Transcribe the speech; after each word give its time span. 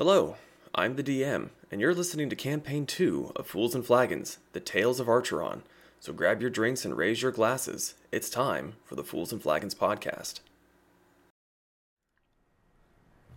Hello, 0.00 0.36
I'm 0.74 0.96
the 0.96 1.02
DM, 1.02 1.50
and 1.70 1.78
you're 1.78 1.94
listening 1.94 2.30
to 2.30 2.34
Campaign 2.34 2.86
2 2.86 3.32
of 3.36 3.46
Fools 3.46 3.74
and 3.74 3.84
Flagons, 3.84 4.38
The 4.54 4.58
Tales 4.58 4.98
of 4.98 5.08
Archeron. 5.08 5.60
So 6.00 6.14
grab 6.14 6.40
your 6.40 6.48
drinks 6.48 6.86
and 6.86 6.96
raise 6.96 7.20
your 7.20 7.32
glasses. 7.32 7.96
It's 8.10 8.30
time 8.30 8.76
for 8.82 8.94
the 8.94 9.04
Fools 9.04 9.30
and 9.30 9.42
Flagons 9.42 9.74
podcast. 9.74 10.40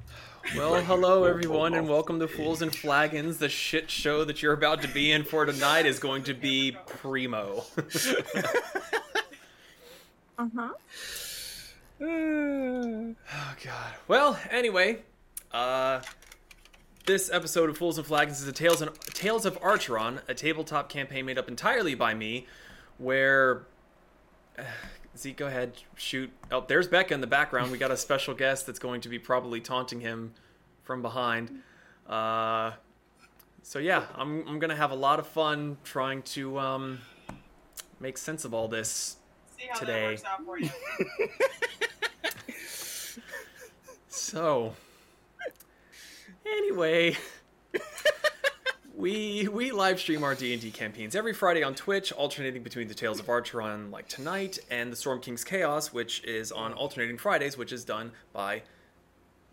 Well, 0.56 0.82
hello 0.82 1.26
everyone, 1.26 1.74
and 1.74 1.90
welcome 1.90 2.18
to 2.22 2.30
Fools 2.30 2.62
and 2.62 2.74
Flagons. 2.74 3.40
The 3.40 3.50
shit 3.50 3.92
show 3.92 4.24
that 4.24 4.42
you're 4.42 4.54
about 4.54 4.82
to 4.84 4.88
be 4.88 5.12
in 5.12 5.26
for 5.26 5.46
tonight 5.46 5.86
is 5.86 6.00
going 6.00 6.24
to 6.24 6.34
be 6.34 6.78
primo. 6.88 7.66
Uh 10.40 10.48
huh. 10.56 10.70
Oh 12.06 13.56
god. 13.64 13.94
Well, 14.08 14.40
anyway, 14.50 15.00
uh 15.52 16.00
this 17.06 17.30
episode 17.32 17.70
of 17.70 17.78
Fools 17.78 17.98
and 17.98 18.08
Flagons 18.08 18.42
is 18.42 18.48
a 18.48 18.52
Tales 18.52 18.82
and 18.82 18.94
Tales 19.14 19.46
of 19.46 19.60
Archeron, 19.62 20.22
a 20.28 20.34
tabletop 20.34 20.90
campaign 20.90 21.26
made 21.26 21.38
up 21.38 21.48
entirely 21.48 21.96
by 21.96 22.14
me, 22.14 22.48
where 22.98 23.64
uh, 24.58 24.64
Zeke, 25.18 25.38
go 25.38 25.48
ahead, 25.48 25.74
shoot. 25.96 26.32
Oh, 26.52 26.64
there's 26.68 26.88
Becca 26.88 27.14
in 27.14 27.22
the 27.22 27.28
background. 27.28 27.72
We 27.72 27.78
got 27.78 27.92
a 27.92 27.98
special 27.98 28.34
guest 28.34 28.66
that's 28.66 28.80
going 28.80 29.02
to 29.02 29.10
be 29.10 29.20
probably 29.20 29.62
taunting 29.62 30.00
him 30.02 30.34
from 30.84 31.02
behind. 31.02 31.62
Uh, 32.08 32.72
so 33.62 33.80
yeah, 33.80 34.06
I'm 34.16 34.48
I'm 34.48 34.60
gonna 34.60 34.76
have 34.76 34.92
a 34.92 34.96
lot 34.96 35.20
of 35.20 35.28
fun 35.28 35.78
trying 35.84 36.24
to 36.24 36.58
um, 36.60 37.00
make 38.00 38.18
sense 38.18 38.44
of 38.44 38.54
all 38.54 38.68
this 38.68 39.18
See 39.58 39.68
how 39.70 39.80
Today. 39.80 40.02
that 40.02 40.10
works 40.10 40.24
out 40.26 40.46
for 40.46 40.60
you. 40.60 40.70
So, 44.34 44.74
anyway, 46.46 47.18
we 48.96 49.48
we 49.48 49.72
live 49.72 50.00
stream 50.00 50.24
our 50.24 50.36
D 50.36 50.54
and 50.54 50.62
D 50.62 50.72
campaigns 50.72 51.16
every 51.16 51.34
Friday 51.34 51.64
on 51.64 51.76
Twitch, 51.76 52.12
alternating 52.12 52.64
between 52.64 52.88
the 52.88 52.94
Tales 52.94 53.20
of 53.20 53.28
Archeron 53.28 53.92
like 53.92 54.08
tonight 54.08 54.60
and 54.70 54.92
the 54.92 54.96
Storm 54.96 55.20
King's 55.20 55.44
Chaos, 55.44 55.94
which 55.94 56.24
is 56.24 56.52
on 56.52 56.74
alternating 56.74 57.18
Fridays, 57.18 57.58
which 57.58 57.72
is 57.72 57.84
done 57.84 58.12
by 58.32 58.64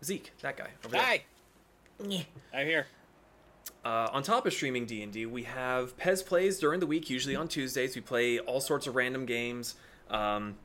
Zeke, 0.03 0.31
that 0.41 0.57
guy 0.57 0.69
over 0.85 0.93
there. 0.93 1.01
Hi, 1.01 1.23
I'm 2.53 2.65
here. 2.65 2.87
Uh, 3.83 4.07
on 4.11 4.21
top 4.21 4.45
of 4.45 4.53
streaming 4.53 4.85
D&D, 4.85 5.25
we 5.25 5.43
have 5.43 5.97
Pez 5.97 6.23
plays 6.23 6.59
during 6.59 6.79
the 6.79 6.85
week, 6.85 7.09
usually 7.09 7.35
on 7.35 7.47
Tuesdays. 7.47 7.95
We 7.95 8.01
play 8.01 8.37
all 8.37 8.61
sorts 8.61 8.85
of 8.85 8.95
random 8.95 9.25
games. 9.25 9.75
Um, 10.09 10.55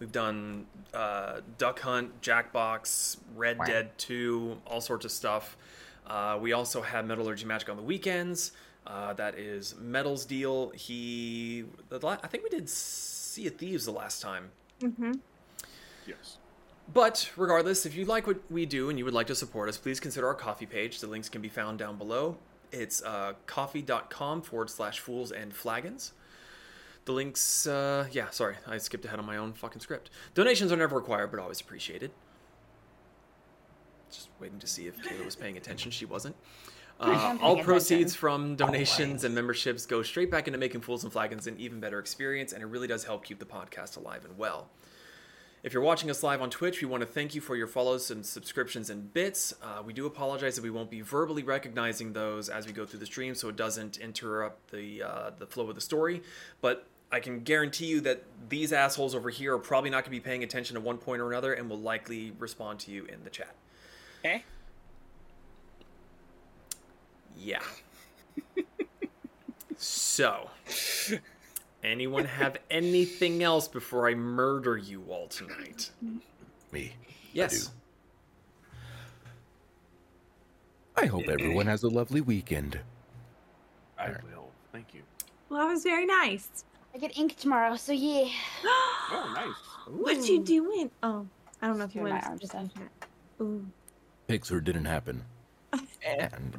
we've 0.00 0.10
done 0.10 0.66
uh, 0.92 1.40
Duck 1.58 1.78
Hunt, 1.80 2.20
Jackbox, 2.22 3.18
Red 3.36 3.58
Wow. 3.58 3.64
Dead 3.66 3.98
2, 3.98 4.62
all 4.66 4.80
sorts 4.80 5.04
of 5.04 5.12
stuff. 5.12 5.56
Uh, 6.06 6.38
we 6.40 6.52
also 6.52 6.82
have 6.82 7.06
Metallurgy 7.06 7.44
Magic 7.44 7.68
on 7.68 7.76
the 7.76 7.82
weekends. 7.82 8.52
Uh, 8.86 9.12
that 9.12 9.38
is 9.38 9.76
Metal's 9.78 10.24
deal. 10.24 10.70
He, 10.70 11.64
the 11.90 11.98
la- 12.04 12.16
I 12.24 12.26
think 12.26 12.42
we 12.42 12.50
did 12.50 12.68
Sea 12.68 13.46
of 13.46 13.56
Thieves 13.56 13.84
the 13.84 13.92
last 13.92 14.20
time. 14.20 14.50
Mm-hmm. 14.80 15.12
Yes. 16.06 16.38
But 16.92 17.30
regardless, 17.36 17.86
if 17.86 17.94
you 17.94 18.04
like 18.06 18.26
what 18.26 18.38
we 18.50 18.66
do 18.66 18.88
and 18.90 18.98
you 18.98 19.04
would 19.04 19.14
like 19.14 19.28
to 19.28 19.34
support 19.36 19.68
us, 19.68 19.76
please 19.76 20.00
consider 20.00 20.26
our 20.26 20.34
Ko-fi 20.34 20.64
page. 20.66 20.98
The 20.98 21.06
links 21.06 21.28
can 21.28 21.40
be 21.40 21.48
found 21.48 21.78
down 21.78 21.96
below. 21.98 22.38
It's 22.72 23.02
uh, 23.02 23.34
ko-fi.com 23.46 24.42
forward 24.42 24.70
slash 24.70 24.98
fools 24.98 25.30
and 25.30 25.52
flagons. 25.54 26.12
The 27.10 27.16
links, 27.16 27.66
uh, 27.66 28.06
yeah, 28.12 28.30
sorry, 28.30 28.54
I 28.68 28.78
skipped 28.78 29.04
ahead 29.04 29.18
on 29.18 29.26
my 29.26 29.36
own 29.36 29.52
fucking 29.52 29.80
script. 29.80 30.10
Donations 30.34 30.70
are 30.70 30.76
never 30.76 30.94
required, 30.94 31.32
but 31.32 31.40
always 31.40 31.60
appreciated. 31.60 32.12
Just 34.12 34.28
waiting 34.38 34.60
to 34.60 34.68
see 34.68 34.86
if 34.86 34.96
Kayla 35.02 35.24
was 35.24 35.34
paying 35.34 35.56
attention. 35.56 35.90
She 35.90 36.04
wasn't. 36.04 36.36
Uh, 37.00 37.38
all 37.40 37.56
proceeds 37.56 38.14
from 38.14 38.56
donations 38.56 39.24
and 39.24 39.34
memberships 39.34 39.86
go 39.86 40.02
straight 40.02 40.30
back 40.30 40.46
into 40.46 40.58
making 40.58 40.82
Fools 40.82 41.02
and 41.02 41.10
Flagons 41.10 41.46
an 41.46 41.56
even 41.58 41.80
better 41.80 41.98
experience, 41.98 42.52
and 42.52 42.62
it 42.62 42.66
really 42.66 42.86
does 42.86 43.04
help 43.04 43.24
keep 43.24 43.38
the 43.38 43.46
podcast 43.46 43.96
alive 43.96 44.26
and 44.26 44.36
well. 44.36 44.68
If 45.62 45.74
you're 45.74 45.82
watching 45.82 46.10
us 46.10 46.22
live 46.22 46.40
on 46.40 46.48
Twitch, 46.48 46.80
we 46.80 46.88
want 46.88 47.02
to 47.02 47.06
thank 47.06 47.34
you 47.34 47.40
for 47.42 47.54
your 47.54 47.66
follows 47.66 48.10
and 48.10 48.24
subscriptions 48.24 48.88
and 48.88 49.12
bits. 49.12 49.54
Uh, 49.62 49.82
we 49.82 49.94
do 49.94 50.04
apologize 50.04 50.56
that 50.56 50.62
we 50.62 50.70
won't 50.70 50.90
be 50.90 51.02
verbally 51.02 51.42
recognizing 51.42 52.12
those 52.12 52.50
as 52.50 52.66
we 52.66 52.72
go 52.72 52.86
through 52.86 53.00
the 53.00 53.06
stream, 53.06 53.34
so 53.34 53.48
it 53.48 53.56
doesn't 53.56 53.96
interrupt 53.96 54.70
the 54.70 55.02
uh, 55.02 55.30
the 55.38 55.46
flow 55.46 55.68
of 55.68 55.74
the 55.74 55.80
story. 55.80 56.22
But 56.62 56.86
I 57.12 57.20
can 57.20 57.40
guarantee 57.40 57.86
you 57.86 58.00
that 58.02 58.22
these 58.48 58.72
assholes 58.72 59.14
over 59.14 59.30
here 59.30 59.54
are 59.54 59.58
probably 59.58 59.90
not 59.90 60.04
going 60.04 60.04
to 60.04 60.10
be 60.10 60.20
paying 60.20 60.44
attention 60.44 60.76
at 60.76 60.82
one 60.82 60.96
point 60.98 61.20
or 61.20 61.30
another, 61.30 61.54
and 61.54 61.68
will 61.68 61.80
likely 61.80 62.32
respond 62.38 62.78
to 62.80 62.90
you 62.90 63.04
in 63.06 63.24
the 63.24 63.30
chat. 63.30 63.54
Okay. 64.20 64.44
Yeah. 67.36 67.62
so, 69.76 70.50
anyone 71.82 72.26
have 72.26 72.58
anything 72.70 73.42
else 73.42 73.66
before 73.66 74.08
I 74.08 74.14
murder 74.14 74.76
you 74.76 75.02
all 75.08 75.26
tonight? 75.26 75.90
Me. 76.70 76.92
Yes. 77.32 77.70
I 80.96 81.06
hope 81.06 81.28
everyone 81.28 81.66
has 81.66 81.82
a 81.82 81.88
lovely 81.88 82.20
weekend. 82.20 82.78
I 83.98 84.06
Alright. 84.06 84.24
will. 84.24 84.50
Thank 84.70 84.92
you. 84.92 85.02
Well, 85.48 85.60
that 85.66 85.72
was 85.72 85.82
very 85.82 86.04
nice. 86.04 86.64
I 86.94 86.98
get 86.98 87.16
ink 87.16 87.36
tomorrow, 87.36 87.76
so 87.76 87.92
yeah. 87.92 88.28
Oh, 89.12 89.32
nice. 89.34 89.54
what 89.88 90.28
you 90.28 90.40
doing? 90.40 90.88
Oh, 91.02 91.26
I 91.60 91.66
don't 91.66 91.78
know 91.78 91.84
if 91.84 91.96
you 91.96 92.02
Doing 92.02 92.12
want 92.12 92.22
my 92.22 92.36
to 92.36 92.44
arm 92.60 92.68
stuff. 92.70 92.84
Ooh. 93.40 93.66
Pixar 94.28 94.62
didn't 94.62 94.84
happen. 94.84 95.24
and 96.06 96.56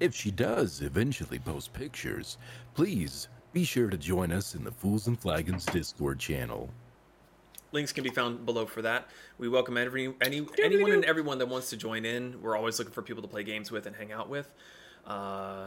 if 0.00 0.14
she 0.14 0.30
does 0.30 0.80
eventually 0.80 1.38
post 1.38 1.74
pictures, 1.74 2.38
please 2.74 3.28
be 3.52 3.64
sure 3.64 3.90
to 3.90 3.98
join 3.98 4.32
us 4.32 4.54
in 4.54 4.64
the 4.64 4.70
Fools 4.70 5.08
and 5.08 5.20
Flagons 5.20 5.66
Discord 5.66 6.18
channel. 6.18 6.70
Links 7.72 7.92
can 7.92 8.02
be 8.02 8.10
found 8.10 8.46
below 8.46 8.64
for 8.64 8.80
that. 8.80 9.08
We 9.36 9.48
welcome 9.48 9.76
every 9.76 10.14
any 10.22 10.46
anyone 10.62 10.92
and 10.92 11.04
everyone 11.04 11.36
that 11.38 11.48
wants 11.48 11.68
to 11.70 11.76
join 11.76 12.04
in. 12.04 12.40
We're 12.40 12.56
always 12.56 12.78
looking 12.78 12.94
for 12.94 13.02
people 13.02 13.22
to 13.22 13.28
play 13.28 13.44
games 13.44 13.70
with 13.70 13.86
and 13.86 13.94
hang 13.94 14.10
out 14.10 14.28
with. 14.30 14.52
Uh, 15.06 15.66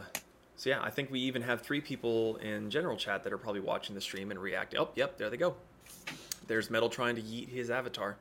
so 0.56 0.70
yeah, 0.70 0.82
I 0.82 0.90
think 0.90 1.12
we 1.12 1.20
even 1.22 1.42
have 1.42 1.62
three 1.62 1.82
people 1.82 2.38
in 2.38 2.70
general 2.70 2.96
chat 2.96 3.24
that 3.24 3.34
are 3.34 3.38
probably 3.38 3.62
watching 3.62 3.96
the 3.96 4.02
stream 4.02 4.32
and 4.32 4.40
react. 4.40 4.76
Oh, 4.78 4.90
yep, 4.96 5.18
there 5.18 5.30
they 5.30 5.38
go. 5.38 5.56
There's 6.48 6.70
Metal 6.70 6.90
trying 6.90 7.16
to 7.16 7.22
yeet 7.22 7.50
his 7.50 7.70
avatar. 7.70 8.18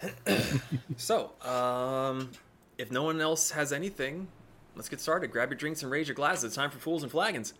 so, 0.96 1.32
um, 1.42 2.30
if 2.78 2.90
no 2.90 3.02
one 3.02 3.20
else 3.20 3.50
has 3.50 3.72
anything, 3.72 4.28
let's 4.74 4.88
get 4.88 5.00
started. 5.00 5.30
Grab 5.30 5.50
your 5.50 5.56
drinks 5.56 5.82
and 5.82 5.90
raise 5.90 6.06
your 6.08 6.14
glasses. 6.14 6.44
It's 6.44 6.54
time 6.56 6.70
for 6.70 6.78
fools 6.78 7.02
and 7.02 7.10
flagons. 7.10 7.54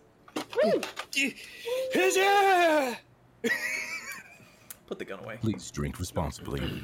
Put 4.87 4.99
the 4.99 5.05
gun 5.05 5.19
away. 5.19 5.37
Please 5.41 5.69
drink 5.71 5.99
responsibly. 5.99 6.83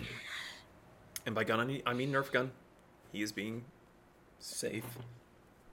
And 1.26 1.34
by 1.34 1.44
gun, 1.44 1.82
I 1.86 1.94
mean 1.94 2.12
Nerf 2.12 2.32
gun. 2.32 2.52
He 3.12 3.22
is 3.22 3.32
being 3.32 3.64
safe. 4.40 4.86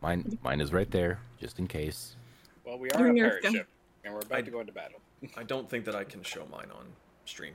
Mine, 0.03 0.39
mine 0.43 0.61
is 0.61 0.73
right 0.73 0.91
there, 0.91 1.21
just 1.39 1.59
in 1.59 1.67
case. 1.67 2.17
Well, 2.65 2.79
we 2.79 2.89
are 2.91 3.07
a 3.09 3.15
pirate 3.15 3.45
ship, 3.45 3.69
and 4.05 4.15
we're 4.15 4.21
about 4.21 4.39
I- 4.39 4.43
to 4.43 4.51
go 4.51 4.61
into 4.61 4.73
battle. 4.73 5.01
I 5.37 5.43
don't 5.43 5.69
think 5.69 5.85
that 5.85 5.95
I 5.95 6.05
can 6.05 6.23
show 6.23 6.47
mine 6.51 6.69
on 6.75 6.87
stream. 7.27 7.53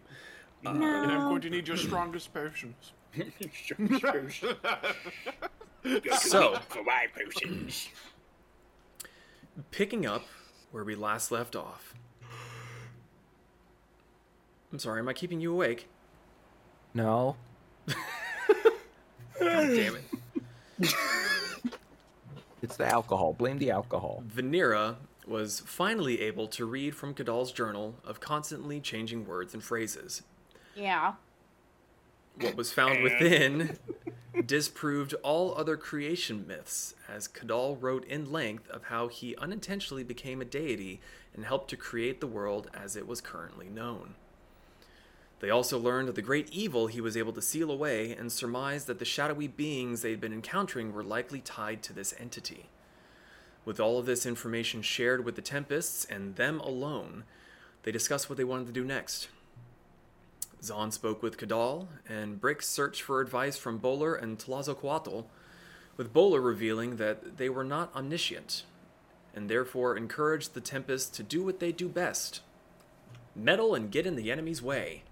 No. 0.62 0.70
Uh, 0.70 0.74
and 0.74 1.12
I'm 1.12 1.30
going 1.30 1.42
to 1.42 1.50
need 1.50 1.68
your 1.68 1.78
strongest 1.78 2.34
potions. 2.34 2.94
So, 6.18 6.58
For 6.70 6.84
my 6.84 7.06
potions. 7.16 7.90
picking 9.70 10.04
up 10.08 10.24
where 10.72 10.84
we 10.84 10.96
last 10.96 11.32
left 11.32 11.56
off. 11.56 11.94
I'm 14.74 14.80
sorry, 14.80 15.00
am 15.00 15.08
I 15.08 15.14
keeping 15.14 15.40
you 15.40 15.54
awake? 15.54 15.88
No. 16.96 17.36
God 17.88 17.96
damn 19.40 19.96
it. 19.96 20.04
It's 22.66 22.78
the 22.78 22.92
alcohol. 22.92 23.34
Blame 23.34 23.60
the 23.60 23.70
alcohol. 23.70 24.24
Vanera 24.28 24.96
was 25.28 25.60
finally 25.60 26.20
able 26.22 26.48
to 26.48 26.66
read 26.66 26.96
from 26.96 27.14
Cadall's 27.14 27.52
journal 27.52 27.94
of 28.04 28.20
constantly 28.20 28.80
changing 28.80 29.28
words 29.28 29.54
and 29.54 29.64
phrases. 29.64 30.24
Yeah. 30.76 31.14
What 32.42 32.56
was 32.56 32.74
found 32.74 33.04
within 33.04 33.78
disproved 34.48 35.14
all 35.22 35.54
other 35.56 35.78
creation 35.78 36.48
myths, 36.48 36.96
as 37.08 37.28
Cadall 37.28 37.78
wrote 37.80 38.04
in 38.06 38.32
length 38.32 38.68
of 38.72 38.86
how 38.86 39.10
he 39.10 39.36
unintentionally 39.36 40.04
became 40.04 40.42
a 40.42 40.46
deity 40.46 41.00
and 41.36 41.46
helped 41.46 41.70
to 41.70 41.78
create 41.78 42.20
the 42.20 42.26
world 42.26 42.72
as 42.74 42.96
it 42.96 43.08
was 43.08 43.22
currently 43.22 43.70
known. 43.70 44.16
They 45.46 45.52
also 45.52 45.78
learned 45.78 46.10
of 46.10 46.16
the 46.16 46.24
great 46.24 46.50
evil 46.52 46.88
he 46.88 47.00
was 47.00 47.16
able 47.16 47.32
to 47.34 47.40
seal 47.40 47.70
away 47.70 48.14
and 48.14 48.32
surmised 48.32 48.88
that 48.88 48.98
the 48.98 49.06
shadowy 49.06 49.48
beings 49.48 50.02
they'd 50.02 50.20
been 50.20 50.34
encountering 50.34 50.92
were 50.92 51.04
likely 51.04 51.40
tied 51.40 51.84
to 51.84 51.94
this 51.94 52.16
entity. 52.20 52.66
With 53.64 53.80
all 53.80 54.00
of 54.00 54.08
this 54.08 54.26
information 54.26 54.82
shared 54.82 55.24
with 55.24 55.36
the 55.36 55.44
Tempests 55.44 56.04
and 56.04 56.36
them 56.36 56.60
alone, 56.62 57.26
they 57.84 57.92
discussed 57.92 58.28
what 58.28 58.38
they 58.38 58.44
wanted 58.44 58.66
to 58.66 58.74
do 58.74 58.84
next. 58.84 59.28
Zaan 60.64 60.92
spoke 60.92 61.22
with 61.22 61.38
Cadall, 61.38 61.90
and 62.10 62.42
Brick 62.42 62.64
searched 62.64 63.04
for 63.04 63.22
advice 63.22 63.56
from 63.56 63.80
Bolur 63.80 64.20
and 64.20 64.40
Tlazocoatl, 64.40 65.26
with 65.96 66.12
Bolur 66.12 66.44
revealing 66.44 66.96
that 66.96 67.38
they 67.38 67.50
were 67.50 67.64
not 67.64 67.96
omniscient, 67.96 68.64
and 69.36 69.48
therefore 69.48 69.96
encouraged 69.96 70.56
the 70.56 70.60
Tempest 70.60 71.14
to 71.14 71.22
do 71.22 71.44
what 71.44 71.60
they 71.60 71.72
do 71.72 71.88
best 71.88 72.42
meddle 73.36 73.76
and 73.76 73.92
get 73.92 74.08
in 74.08 74.16
the 74.16 74.32
enemy's 74.32 74.64
way. 74.64 75.04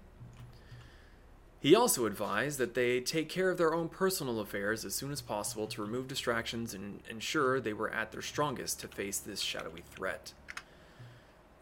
He 1.64 1.74
also 1.74 2.04
advised 2.04 2.58
that 2.58 2.74
they 2.74 3.00
take 3.00 3.30
care 3.30 3.48
of 3.48 3.56
their 3.56 3.72
own 3.72 3.88
personal 3.88 4.38
affairs 4.38 4.84
as 4.84 4.94
soon 4.94 5.10
as 5.10 5.22
possible 5.22 5.66
to 5.68 5.80
remove 5.80 6.06
distractions 6.06 6.74
and 6.74 7.00
ensure 7.08 7.58
they 7.58 7.72
were 7.72 7.88
at 7.88 8.12
their 8.12 8.20
strongest 8.20 8.80
to 8.80 8.88
face 8.88 9.18
this 9.18 9.40
shadowy 9.40 9.80
threat. 9.80 10.34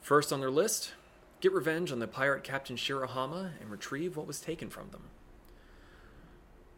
First 0.00 0.32
on 0.32 0.40
their 0.40 0.50
list, 0.50 0.94
get 1.40 1.52
revenge 1.52 1.92
on 1.92 2.00
the 2.00 2.08
pirate 2.08 2.42
Captain 2.42 2.74
Shirahama 2.74 3.52
and 3.60 3.70
retrieve 3.70 4.16
what 4.16 4.26
was 4.26 4.40
taken 4.40 4.70
from 4.70 4.90
them. 4.90 5.04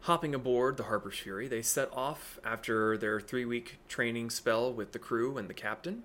Hopping 0.01 0.35
aboard 0.35 0.77
the 0.77 0.83
Harper's 0.83 1.17
Fury, 1.17 1.47
they 1.47 1.63
set 1.63 1.91
off 1.93 2.39
after 2.43 2.95
their 2.95 3.19
three 3.19 3.43
week 3.43 3.79
training 3.87 4.29
spell 4.29 4.71
with 4.71 4.91
the 4.91 4.99
crew 4.99 5.39
and 5.39 5.49
the 5.49 5.55
captain. 5.55 6.03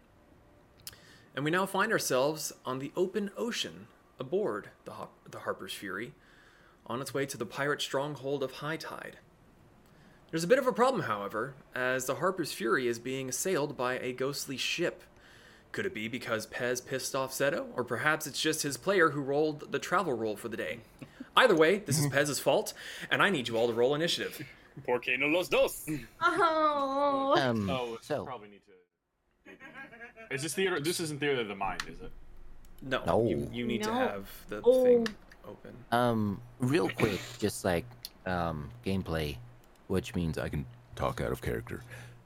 And 1.37 1.45
we 1.45 1.51
now 1.51 1.67
find 1.67 1.93
ourselves 1.93 2.55
on 2.65 2.79
the 2.79 2.93
open 2.97 3.31
ocean 3.37 3.89
aboard 4.19 4.71
the, 4.87 4.95
the 5.31 5.41
Harper's 5.41 5.75
Fury, 5.75 6.15
on 6.87 7.01
its 7.01 7.15
way 7.15 7.27
to 7.27 7.37
the 7.37 7.47
pirate 7.47 7.81
stronghold 7.83 8.43
of 8.43 8.53
High 8.53 8.77
Tide. 8.77 9.17
There's 10.31 10.45
a 10.45 10.49
bit 10.49 10.59
of 10.59 10.67
a 10.67 10.73
problem, 10.73 11.03
however, 11.03 11.55
as 11.75 12.07
the 12.07 12.17
Harper's 12.17 12.53
Fury 12.53 12.87
is 12.87 12.99
being 12.99 13.29
assailed 13.29 13.77
by 13.77 13.99
a 13.99 14.13
ghostly 14.13 14.57
ship. 14.57 15.03
Could 15.73 15.87
it 15.87 15.95
be 15.95 16.09
because 16.09 16.47
Pez 16.47 16.85
pissed 16.85 17.15
off 17.15 17.33
Ceto, 17.33 17.67
or 17.77 17.85
perhaps 17.85 18.27
it's 18.27 18.41
just 18.41 18.63
his 18.63 18.77
player 18.77 19.11
who 19.11 19.21
rolled 19.21 19.71
the 19.73 19.79
travel 19.79 20.13
roll 20.13 20.37
for 20.37 20.49
the 20.49 20.57
day? 20.57 20.81
Either 21.37 21.55
way, 21.55 21.79
this 21.79 21.99
is 21.99 22.07
Pez's 22.13 22.39
fault, 22.41 22.75
and 23.11 23.23
I 23.23 23.31
need 23.31 23.49
you 23.49 23.57
all 23.57 23.69
to 23.69 23.73
roll 23.73 23.95
initiative. 23.95 24.45
Por 24.85 24.99
que 25.01 25.17
no 25.17 25.27
los 25.27 25.49
dos? 25.49 25.87
Oh. 26.21 27.35
Um, 27.39 27.69
Oh, 27.71 27.99
so 28.03 28.25
probably 28.25 28.49
need 28.49 28.61
to. 28.67 30.35
Is 30.35 30.43
this 30.43 30.55
theater? 30.55 30.79
This 30.81 31.01
isn't 31.01 31.19
theater 31.21 31.41
of 31.41 31.49
the 31.49 31.55
mind, 31.57 31.83
is 31.89 32.01
it? 32.01 32.11
No, 32.83 33.03
No. 33.05 33.29
You, 33.29 33.49
you 33.53 33.67
need 33.67 33.83
to 33.83 33.93
have 33.93 34.29
the 34.49 34.61
Oh. 34.65 34.85
thing 34.85 35.07
open. 35.51 35.75
um, 35.93 36.41
real 36.59 36.89
quick, 36.89 37.21
just 37.39 37.65
like 37.65 37.85
um, 38.27 38.71
gameplay, 38.85 39.37
which 39.89 40.15
means 40.15 40.39
I 40.39 40.49
can 40.49 40.65
talk 40.97 41.21
out 41.21 41.33
of 41.33 41.41
character. 41.43 41.83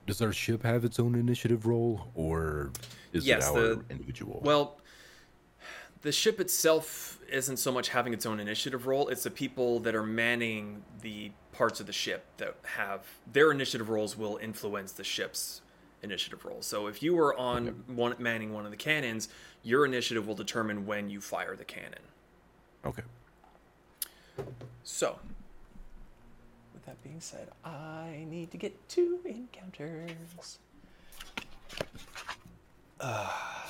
Does 0.07 0.21
our 0.21 0.33
ship 0.33 0.63
have 0.65 0.85
its 0.85 1.01
own 1.01 1.15
initiative 1.15 1.67
roll, 1.67 2.09
or 2.15 2.71
is 3.13 3.27
Yes, 3.27 3.49
it 3.49 3.57
our 3.57 3.61
the- 3.77 3.85
individual? 3.91 4.41
Well, 4.45 4.79
the 6.03 6.13
ship 6.13 6.41
itself 6.41 7.19
isn't 7.31 7.57
so 7.57 7.73
much 7.73 7.89
having 7.89 8.13
its 8.13 8.27
own 8.27 8.39
initiative 8.39 8.87
roll, 8.87 9.09
it's 9.09 9.23
the 9.23 9.31
people 9.31 9.81
that 9.81 9.95
are 9.95 10.03
manning 10.03 10.83
the 11.01 11.33
parts 11.53 11.81
of 11.81 11.87
the 11.87 11.93
ship 11.93 12.27
that 12.37 12.57
have 12.77 13.01
their 13.33 13.51
initiative 13.51 13.89
rolls 13.89 14.17
will 14.19 14.37
influence 14.37 14.93
the 14.93 15.05
ship's 15.05 15.63
initiative 16.03 16.45
roll. 16.45 16.61
So 16.61 16.87
if 16.89 17.03
you 17.03 17.15
were 17.15 17.35
on 17.39 17.69
one 17.87 18.15
manning 18.19 18.53
one 18.53 18.67
of 18.67 18.71
the 18.71 18.77
cannons, 18.77 19.29
your 19.63 19.87
initiative 19.87 20.27
will 20.27 20.35
determine 20.35 20.85
when 20.85 21.09
you 21.09 21.23
fire 21.23 21.57
the 21.57 21.65
cannon. 21.65 22.01
Okay. 22.87 23.03
So, 24.83 25.19
with 26.75 26.85
that 26.87 27.03
being 27.03 27.21
said, 27.21 27.49
I 27.65 28.27
need 28.29 28.51
to 28.51 28.57
get 28.57 28.89
two 28.89 29.21
encounters. 29.25 30.59
Ah. 33.01 33.67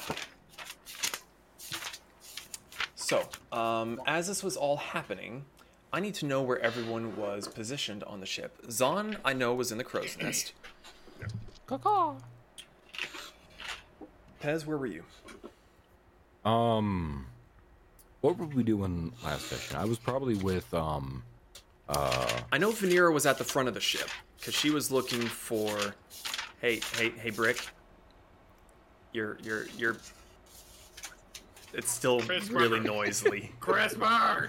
so, 2.95 3.23
um, 3.53 4.01
as 4.07 4.27
this 4.27 4.43
was 4.43 4.57
all 4.57 4.77
happening, 4.77 5.45
I 5.93 6.01
need 6.01 6.15
to 6.15 6.27
know 6.27 6.43
where 6.43 6.59
everyone 6.59 7.17
was 7.17 7.47
positioned 7.47 8.03
on 8.05 8.19
the 8.21 8.27
ship. 8.27 8.67
Zaan, 8.67 9.17
I 9.25 9.33
know, 9.33 9.55
was 9.55 9.71
in 9.71 9.79
the 9.79 9.85
crow's 9.85 10.19
nest. 10.21 10.53
Pez, 14.43 14.67
where 14.67 14.77
were 14.77 14.87
you? 14.87 15.05
Um, 16.45 17.27
what 18.25 18.39
were 18.39 18.47
we 18.47 18.63
doing 18.63 19.13
last 19.23 19.49
session? 19.49 19.77
I 19.77 19.85
was 19.85 19.99
probably 19.99 20.35
with 20.37 20.73
um, 20.73 21.23
uh, 21.91 22.27
I 22.51 22.57
know 22.57 22.71
Vanera 22.71 23.13
was 23.13 23.27
at 23.27 23.37
the 23.37 23.45
front 23.45 23.69
of 23.69 23.75
the 23.75 23.81
ship 23.81 24.09
because 24.39 24.55
she 24.55 24.71
was 24.71 24.91
looking 24.91 25.21
for. 25.21 25.77
Hey, 26.63 26.81
hey, 26.97 27.11
hey, 27.11 27.29
Brick. 27.29 27.67
You're, 29.13 29.37
you're, 29.43 29.67
you're. 29.77 29.97
It's 31.75 31.91
still 31.91 32.23
Chris 32.23 32.49
really 32.49 32.81
Mark. 32.81 32.85
noisily. 32.87 33.53
Crispar. 33.61 34.49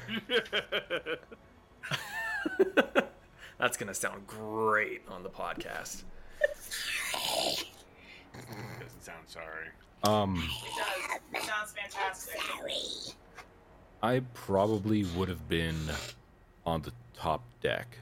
That's 3.60 3.76
gonna 3.76 3.94
sound 3.94 4.26
great 4.26 5.02
on 5.10 5.22
the 5.24 5.30
podcast. 5.30 6.04
Doesn't 7.12 9.02
sound 9.02 9.28
sorry. 9.28 9.68
um, 10.04 10.42
It 11.34 11.40
does. 11.42 11.46
Sounds 11.46 11.74
fantastic. 11.74 12.40
I 14.02 14.22
probably 14.34 15.04
would 15.16 15.30
have 15.30 15.48
been 15.50 15.78
on 16.66 16.82
the 16.82 16.92
top 17.14 17.44
deck. 17.62 17.98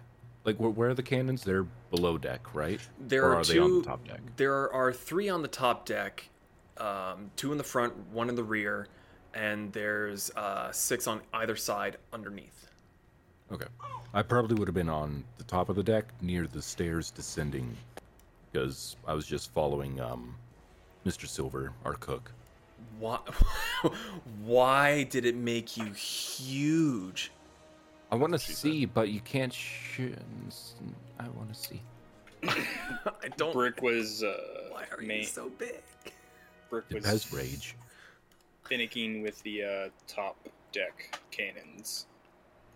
Like, 0.45 0.57
where, 0.57 0.69
where 0.69 0.90
are 0.90 0.94
the 0.94 1.04
cannons? 1.04 1.44
They're 1.44 1.66
below 1.90 2.18
deck, 2.18 2.54
right? 2.54 2.80
There 3.00 3.24
or 3.24 3.36
are, 3.36 3.40
are 3.40 3.44
two. 3.44 3.54
they 3.54 3.60
on 3.60 3.80
the 3.80 3.86
top 3.86 4.07
deck? 4.07 4.19
There 4.36 4.72
are 4.74 4.92
three 4.92 5.30
on 5.30 5.42
the 5.42 5.48
top 5.48 5.86
deck, 5.86 6.28
um, 6.78 7.31
two 7.36 7.51
in 7.51 7.57
the 7.57 7.63
front, 7.63 7.94
one 8.12 8.30
in 8.30 8.36
the 8.36 8.44
rear, 8.44 8.88
and 9.34 9.72
there's 9.72 10.31
uh, 10.31 10.72
six 10.72 11.07
on 11.07 11.22
either 11.34 11.56
side 11.56 11.98
underneath. 12.12 12.68
Okay. 13.51 13.68
I 14.13 14.22
probably 14.22 14.56
would 14.56 14.68
have 14.68 14.75
been 14.75 14.90
on 14.90 15.24
the 15.38 15.44
top 15.44 15.69
of 15.69 15.75
the 15.75 15.84
deck 15.84 16.06
near 16.22 16.48
the 16.48 16.62
stairs 16.62 17.12
descending 17.12 17.75
because 18.51 18.95
I 19.07 19.13
was 19.13 19.25
just 19.25 19.51
following 19.51 20.00
um, 20.00 20.36
Mr. 21.06 21.28
Silver, 21.28 21.72
our 21.86 21.94
cook. 21.95 22.31
Why? 23.03 23.19
Why 24.45 25.03
did 25.03 25.25
it 25.25 25.35
make 25.35 25.75
you 25.75 25.91
huge? 25.91 27.33
I 28.09 28.15
want 28.15 28.31
to 28.31 28.39
see, 28.39 28.85
but 28.85 29.09
you 29.09 29.19
can't. 29.19 29.51
Sh- 29.51 30.00
I 31.19 31.27
want 31.27 31.53
to 31.53 31.59
see. 31.59 31.81
I 32.47 33.27
don't. 33.35 33.51
Brick 33.51 33.81
was 33.81 34.23
uh, 34.23 34.38
Why 34.69 34.85
are 34.89 35.01
ma- 35.01 35.15
you 35.15 35.23
so 35.25 35.50
big? 35.50 35.81
Brick 36.69 36.85
It 36.91 36.95
was 36.95 37.05
has 37.05 37.33
rage. 37.33 37.75
finicking 38.69 39.21
with 39.21 39.44
the 39.44 39.63
uh, 39.65 39.89
top 40.07 40.38
deck 40.71 41.19
cannons. 41.29 42.06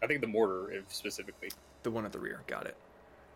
I 0.03 0.07
think 0.07 0.19
the 0.19 0.27
mortar, 0.27 0.71
if 0.73 0.93
specifically. 0.93 1.51
The 1.83 1.91
one 1.91 2.03
at 2.03 2.11
the 2.11 2.19
rear. 2.19 2.41
Got 2.47 2.65
it. 2.65 2.75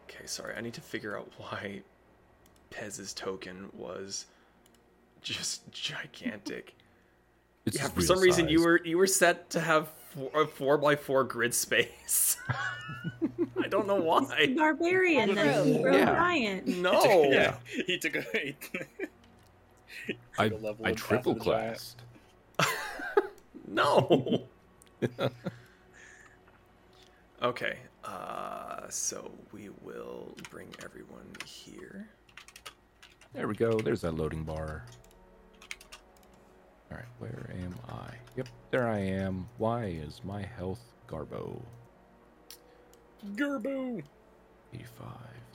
Okay, 0.09 0.25
sorry. 0.25 0.55
I 0.57 0.61
need 0.61 0.73
to 0.73 0.81
figure 0.81 1.17
out 1.17 1.31
why 1.37 1.83
Pez's 2.69 3.13
token 3.13 3.69
was 3.77 4.25
just 5.21 5.71
gigantic. 5.71 6.75
It's 7.65 7.77
yeah, 7.77 7.87
for 7.87 7.99
real 7.99 8.07
some 8.07 8.19
reason 8.19 8.49
you 8.49 8.61
were 8.61 8.81
you 8.83 8.97
were 8.97 9.07
set 9.07 9.49
to 9.51 9.59
have 9.59 9.89
four, 10.09 10.41
a 10.44 10.47
four 10.47 10.77
by 10.77 10.95
four 10.95 11.23
grid 11.23 11.53
space. 11.53 12.37
I 13.63 13.68
don't 13.68 13.87
know 13.87 14.01
why. 14.01 14.53
Barbarian, 14.57 15.35
That's 15.35 15.63
the 15.63 15.80
Yeah. 15.94 16.06
giant. 16.06 16.68
No. 16.68 17.23
yeah, 17.31 17.57
he 17.85 17.97
took 17.99 18.15
a. 18.15 18.21
He 18.33 18.56
took 18.73 18.87
I, 20.39 20.45
a 20.45 20.56
level 20.56 20.85
I 20.85 20.89
in 20.89 20.95
Path 20.95 21.03
of 21.03 21.07
triple 21.07 21.35
classed. 21.35 22.01
No. 23.68 24.44
okay. 27.41 27.77
Uh, 28.03 28.81
so 28.89 29.31
we 29.53 29.69
will 29.81 30.35
bring 30.49 30.68
everyone 30.83 31.31
here. 31.45 32.09
There 33.33 33.47
we 33.47 33.56
go. 33.56 33.80
There's 33.80 34.01
that 34.01 34.15
loading 34.15 34.44
bar. 34.44 34.83
All 36.92 36.98
right, 36.98 37.06
where 37.19 37.50
am 37.64 37.76
I? 37.88 38.16
Yep, 38.36 38.50
there 38.69 38.88
I 38.88 39.00
am. 39.00 39.48
Why 39.57 39.86
is 39.86 40.21
my 40.26 40.42
health 40.42 40.81
Garbo? 41.07 41.62
Gerbo. 43.36 44.04
85. 44.74 45.07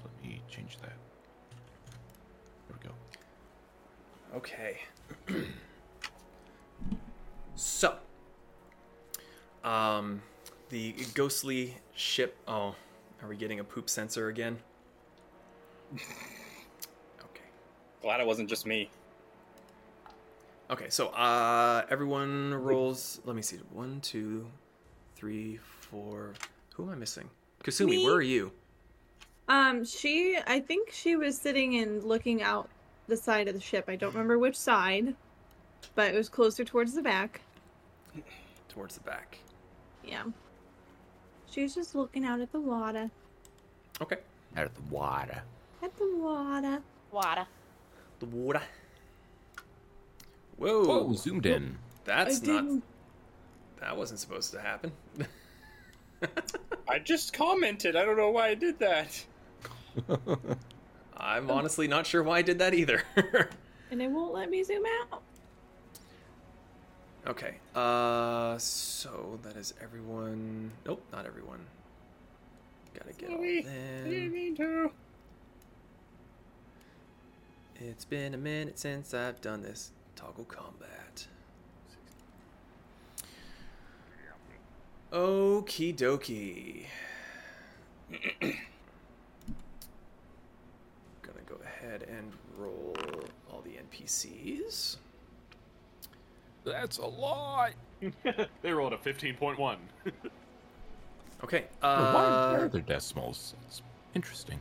Let 0.03 0.23
me 0.23 0.41
change 0.49 0.79
that. 0.79 0.93
There 2.69 2.79
we 2.81 2.89
go. 2.89 4.39
Okay. 4.39 4.79
so, 7.55 7.97
um, 9.63 10.23
the 10.71 10.95
ghostly 11.13 11.77
ship. 11.95 12.37
Oh, 12.49 12.75
are 13.23 13.29
we 13.29 13.37
getting 13.37 13.61
a 13.61 13.65
poop 13.65 13.91
sensor 13.91 14.29
again? 14.29 14.59
Okay. 17.19 17.45
Glad 18.01 18.21
it 18.21 18.27
wasn't 18.27 18.49
just 18.49 18.67
me. 18.67 18.89
Okay, 20.69 20.91
so 20.91 21.09
uh, 21.09 21.85
everyone 21.91 22.53
rolls. 22.55 23.21
Let 23.25 23.37
me 23.37 23.43
see. 23.43 23.59
One, 23.73 24.01
two, 24.01 24.47
three, 25.15 25.59
four. 25.81 26.35
Who 26.75 26.85
am 26.85 26.91
I 26.91 26.95
missing? 26.97 27.31
Kasumi, 27.63 27.91
Me. 27.91 28.05
where 28.05 28.15
are 28.15 28.23
you? 28.23 28.51
Um, 29.49 29.85
she, 29.85 30.39
I 30.47 30.59
think 30.59 30.91
she 30.91 31.15
was 31.15 31.39
sitting 31.39 31.77
and 31.77 32.03
looking 32.03 32.43
out 32.43 32.69
the 33.07 33.17
side 33.17 33.47
of 33.47 33.55
the 33.55 33.61
ship. 33.61 33.85
I 33.89 33.95
don't 33.95 34.13
remember 34.13 34.39
which 34.39 34.57
side, 34.57 35.15
but 35.95 36.13
it 36.13 36.17
was 36.17 36.29
closer 36.29 36.65
towards 36.65 36.95
the 36.95 37.03
back. 37.03 37.41
Towards 38.69 38.97
the 38.97 39.03
back. 39.03 39.39
Yeah. 40.05 40.25
She 41.49 41.63
was 41.63 41.75
just 41.75 41.95
looking 41.95 42.25
out 42.25 42.41
at 42.41 42.51
the 42.51 42.61
water. 42.61 43.09
Okay. 44.03 44.19
Out 44.57 44.67
of 44.67 44.75
the 44.75 44.95
water. 44.95 45.43
At 45.83 45.97
the 45.97 46.17
water. 46.17 46.83
Water. 47.13 47.47
The 48.19 48.27
water. 48.27 48.63
Whoa. 50.57 50.85
Whoa, 50.87 51.13
zoomed 51.13 51.47
in. 51.47 51.77
That's 52.05 52.43
I 52.43 52.47
not. 52.53 52.63
didn't. 52.63 52.83
That 53.81 53.97
wasn't 53.97 54.21
supposed 54.21 54.53
to 54.53 54.61
happen. 54.61 54.93
I 56.89 56.99
just 56.99 57.33
commented. 57.33 57.95
I 57.97 58.05
don't 58.05 58.17
know 58.17 58.31
why 58.31 58.49
I 58.49 58.55
did 58.55 58.79
that. 58.79 59.25
I'm 61.17 61.51
honestly 61.51 61.89
not 61.89 62.07
sure 62.07 62.23
why 62.23 62.39
I 62.39 62.43
did 62.43 62.59
that 62.59 62.75
either. 62.75 63.03
And 63.89 64.03
it 64.03 64.11
won't 64.11 64.35
let 64.35 64.51
me 64.51 64.65
zoom 64.65 64.83
out. 64.85 65.23
okay. 67.29 67.55
Uh, 67.73 68.59
so 68.59 69.39
that 69.45 69.57
is 69.57 69.75
everyone. 69.81 70.73
Nope, 70.85 71.01
not 71.13 71.25
everyone. 71.25 71.61
Gotta 72.99 73.13
get 73.13 73.31
all 73.31 73.37
Sorry. 73.37 73.61
I 73.61 74.09
didn't 74.09 74.33
mean 74.33 74.57
to. 74.57 74.91
It's 77.77 78.05
been 78.05 78.35
a 78.35 78.39
minute 78.39 78.77
since 78.81 79.15
I've 79.15 79.41
done 79.41 79.63
this. 79.63 79.93
Toggle 80.17 80.45
combat. 80.47 81.27
Okie 85.13 85.95
dokie. 85.95 86.87
Gonna 88.41 88.53
go 91.47 91.57
ahead 91.65 92.07
and 92.11 92.33
roll 92.59 92.95
all 93.53 93.63
the 93.63 93.79
NPCs. 93.91 94.97
That's 96.65 96.99
a 96.99 97.07
lot. 97.07 97.73
they 98.63 98.73
rolled 98.73 98.93
a 98.93 98.97
15.1. 98.99 99.77
Okay. 101.45 101.67
Why 101.81 101.89
are 101.91 102.65
Uh, 102.65 102.69
there 102.69 102.81
decimals? 102.81 103.55
It's 103.67 103.83
interesting. 104.15 104.59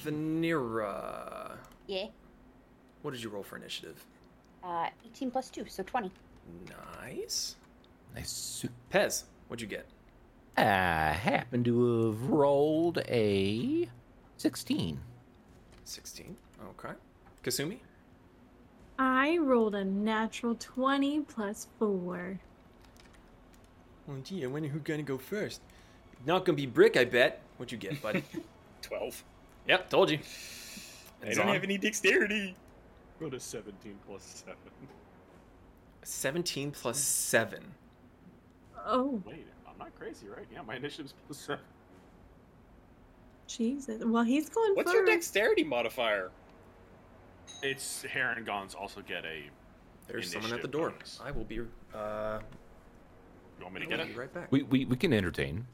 Vanera. 0.00 1.52
Yeah. 1.86 2.06
What 3.02 3.12
did 3.12 3.22
you 3.22 3.28
roll 3.30 3.44
for 3.44 3.56
initiative? 3.56 4.04
Uh, 4.64 4.86
18 5.06 5.30
plus 5.30 5.50
2, 5.50 5.64
so 5.68 5.82
20. 5.82 6.10
Nice. 7.02 7.56
Nice. 8.14 8.30
su- 8.30 8.68
Pez, 8.92 9.24
what'd 9.48 9.60
you 9.60 9.66
get? 9.68 9.86
I 10.56 11.12
happen 11.12 11.64
to 11.64 12.06
have 12.12 12.30
rolled 12.30 12.98
a 13.08 13.88
16. 14.38 14.98
16. 15.84 16.36
Okay. 16.78 16.94
Kasumi? 17.42 17.78
I 18.98 19.36
rolled 19.38 19.74
a 19.74 19.84
natural 19.84 20.54
20 20.54 21.20
plus 21.22 21.66
4. 21.78 22.38
Oh, 24.08 24.16
gee, 24.22 24.44
I 24.44 24.46
wonder 24.46 24.68
who's 24.68 24.82
gonna 24.82 25.02
go 25.02 25.18
first. 25.18 25.60
Not 26.26 26.44
gonna 26.44 26.56
be 26.56 26.66
Brick, 26.66 26.96
I 26.96 27.04
bet. 27.04 27.40
What'd 27.56 27.72
you 27.72 27.78
get, 27.78 28.00
buddy? 28.02 28.22
Twelve. 28.82 29.22
yep, 29.66 29.88
told 29.90 30.10
you. 30.10 30.18
I 31.22 31.26
And 31.26 31.34
don't 31.36 31.46
Zaan? 31.48 31.52
have 31.54 31.64
any 31.64 31.78
dexterity. 31.78 32.54
Rolled 33.20 33.32
to 33.32 33.40
17 33.40 33.94
plus 34.06 34.44
7. 34.46 34.56
17 36.02 36.70
plus 36.70 36.98
7. 36.98 37.62
Oh, 38.86 39.22
Wait, 39.26 39.46
I'm 39.68 39.78
not 39.78 39.94
crazy, 39.98 40.26
right? 40.28 40.46
Yeah, 40.52 40.62
my 40.62 40.76
initiative's 40.76 41.14
plus 41.26 41.38
7. 41.38 41.64
Jesus. 43.46 44.02
Well, 44.04 44.22
he's 44.24 44.48
going 44.48 44.74
What's 44.74 44.90
first. 44.90 44.94
your 44.96 45.06
dexterity 45.06 45.64
modifier? 45.64 46.30
It's 47.62 48.02
Heron 48.02 48.44
Gons 48.44 48.74
also 48.74 49.00
get 49.02 49.24
a. 49.24 49.44
There's 50.08 50.30
someone 50.32 50.52
at 50.52 50.60
the 50.62 50.68
door. 50.68 50.90
bonus. 50.90 51.18
I 51.24 51.30
will 51.30 51.44
be, 51.44 51.60
uh, 51.94 52.40
You 53.58 53.62
want 53.64 53.74
me 53.74 53.80
I 53.80 53.84
to 53.84 53.90
get 53.90 53.98
will 53.98 54.04
it? 54.06 54.08
be 54.08 54.14
right 54.18 54.34
back. 54.34 54.52
We, 54.52 54.62
we, 54.64 54.84
we 54.84 54.96
can 54.96 55.12
entertain. 55.14 55.66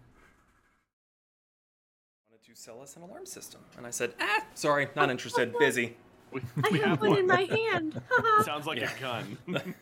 wanted 2.30 2.54
to 2.54 2.60
sell 2.60 2.80
us 2.80 2.94
an 2.96 3.02
alarm 3.02 3.26
system. 3.26 3.60
And 3.76 3.86
I 3.86 3.90
said, 3.90 4.14
ah, 4.20 4.44
sorry, 4.54 4.88
not 4.94 5.10
interested, 5.10 5.52
busy. 5.58 5.96
We, 6.32 6.40
I 6.64 6.68
we 6.70 6.78
have 6.80 7.00
one 7.00 7.18
in 7.18 7.26
my 7.26 7.42
hand. 7.42 8.00
Sounds 8.44 8.66
like 8.66 8.78
Yeah. 8.80 8.90
a 8.96 9.00
gun. 9.00 9.38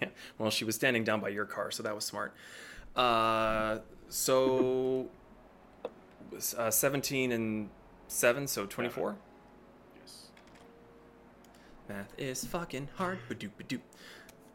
Yeah. 0.00 0.08
Well, 0.36 0.50
she 0.50 0.64
was 0.64 0.74
standing 0.74 1.04
down 1.04 1.20
by 1.20 1.28
your 1.28 1.44
car, 1.44 1.70
so 1.70 1.84
that 1.84 1.94
was 1.94 2.04
smart. 2.04 2.34
Uh, 2.96 3.78
so 4.08 5.06
uh, 6.58 6.70
17 6.72 7.30
and 7.30 7.68
7, 8.08 8.48
so 8.48 8.66
24. 8.66 9.14
yes. 10.00 10.26
Math 11.88 12.12
is 12.18 12.44
fucking 12.46 12.88
hard. 12.96 13.18
Ba-doop, 13.28 13.50
ba-doop. 13.58 13.78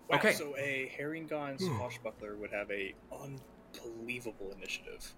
Wow, 0.10 0.18
Okay. 0.18 0.34
So 0.34 0.54
a 0.58 0.92
Herringon 1.00 1.62
swashbuckler 1.62 2.36
would 2.36 2.52
have 2.52 2.70
a 2.70 2.94
unbelievable 3.12 4.54
initiative. 4.58 5.14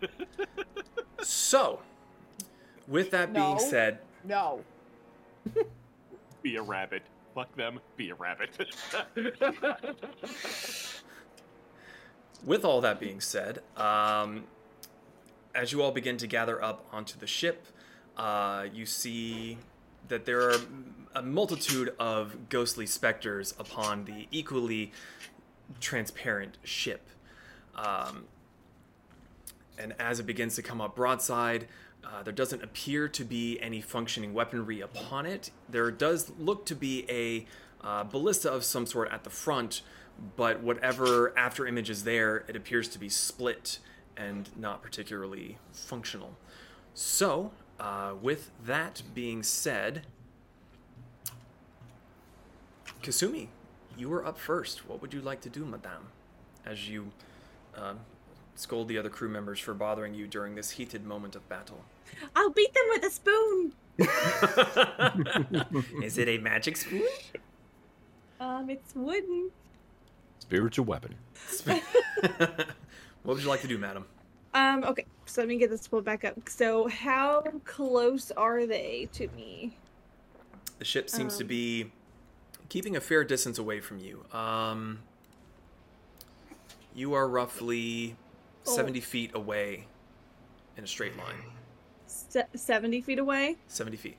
So, 1.22 1.80
with 2.86 3.10
that 3.10 3.32
being 3.32 3.58
said, 3.58 3.98
No. 4.26 4.64
Be 6.42 6.56
a 6.56 6.62
rabbit. 6.62 7.02
Fuck 7.34 7.54
them. 7.56 7.80
Be 7.96 8.10
a 8.10 8.14
rabbit. 8.14 8.50
with 12.44 12.64
all 12.64 12.80
that 12.80 12.98
being 12.98 13.20
said, 13.20 13.60
um, 13.76 14.44
as 15.54 15.72
you 15.72 15.82
all 15.82 15.92
begin 15.92 16.16
to 16.16 16.26
gather 16.26 16.62
up 16.62 16.86
onto 16.92 17.18
the 17.18 17.26
ship, 17.26 17.66
uh, 18.16 18.66
you 18.72 18.86
see 18.86 19.58
that 20.08 20.24
there 20.24 20.40
are 20.40 20.56
a 21.14 21.22
multitude 21.22 21.94
of 21.98 22.48
ghostly 22.48 22.86
specters 22.86 23.54
upon 23.58 24.04
the 24.04 24.26
equally 24.30 24.92
transparent 25.80 26.58
ship. 26.62 27.08
Um, 27.74 28.24
and 29.78 29.94
as 29.98 30.20
it 30.20 30.26
begins 30.26 30.56
to 30.56 30.62
come 30.62 30.80
up 30.80 30.96
broadside, 30.96 31.68
uh, 32.06 32.22
there 32.22 32.32
doesn't 32.32 32.62
appear 32.62 33.08
to 33.08 33.24
be 33.24 33.60
any 33.60 33.80
functioning 33.80 34.32
weaponry 34.32 34.80
upon 34.80 35.26
it. 35.26 35.50
There 35.68 35.90
does 35.90 36.30
look 36.38 36.64
to 36.66 36.74
be 36.74 37.04
a 37.10 37.46
uh, 37.84 38.04
ballista 38.04 38.50
of 38.50 38.64
some 38.64 38.86
sort 38.86 39.10
at 39.10 39.24
the 39.24 39.30
front, 39.30 39.82
but 40.36 40.60
whatever 40.60 41.36
after 41.36 41.66
image 41.66 41.90
is 41.90 42.04
there, 42.04 42.44
it 42.48 42.56
appears 42.56 42.88
to 42.88 42.98
be 42.98 43.08
split 43.08 43.78
and 44.16 44.48
not 44.56 44.82
particularly 44.82 45.58
functional. 45.72 46.36
So, 46.94 47.52
uh, 47.78 48.14
with 48.20 48.50
that 48.64 49.02
being 49.12 49.42
said, 49.42 50.06
Kasumi, 53.02 53.48
you 53.96 54.12
are 54.12 54.24
up 54.24 54.38
first. 54.38 54.88
What 54.88 55.02
would 55.02 55.12
you 55.12 55.20
like 55.20 55.40
to 55.42 55.50
do, 55.50 55.64
Madame, 55.64 56.08
as 56.64 56.88
you 56.88 57.12
um, 57.76 58.00
scold 58.54 58.88
the 58.88 58.96
other 58.96 59.10
crew 59.10 59.28
members 59.28 59.58
for 59.58 59.74
bothering 59.74 60.14
you 60.14 60.26
during 60.26 60.54
this 60.54 60.70
heated 60.70 61.04
moment 61.04 61.36
of 61.36 61.46
battle? 61.48 61.84
I'll 62.34 62.50
beat 62.50 62.72
them 62.74 62.84
with 62.90 63.04
a 63.04 63.10
spoon. 63.10 63.72
Is 66.02 66.18
it 66.18 66.28
a 66.28 66.38
magic 66.38 66.76
spoon? 66.76 67.06
Um, 68.40 68.68
it's 68.70 68.94
wooden. 68.94 69.50
Spiritual 70.38 70.84
weapon. 70.84 71.14
what 71.64 71.82
would 73.24 73.42
you 73.42 73.48
like 73.48 73.62
to 73.62 73.68
do, 73.68 73.78
madam? 73.78 74.04
Um, 74.54 74.84
okay, 74.84 75.04
so 75.26 75.40
let 75.42 75.48
me 75.48 75.56
get 75.58 75.70
this 75.70 75.86
pulled 75.88 76.04
back 76.04 76.24
up. 76.24 76.34
So, 76.48 76.88
how 76.88 77.42
close 77.64 78.30
are 78.32 78.66
they 78.66 79.08
to 79.12 79.28
me? 79.28 79.76
The 80.78 80.84
ship 80.84 81.10
seems 81.10 81.36
to 81.38 81.44
Um. 81.44 81.48
be 81.48 81.92
keeping 82.68 82.96
a 82.96 83.00
fair 83.00 83.24
distance 83.24 83.58
away 83.58 83.80
from 83.80 83.98
you. 83.98 84.24
Um, 84.32 85.00
you 86.94 87.14
are 87.14 87.28
roughly 87.28 88.16
Oh. 88.66 88.74
70 88.76 89.00
feet 89.00 89.30
away 89.34 89.86
in 90.76 90.84
a 90.84 90.86
straight 90.86 91.16
line. 91.16 91.42
Se- 92.36 92.44
70 92.54 93.00
feet 93.00 93.18
away? 93.18 93.56
70 93.68 93.96
feet. 93.96 94.16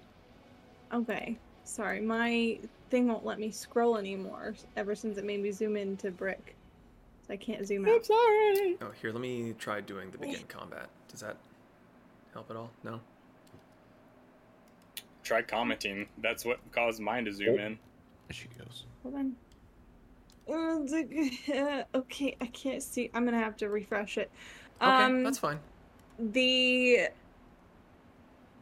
Okay. 0.91 1.37
Sorry, 1.65 2.01
my 2.01 2.57
thing 2.89 3.07
won't 3.07 3.25
let 3.25 3.39
me 3.39 3.51
scroll 3.51 3.97
anymore 3.97 4.55
ever 4.75 4.95
since 4.95 5.17
it 5.17 5.25
made 5.25 5.41
me 5.43 5.51
zoom 5.51 5.77
into 5.77 6.09
brick. 6.09 6.55
So 7.27 7.33
I 7.33 7.37
can't 7.37 7.67
zoom 7.67 7.85
out. 7.85 7.91
I'm 7.95 8.03
sorry. 8.03 8.77
Oh, 8.81 8.91
here, 8.99 9.11
let 9.11 9.21
me 9.21 9.53
try 9.59 9.81
doing 9.81 10.09
the 10.11 10.17
begin 10.17 10.43
combat. 10.47 10.87
Does 11.09 11.19
that 11.19 11.35
help 12.33 12.49
at 12.49 12.55
all? 12.55 12.71
No? 12.83 12.99
Try 15.23 15.41
commenting. 15.43 16.07
That's 16.19 16.43
what 16.45 16.59
caused 16.71 16.99
mine 17.01 17.25
to 17.25 17.33
zoom 17.33 17.59
in. 17.59 17.77
There 18.27 18.31
she 18.33 18.47
goes. 18.57 18.85
Hold 19.03 19.15
on. 19.15 19.35
Okay, 21.93 22.37
I 22.39 22.45
can't 22.47 22.81
see. 22.81 23.11
I'm 23.13 23.25
gonna 23.25 23.37
have 23.37 23.57
to 23.57 23.69
refresh 23.69 24.17
it. 24.17 24.31
Okay, 24.81 24.89
Um, 24.89 25.23
that's 25.23 25.37
fine. 25.39 25.59
the 26.17 27.09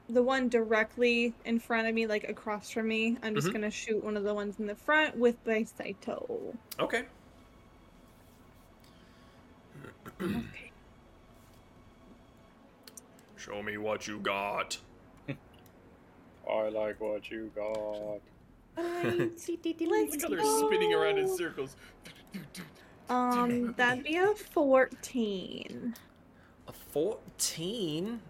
the 0.08 0.22
one 0.22 0.50
directly 0.50 1.34
in 1.46 1.60
front 1.60 1.88
of 1.88 1.94
me, 1.96 2.06
like 2.08 2.26
across 2.30 2.70
from 2.70 2.88
me, 2.88 3.18
I'm 3.24 3.34
just 3.36 3.48
Mhm. 3.48 3.54
gonna 3.54 3.72
shoot 3.72 4.04
one 4.04 4.16
of 4.18 4.24
the 4.24 4.34
ones 4.34 4.60
in 4.60 4.68
the 4.68 4.76
front 4.76 5.18
with 5.18 5.36
my 5.46 5.64
Saito. 5.64 6.56
Okay. 6.80 7.06
Okay. 10.20 10.72
Show 13.38 13.62
me 13.62 13.78
what 13.78 14.08
you 14.08 14.20
got. 14.20 14.78
I 16.50 16.70
like 16.70 17.00
what 17.02 17.30
you 17.32 17.52
got. 17.56 18.22
Let's 18.78 19.48
Look 19.50 20.22
how 20.22 20.30
they're 20.30 20.44
spinning 20.44 20.94
around 20.94 21.18
in 21.18 21.28
circles. 21.28 21.76
Um, 23.10 23.74
that'd 23.78 24.04
be 24.04 24.18
a 24.18 24.34
14. 24.36 25.96
A 26.68 26.72
14? 26.74 28.22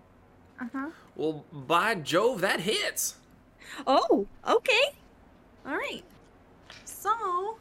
Uh 0.59 0.65
huh. 0.71 0.89
Well, 1.15 1.45
by 1.51 1.95
Jove, 1.95 2.41
that 2.41 2.61
hits. 2.61 3.15
Oh, 3.85 4.27
okay. 4.47 4.95
All 5.65 5.75
right. 5.75 6.03
So 6.85 7.57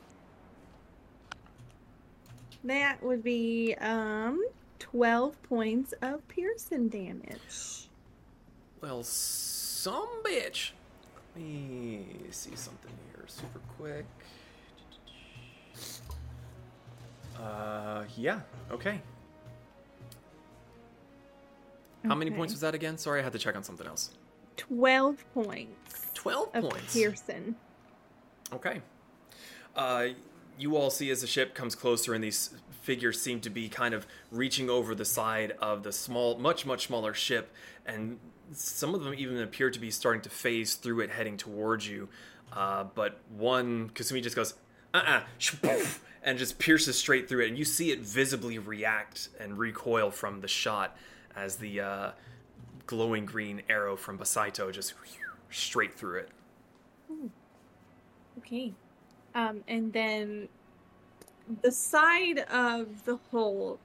that 2.62 3.02
would 3.02 3.22
be 3.22 3.74
um 3.80 4.44
12 4.78 5.42
points 5.42 5.92
of 6.02 6.26
piercing 6.28 6.88
damage. 6.88 7.88
Well, 8.80 9.02
some 9.02 10.22
bitch. 10.22 10.70
Let 11.34 11.42
me 11.42 12.06
see 12.30 12.54
something 12.54 12.92
here 13.10 13.24
super 13.26 13.60
quick. 13.76 14.06
Uh, 17.40 18.04
yeah, 18.16 18.40
okay. 18.70 19.00
How 22.06 22.14
many 22.14 22.30
points 22.30 22.52
was 22.52 22.60
that 22.60 22.74
again? 22.74 22.98
Sorry, 22.98 23.20
I 23.20 23.22
had 23.22 23.32
to 23.32 23.38
check 23.38 23.56
on 23.56 23.62
something 23.62 23.86
else. 23.86 24.10
12 24.56 25.24
points 25.34 26.10
12 26.14 26.48
of 26.54 26.70
points. 26.70 26.94
Pearson. 26.94 27.56
Okay. 28.52 28.80
Uh, 29.76 30.06
you 30.58 30.76
all 30.76 30.90
see 30.90 31.10
as 31.10 31.20
the 31.20 31.26
ship 31.26 31.54
comes 31.54 31.74
closer, 31.74 32.14
and 32.14 32.22
these 32.22 32.50
figures 32.82 33.20
seem 33.20 33.40
to 33.40 33.50
be 33.50 33.68
kind 33.68 33.94
of 33.94 34.06
reaching 34.30 34.70
over 34.70 34.94
the 34.94 35.04
side 35.04 35.52
of 35.60 35.82
the 35.82 35.92
small, 35.92 36.38
much, 36.38 36.64
much 36.64 36.86
smaller 36.86 37.12
ship, 37.14 37.52
and 37.84 38.18
some 38.52 38.94
of 38.94 39.02
them 39.02 39.14
even 39.14 39.38
appear 39.40 39.70
to 39.70 39.78
be 39.78 39.90
starting 39.90 40.22
to 40.22 40.30
phase 40.30 40.74
through 40.74 41.00
it, 41.00 41.10
heading 41.10 41.36
towards 41.36 41.88
you. 41.88 42.08
Uh, 42.52 42.84
but 42.94 43.20
one, 43.36 43.90
Kasumi 43.90 44.22
just 44.22 44.36
goes, 44.36 44.54
uh 44.92 45.20
uh 45.64 45.84
and 46.22 46.38
just 46.38 46.58
pierces 46.58 46.96
straight 46.96 47.28
through 47.28 47.44
it, 47.44 47.48
and 47.48 47.58
you 47.58 47.64
see 47.64 47.90
it 47.90 48.00
visibly 48.00 48.58
react 48.58 49.28
and 49.38 49.58
recoil 49.58 50.10
from 50.10 50.40
the 50.40 50.48
shot 50.48 50.96
as 51.36 51.56
the 51.56 51.80
uh, 51.80 52.10
glowing 52.86 53.24
green 53.24 53.62
arrow 53.68 53.96
from 53.96 54.18
Basaito 54.18 54.72
just 54.72 54.94
straight 55.50 55.94
through 55.94 56.20
it. 56.20 56.28
Okay. 58.38 58.72
Um, 59.34 59.62
and 59.68 59.92
then 59.92 60.48
the 61.62 61.70
side 61.72 62.40
of 62.50 63.04
the 63.04 63.16
hole, 63.30 63.78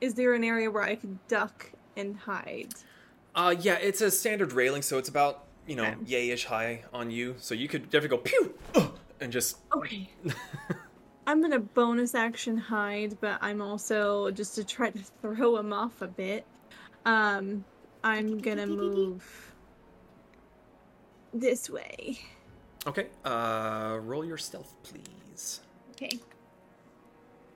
is 0.00 0.14
there 0.14 0.34
an 0.34 0.44
area 0.44 0.70
where 0.70 0.82
I 0.82 0.94
could 0.94 1.18
duck 1.28 1.70
and 1.96 2.16
hide? 2.16 2.68
Uh, 3.34 3.54
yeah, 3.60 3.74
it's 3.74 4.00
a 4.00 4.10
standard 4.10 4.52
railing, 4.52 4.82
so 4.82 4.98
it's 4.98 5.08
about 5.08 5.44
you 5.66 5.76
know 5.76 5.84
Okay. 5.84 5.96
yay-ish 6.06 6.46
high 6.46 6.84
on 6.92 7.10
you. 7.10 7.34
So 7.38 7.54
you 7.54 7.68
could 7.68 7.90
definitely 7.90 8.16
go 8.16 8.22
pew 8.22 8.54
uh, 8.74 8.88
and 9.20 9.32
just 9.32 9.58
Okay. 9.76 10.10
I'm 11.28 11.42
gonna 11.42 11.58
bonus 11.60 12.14
action 12.14 12.56
hide, 12.56 13.18
but 13.20 13.36
I'm 13.42 13.60
also 13.60 14.30
just 14.30 14.54
to 14.54 14.64
try 14.64 14.88
to 14.88 14.98
throw 15.20 15.58
him 15.58 15.74
off 15.74 16.00
a 16.00 16.06
bit. 16.06 16.46
Um, 17.04 17.66
I'm 18.02 18.38
gonna 18.38 18.66
move 18.66 19.52
this 21.34 21.68
way. 21.68 22.18
okay. 22.86 23.08
Uh, 23.26 23.98
roll 24.00 24.24
your 24.24 24.38
stealth, 24.38 24.74
please. 24.82 25.60
Okay. 25.90 26.18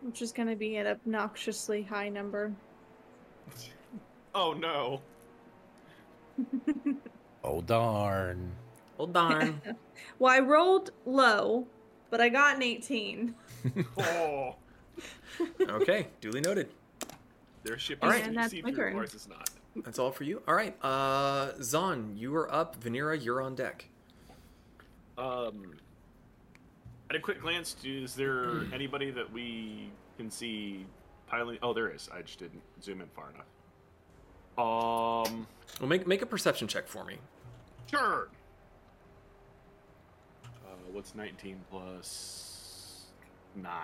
Which 0.02 0.20
is 0.20 0.32
gonna 0.32 0.54
be 0.54 0.76
an 0.76 0.86
obnoxiously 0.86 1.82
high 1.82 2.10
number. 2.10 2.52
Oh 4.34 4.54
no. 4.54 5.02
Oh 7.44 7.60
darn. 7.60 8.50
Well, 8.96 9.06
darn. 9.06 9.60
Well, 10.18 10.32
I 10.32 10.38
rolled 10.38 10.90
low, 11.04 11.66
but 12.12 12.20
I 12.20 12.28
got 12.28 12.54
an 12.56 12.62
18. 12.62 13.34
Oh. 13.96 14.56
okay, 15.60 16.08
duly 16.20 16.40
noted. 16.42 16.68
Their 17.64 17.78
ship 17.78 17.98
All 18.02 18.10
is 18.10 18.16
right. 18.16 18.26
And 18.26 18.36
that's 18.36 18.50
see 18.50 18.60
my 18.60 18.70
through, 18.70 18.90
turn. 18.90 18.96
ours 18.98 19.14
is 19.14 19.26
not. 19.28 19.48
That's 19.76 19.98
all 19.98 20.10
for 20.12 20.24
you. 20.24 20.42
All 20.46 20.54
right. 20.54 20.76
Uh, 20.82 21.52
Zaan, 21.60 22.18
you 22.18 22.34
are 22.36 22.52
up. 22.52 22.78
Vanera, 22.82 23.24
you're 23.24 23.40
on 23.40 23.54
deck. 23.54 23.86
Um, 25.16 25.74
at 27.08 27.16
a 27.16 27.20
quick 27.20 27.40
glance, 27.40 27.76
is 27.84 28.14
there 28.14 28.62
anybody 28.74 29.10
that 29.12 29.32
we 29.32 29.88
can 30.18 30.28
see 30.30 30.84
piling? 31.28 31.58
Oh, 31.62 31.72
there 31.72 31.88
is. 31.88 32.10
I 32.12 32.20
just 32.22 32.38
didn't 32.40 32.62
zoom 32.82 33.00
in 33.00 33.06
far 33.14 33.30
enough. 33.30 33.46
Um, 34.58 35.46
Well, 35.80 35.88
make 35.88 36.06
make 36.06 36.20
a 36.22 36.26
perception 36.26 36.68
check 36.68 36.86
for 36.88 37.04
me. 37.04 37.16
sure. 37.90 38.28
What's 40.92 41.14
19 41.14 41.60
plus 41.70 43.06
9? 43.56 43.74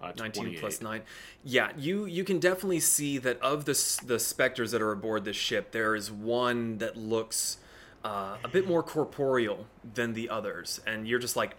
Uh, 0.00 0.12
19 0.18 0.58
plus 0.60 0.82
9 0.82 1.00
yeah 1.42 1.70
you 1.74 2.04
you 2.04 2.22
can 2.22 2.38
definitely 2.38 2.80
see 2.80 3.16
that 3.16 3.40
of 3.40 3.64
the 3.64 3.72
the 4.04 4.18
specters 4.18 4.70
that 4.72 4.82
are 4.82 4.92
aboard 4.92 5.24
this 5.24 5.36
ship 5.36 5.70
there 5.72 5.94
is 5.94 6.10
one 6.12 6.76
that 6.76 6.98
looks 6.98 7.56
uh, 8.04 8.36
a 8.44 8.48
bit 8.48 8.68
more 8.68 8.82
corporeal 8.82 9.66
than 9.94 10.12
the 10.12 10.28
others 10.28 10.82
and 10.86 11.08
you're 11.08 11.18
just 11.18 11.34
like 11.34 11.56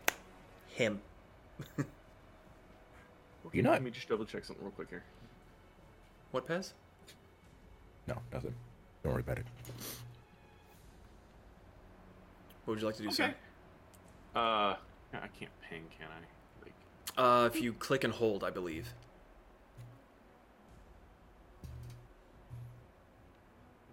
him 0.68 1.02
Okay, 1.80 1.88
you 3.54 3.64
know 3.64 3.72
Let 3.72 3.82
me 3.82 3.90
just 3.90 4.08
double 4.08 4.24
check 4.26 4.46
something 4.46 4.64
real 4.64 4.72
quick 4.72 4.90
here. 4.92 5.04
what 6.30 6.48
pez 6.48 6.74
No, 8.06 8.18
nothing. 8.32 8.54
Don't 9.04 9.14
worry 9.14 9.22
about 9.24 9.40
it. 9.40 9.46
what 12.66 12.74
would 12.76 12.82
you 12.82 12.86
like 12.86 12.96
to 12.98 13.02
do 13.02 13.10
sir 13.12 13.24
Okay. 13.26 13.34
Uh, 14.38 14.76
I 15.16 15.28
can't 15.40 15.50
ping, 15.68 15.82
can 15.98 16.08
I? 16.12 16.20
Like, 16.64 16.74
uh, 17.18 17.48
if 17.48 17.60
you 17.60 17.74
click 17.74 18.04
and 18.04 18.14
hold 18.14 18.44
i 18.44 18.52
believe 18.52 18.94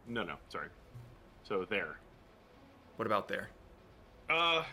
no, 0.06 0.22
no, 0.22 0.34
sorry. 0.50 0.68
So 1.44 1.64
there. 1.64 1.96
what 2.96 3.06
about 3.06 3.26
there 3.26 3.48
Uh, 4.28 4.64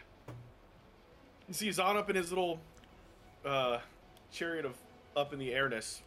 you 1.47 1.53
see 1.53 1.69
Zaan 1.69 1.95
up 1.95 2.09
in 2.09 2.17
his 2.17 2.29
little 2.31 2.59
uh 3.45 3.77
chariot 4.29 4.65
of 4.65 4.75
up 5.15 5.31
in 5.31 5.39
the 5.39 5.53
airness, 5.53 6.01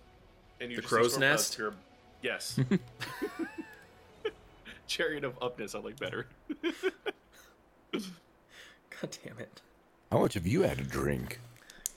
and 0.60 0.70
you 0.70 0.76
The 0.76 0.82
just 0.82 0.92
crow's 0.92 1.16
Stormcloud 1.16 1.20
nest? 1.20 1.54
appear- 1.54 1.74
Yes. 2.22 2.60
chariot 4.86 5.24
of 5.24 5.38
upness, 5.42 5.74
I 5.74 5.78
like 5.78 5.98
better. 5.98 6.26
god 9.00 9.16
damn 9.24 9.38
it 9.38 9.60
How 10.10 10.18
much 10.20 10.34
have 10.34 10.46
you 10.46 10.62
had 10.62 10.78
to 10.78 10.84
drink? 10.84 11.40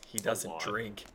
he 0.05 0.17
doesn't 0.19 0.49
lot. 0.49 0.62
drink 0.62 1.05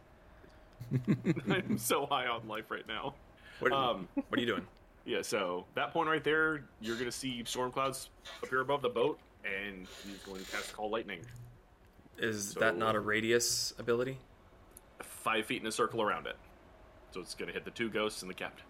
I'm 1.50 1.78
so 1.78 2.06
high 2.06 2.26
on 2.26 2.46
life 2.48 2.70
right 2.70 2.86
now. 2.86 3.14
what, 3.60 3.72
Um, 3.72 4.08
what 4.14 4.38
are 4.38 4.40
you 4.40 4.46
doing 4.46 4.66
Yeah, 5.04 5.22
so 5.22 5.64
that 5.74 5.92
point 5.92 6.08
right 6.08 6.22
there, 6.24 6.64
you're 6.80 6.96
gonna 6.98 7.10
see 7.12 7.42
storm 7.44 7.70
clouds 7.72 8.10
appear 8.42 8.60
above 8.60 8.82
the 8.82 8.88
boat, 8.88 9.18
and 9.44 9.86
he's 10.04 10.18
going 10.26 10.44
to 10.44 10.50
cast 10.50 10.72
call 10.74 10.90
lightning. 10.90 11.20
is 12.18 12.54
that 12.54 12.76
not 12.76 12.94
a 12.94 13.00
radius 13.00 13.72
ability 13.78 14.18
Five 15.02 15.46
feet 15.46 15.60
in 15.62 15.66
a 15.68 15.72
circle 15.72 16.02
around 16.02 16.26
it. 16.26 16.36
So 17.12 17.20
it's 17.20 17.34
gonna 17.34 17.52
hit 17.52 17.64
the 17.64 17.70
two 17.70 17.88
ghosts 17.88 18.22
and 18.22 18.30
the 18.30 18.34
captain. 18.34 18.64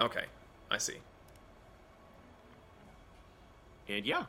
okay 0.00 0.24
i 0.70 0.78
see 0.78 0.96
And 3.88 4.06
yeah. 4.06 4.24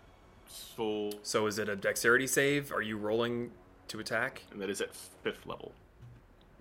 So 0.47 1.11
so 1.23 1.47
is 1.47 1.59
it 1.59 1.69
a 1.69 1.75
dexterity 1.75 2.27
save 2.27 2.71
are 2.71 2.81
you 2.81 2.97
rolling 2.97 3.51
to 3.87 3.99
attack 3.99 4.43
and 4.51 4.61
that 4.61 4.69
is 4.69 4.81
at 4.81 4.95
fifth 4.95 5.45
level. 5.45 5.71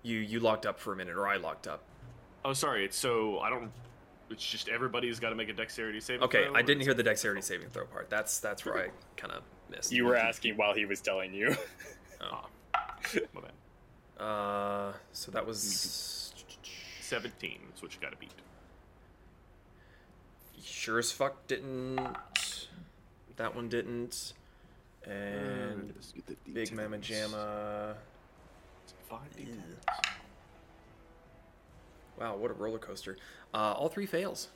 you 0.03 0.17
you 0.19 0.39
locked 0.39 0.65
up 0.65 0.79
for 0.79 0.93
a 0.93 0.95
minute 0.95 1.15
or 1.15 1.27
i 1.27 1.37
locked 1.37 1.67
up 1.67 1.81
Oh, 2.47 2.53
sorry. 2.53 2.85
It's 2.85 2.95
so 2.95 3.39
I 3.39 3.49
don't. 3.49 3.71
It's 4.29 4.45
just 4.47 4.69
everybody's 4.69 5.19
got 5.19 5.29
to 5.29 5.35
make 5.35 5.49
a 5.49 5.53
dexterity 5.53 5.99
save. 5.99 6.21
Okay, 6.21 6.45
I 6.53 6.61
didn't 6.61 6.83
hear 6.83 6.93
the 6.93 7.01
dexterity 7.01 7.41
saving 7.41 7.69
throw 7.69 7.85
part. 7.85 8.07
That's 8.07 8.39
that's 8.39 8.63
where 8.63 8.77
I 8.77 8.89
kind 9.17 9.33
of 9.33 9.41
missed. 9.67 9.91
You 9.91 10.05
were 10.05 10.15
asking 10.15 10.55
while 10.55 10.75
he 10.75 10.85
was 10.85 11.01
telling 11.01 11.33
you. 11.33 11.55
Oh. 12.21 12.45
My 13.33 13.41
bad. 13.41 14.23
Uh, 14.23 14.93
so 15.11 15.31
that 15.31 15.45
was 15.45 16.33
Seventeen 17.01 17.59
is 17.75 17.81
what 17.81 17.93
you 17.93 17.99
got 18.01 18.11
to 18.11 18.17
beat. 18.17 18.31
sure 20.63 20.99
as 20.99 21.11
fuck 21.11 21.45
didn't. 21.47 21.99
That 23.37 23.55
one 23.55 23.69
didn't. 23.69 24.33
Uh, 25.05 25.11
And 25.11 25.93
the 26.27 26.35
Big 26.53 26.71
Mama 26.71 26.97
Jamma. 26.97 27.95
Five 29.09 29.19
D10s. 29.37 30.05
Wow, 32.19 32.37
what 32.37 32.49
a 32.49 32.53
roller 32.53 32.79
coaster. 32.79 33.17
Uh, 33.53 33.73
all 33.73 33.89
three 33.89 34.05
fails. 34.05 34.49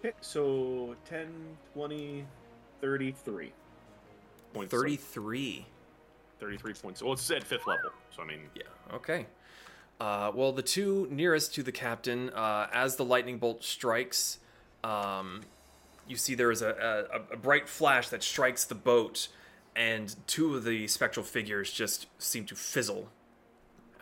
Okay, 0.00 0.12
so 0.20 0.96
10, 1.08 1.28
20, 1.74 2.24
33. 2.80 3.52
Points. 4.52 4.70
33. 4.70 5.64
33 6.40 6.74
points. 6.74 7.02
Well, 7.02 7.12
it's 7.12 7.22
said 7.22 7.44
fifth 7.44 7.66
level, 7.68 7.90
so 8.14 8.22
I 8.22 8.26
mean, 8.26 8.40
Yeah, 8.54 8.64
okay. 8.92 9.26
Uh, 10.00 10.32
well, 10.34 10.50
the 10.50 10.62
two 10.62 11.06
nearest 11.10 11.54
to 11.54 11.62
the 11.62 11.70
captain, 11.70 12.30
uh, 12.30 12.66
as 12.72 12.96
the 12.96 13.04
lightning 13.04 13.38
bolt 13.38 13.62
strikes, 13.62 14.40
um, 14.82 15.42
you 16.06 16.16
see 16.16 16.34
there 16.34 16.50
is 16.50 16.62
a, 16.62 17.06
a, 17.30 17.34
a 17.34 17.36
bright 17.36 17.68
flash 17.68 18.08
that 18.08 18.22
strikes 18.22 18.64
the 18.64 18.74
boat, 18.74 19.28
and 19.74 20.14
two 20.26 20.54
of 20.54 20.64
the 20.64 20.86
spectral 20.88 21.24
figures 21.24 21.70
just 21.72 22.06
seem 22.18 22.44
to 22.46 22.54
fizzle 22.54 23.08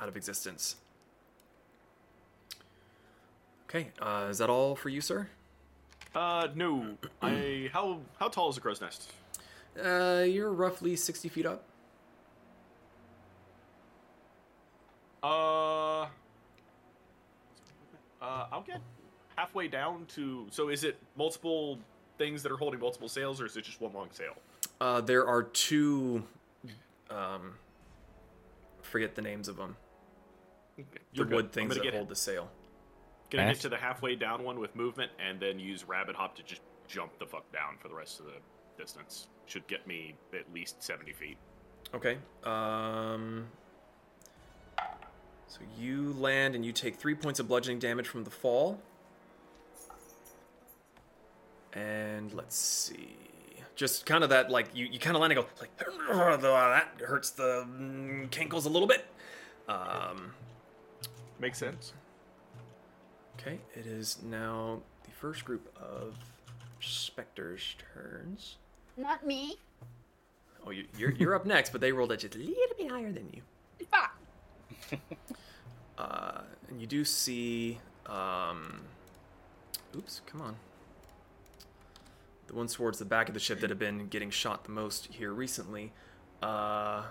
out 0.01 0.09
of 0.09 0.17
existence. 0.17 0.77
Okay, 3.69 3.89
uh, 4.01 4.27
is 4.31 4.39
that 4.39 4.51
all 4.51 4.75
for 4.75 4.89
you, 4.89 5.01
sir? 5.01 5.29
Uh, 6.15 6.49
no. 6.55 6.97
I 7.23 7.71
how 7.73 8.01
how 8.19 8.29
tall 8.29 8.49
is 8.49 8.57
the 8.57 8.61
crow's 8.61 8.81
nest? 8.81 9.13
Uh, 9.81 10.25
you're 10.27 10.53
roughly 10.53 10.97
60 10.97 11.29
feet 11.29 11.47
up. 11.47 11.65
Uh, 15.23 16.03
uh, 16.03 16.07
I'll 18.21 18.65
get 18.67 18.81
halfway 19.41 19.69
down 19.69 20.05
to. 20.07 20.47
So 20.51 20.69
is 20.69 20.85
it 20.85 20.99
multiple 21.17 21.79
things 22.19 22.43
that 22.43 22.53
are 22.53 22.57
holding 22.57 22.81
multiple 22.81 23.09
sales, 23.09 23.41
or 23.41 23.47
is 23.47 23.57
it 23.57 23.65
just 23.65 23.81
one 23.81 23.93
long 23.93 24.09
sale? 24.13 24.35
Uh, 24.81 25.01
there 25.01 25.27
are 25.27 25.43
two. 25.43 26.23
Um, 27.11 27.55
forget 28.83 29.15
the 29.15 29.23
names 29.23 29.49
of 29.49 29.57
them. 29.57 29.77
You're 30.77 31.25
the 31.25 31.31
good. 31.31 31.35
wood 31.35 31.45
I'm 31.47 31.51
things 31.51 31.69
gonna 31.71 31.81
that 31.81 31.85
get, 31.85 31.95
hold 31.95 32.09
the 32.09 32.17
sail. 32.17 32.51
Gonna 33.31 33.53
get 33.53 33.61
to 33.61 33.69
the 33.69 33.77
halfway 33.77 34.15
down 34.15 34.45
one 34.45 34.61
with 34.61 34.77
movement, 34.77 35.11
and 35.25 35.41
then 35.41 35.59
use 35.59 35.85
rabbit 35.85 36.17
hop 36.17 36.37
to 36.37 36.43
just 36.43 36.61
jump 36.87 37.19
the 37.19 37.27
fuck 37.27 37.51
down 37.53 37.77
for 37.79 37.89
the 37.89 37.95
rest 37.95 38.21
of 38.21 38.27
the 38.27 38.33
distance. 38.79 39.29
Should 39.47 39.67
get 39.67 39.87
me 39.87 40.15
at 40.33 40.53
least 40.53 40.83
seventy 40.83 41.13
feet. 41.13 41.39
Okay. 41.95 42.19
Um. 42.45 43.47
So 45.49 45.61
you 45.77 46.13
land 46.13 46.55
and 46.55 46.65
you 46.65 46.71
take 46.71 46.95
three 46.95 47.15
points 47.15 47.41
of 47.41 47.49
bludgeoning 47.49 47.81
damage 47.81 48.07
from 48.07 48.23
the 48.23 48.31
fall. 48.31 48.81
And 51.73 52.33
let's 52.35 52.57
see. 52.57 53.17
Just 53.77 54.05
kind 54.05 54.23
of 54.25 54.31
that, 54.31 54.51
like, 54.51 54.67
you, 54.75 54.87
you 54.87 54.99
kind 54.99 55.17
of 55.17 55.21
land 55.23 55.33
and 55.33 55.43
go, 55.43 55.49
like, 55.61 55.75
that 55.79 56.89
hurts 57.07 57.31
the 57.31 57.67
mm, 57.67 58.29
cankles 58.31 58.67
a 58.67 58.69
little 58.69 58.89
bit. 58.89 59.07
Um, 59.69 60.33
Makes 61.39 61.59
sense. 61.59 61.93
okay, 63.39 63.59
it 63.75 63.87
is 63.87 64.19
now 64.23 64.81
the 65.05 65.11
first 65.13 65.45
group 65.45 65.75
of 65.81 66.17
specters' 66.81 67.77
turns. 67.95 68.57
Not 68.97 69.25
me. 69.27 69.57
Oh, 70.67 70.71
you, 70.71 70.85
you're, 70.99 71.13
you're 71.13 71.35
up 71.35 71.47
next, 71.47 71.71
but 71.71 71.81
they 71.81 71.93
rolled 71.93 72.13
at 72.13 72.19
just 72.19 72.35
a 72.35 72.39
little 72.39 72.77
bit 72.77 72.91
higher 72.91 73.13
than 73.13 73.31
you. 73.33 73.43
Fuck. 73.91 74.17
Uh, 75.99 76.41
and 76.69 76.81
you 76.81 76.87
do 76.87 77.05
see. 77.05 77.79
Um, 78.07 78.81
oops, 79.95 80.23
come 80.25 80.41
on. 80.41 80.57
The 82.51 82.57
ones 82.57 82.75
towards 82.75 82.99
the 82.99 83.05
back 83.05 83.29
of 83.29 83.35
the 83.35 83.39
ship 83.39 83.61
that 83.61 83.71
have 83.71 83.79
been 83.79 84.09
getting 84.09 84.29
shot 84.29 84.65
the 84.65 84.73
most 84.73 85.07
here 85.07 85.33
recently. 85.33 85.93
Uh, 86.43 87.03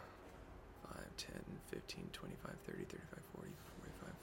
5, 0.84 0.98
10, 1.16 1.32
15, 1.72 2.10
25, 2.12 2.52
30, 2.68 2.84
35, 2.84 3.20
40, 3.38 3.50
45. 4.02 4.16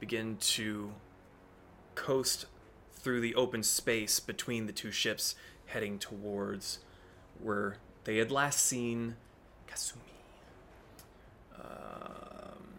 Begin 0.00 0.38
to 0.38 0.94
coast 1.94 2.46
through 2.94 3.20
the 3.20 3.34
open 3.34 3.62
space 3.62 4.20
between 4.20 4.64
the 4.64 4.72
two 4.72 4.90
ships, 4.90 5.34
heading 5.66 5.98
towards 5.98 6.78
where 7.42 7.76
they 8.04 8.16
had 8.16 8.30
last 8.30 8.60
seen 8.60 9.16
Kasumi. 9.68 9.98
Um, 11.60 12.72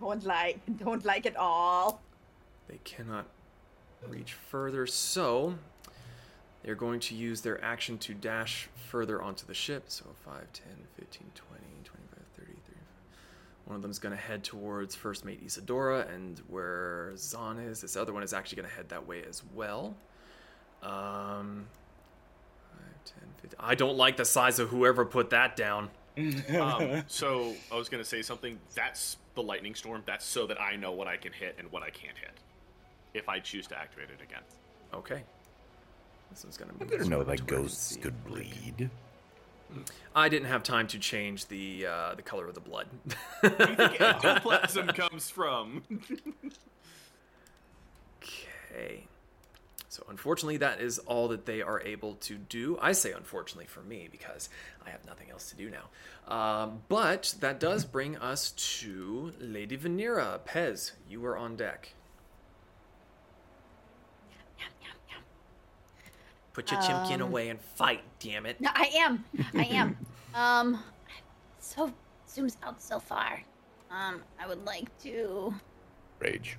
Don't 0.00 0.24
like. 0.24 0.58
Don't 0.78 1.04
like 1.04 1.26
it 1.26 1.36
all. 1.36 2.00
They 2.66 2.80
cannot 2.82 3.26
reach 4.08 4.32
further, 4.32 4.84
so 4.84 5.54
they're 6.62 6.74
going 6.74 7.00
to 7.00 7.14
use 7.14 7.40
their 7.40 7.62
action 7.64 7.98
to 7.98 8.14
dash 8.14 8.68
further 8.74 9.22
onto 9.22 9.46
the 9.46 9.54
ship. 9.54 9.84
So 9.88 10.04
5, 10.24 10.34
10, 10.52 10.64
15, 10.98 11.30
20, 11.34 11.62
25, 11.84 12.18
30, 12.36 12.46
35. 12.46 12.82
One 13.66 13.76
of 13.76 13.82
them's 13.82 13.98
going 13.98 14.14
to 14.14 14.20
head 14.20 14.42
towards 14.44 14.94
First 14.94 15.24
Mate 15.24 15.40
Isadora, 15.44 16.06
and 16.12 16.40
where 16.48 17.12
Zaan 17.14 17.64
is, 17.64 17.80
this 17.80 17.96
other 17.96 18.12
one 18.12 18.22
is 18.22 18.32
actually 18.32 18.56
going 18.56 18.68
to 18.68 18.74
head 18.74 18.88
that 18.88 19.06
way 19.06 19.22
as 19.28 19.42
well. 19.54 19.94
Um, 20.82 21.66
5, 22.72 22.80
10, 23.04 23.14
15. 23.42 23.60
I 23.60 23.74
don't 23.74 23.96
like 23.96 24.16
the 24.16 24.24
size 24.24 24.58
of 24.58 24.68
whoever 24.70 25.04
put 25.04 25.30
that 25.30 25.56
down. 25.56 25.90
Um, 26.58 27.04
so 27.06 27.54
I 27.70 27.76
was 27.76 27.88
gonna 27.88 28.02
say 28.02 28.22
something. 28.22 28.58
That's 28.74 29.18
the 29.36 29.42
lightning 29.42 29.76
storm. 29.76 30.02
That's 30.04 30.24
so 30.24 30.48
that 30.48 30.60
I 30.60 30.74
know 30.74 30.90
what 30.90 31.06
I 31.06 31.16
can 31.16 31.32
hit 31.32 31.54
and 31.60 31.70
what 31.70 31.84
I 31.84 31.90
can't 31.90 32.18
hit. 32.18 32.32
If 33.14 33.28
I 33.28 33.38
choose 33.38 33.68
to 33.68 33.78
activate 33.78 34.10
it 34.10 34.20
again. 34.20 34.42
Okay. 34.92 35.22
This 36.30 36.44
one's 36.44 36.56
going 36.56 36.70
to 36.70 36.76
I 36.76 36.78
move. 36.78 36.90
better 36.90 37.04
know 37.04 37.18
one 37.18 37.26
that 37.26 37.38
to 37.38 37.44
where 37.44 37.58
I 37.60 37.62
can 37.62 37.62
ghosts 37.62 37.96
could 37.96 38.24
bleed. 38.24 38.90
I 40.14 40.28
didn't 40.28 40.48
have 40.48 40.62
time 40.62 40.86
to 40.88 40.98
change 40.98 41.46
the 41.46 41.86
uh, 41.86 42.14
the 42.14 42.22
color 42.22 42.46
of 42.46 42.54
the 42.54 42.60
blood. 42.60 42.86
Where 43.40 43.50
do 43.50 43.64
you 43.70 43.76
think 43.76 44.00
ectoplasm 44.00 44.88
comes 44.88 45.30
from? 45.30 45.82
okay. 48.22 49.06
So 49.90 50.04
unfortunately, 50.08 50.58
that 50.58 50.80
is 50.80 50.98
all 51.00 51.28
that 51.28 51.46
they 51.46 51.60
are 51.62 51.80
able 51.80 52.14
to 52.16 52.36
do. 52.36 52.78
I 52.80 52.92
say 52.92 53.12
unfortunately 53.12 53.66
for 53.66 53.80
me 53.80 54.08
because 54.10 54.48
I 54.86 54.90
have 54.90 55.04
nothing 55.06 55.30
else 55.30 55.50
to 55.50 55.56
do 55.56 55.70
now. 55.70 56.32
Um, 56.32 56.82
but 56.88 57.34
that 57.40 57.58
does 57.58 57.84
bring 57.84 58.16
us 58.16 58.52
to 58.80 59.32
Lady 59.40 59.76
Vanera. 59.76 60.40
Pez, 60.40 60.92
you 61.08 61.24
are 61.26 61.36
on 61.36 61.56
deck. 61.56 61.94
Put 66.58 66.72
your 66.72 66.80
chimkin 66.80 67.20
Um, 67.20 67.20
away 67.20 67.50
and 67.50 67.60
fight, 67.60 68.02
damn 68.18 68.44
it. 68.44 68.60
No, 68.60 68.70
I 68.74 68.90
am. 68.96 69.24
I 69.54 69.64
am. 69.66 69.96
um, 70.34 70.82
so 71.60 71.94
zooms 72.28 72.56
out 72.64 72.82
so 72.82 72.98
far. 72.98 73.40
Um, 73.92 74.22
I 74.40 74.48
would 74.48 74.66
like 74.66 74.86
to. 75.04 75.54
Rage. 76.18 76.58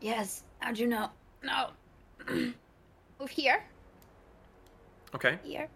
Yes. 0.00 0.44
How'd 0.60 0.78
you 0.78 0.86
know? 0.86 1.10
No. 1.42 1.72
move 3.20 3.28
here. 3.28 3.62
Okay. 5.14 5.38
Here. 5.44 5.68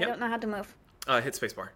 I 0.00 0.04
don't 0.04 0.18
know 0.18 0.26
how 0.26 0.38
to 0.38 0.46
move. 0.48 0.74
Uh, 1.06 1.20
hit 1.20 1.34
spacebar. 1.34 1.68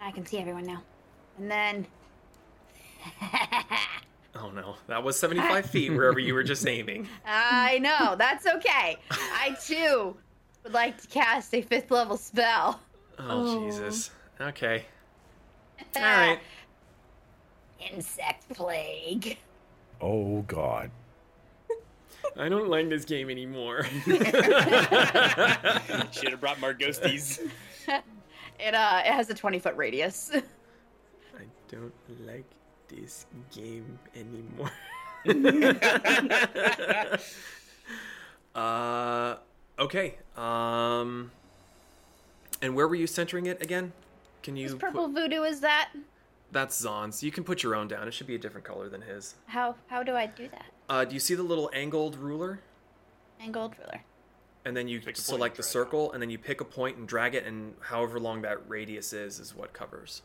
I 0.00 0.12
can 0.12 0.24
see 0.24 0.38
everyone 0.38 0.64
now. 0.64 0.82
And 1.38 1.50
then. 1.50 1.86
Oh 4.38 4.50
no, 4.50 4.76
that 4.88 5.02
was 5.02 5.18
75 5.18 5.66
feet 5.70 5.90
wherever 5.90 6.18
you 6.18 6.34
were 6.34 6.42
just 6.42 6.66
aiming. 6.66 7.08
I 7.26 7.78
know. 7.78 8.16
That's 8.16 8.46
okay. 8.46 8.96
I 9.10 9.56
too 9.64 10.16
would 10.64 10.72
like 10.74 11.00
to 11.00 11.06
cast 11.08 11.54
a 11.54 11.62
fifth 11.62 11.90
level 11.90 12.16
spell. 12.16 12.80
Oh, 13.18 13.24
Oh. 13.28 13.64
Jesus. 13.66 14.10
Okay. 14.40 14.84
All 15.96 16.02
right. 16.02 16.38
Insect 17.92 18.48
plague. 18.50 19.38
Oh 20.00 20.42
God. 20.42 20.90
I 22.36 22.48
don't 22.48 22.68
like 22.68 22.88
this 22.88 23.04
game 23.04 23.30
anymore. 23.30 23.84
Should 23.84 24.22
have 26.30 26.40
brought 26.40 26.60
more 26.60 26.74
ghosties. 26.74 27.40
It 28.58 28.74
uh, 28.74 29.02
it 29.04 29.12
has 29.12 29.28
a 29.30 29.34
twenty 29.34 29.58
foot 29.58 29.76
radius. 29.76 30.30
I 30.34 31.44
don't 31.68 31.92
like 32.26 32.44
this 32.88 33.26
game 33.54 33.98
anymore. 34.14 34.70
uh, 38.54 39.36
okay. 39.78 40.14
Um, 40.36 41.30
and 42.62 42.74
where 42.74 42.88
were 42.88 42.94
you 42.94 43.06
centering 43.06 43.46
it 43.46 43.62
again? 43.62 43.92
Can 44.42 44.56
you? 44.56 44.64
Whose 44.64 44.72
put- 44.74 44.80
purple 44.80 45.08
voodoo 45.08 45.42
is 45.42 45.60
that? 45.60 45.90
that's 46.52 46.78
Zaan's. 46.78 47.22
You 47.22 47.30
can 47.32 47.44
put 47.44 47.62
your 47.62 47.74
own 47.74 47.88
down. 47.88 48.06
It 48.08 48.14
should 48.14 48.26
be 48.28 48.34
a 48.36 48.38
different 48.38 48.64
color 48.66 48.88
than 48.88 49.02
his. 49.02 49.34
How 49.46 49.74
how 49.88 50.02
do 50.02 50.14
I 50.14 50.26
do 50.26 50.48
that? 50.48 50.66
Uh, 50.88 51.04
do 51.04 51.14
you 51.14 51.20
see 51.20 51.34
the 51.34 51.42
little 51.42 51.68
angled 51.74 52.16
ruler? 52.16 52.60
Angled 53.40 53.74
ruler. 53.78 54.02
And 54.64 54.76
then 54.76 54.88
you 54.88 55.00
Pick 55.00 55.16
select 55.16 55.56
the 55.56 55.62
drag 55.62 55.68
it. 55.68 55.70
circle, 55.70 56.12
and 56.12 56.20
then 56.22 56.30
you 56.30 56.38
pick 56.38 56.60
a 56.60 56.64
point 56.64 56.96
and 56.96 57.06
drag 57.06 57.34
it, 57.36 57.44
and 57.44 57.74
however 57.80 58.18
long 58.18 58.42
that 58.42 58.68
radius 58.68 59.12
is, 59.12 59.38
is 59.38 59.54
what 59.54 59.72
covers. 59.72 60.22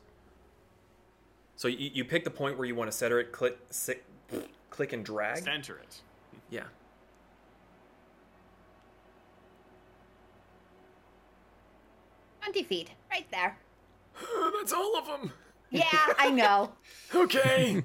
So 1.62 1.68
you, 1.68 1.92
you 1.94 2.04
pick 2.04 2.24
the 2.24 2.32
point 2.32 2.58
where 2.58 2.66
you 2.66 2.74
want 2.74 2.90
to 2.90 2.98
center 2.98 3.20
it, 3.20 3.32
click, 3.32 3.56
si- 3.70 4.00
click 4.72 4.94
and 4.94 5.06
drag. 5.06 5.44
Center 5.44 5.78
it. 5.78 6.02
Yeah. 6.50 6.64
Twenty 12.42 12.64
feet, 12.64 12.90
right 13.12 13.28
there. 13.30 13.56
That's 14.58 14.74
all 14.74 14.98
of 14.98 15.06
them. 15.06 15.32
Yeah, 15.70 15.84
I 16.18 16.32
know. 16.32 16.72
Okay. 17.14 17.84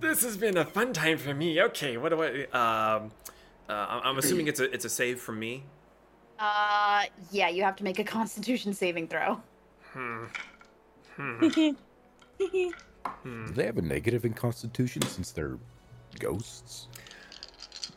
this 0.00 0.22
has 0.22 0.36
been 0.38 0.56
a 0.56 0.64
fun 0.64 0.92
time 0.94 1.18
for 1.18 1.34
me. 1.34 1.60
Okay, 1.60 1.96
what 1.98 2.08
do 2.10 2.22
I? 2.22 2.44
Um, 2.44 3.10
uh, 3.68 3.72
I'm 3.72 4.00
I'm 4.04 4.18
assuming 4.18 4.46
it's 4.46 4.60
a 4.60 4.72
it's 4.72 4.84
a 4.86 4.88
save 4.88 5.20
from 5.20 5.40
me. 5.40 5.64
Uh, 6.38 7.02
yeah, 7.32 7.48
you 7.48 7.64
have 7.64 7.74
to 7.76 7.84
make 7.84 7.98
a 7.98 8.04
Constitution 8.04 8.72
saving 8.72 9.08
throw. 9.08 9.42
Do 12.38 12.72
they 13.54 13.66
have 13.66 13.78
a 13.78 13.82
negative 13.82 14.24
in 14.24 14.34
Constitution 14.34 15.02
since 15.02 15.32
they're 15.32 15.58
ghosts? 16.18 16.88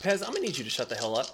Pez, 0.00 0.22
I'm 0.26 0.32
gonna 0.32 0.40
need 0.40 0.58
you 0.58 0.64
to 0.64 0.70
shut 0.70 0.88
the 0.88 0.96
hell 0.96 1.16
up. 1.16 1.26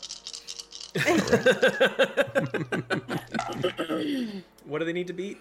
what 4.64 4.78
do 4.80 4.84
they 4.84 4.92
need 4.92 5.06
to 5.06 5.12
beat? 5.12 5.38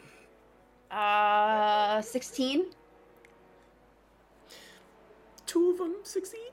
Uh, 0.91 2.01
sixteen. 2.01 2.67
two 5.45 5.71
of 5.71 5.77
them 5.77 5.95
succeed. 6.03 6.51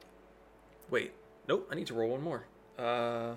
Wait, 0.90 1.12
nope. 1.48 1.68
I 1.70 1.74
need 1.74 1.87
to 1.88 1.94
roll 1.94 2.11
one 2.11 2.22
more. 2.22 2.44
Uh, 2.79 3.35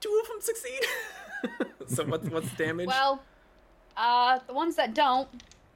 two 0.00 0.20
of 0.22 0.28
them 0.28 0.40
succeed. 0.40 0.80
so 1.94 2.04
what's 2.04 2.28
what's 2.28 2.50
the 2.50 2.56
damage? 2.56 2.86
Well, 2.86 3.22
uh, 4.00 4.38
the 4.46 4.54
ones 4.54 4.76
that 4.76 4.94
don't 4.94 5.28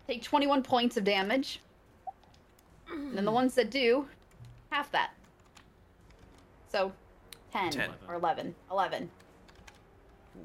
take 0.08 0.22
21 0.22 0.62
points 0.62 0.96
of 0.96 1.04
damage. 1.04 1.60
And 2.90 3.16
then 3.16 3.24
the 3.24 3.32
ones 3.32 3.54
that 3.54 3.70
do, 3.70 4.06
half 4.70 4.90
that. 4.92 5.10
So, 6.70 6.92
10, 7.52 7.72
10. 7.72 7.90
or 8.08 8.14
11. 8.14 8.54
11. 8.70 9.10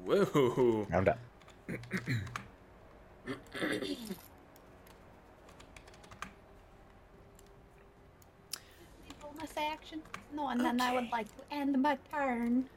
Whoa. 0.04 0.86
Round 0.90 1.08
up. 1.08 1.18
Bonus 9.20 9.50
action. 9.56 10.02
No, 10.34 10.48
and 10.48 10.60
then 10.60 10.80
I 10.80 10.94
would 10.94 11.10
like 11.10 11.26
to 11.36 11.54
end 11.54 11.80
my 11.80 11.98
turn. 12.12 12.68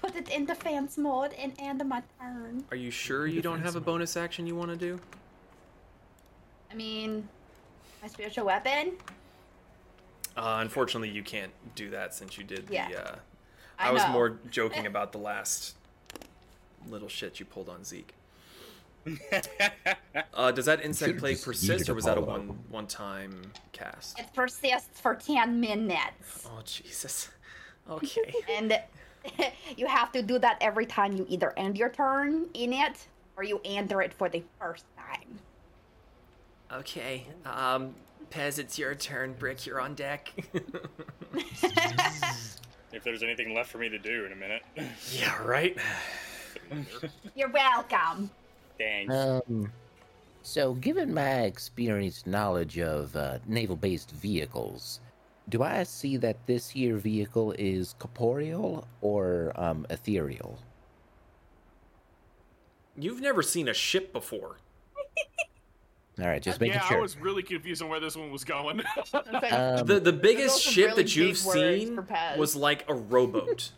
Put 0.00 0.16
it 0.16 0.28
in 0.30 0.46
defense 0.46 0.96
mode 0.96 1.32
and 1.34 1.52
end 1.58 1.82
my 1.88 2.02
turn. 2.20 2.64
Are 2.70 2.76
you 2.76 2.90
sure 2.90 3.26
you 3.26 3.42
don't 3.42 3.60
have 3.60 3.76
a 3.76 3.80
bonus 3.80 4.16
action 4.16 4.46
you 4.46 4.54
want 4.54 4.70
to 4.70 4.76
do? 4.76 5.00
I 6.70 6.74
mean, 6.74 7.28
my 8.00 8.08
spiritual 8.08 8.46
weapon. 8.46 8.92
Uh, 10.36 10.58
unfortunately, 10.60 11.10
you 11.10 11.22
can't 11.22 11.52
do 11.74 11.90
that 11.90 12.14
since 12.14 12.38
you 12.38 12.44
did 12.44 12.68
the. 12.68 12.78
Uh, 12.78 13.16
I 13.78 13.88
I, 13.88 13.92
was 13.92 14.02
know. 14.02 14.10
more 14.10 14.38
joking 14.50 14.86
about 14.92 15.12
the 15.12 15.18
last 15.18 15.74
little 16.88 17.08
shit 17.08 17.40
you 17.40 17.46
pulled 17.46 17.68
on 17.68 17.84
Zeke. 17.84 18.14
Uh, 20.34 20.50
does 20.50 20.66
that 20.66 20.82
insect 20.82 21.08
Should've 21.08 21.20
plague 21.20 21.42
persist, 21.42 21.88
or 21.88 21.94
was 21.94 22.04
that 22.04 22.16
a 22.16 22.20
Apollo. 22.20 22.38
one 22.38 22.48
one 22.70 22.86
time 22.86 23.52
cast? 23.72 24.18
It 24.18 24.26
persists 24.34 25.00
for 25.00 25.14
10 25.14 25.60
minutes. 25.60 26.46
Oh 26.46 26.60
Jesus. 26.64 27.30
Okay. 27.88 28.32
And 28.50 28.78
you 29.76 29.86
have 29.86 30.12
to 30.12 30.22
do 30.22 30.38
that 30.38 30.58
every 30.60 30.86
time 30.86 31.16
you 31.16 31.26
either 31.28 31.52
end 31.56 31.76
your 31.76 31.88
turn 31.90 32.46
in 32.54 32.72
it 32.72 33.06
or 33.36 33.44
you 33.44 33.60
enter 33.64 34.02
it 34.02 34.12
for 34.12 34.28
the 34.28 34.42
first 34.58 34.84
time. 34.96 35.38
Okay. 36.72 37.26
Um, 37.44 37.94
Pez, 38.30 38.58
it's 38.58 38.78
your 38.78 38.94
turn. 38.94 39.34
Brick, 39.34 39.66
you're 39.66 39.80
on 39.80 39.94
deck. 39.94 40.32
if 42.92 43.04
there's 43.04 43.22
anything 43.22 43.54
left 43.54 43.70
for 43.70 43.78
me 43.78 43.88
to 43.88 43.98
do 43.98 44.24
in 44.24 44.32
a 44.32 44.36
minute. 44.36 44.62
yeah, 45.12 45.42
right. 45.42 45.76
You're 47.34 47.50
welcome. 47.50 48.30
Thanks. 48.78 49.14
Um, 49.14 49.70
so, 50.42 50.74
given 50.74 51.14
my 51.14 51.42
experience 51.42 52.26
knowledge 52.26 52.78
of 52.78 53.14
uh, 53.14 53.38
naval-based 53.46 54.10
vehicles, 54.10 55.00
do 55.48 55.62
I 55.62 55.82
see 55.82 56.16
that 56.18 56.46
this 56.46 56.70
here 56.70 56.96
vehicle 56.96 57.54
is 57.58 57.94
corporeal 57.98 58.86
or 59.00 59.52
um, 59.56 59.86
ethereal? 59.90 60.58
You've 62.96 63.20
never 63.20 63.42
seen 63.42 63.68
a 63.68 63.74
ship 63.74 64.12
before. 64.12 64.58
All 66.20 66.26
right, 66.26 66.42
just 66.42 66.60
making 66.60 66.74
yeah, 66.74 66.88
sure. 66.88 66.98
I 66.98 67.00
was 67.00 67.16
really 67.16 67.42
confused 67.42 67.82
on 67.82 67.88
where 67.88 68.00
this 68.00 68.16
one 68.16 68.30
was 68.30 68.44
going. 68.44 68.82
Um, 69.14 69.86
The 69.86 70.00
the 70.00 70.12
biggest 70.12 70.60
ship 70.62 70.90
really 70.90 71.02
that 71.02 71.16
you've 71.16 71.36
seen 71.36 72.06
was 72.38 72.54
like 72.54 72.84
a 72.88 72.94
rowboat, 72.94 73.72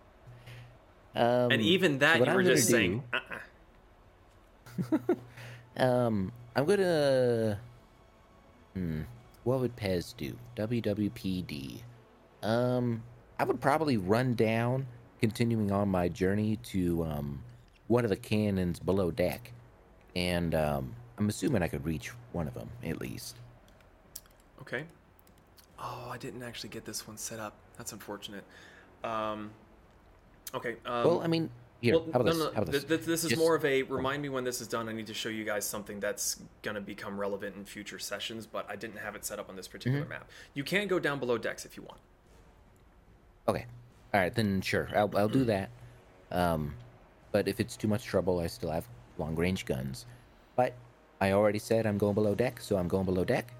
um, 1.14 1.50
and 1.50 1.60
even 1.60 1.98
that 1.98 2.18
so 2.18 2.24
you 2.24 2.24
were 2.24 2.30
I'm 2.30 2.44
gonna 2.44 2.54
just 2.54 2.68
saying. 2.68 3.02
Uh-uh. 3.12 4.98
Um, 5.76 6.32
I'm 6.54 6.64
gonna. 6.64 7.60
Hmm. 8.74 9.02
What 9.46 9.60
would 9.60 9.76
Pez 9.76 10.12
do? 10.16 10.36
WWPD. 10.56 11.78
Um, 12.42 13.04
I 13.38 13.44
would 13.44 13.60
probably 13.60 13.96
run 13.96 14.34
down, 14.34 14.88
continuing 15.20 15.70
on 15.70 15.88
my 15.88 16.08
journey 16.08 16.56
to 16.64 17.04
um, 17.04 17.44
one 17.86 18.02
of 18.02 18.10
the 18.10 18.16
cannons 18.16 18.80
below 18.80 19.12
deck, 19.12 19.52
and 20.16 20.52
um, 20.56 20.96
I'm 21.16 21.28
assuming 21.28 21.62
I 21.62 21.68
could 21.68 21.84
reach 21.84 22.10
one 22.32 22.48
of 22.48 22.54
them 22.54 22.68
at 22.82 23.00
least. 23.00 23.36
Okay. 24.62 24.82
Oh, 25.78 26.08
I 26.10 26.18
didn't 26.18 26.42
actually 26.42 26.70
get 26.70 26.84
this 26.84 27.06
one 27.06 27.16
set 27.16 27.38
up. 27.38 27.54
That's 27.78 27.92
unfortunate. 27.92 28.42
Um, 29.04 29.52
okay. 30.54 30.74
Um, 30.84 31.04
well, 31.04 31.20
I 31.20 31.28
mean, 31.28 31.50
here. 31.80 31.94
well, 31.94 32.04
how 32.12 32.20
about 32.20 32.24
no, 32.26 32.32
this? 32.32 32.38
no, 32.38 32.44
How 32.44 32.62
about 32.62 32.72
th- 32.72 32.72
this? 32.72 32.84
th- 32.84 33.00
this 33.06 33.24
is 33.24 33.30
Just- 33.30 33.40
more 33.40 33.54
of 33.54 33.64
a 33.64 33.82
remind 33.82 34.22
me 34.22 34.28
when 34.28 34.44
this 34.44 34.60
is 34.60 34.68
done. 34.68 34.88
I 34.88 34.92
need 34.92 35.06
to 35.08 35.14
show 35.14 35.28
you 35.28 35.44
guys 35.44 35.64
something 35.64 36.00
that's 36.00 36.40
gonna 36.62 36.80
become 36.80 37.18
relevant 37.18 37.56
in 37.56 37.64
future 37.64 37.98
sessions, 37.98 38.46
but 38.46 38.66
I 38.68 38.76
didn't 38.76 38.98
have 38.98 39.14
it 39.14 39.24
set 39.24 39.38
up 39.38 39.48
on 39.48 39.56
this 39.56 39.68
particular 39.68 40.00
Mm-hmm. 40.02 40.08
map. 40.10 40.30
You 40.54 40.64
can 40.64 40.88
go 40.88 40.98
down 40.98 41.18
below 41.18 41.38
decks 41.38 41.64
if 41.64 41.76
you 41.76 41.82
want. 41.82 42.00
Okay. 43.48 43.66
All 44.14 44.20
right, 44.20 44.34
then 44.34 44.60
sure. 44.60 44.88
I'll, 44.94 45.10
I'll 45.16 45.28
do 45.28 45.44
that. 45.44 45.70
Um, 46.30 46.74
but 47.32 47.46
if 47.48 47.60
it's 47.60 47.76
too 47.76 47.88
much 47.88 48.04
trouble, 48.04 48.40
I 48.40 48.46
still 48.46 48.70
have 48.70 48.86
long 49.18 49.34
range 49.36 49.66
guns. 49.66 50.06
But 50.56 50.74
I 51.20 51.32
already 51.32 51.58
said 51.58 51.86
I'm 51.86 51.98
going 51.98 52.14
below 52.14 52.34
deck, 52.34 52.60
so 52.60 52.76
I'm 52.76 52.88
going 52.88 53.04
below 53.04 53.24
deck. 53.24 53.52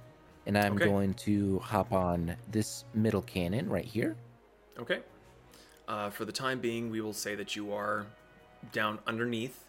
And 0.47 0.57
I'm 0.57 0.77
Okay. 0.77 0.85
going 0.85 1.15
to 1.15 1.59
hop 1.59 1.93
on 1.93 2.37
this 2.51 2.85
middle 2.95 3.23
cannon 3.23 3.69
right 3.69 3.85
here. 3.85 4.17
Okay. 4.79 5.01
Uh, 5.89 6.11
for 6.11 6.25
the 6.25 6.33
time 6.33 6.59
being, 6.61 6.91
we 6.91 7.01
will 7.01 7.13
say 7.13 7.35
that 7.37 7.55
you 7.55 7.73
are 7.73 8.07
down 8.73 8.99
underneath. 9.07 9.63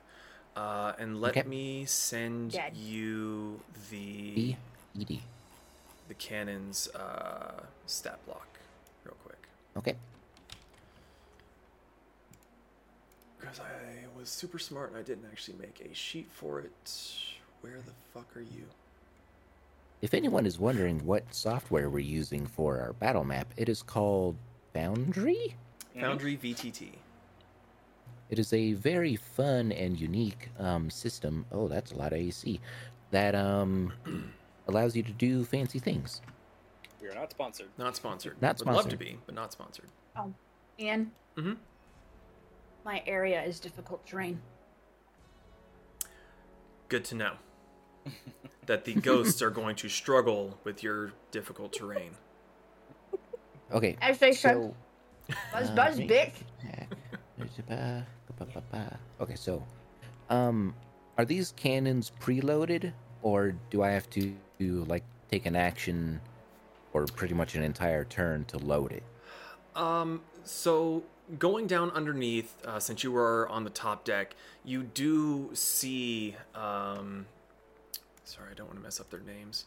Uh, 0.56 0.94
and 0.98 1.22
let 1.22 1.38
Okay. 1.38 1.48
me 1.48 1.86
send 1.86 2.52
Dead. 2.54 2.76
you 2.76 3.60
the 3.92 3.98
E 3.98 4.58
ED. 5.00 5.20
the 6.08 6.14
cannon's 6.16 6.88
uh, 6.96 7.62
stat 7.86 8.18
block 8.26 8.48
real 9.06 9.16
quick. 9.24 9.38
Okay. 9.78 9.94
Because 13.40 13.60
I 13.60 14.18
was 14.20 14.30
super 14.30 14.58
smart 14.58 14.90
and 14.90 14.98
I 14.98 15.04
didn't 15.04 15.26
actually 15.32 15.58
make 15.60 15.88
a 15.90 15.94
sheet 15.94 16.28
for 16.32 16.60
it. 16.60 16.72
Where 17.62 17.78
the 17.86 17.92
fuck 18.14 18.36
are 18.36 18.42
you? 18.42 18.66
If 20.02 20.14
anyone 20.16 20.46
is 20.48 20.58
wondering 20.60 21.06
what 21.06 21.34
software 21.34 21.90
we're 21.90 22.00
using 22.00 22.48
for 22.48 22.80
our 22.80 22.94
battle 22.94 23.24
map, 23.24 23.48
it 23.58 23.70
is 23.70 23.84
called 23.84 24.36
Foundry. 24.74 25.56
Foundry 26.00 26.38
VTT. 26.38 26.90
It 28.30 28.40
is 28.40 28.52
a 28.54 28.74
very 28.74 29.16
fun 29.16 29.72
and 29.72 30.00
unique 30.00 30.50
um, 30.60 30.90
system. 30.90 31.46
Oh, 31.52 31.68
that's 31.68 31.92
a 31.92 31.96
lot 31.96 32.12
of 32.14 32.20
AC. 32.20 32.60
That 33.12 33.36
um, 33.36 33.94
allows 34.68 34.96
you 34.96 35.04
to 35.04 35.12
do 35.12 35.44
fancy 35.46 35.80
things. 35.80 36.22
We 37.02 37.08
are 37.08 37.16
not 37.16 37.32
sponsored. 37.32 37.70
Not 37.78 37.96
sponsored. 37.96 38.42
Not 38.42 38.60
sponsored. 38.60 38.76
Would 38.76 38.92
love 38.92 38.92
to 38.92 38.98
be, 38.98 39.18
but 39.26 39.36
not 39.36 39.52
sponsored. 39.54 39.90
Ian, 40.80 41.12
Mm-hmm. 41.38 41.54
my 42.84 43.04
area 43.06 43.44
is 43.44 43.60
difficult 43.60 44.06
terrain. 44.06 44.42
Good 46.90 47.06
to 47.06 47.16
know. 47.16 47.34
that 48.66 48.86
the 48.86 48.94
ghosts 48.96 49.42
are 49.42 49.50
going 49.52 49.76
to 49.76 49.90
struggle 49.90 50.58
with 50.64 50.82
your 50.82 51.14
difficult 51.32 51.74
terrain. 51.74 52.12
Okay. 53.72 53.98
As 54.02 54.18
they 54.18 54.32
so, 54.32 54.50
should. 54.50 54.74
Buzz, 55.52 55.70
uh, 55.70 55.76
buzz, 55.76 55.98
right. 56.00 56.08
Bick. 56.08 56.34
Okay, 59.20 59.36
so, 59.36 59.64
um, 60.30 60.74
are 61.18 61.26
these 61.26 61.54
cannons 61.56 62.12
preloaded, 62.20 62.94
or 63.22 63.54
do 63.70 63.84
I 63.84 63.90
have 63.90 64.10
to, 64.12 64.36
like 64.60 65.04
take 65.32 65.46
an 65.46 65.56
action, 65.56 66.22
or 66.94 67.06
pretty 67.06 67.34
much 67.34 67.56
an 67.56 67.64
entire 67.64 68.04
turn 68.06 68.46
to 68.46 68.58
load 68.58 68.92
it? 68.92 69.04
Um, 69.76 70.22
so 70.44 71.04
going 71.38 71.68
down 71.68 71.92
underneath, 71.92 72.56
uh, 72.66 72.80
since 72.80 73.04
you 73.04 73.12
were 73.12 73.48
on 73.50 73.64
the 73.64 73.70
top 73.70 74.06
deck, 74.06 74.36
you 74.64 74.84
do 74.84 75.52
see. 75.54 76.36
Um, 76.56 77.26
sorry, 78.24 78.52
I 78.52 78.54
don't 78.54 78.68
want 78.68 78.78
to 78.80 78.84
mess 78.84 79.00
up 79.00 79.10
their 79.10 79.20
names. 79.20 79.66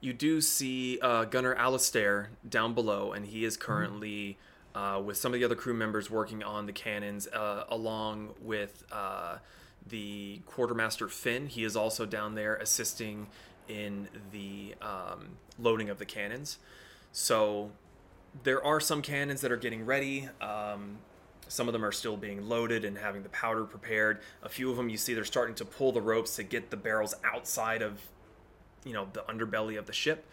You 0.00 0.12
do 0.12 0.40
see 0.40 0.98
uh, 1.02 1.24
Gunner 1.24 1.54
Alistair 1.54 2.30
down 2.48 2.74
below, 2.74 3.12
and 3.12 3.26
he 3.26 3.44
is 3.44 3.56
currently 3.56 4.38
uh, 4.74 5.00
with 5.04 5.16
some 5.16 5.32
of 5.32 5.40
the 5.40 5.44
other 5.44 5.54
crew 5.54 5.74
members 5.74 6.10
working 6.10 6.42
on 6.42 6.66
the 6.66 6.72
cannons, 6.72 7.26
uh, 7.28 7.64
along 7.68 8.34
with 8.40 8.84
uh, 8.92 9.38
the 9.86 10.40
quartermaster 10.46 11.08
Finn. 11.08 11.46
He 11.46 11.64
is 11.64 11.76
also 11.76 12.06
down 12.06 12.34
there 12.34 12.56
assisting 12.56 13.28
in 13.68 14.08
the 14.32 14.74
um, 14.80 15.36
loading 15.58 15.90
of 15.90 15.98
the 15.98 16.06
cannons. 16.06 16.58
So 17.12 17.70
there 18.42 18.64
are 18.64 18.80
some 18.80 19.02
cannons 19.02 19.40
that 19.40 19.52
are 19.52 19.56
getting 19.56 19.84
ready. 19.84 20.28
Um, 20.40 20.98
some 21.48 21.66
of 21.66 21.72
them 21.72 21.84
are 21.84 21.92
still 21.92 22.16
being 22.16 22.48
loaded 22.48 22.84
and 22.84 22.98
having 22.98 23.22
the 23.22 23.30
powder 23.30 23.64
prepared. 23.64 24.20
A 24.42 24.48
few 24.48 24.70
of 24.70 24.76
them, 24.76 24.88
you 24.88 24.98
see, 24.98 25.14
they're 25.14 25.24
starting 25.24 25.54
to 25.56 25.64
pull 25.64 25.92
the 25.92 26.02
ropes 26.02 26.36
to 26.36 26.42
get 26.42 26.70
the 26.70 26.76
barrels 26.76 27.14
outside 27.24 27.80
of, 27.82 28.00
you 28.84 28.92
know, 28.92 29.08
the 29.12 29.20
underbelly 29.22 29.78
of 29.78 29.86
the 29.86 29.92
ship. 29.92 30.26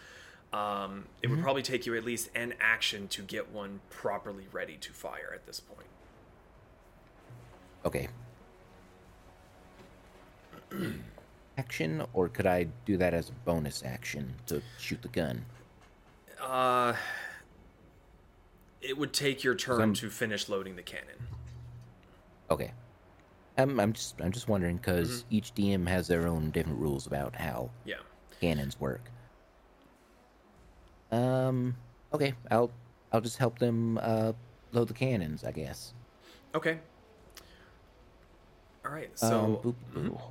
Um, 0.56 1.06
it 1.22 1.28
would 1.30 1.42
probably 1.42 1.64
take 1.64 1.86
you 1.86 1.96
at 1.96 2.06
least 2.06 2.30
an 2.34 2.54
action 2.62 3.10
to 3.10 3.22
get 3.22 3.52
one 3.52 3.82
properly 3.90 4.46
ready 4.54 4.78
to 4.78 4.94
fire 4.94 5.32
at 5.34 5.46
this 5.46 5.60
point. 5.60 5.88
Okay. 7.84 8.08
action, 11.58 12.04
or 12.14 12.30
could 12.30 12.46
I 12.46 12.68
do 12.86 12.96
that 12.98 13.14
as 13.14 13.30
a 13.30 13.34
bonus 13.44 13.84
action 13.84 14.34
to 14.48 14.62
shoot 14.78 15.02
the 15.02 15.10
gun? 15.10 15.44
Uh, 16.42 16.94
it 18.82 18.98
would 18.98 19.12
take 19.12 19.44
your 19.44 19.56
turn 19.56 19.94
to 19.96 20.10
finish 20.10 20.48
loading 20.48 20.78
the 20.78 20.84
cannon. 20.84 21.28
Okay. 22.50 22.72
I'm, 23.58 23.78
I'm 23.80 23.92
just 23.94 24.22
I'm 24.22 24.32
just 24.32 24.48
wondering 24.48 24.78
because 24.78 25.24
Mm-hmm. 25.24 25.36
each 25.36 25.54
DM 25.56 25.88
has 25.88 26.08
their 26.08 26.28
own 26.28 26.52
different 26.52 26.80
rules 26.80 27.08
about 27.08 27.36
how 27.36 27.72
Yeah. 27.84 27.96
cannons 28.40 28.80
work. 28.80 29.10
Um. 31.12 31.76
Okay. 32.14 32.34
I'll 32.52 32.72
I'll 33.12 33.22
just 33.22 33.38
help 33.38 33.60
them 33.60 34.00
uh, 34.02 34.34
load 34.72 34.88
the 34.88 34.94
cannons. 34.94 35.44
I 35.44 35.52
guess. 35.52 35.94
Okay. 36.54 36.80
All 38.86 38.92
right. 38.92 39.10
So 39.16 39.64
um, 39.64 39.76
boop. 39.94 40.22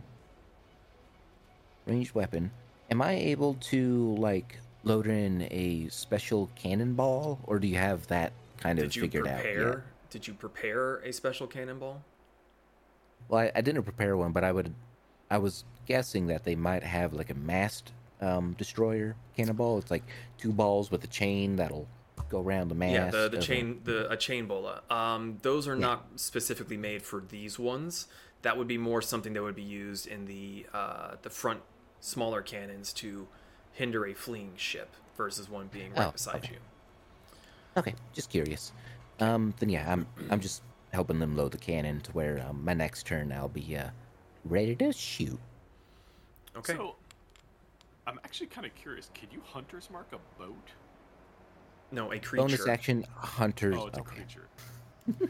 ranged 1.87 2.14
weapon. 2.14 2.50
Am 2.90 3.02
I 3.02 3.12
able 3.12 3.54
to 3.54 4.14
like 4.18 4.58
load 4.84 5.06
in 5.06 5.48
a 5.50 5.88
special 5.88 6.50
cannonball, 6.54 7.40
or 7.44 7.58
do 7.58 7.66
you 7.66 7.76
have 7.76 8.06
that 8.08 8.32
kind 8.58 8.78
of 8.78 8.84
did 8.84 8.96
you 8.96 9.02
figured 9.02 9.26
out? 9.26 9.40
prepare? 9.40 9.68
yet? 9.68 9.78
Did 10.10 10.28
you 10.28 10.34
prepare 10.34 10.96
a 10.98 11.12
special 11.12 11.46
cannonball? 11.46 12.02
Well, 13.28 13.40
I, 13.40 13.52
I 13.54 13.60
didn't 13.62 13.82
prepare 13.82 14.16
one, 14.16 14.32
but 14.32 14.44
I 14.44 14.52
would. 14.52 14.74
I 15.30 15.38
was 15.38 15.64
guessing 15.87 16.26
that 16.28 16.44
they 16.44 16.54
might 16.54 16.82
have 16.82 17.12
like 17.12 17.30
a 17.30 17.34
mast 17.34 17.92
um, 18.20 18.55
destroyer 18.59 19.16
cannonball. 19.37 19.79
It's 19.79 19.90
like 19.90 20.05
two 20.38 20.53
balls 20.53 20.90
with 20.90 21.05
a 21.05 21.09
chain 21.09 21.57
that'll 21.57 21.87
go 22.29 22.40
around 22.40 22.68
the 22.68 22.74
mast. 22.74 22.92
yeah, 22.92 23.11
the 23.11 23.29
the 23.29 23.37
of 23.38 23.42
a- 23.42 23.46
chain 23.46 23.81
the 23.85 24.11
a 24.11 24.16
chain 24.16 24.46
bola. 24.46 24.83
Um, 24.90 25.38
those 25.42 25.68
are 25.68 25.77
not 25.77 26.07
specifically 26.16 26.77
made 26.77 27.03
for 27.03 27.22
these 27.29 27.59
ones. 27.59 28.07
That 28.42 28.57
would 28.59 28.68
be 28.68 28.79
more 28.79 29.00
something 29.03 29.33
that 29.35 29.42
would 29.42 29.55
be 29.57 29.62
used 29.62 30.07
in 30.07 30.27
the 30.27 30.66
uh, 30.72 31.16
the 31.22 31.31
front 31.31 31.61
smaller 32.00 32.42
cannons 32.42 32.92
to 32.94 33.27
hinder 33.72 34.07
a 34.07 34.14
fleeing 34.14 34.53
ship 34.57 34.94
versus 35.16 35.48
one 35.48 35.68
being 35.72 35.92
right 35.94 36.09
Oh, 36.09 36.12
beside 36.12 36.37
okay. 36.37 36.53
you. 36.53 36.59
Okay, 37.77 37.94
just 38.12 38.31
curious. 38.31 38.72
Um, 39.20 39.55
then 39.59 39.68
yeah, 39.68 39.90
I'm 39.90 40.07
I'm 40.31 40.40
just 40.40 40.62
helping 40.92 41.18
them 41.18 41.37
load 41.37 41.53
the 41.53 41.59
cannon 41.59 42.00
to 42.03 42.12
where 42.12 42.44
um, 42.48 42.64
my 42.64 42.74
next 42.74 43.07
turn 43.07 43.33
I'll 43.33 43.48
be 43.48 43.77
uh, 43.77 43.88
ready 44.44 44.77
to 44.77 44.92
shoot. 44.92 45.38
Okay. 46.57 46.74
So, 46.74 46.94
I'm 48.06 48.18
actually 48.24 48.48
kind 48.48 48.66
of 48.66 48.74
curious. 48.74 49.10
Can 49.14 49.28
you 49.30 49.40
hunters 49.44 49.88
mark 49.90 50.08
a 50.12 50.18
boat? 50.40 50.70
no, 51.94 52.12
a 52.12 52.18
creature. 52.18 52.36
Bonus 52.36 52.66
action 52.66 53.04
hunters. 53.14 53.76
Oh, 53.78 53.86
it's 53.86 53.98
a 53.98 54.02
creature. 54.02 54.48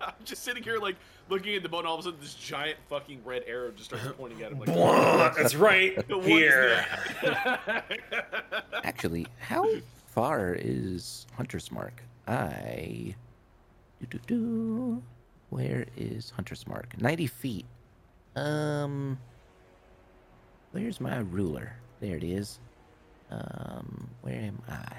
I'm 0.00 0.12
just 0.24 0.44
sitting 0.44 0.62
here, 0.62 0.78
like 0.78 0.96
looking 1.28 1.54
at 1.54 1.62
the 1.62 1.68
boat, 1.68 1.80
and 1.80 1.88
all 1.88 1.94
of 1.94 2.00
a 2.00 2.02
sudden, 2.04 2.20
this 2.20 2.34
giant 2.34 2.78
fucking 2.88 3.22
red 3.24 3.44
arrow 3.46 3.70
just 3.70 3.90
starts 3.90 4.06
pointing 4.18 4.42
at 4.42 4.52
him. 4.52 4.58
Like, 4.60 5.34
That's 5.34 5.54
right. 5.54 6.04
Here. 6.22 6.84
Actually, 8.84 9.26
how 9.38 9.68
far 10.08 10.54
is 10.58 11.26
Hunter's 11.36 11.72
Mark? 11.72 12.02
I. 12.26 13.14
Do, 14.00 14.06
do, 14.06 14.18
do. 14.26 15.02
Where 15.50 15.86
is 15.96 16.30
Hunter's 16.30 16.66
Mark? 16.66 17.00
90 17.00 17.26
feet. 17.26 17.66
Um. 18.36 19.18
Where's 20.72 21.00
my 21.00 21.18
ruler? 21.18 21.72
There 22.00 22.16
it 22.16 22.24
is. 22.24 22.58
Um. 23.30 24.08
Where 24.22 24.34
am 24.34 24.62
I? 24.68 24.98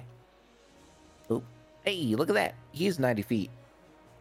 Oh. 1.29 1.43
Hey, 1.83 2.15
look 2.15 2.29
at 2.29 2.35
that. 2.35 2.55
He's 2.71 2.99
90 2.99 3.21
feet. 3.23 3.49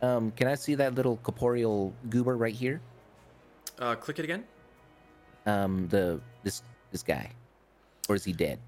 Um. 0.02 0.30
Can 0.32 0.46
I 0.48 0.54
see 0.54 0.74
that 0.76 0.94
little 0.94 1.16
corporeal 1.18 1.92
goober 2.08 2.36
right 2.36 2.54
here? 2.54 2.80
Uh, 3.78 3.94
click 3.94 4.18
it 4.18 4.24
again. 4.24 4.44
Um. 5.46 5.88
The. 5.88 6.20
This. 6.42 6.62
This 6.92 7.02
guy. 7.02 7.30
Or 8.08 8.14
is 8.14 8.24
he 8.24 8.32
dead? 8.32 8.58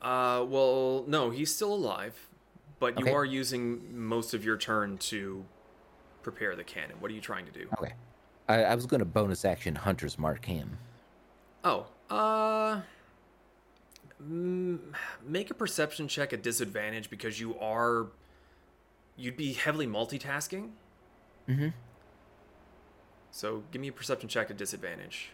Uh, 0.00 0.42
well, 0.48 1.04
no, 1.06 1.28
he's 1.28 1.54
still 1.54 1.74
alive, 1.74 2.14
but 2.78 2.98
you 2.98 3.04
Okay. 3.04 3.12
are 3.14 3.26
using 3.26 3.82
most 3.94 4.32
of 4.32 4.42
your 4.42 4.56
turn 4.56 4.96
to 4.96 5.44
prepare 6.22 6.56
the 6.56 6.64
cannon. 6.64 6.96
What 7.00 7.10
are 7.10 7.14
you 7.14 7.20
trying 7.20 7.44
to 7.44 7.52
do? 7.52 7.68
Okay. 7.78 7.92
I, 8.48 8.64
I 8.64 8.74
was 8.74 8.86
going 8.86 9.00
to 9.00 9.04
bonus 9.04 9.44
action 9.44 9.74
Hunter's 9.74 10.18
Mark 10.18 10.46
him. 10.46 10.78
Oh, 11.64 11.84
uh, 12.08 12.80
make 14.20 15.50
a 15.50 15.54
perception 15.54 16.08
check 16.08 16.32
at 16.32 16.42
disadvantage 16.42 17.10
because 17.10 17.40
you 17.40 17.58
are, 17.58 18.06
you'd 19.16 19.36
be 19.36 19.52
heavily 19.52 19.86
multitasking. 19.86 20.70
Mm-hmm. 21.48 21.68
So 23.30 23.62
give 23.70 23.80
me 23.80 23.88
a 23.88 23.92
perception 23.92 24.28
check 24.28 24.50
at 24.50 24.56
disadvantage. 24.56 25.30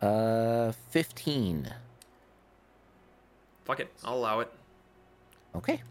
Uh, 0.00 0.72
15. 0.90 1.72
Fuck 3.64 3.80
it, 3.80 3.92
I'll 4.04 4.16
allow 4.16 4.40
it. 4.40 4.52
Okay. 5.54 5.82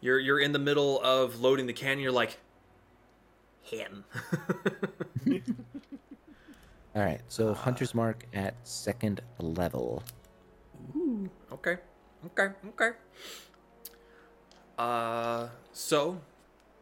You're 0.00 0.18
you're 0.18 0.38
in 0.38 0.52
the 0.52 0.58
middle 0.58 1.00
of 1.02 1.40
loading 1.40 1.66
the 1.66 1.72
cannon. 1.72 1.98
You're 2.00 2.12
like, 2.12 2.38
him. 3.62 4.04
All 6.94 7.02
right. 7.02 7.20
So 7.28 7.54
Hunter's 7.54 7.94
Mark 7.94 8.24
at 8.32 8.54
second 8.64 9.20
level. 9.38 10.02
Okay. 11.52 11.76
Okay. 12.26 12.48
Okay. 12.68 12.90
Uh, 14.78 15.48
so 15.72 16.20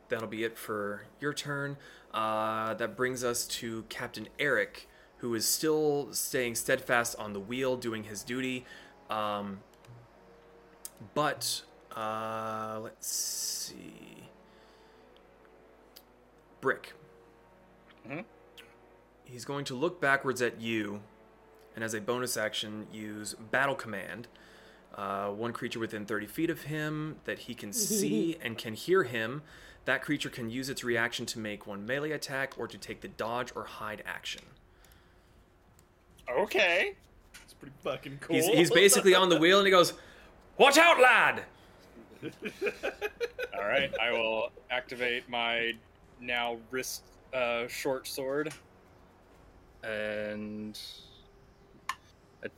that'll 0.09 0.29
be 0.29 0.45
it 0.45 0.59
for 0.59 1.05
your 1.21 1.33
turn. 1.33 1.77
Uh, 2.13 2.75
that 2.75 2.97
brings 2.97 3.25
us 3.25 3.47
to 3.47 3.85
Captain 3.89 4.29
Eric, 4.39 4.89
who 5.19 5.35
is 5.35 5.47
still 5.49 6.09
staying 6.13 6.55
steadfast 6.55 7.17
on 7.19 7.33
the 7.33 7.41
wheel, 7.41 7.77
doing 7.77 8.05
his 8.05 8.23
duty. 8.23 8.65
Um, 9.11 9.61
but 11.15 11.63
uh, 11.95 12.81
let's 12.83 13.07
see. 13.07 14.29
Brick. 16.61 16.95
Mhm. 18.09 18.25
He's 19.25 19.45
going 19.45 19.65
to 19.67 19.75
look 19.75 20.01
backwards 20.01 20.41
at 20.41 20.61
you, 20.61 21.01
and 21.77 21.85
as 21.85 21.95
a 21.95 22.01
bonus 22.01 22.37
action, 22.37 22.87
use 22.91 23.35
Battle 23.35 23.75
Command. 23.75 24.27
Uh, 24.95 25.29
one 25.29 25.53
creature 25.53 25.79
within 25.79 26.07
30 26.07 26.27
feet 26.27 26.49
of 26.49 26.63
him 26.63 27.17
that 27.27 27.41
he 27.41 27.55
can 27.55 27.73
see 27.75 28.37
and 28.43 28.57
can 28.57 28.73
hear 28.75 29.05
him. 29.05 29.43
That 29.85 30.03
creature 30.03 30.31
can 30.31 30.51
use 30.51 30.69
its 30.69 30.83
reaction 30.83 31.27
to 31.27 31.39
make 31.39 31.67
one 31.67 31.87
melee 31.87 32.11
attack 32.11 32.55
or 32.57 32.67
to 32.67 32.79
take 32.79 33.03
the 33.03 33.09
dodge 33.09 33.53
or 33.55 33.65
hide 33.65 34.03
action. 34.07 34.43
Okay. 36.29 36.95
It's 37.45 37.53
pretty 37.53 37.75
fucking 37.85 38.19
cool. 38.21 38.35
He's, 38.35 38.47
he's 38.47 38.71
basically 38.71 39.15
on 39.15 39.29
the 39.29 39.39
wheel 39.39 39.59
and 39.59 39.67
he 39.67 39.71
goes, 39.71 39.93
Watch 40.59 40.79
out, 40.79 40.99
lad! 40.99 41.43
All 43.55 43.65
right. 43.65 43.93
I 44.01 44.11
will 44.11 44.51
activate 44.71 45.29
my 45.29 45.75
now 46.21 46.57
wrist 46.71 47.03
uh, 47.35 47.69
short 47.69 48.09
sword 48.09 48.53
and 49.85 50.81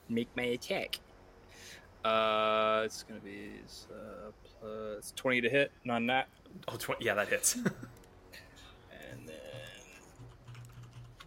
make 0.08 0.28
my 0.36 0.44
attack. 0.44 0.98
Uh, 2.04 2.82
it's 2.84 3.02
gonna 3.02 3.20
be 3.20 3.50
uh, 3.90 4.30
plus 4.60 5.12
twenty 5.16 5.40
to 5.40 5.48
hit, 5.48 5.72
not 5.84 6.02
nat, 6.02 6.26
Oh, 6.68 6.76
tw- 6.76 7.00
yeah, 7.00 7.14
that 7.14 7.28
hits. 7.28 7.54
and 7.56 9.26
then 9.26 9.34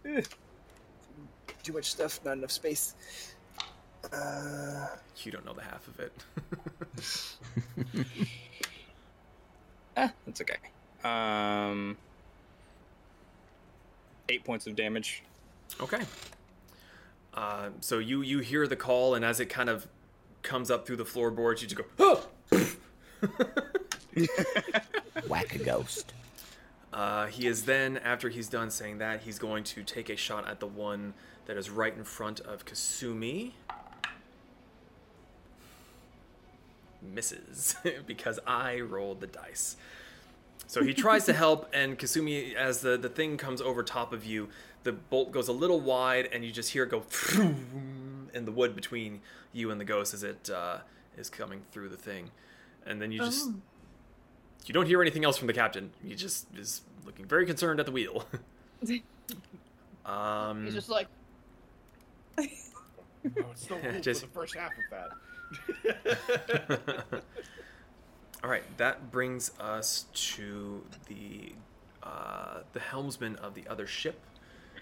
Eh, 0.04 0.22
too 1.62 1.72
much 1.72 1.90
stuff, 1.90 2.20
not 2.24 2.32
enough 2.38 2.50
space. 2.50 2.94
Uh, 4.12 4.88
you 5.18 5.30
don't 5.30 5.44
know 5.44 5.52
the 5.52 5.62
half 5.62 5.86
of 5.86 6.00
it. 6.00 6.12
ah, 9.96 10.12
that's 10.26 10.40
okay. 10.40 10.56
Um, 11.04 11.96
eight 14.28 14.44
points 14.44 14.66
of 14.66 14.74
damage. 14.74 15.22
Okay. 15.80 16.00
Uh, 17.34 17.70
so 17.80 17.98
you 17.98 18.22
you 18.22 18.40
hear 18.40 18.66
the 18.66 18.76
call, 18.76 19.14
and 19.14 19.24
as 19.24 19.40
it 19.40 19.46
kind 19.46 19.70
of 19.70 19.88
comes 20.42 20.70
up 20.70 20.86
through 20.86 20.96
the 20.96 21.04
floorboards, 21.04 21.62
you 21.62 21.68
just 21.68 21.80
go, 21.80 21.84
oh! 21.98 22.26
Whack 25.28 25.54
a 25.54 25.58
ghost. 25.58 26.12
Uh, 26.92 27.26
he 27.26 27.46
is 27.46 27.62
then, 27.64 27.96
after 27.98 28.28
he's 28.28 28.48
done 28.48 28.70
saying 28.70 28.98
that, 28.98 29.22
he's 29.22 29.38
going 29.38 29.64
to 29.64 29.82
take 29.82 30.10
a 30.10 30.16
shot 30.16 30.46
at 30.48 30.60
the 30.60 30.66
one 30.66 31.14
that 31.46 31.56
is 31.56 31.70
right 31.70 31.96
in 31.96 32.04
front 32.04 32.40
of 32.40 32.66
Kasumi. 32.66 33.52
Misses, 37.00 37.76
because 38.06 38.38
I 38.46 38.80
rolled 38.80 39.20
the 39.20 39.26
dice. 39.26 39.76
So 40.66 40.84
he 40.84 40.92
tries 40.92 41.24
to 41.26 41.32
help, 41.44 41.68
and 41.72 41.98
Kasumi, 41.98 42.54
as 42.54 42.80
the, 42.80 42.98
the 42.98 43.08
thing 43.08 43.38
comes 43.38 43.62
over 43.62 43.82
top 43.82 44.12
of 44.12 44.24
you, 44.26 44.50
the 44.84 44.92
bolt 44.92 45.30
goes 45.32 45.48
a 45.48 45.52
little 45.52 45.80
wide, 45.80 46.28
and 46.32 46.44
you 46.44 46.50
just 46.52 46.70
hear 46.70 46.84
it 46.84 46.90
go 46.90 47.04
in 48.34 48.44
the 48.44 48.52
wood 48.52 48.74
between 48.74 49.20
you 49.52 49.70
and 49.70 49.80
the 49.80 49.84
ghost 49.84 50.12
as 50.14 50.22
it 50.24 50.50
uh, 50.50 50.78
is 51.16 51.28
coming 51.30 51.62
through 51.70 51.88
the 51.88 51.96
thing. 51.96 52.30
And 52.86 53.00
then 53.00 53.12
you 53.12 53.18
just 53.20 53.48
Oh. 53.48 53.54
you 54.66 54.74
don't 54.74 54.86
hear 54.86 55.00
anything 55.02 55.24
else 55.24 55.36
from 55.38 55.46
the 55.46 55.52
captain. 55.52 55.90
He 56.04 56.14
just 56.14 56.46
is 56.56 56.82
looking 57.06 57.26
very 57.26 57.46
concerned 57.46 57.78
at 57.80 57.86
the 57.86 57.92
wheel. 57.92 58.24
um, 60.06 60.64
He's 60.64 60.74
just 60.74 60.88
like, 60.88 61.06
Oh, 62.38 62.42
it's 63.52 63.68
so 63.68 63.78
cool 63.82 64.00
Just- 64.00 64.22
for 64.22 64.26
the 64.26 64.32
first 64.32 64.56
half 64.56 64.72
of 64.72 64.84
that. 64.90 65.10
All 68.42 68.50
right, 68.50 68.64
that 68.78 69.12
brings 69.12 69.52
us 69.60 70.06
to 70.14 70.82
the 71.06 71.52
uh, 72.02 72.60
the 72.72 72.80
helmsman 72.80 73.36
of 73.36 73.54
the 73.54 73.62
other 73.68 73.86
ship, 73.86 74.18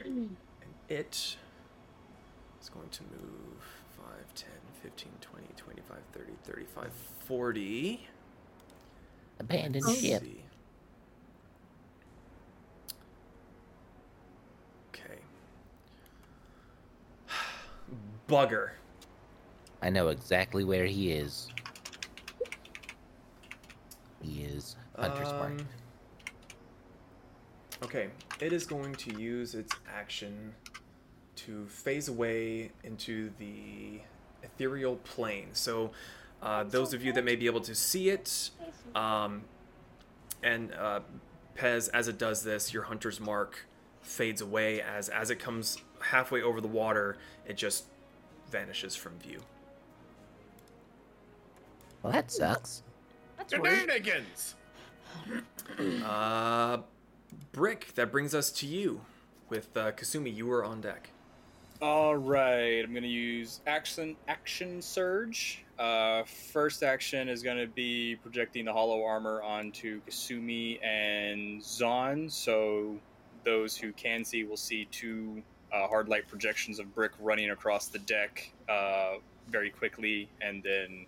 and 0.05 0.37
it 0.89 1.37
is 2.61 2.69
going 2.69 2.89
to 2.91 3.03
move 3.05 3.63
5, 3.97 4.35
10, 4.35 4.49
15, 4.83 5.13
20, 5.21 5.47
25, 5.57 5.97
30, 6.13 6.33
35, 6.45 6.91
40. 7.21 8.09
Abandoned 9.39 9.85
Oh. 9.87 9.95
ship. 9.95 10.23
see. 10.23 10.43
Okay. 14.95 15.19
Bugger. 18.29 18.71
I 19.83 19.89
know 19.91 20.09
exactly 20.09 20.65
where 20.65 20.85
he 20.85 21.13
is. 21.13 21.49
He 24.23 24.43
is 24.43 24.77
Hunter's 24.99 25.33
Mark. 25.33 25.53
Um, 25.53 25.67
Okay, 27.83 28.09
it 28.41 28.53
is 28.53 28.67
going 28.67 28.95
to 28.95 29.19
use 29.19 29.55
its 29.55 29.73
action 29.93 30.55
to 31.37 31.67
phase 31.67 32.09
away 32.09 32.71
into 32.85 33.31
the 33.39 34.01
ethereal 34.43 34.97
plane. 34.97 35.49
So, 35.53 35.91
uh, 36.43 36.65
those 36.65 36.93
of 36.93 37.03
you 37.03 37.13
that 37.15 37.25
may 37.25 37.37
be 37.37 37.47
able 37.47 37.63
to 37.63 37.75
see 37.75 38.11
it, 38.11 38.51
um, 38.95 39.43
and 40.43 40.75
uh, 40.75 41.01
Pez, 41.57 41.89
as 41.95 42.09
it 42.09 42.19
does 42.19 42.43
this, 42.43 42.73
your 42.73 42.83
hunter's 42.85 43.19
mark 43.19 43.67
fades 44.03 44.41
away 44.41 44.81
as 44.83 45.09
as 45.09 45.31
it 45.31 45.39
comes 45.39 45.79
halfway 46.01 46.43
over 46.43 46.61
the 46.61 46.69
water. 46.69 47.17
It 47.47 47.57
just 47.57 47.87
vanishes 48.51 48.95
from 48.95 49.19
view. 49.19 49.41
Well, 52.03 52.13
that 52.13 52.31
sucks. 52.31 52.83
That's 53.39 53.53
rude. 53.55 53.67
Shenanigans! 53.67 54.55
Uh, 56.05 56.79
Brick, 57.53 57.95
that 57.95 58.11
brings 58.11 58.35
us 58.35 58.51
to 58.53 58.67
you. 58.67 59.03
With 59.49 59.77
uh, 59.77 59.93
Kasumi, 59.93 60.35
you 60.35 60.47
were 60.47 60.65
on 60.65 60.81
deck. 60.81 61.11
All 61.83 62.15
right, 62.15 62.85
I'm 62.85 62.93
gonna 62.93 63.07
use 63.07 63.61
action 63.67 64.15
action 64.29 64.83
surge. 64.83 65.65
Uh, 65.79 66.25
first 66.25 66.83
action 66.83 67.29
is 67.29 67.43
gonna 67.43 67.67
be 67.67 68.17
projecting 68.17 68.67
the 68.67 68.73
hollow 68.73 69.03
armor 69.03 69.43
onto 69.43 70.03
Kasumi 70.03 70.79
and 70.85 71.63
Zaan. 71.63 72.31
So 72.31 72.99
those 73.45 73.77
who 73.77 73.93
can 73.93 74.25
see 74.25 74.45
will 74.45 74.59
see 74.59 74.87
two 74.93 75.43
uh, 75.73 75.89
hard 75.89 76.09
light 76.09 76.29
projections 76.29 76.79
of 76.79 76.95
brick 76.95 77.13
running 77.19 77.51
across 77.51 77.89
the 77.89 78.01
deck 78.01 78.53
uh, 78.69 79.15
very 79.49 79.71
quickly, 79.71 80.29
and 80.43 80.63
then 80.63 81.07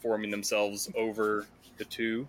forming 0.00 0.30
themselves 0.30 0.90
over 0.96 1.46
the 1.78 1.84
two. 1.86 2.28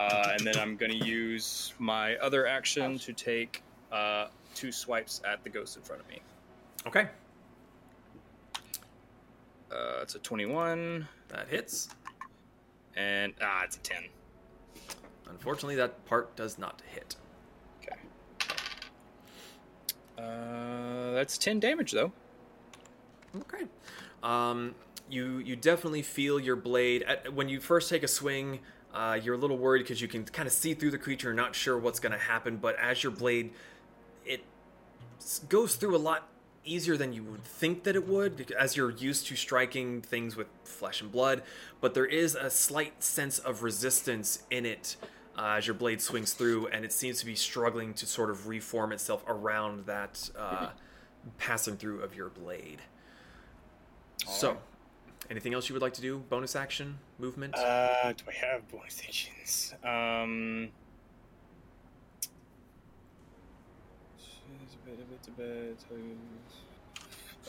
Uh, 0.00 0.32
and 0.32 0.46
then 0.46 0.56
I'm 0.58 0.76
gonna 0.76 0.94
use 0.94 1.74
my 1.78 2.16
other 2.16 2.46
action 2.46 2.98
to 3.00 3.12
take 3.12 3.62
uh, 3.92 4.28
two 4.54 4.72
swipes 4.72 5.20
at 5.30 5.44
the 5.44 5.50
ghost 5.50 5.76
in 5.76 5.82
front 5.82 6.00
of 6.00 6.08
me. 6.08 6.22
Okay, 6.86 7.08
Uh, 9.70 10.00
it's 10.02 10.14
a 10.14 10.18
21, 10.20 11.06
that 11.28 11.46
hits. 11.48 11.90
and 12.96 13.34
ah, 13.42 13.62
it's 13.64 13.76
a 13.76 13.80
10. 13.80 14.04
Unfortunately, 15.28 15.76
that 15.76 16.02
part 16.06 16.34
does 16.34 16.56
not 16.58 16.82
hit. 16.92 17.16
Okay. 17.82 17.96
Uh, 20.18 21.12
that's 21.12 21.36
10 21.38 21.60
damage 21.60 21.92
though. 21.92 22.10
Okay. 23.36 23.66
Um, 24.22 24.74
you 25.10 25.38
you 25.38 25.54
definitely 25.56 26.02
feel 26.02 26.40
your 26.40 26.56
blade 26.56 27.02
at, 27.02 27.32
when 27.32 27.48
you 27.50 27.60
first 27.60 27.88
take 27.90 28.02
a 28.02 28.08
swing. 28.08 28.60
Uh, 28.92 29.18
you're 29.22 29.34
a 29.34 29.38
little 29.38 29.58
worried 29.58 29.82
because 29.82 30.00
you 30.00 30.08
can 30.08 30.24
kind 30.24 30.46
of 30.46 30.52
see 30.52 30.74
through 30.74 30.90
the 30.90 30.98
creature, 30.98 31.32
not 31.32 31.54
sure 31.54 31.78
what's 31.78 32.00
going 32.00 32.12
to 32.12 32.18
happen. 32.18 32.56
But 32.56 32.76
as 32.78 33.02
your 33.02 33.12
blade, 33.12 33.52
it 34.26 34.44
goes 35.48 35.76
through 35.76 35.96
a 35.96 35.98
lot 35.98 36.28
easier 36.64 36.96
than 36.96 37.12
you 37.12 37.22
would 37.24 37.42
think 37.42 37.84
that 37.84 37.96
it 37.96 38.06
would, 38.06 38.52
as 38.58 38.76
you're 38.76 38.90
used 38.90 39.26
to 39.28 39.36
striking 39.36 40.02
things 40.02 40.36
with 40.36 40.46
flesh 40.64 41.00
and 41.00 41.10
blood. 41.10 41.42
But 41.80 41.94
there 41.94 42.06
is 42.06 42.34
a 42.34 42.50
slight 42.50 43.02
sense 43.02 43.38
of 43.38 43.62
resistance 43.62 44.42
in 44.50 44.66
it 44.66 44.96
uh, 45.38 45.54
as 45.58 45.66
your 45.66 45.74
blade 45.74 46.00
swings 46.02 46.32
through, 46.32 46.66
and 46.68 46.84
it 46.84 46.92
seems 46.92 47.20
to 47.20 47.26
be 47.26 47.34
struggling 47.34 47.94
to 47.94 48.06
sort 48.06 48.30
of 48.30 48.46
reform 48.46 48.92
itself 48.92 49.24
around 49.26 49.86
that 49.86 50.30
uh, 50.38 50.68
passing 51.38 51.76
through 51.76 52.02
of 52.02 52.14
your 52.14 52.28
blade. 52.28 52.82
So, 54.26 54.48
Alright. 54.48 54.62
Anything 55.30 55.54
else 55.54 55.68
you 55.68 55.74
would 55.74 55.82
like 55.82 55.94
to 55.94 56.00
do? 56.00 56.18
Bonus 56.28 56.56
action, 56.56 56.98
movement? 57.18 57.54
Uh, 57.56 58.12
do 58.12 58.24
I 58.28 58.32
have 58.46 58.68
bonus 58.70 59.00
actions? 59.06 59.74
Um. 59.84 60.68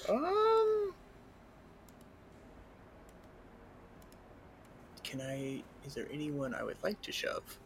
Um. 0.08 0.94
Can 5.04 5.22
I? 5.22 5.64
Is 5.86 5.96
there 5.96 6.08
anyone 6.12 6.54
I 6.54 6.64
would 6.64 6.82
like 6.84 7.02
to 7.02 7.12
shove? 7.12 7.60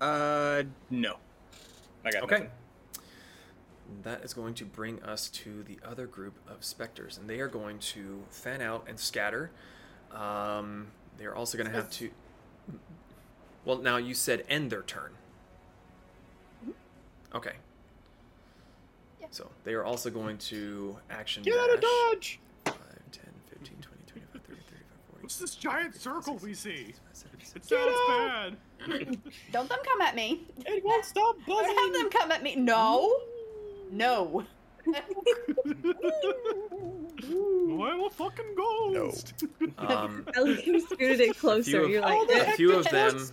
Uh, 0.00 0.62
no. 0.90 1.16
I 2.04 2.10
got 2.10 2.22
okay. 2.22 2.34
nothing. 2.34 2.50
That 4.02 4.24
is 4.24 4.34
going 4.34 4.54
to 4.54 4.64
bring 4.64 5.02
us 5.02 5.28
to 5.30 5.62
the 5.62 5.78
other 5.84 6.06
group 6.06 6.34
of 6.48 6.64
specters, 6.64 7.18
and 7.18 7.28
they 7.28 7.40
are 7.40 7.48
going 7.48 7.78
to 7.78 8.22
fan 8.30 8.60
out 8.60 8.84
and 8.88 8.98
scatter. 8.98 9.50
Um, 10.12 10.88
they're 11.18 11.34
also 11.34 11.58
going 11.58 11.68
to 11.70 11.74
have 11.74 11.90
to. 11.92 12.10
Well, 13.64 13.78
now 13.78 13.96
you 13.96 14.14
said 14.14 14.44
end 14.48 14.70
their 14.70 14.82
turn. 14.82 15.12
Okay. 17.34 17.52
Yeah. 19.20 19.26
So 19.30 19.50
they 19.64 19.74
are 19.74 19.84
also 19.84 20.08
going 20.10 20.38
to 20.38 20.96
action 21.10 21.42
Get 21.42 21.58
out 21.58 21.74
of 21.74 21.80
dodge! 21.80 22.38
5, 22.64 22.74
10, 23.12 23.24
15, 23.50 23.76
20, 23.80 23.98
25, 24.06 24.30
30, 24.32 24.42
35, 24.42 24.60
40. 25.10 25.22
What's 25.22 25.38
this 25.38 25.54
giant 25.56 25.96
circle 25.96 26.38
we 26.42 26.54
see? 26.54 26.94
76. 27.12 27.56
It 27.56 27.64
sounds 27.64 27.96
bad. 28.08 29.18
Don't 29.52 29.68
them 29.68 29.78
come 29.84 30.00
at 30.00 30.14
me. 30.14 30.42
It 30.64 30.84
won't 30.84 31.04
stop 31.04 31.36
Don't 31.46 31.66
have 31.66 31.92
them 32.00 32.10
come 32.10 32.30
at 32.30 32.42
me. 32.42 32.56
No. 32.56 33.12
No. 33.90 34.44
I'm 37.78 38.00
a 38.04 38.10
fucking 38.10 38.54
ghost. 38.56 39.34
Um, 39.78 40.26
At 40.36 40.44
least 40.44 40.66
you 40.66 40.80
scooted 40.80 41.20
it 41.20 41.38
closer. 41.38 41.82
of- 41.82 41.90
You're 41.90 42.02
like, 42.02 42.28
the 42.28 42.52
a 42.52 42.52
few 42.52 42.72
of 42.72 42.84
them 42.88 43.28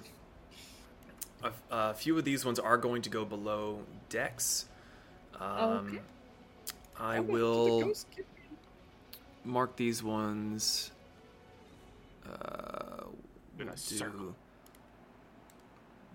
a, 1.44 1.52
a 1.72 1.94
few 1.94 2.18
of 2.18 2.24
these 2.26 2.46
ones 2.46 2.58
are 2.60 2.78
going 2.78 3.02
to 3.04 3.10
go 3.10 3.26
below 3.26 3.80
decks 4.10 4.66
um, 5.40 5.88
Okay. 5.90 6.00
i 7.00 7.20
will 7.20 7.92
mark 9.44 9.76
these 9.76 10.02
ones 10.02 10.92
uh, 12.26 13.04
we'll 13.58 13.68
a 13.70 13.76
do, 13.76 14.36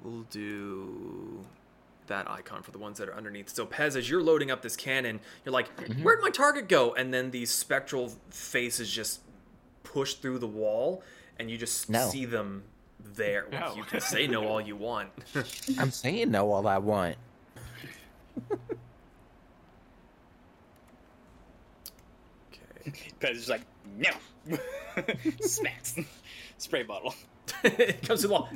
we'll 0.03 0.23
do 0.31 1.45
that 2.09 2.31
icon 2.31 2.63
for 2.63 2.71
the 2.73 2.79
ones 2.79 2.99
that 2.99 3.09
are 3.09 3.15
underneath 3.15 3.49
so 3.49 3.65
pez 3.65 3.97
as 3.97 4.09
you're 4.11 4.23
loading 4.23 4.51
up 4.51 4.61
this 4.63 4.77
cannon 4.77 5.21
you're 5.45 5.53
like 5.53 5.75
mm-hmm. 5.77 6.03
where'd 6.03 6.21
my 6.21 6.31
target 6.31 6.69
go 6.69 6.93
and 6.95 7.13
then 7.15 7.31
these 7.31 7.51
spectral 7.51 8.13
faces 8.31 8.91
just 8.91 9.21
push 9.85 10.15
through 10.15 10.39
the 10.39 10.47
wall 10.47 11.03
and 11.39 11.51
you 11.51 11.57
just 11.57 11.89
No. 11.89 12.09
see 12.09 12.25
them 12.25 12.65
there 13.15 13.47
No. 13.53 13.75
you 13.77 13.85
can 13.85 14.01
say 14.01 14.27
no 14.27 14.47
all 14.47 14.61
you 14.61 14.77
want 14.77 15.11
I'm 15.79 15.91
saying 15.91 16.31
no 16.31 16.51
all 16.51 16.67
I 16.67 16.79
want. 16.79 17.17
okay 22.91 23.11
Pez 23.21 23.33
is 23.35 23.49
like, 23.49 23.63
no. 23.97 24.11
Smacks. 25.41 25.97
Spray 26.59 26.83
bottle. 26.83 27.15
it 27.65 28.03
comes 28.03 28.23
to 28.23 28.29
the 28.29 28.33
wall 28.33 28.49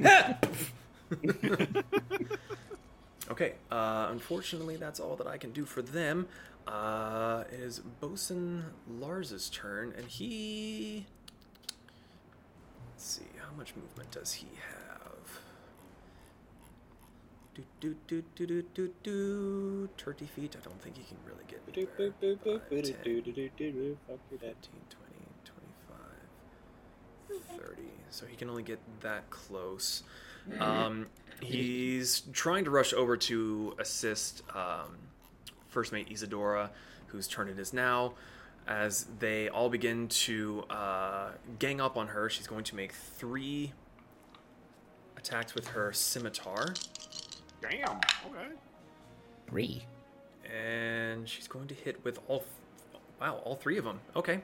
okay 3.30 3.54
uh, 3.70 4.08
unfortunately 4.10 4.76
that's 4.76 5.00
all 5.00 5.16
that 5.16 5.26
i 5.26 5.36
can 5.36 5.52
do 5.52 5.64
for 5.64 5.82
them 5.82 6.26
uh, 6.66 7.44
it 7.52 7.60
is 7.60 7.80
bosun 8.00 8.64
lars's 8.88 9.48
turn 9.50 9.92
and 9.96 10.06
he 10.06 11.06
let's 12.90 13.04
see 13.04 13.26
how 13.38 13.54
much 13.56 13.74
movement 13.76 14.10
does 14.10 14.32
he 14.34 14.46
have 14.68 15.40
do 17.54 17.62
do 17.80 17.94
do 18.06 18.22
do 18.34 18.46
do 18.46 18.62
do 18.74 18.90
do 19.02 19.88
30 19.98 20.26
feet 20.26 20.56
i 20.58 20.64
don't 20.64 20.80
think 20.82 20.96
he 20.96 21.04
can 21.04 21.16
really 21.26 21.44
get 21.48 21.60
anywhere. 21.66 21.86
5, 22.56 22.60
10, 22.82 22.94
15, 24.40 24.54
20, 24.90 25.04
25, 25.44 27.42
30. 27.76 27.82
So 28.10 28.26
he 28.26 28.36
can 28.36 28.50
only 28.50 28.62
get 28.62 28.78
that 29.00 29.28
close. 29.30 30.02
Um, 30.60 31.06
he's 31.42 32.20
trying 32.32 32.64
to 32.64 32.70
rush 32.70 32.92
over 32.92 33.16
to 33.16 33.74
assist 33.78 34.42
um, 34.54 34.96
first 35.68 35.92
mate 35.92 36.08
Isadora, 36.10 36.70
whose 37.06 37.28
turn 37.28 37.48
it 37.48 37.58
is 37.58 37.72
now. 37.72 38.14
as 38.68 39.06
they 39.18 39.48
all 39.48 39.68
begin 39.68 40.06
to 40.08 40.62
uh, 40.70 41.30
gang 41.58 41.80
up 41.80 41.96
on 41.96 42.06
her. 42.08 42.30
She's 42.30 42.46
going 42.46 42.64
to 42.64 42.76
make 42.76 42.92
three 42.92 43.72
attacks 45.16 45.54
with 45.54 45.66
her 45.68 45.92
scimitar, 45.92 46.74
Damn. 47.60 47.96
Okay. 48.26 48.48
Three. 49.48 49.84
and 50.52 51.28
she's 51.28 51.46
going 51.48 51.68
to 51.68 51.74
hit 51.74 52.02
with 52.04 52.18
all. 52.28 52.44
Wow, 53.20 53.40
all 53.44 53.54
three 53.56 53.78
of 53.78 53.84
them. 53.84 54.00
Okay. 54.16 54.40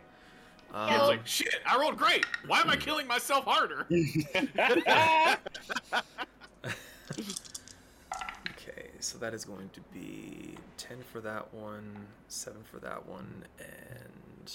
I 0.72 0.94
Um, 0.94 1.01
was 1.01 1.09
like, 1.09 1.26
shit, 1.26 1.55
I 1.66 1.78
rolled 1.80 1.96
great. 1.96 2.26
Why 2.46 2.61
am 2.61 2.68
I 2.70 2.76
killing 2.76 3.07
myself 3.07 3.44
harder? 3.46 3.86
Okay, 8.50 8.88
so 8.98 9.18
that 9.18 9.34
is 9.34 9.44
going 9.44 9.70
to 9.72 9.80
be 9.92 10.54
10 10.76 10.98
for 11.11 11.20
that 11.20 11.54
one, 11.54 12.06
7 12.28 12.61
for 12.70 12.78
that 12.80 13.06
one, 13.06 13.44
and. 13.59 14.52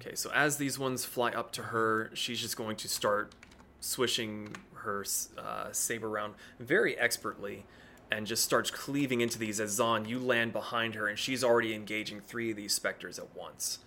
Okay, 0.00 0.14
so 0.14 0.30
as 0.34 0.56
these 0.56 0.78
ones 0.78 1.04
fly 1.04 1.30
up 1.30 1.52
to 1.52 1.62
her, 1.64 2.10
she's 2.14 2.40
just 2.40 2.56
going 2.56 2.76
to 2.76 2.88
start 2.88 3.34
swishing 3.80 4.54
her 4.74 5.04
uh, 5.38 5.72
saber 5.72 6.08
around 6.08 6.34
very 6.60 6.98
expertly 6.98 7.64
and 8.10 8.26
just 8.26 8.44
starts 8.44 8.70
cleaving 8.70 9.20
into 9.20 9.38
these 9.38 9.58
as 9.58 9.78
Zaan, 9.78 10.08
you 10.08 10.18
land 10.18 10.52
behind 10.52 10.94
her, 10.94 11.08
and 11.08 11.18
she's 11.18 11.42
already 11.42 11.74
engaging 11.74 12.20
three 12.20 12.50
of 12.50 12.56
these 12.56 12.72
specters 12.72 13.18
at 13.18 13.34
once. 13.36 13.80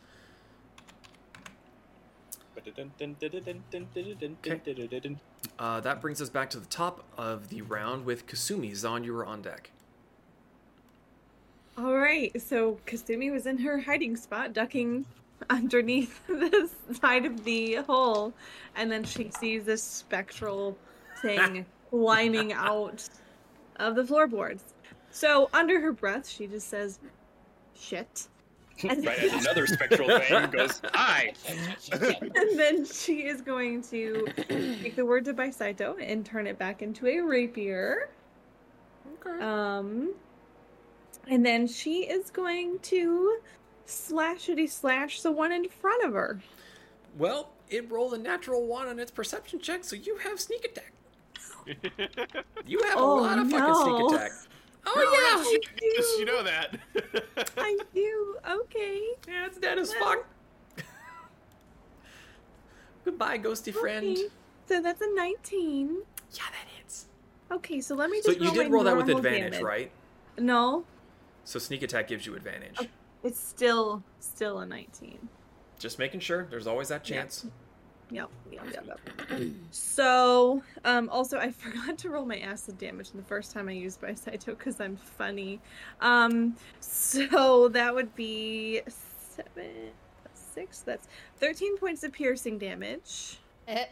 Uh, 5.57 5.79
that 5.81 6.01
brings 6.01 6.21
us 6.21 6.29
back 6.29 6.49
to 6.51 6.59
the 6.59 6.65
top 6.67 7.03
of 7.17 7.49
the 7.49 7.61
round 7.61 8.05
with 8.05 8.27
Kasumi. 8.27 8.71
Zaan, 8.71 9.03
you 9.03 9.13
were 9.13 9.25
on 9.25 9.41
deck. 9.41 9.71
All 11.77 11.95
right, 11.95 12.39
so 12.41 12.77
Kasumi 12.85 13.31
was 13.31 13.45
in 13.45 13.57
her 13.59 13.79
hiding 13.79 14.17
spot, 14.17 14.51
ducking 14.53 15.05
underneath 15.49 16.25
the 16.27 16.69
side 16.99 17.25
of 17.25 17.43
the 17.45 17.75
hole, 17.75 18.33
and 18.75 18.91
then 18.91 19.03
she 19.03 19.31
sees 19.31 19.63
this 19.63 19.81
spectral 19.81 20.77
thing 21.21 21.65
climbing 21.89 22.53
out 22.53 23.07
of 23.77 23.95
the 23.95 24.05
floorboards. 24.05 24.73
So, 25.11 25.49
under 25.53 25.79
her 25.79 25.91
breath, 25.91 26.27
she 26.27 26.47
just 26.47 26.67
says, 26.67 26.99
"Shit," 27.73 28.27
and, 28.83 29.05
right 29.05 29.19
as 29.19 29.33
another 29.45 29.67
spectral 29.67 30.19
thing 30.19 30.49
goes, 30.51 30.81
"Hi." 30.93 31.33
and 31.91 32.59
then 32.59 32.85
she 32.85 33.25
is 33.25 33.41
going 33.41 33.81
to 33.83 34.25
take 34.81 34.95
the 34.95 35.05
word 35.05 35.25
to 35.25 35.33
Baisaito 35.33 35.95
and 36.01 36.25
turn 36.25 36.47
it 36.47 36.57
back 36.57 36.81
into 36.81 37.07
a 37.07 37.19
rapier. 37.19 38.09
Okay. 39.25 39.43
Um, 39.43 40.13
and 41.27 41.45
then 41.45 41.67
she 41.67 42.03
is 42.05 42.29
going 42.29 42.79
to 42.79 43.39
slashity 43.87 44.69
slash 44.69 45.21
the 45.21 45.31
one 45.31 45.51
in 45.51 45.67
front 45.67 46.03
of 46.03 46.13
her. 46.13 46.39
Well, 47.17 47.51
it 47.69 47.89
rolled 47.91 48.13
a 48.13 48.17
natural 48.17 48.65
one 48.65 48.87
on 48.87 48.99
its 48.99 49.11
perception 49.11 49.59
check, 49.59 49.83
so 49.83 49.95
you 49.95 50.17
have 50.17 50.39
sneak 50.39 50.65
attack. 50.65 50.93
You 52.65 52.81
have 52.83 52.95
Oh, 52.97 53.19
a 53.19 53.21
lot 53.21 53.37
of 53.39 53.49
fucking 53.49 53.59
no. 53.67 54.07
sneak 54.09 54.13
attack. 54.19 54.31
Oh, 54.91 54.95
I 54.97 55.53
yeah, 55.53 55.59
yes, 55.95 56.13
do. 56.15 56.19
you 56.19 56.25
know 56.25 56.43
that. 56.43 56.77
I 57.57 57.77
do. 57.93 58.35
Okay. 58.49 59.01
Yeah, 59.27 59.45
it's 59.45 59.57
dead 59.57 59.77
as 59.77 59.93
Well. 59.99 60.23
fuck. 60.77 60.85
Goodbye, 63.05 63.37
ghosty 63.39 63.73
friend. 63.73 64.17
Okay. 64.17 64.27
So 64.67 64.81
that's 64.81 65.01
a 65.01 65.07
19. 65.15 65.97
Yeah, 66.33 66.43
that 66.51 66.67
hits. 66.77 67.07
Okay, 67.51 67.81
so 67.81 67.95
let 67.95 68.09
me 68.09 68.17
just. 68.17 68.27
So 68.27 68.33
just 68.33 68.45
you 68.45 68.51
did 68.63 68.69
my 68.69 68.73
roll 68.75 68.83
that 68.83 68.95
with 68.97 69.09
advantage, 69.09 69.53
damage. 69.53 69.61
right? 69.63 69.91
No, 70.37 70.85
So 71.43 71.59
sneak 71.59 71.81
attack 71.83 72.07
gives 72.07 72.25
you 72.25 72.35
advantage. 72.35 72.77
Okay. 72.79 72.89
it's 73.23 73.39
still 73.39 74.03
still 74.19 74.59
a 74.59 74.65
19. 74.65 75.27
Just 75.79 75.99
making 75.99 76.19
sure. 76.21 76.47
There's 76.49 76.67
always 76.67 76.87
that 76.89 77.03
chance. 77.03 77.45
Yep, 78.11 78.29
yep, 78.51 78.63
yep, 78.73 78.85
yep. 78.87 79.41
So, 79.71 80.63
um, 80.83 81.09
also 81.09 81.37
I 81.37 81.51
forgot 81.63 81.97
to 81.99 82.09
roll 82.09 82.25
my 82.25 82.39
acid 82.39 82.77
damage 82.77 83.11
the 83.11 83.21
first 83.21 83.51
time 83.51 83.69
I 83.69 83.73
used 83.73 84.01
by 84.01 84.13
Saito 84.15 84.55
because 84.55 84.79
I'm 84.79 84.97
funny. 84.97 85.59
Um, 86.01 86.55
so 86.79 87.67
that 87.73 87.93
would 87.93 88.15
be 88.15 88.81
seven, 88.87 89.91
six. 90.33 90.79
That's 90.79 91.07
thirteen 91.37 91.77
points 91.77 92.03
of 92.03 92.11
piercing 92.11 92.57
damage. 92.57 93.37
Eh, 93.67 93.85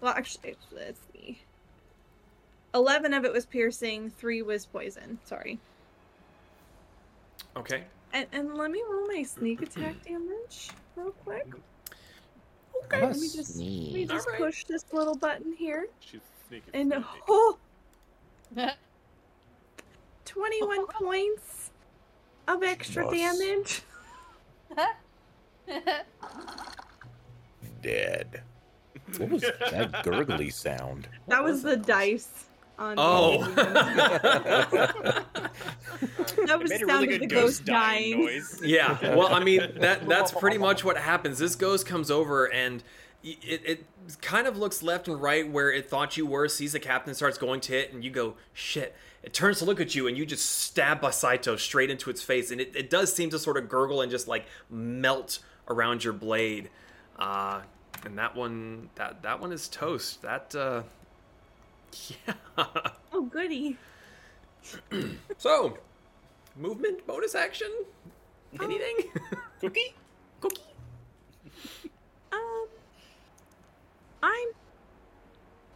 Well, 0.00 0.12
actually, 0.14 0.56
let's 0.70 1.00
see. 1.14 1.40
Eleven 2.74 3.14
of 3.14 3.24
it 3.24 3.32
was 3.32 3.46
piercing. 3.46 4.10
Three 4.10 4.42
was 4.42 4.66
poison. 4.66 5.18
Sorry. 5.24 5.58
Okay. 7.56 7.84
And, 8.14 8.26
and 8.32 8.54
let 8.56 8.70
me 8.70 8.82
roll 8.90 9.06
my 9.08 9.22
sneak 9.22 9.62
attack 9.62 10.02
damage 10.04 10.70
real 10.96 11.12
quick. 11.24 11.46
I'm 12.90 13.00
let 13.02 13.16
me 13.16 13.28
just- 13.28 13.56
Let 13.56 13.66
me 13.66 14.06
just 14.06 14.26
Alright. 14.26 14.40
push 14.42 14.64
this 14.64 14.84
little 14.92 15.14
button 15.14 15.52
here. 15.52 15.86
She's 16.00 16.20
sneaking. 16.48 16.74
And 16.74 16.92
sneaky. 16.92 17.06
oh, 17.28 17.58
21 20.24 20.86
points 20.88 21.70
of 22.48 22.62
extra 22.62 23.04
Nice. 23.10 23.38
damage. 23.38 23.82
Dead. 27.82 28.42
What 29.18 29.28
was 29.30 29.42
that 29.42 30.02
gurgly 30.04 30.50
sound? 30.50 31.08
That 31.28 31.42
was 31.42 31.62
the 31.62 31.76
dice 31.76 32.46
on 32.82 32.94
Oh. 32.98 33.42
that 36.46 36.58
was 36.60 36.70
made 36.70 36.80
the 36.80 36.86
sound 36.86 37.02
really 37.02 37.14
of 37.14 37.20
the 37.20 37.26
ghost 37.26 37.42
ghost 37.58 37.64
dying 37.64 38.12
dying. 38.12 38.24
noise. 38.26 38.60
yeah. 38.64 39.14
Well, 39.14 39.32
I 39.34 39.42
mean 39.42 39.60
that 39.80 40.08
that's 40.08 40.32
pretty 40.32 40.58
much 40.58 40.84
what 40.84 40.96
happens. 40.96 41.38
This 41.38 41.54
ghost 41.54 41.86
comes 41.86 42.10
over 42.10 42.52
and 42.52 42.82
it, 43.22 43.62
it 43.64 43.86
kind 44.20 44.46
of 44.46 44.58
looks 44.58 44.82
left 44.82 45.06
and 45.06 45.20
right 45.20 45.48
where 45.48 45.70
it 45.70 45.88
thought 45.88 46.16
you 46.16 46.26
were, 46.26 46.48
sees 46.48 46.72
the 46.72 46.80
captain, 46.80 47.14
starts 47.14 47.38
going 47.38 47.60
to 47.60 47.76
it, 47.76 47.92
and 47.92 48.04
you 48.04 48.10
go, 48.10 48.34
shit. 48.52 48.96
It 49.22 49.32
turns 49.32 49.60
to 49.60 49.64
look 49.64 49.80
at 49.80 49.94
you 49.94 50.08
and 50.08 50.18
you 50.18 50.26
just 50.26 50.44
stab 50.44 51.00
Basaito 51.00 51.56
straight 51.56 51.88
into 51.90 52.10
its 52.10 52.20
face, 52.20 52.50
and 52.50 52.60
it, 52.60 52.74
it 52.74 52.90
does 52.90 53.14
seem 53.14 53.30
to 53.30 53.38
sort 53.38 53.56
of 53.56 53.68
gurgle 53.68 54.00
and 54.00 54.10
just 54.10 54.26
like 54.26 54.46
melt 54.68 55.38
around 55.68 56.02
your 56.02 56.12
blade. 56.12 56.70
Uh, 57.16 57.60
and 58.04 58.18
that 58.18 58.34
one 58.34 58.90
that 58.96 59.22
that 59.22 59.40
one 59.40 59.52
is 59.52 59.68
toast. 59.68 60.22
That 60.22 60.54
uh 60.54 60.82
yeah. 62.08 62.34
Oh, 63.14 63.22
goody. 63.22 63.76
So, 65.36 65.76
movement, 66.56 67.06
bonus 67.06 67.34
action, 67.34 67.70
anything? 68.60 69.10
Cookie? 69.60 69.94
Cookie. 70.40 70.62
Um, 72.32 72.66
I'm. 74.22 74.48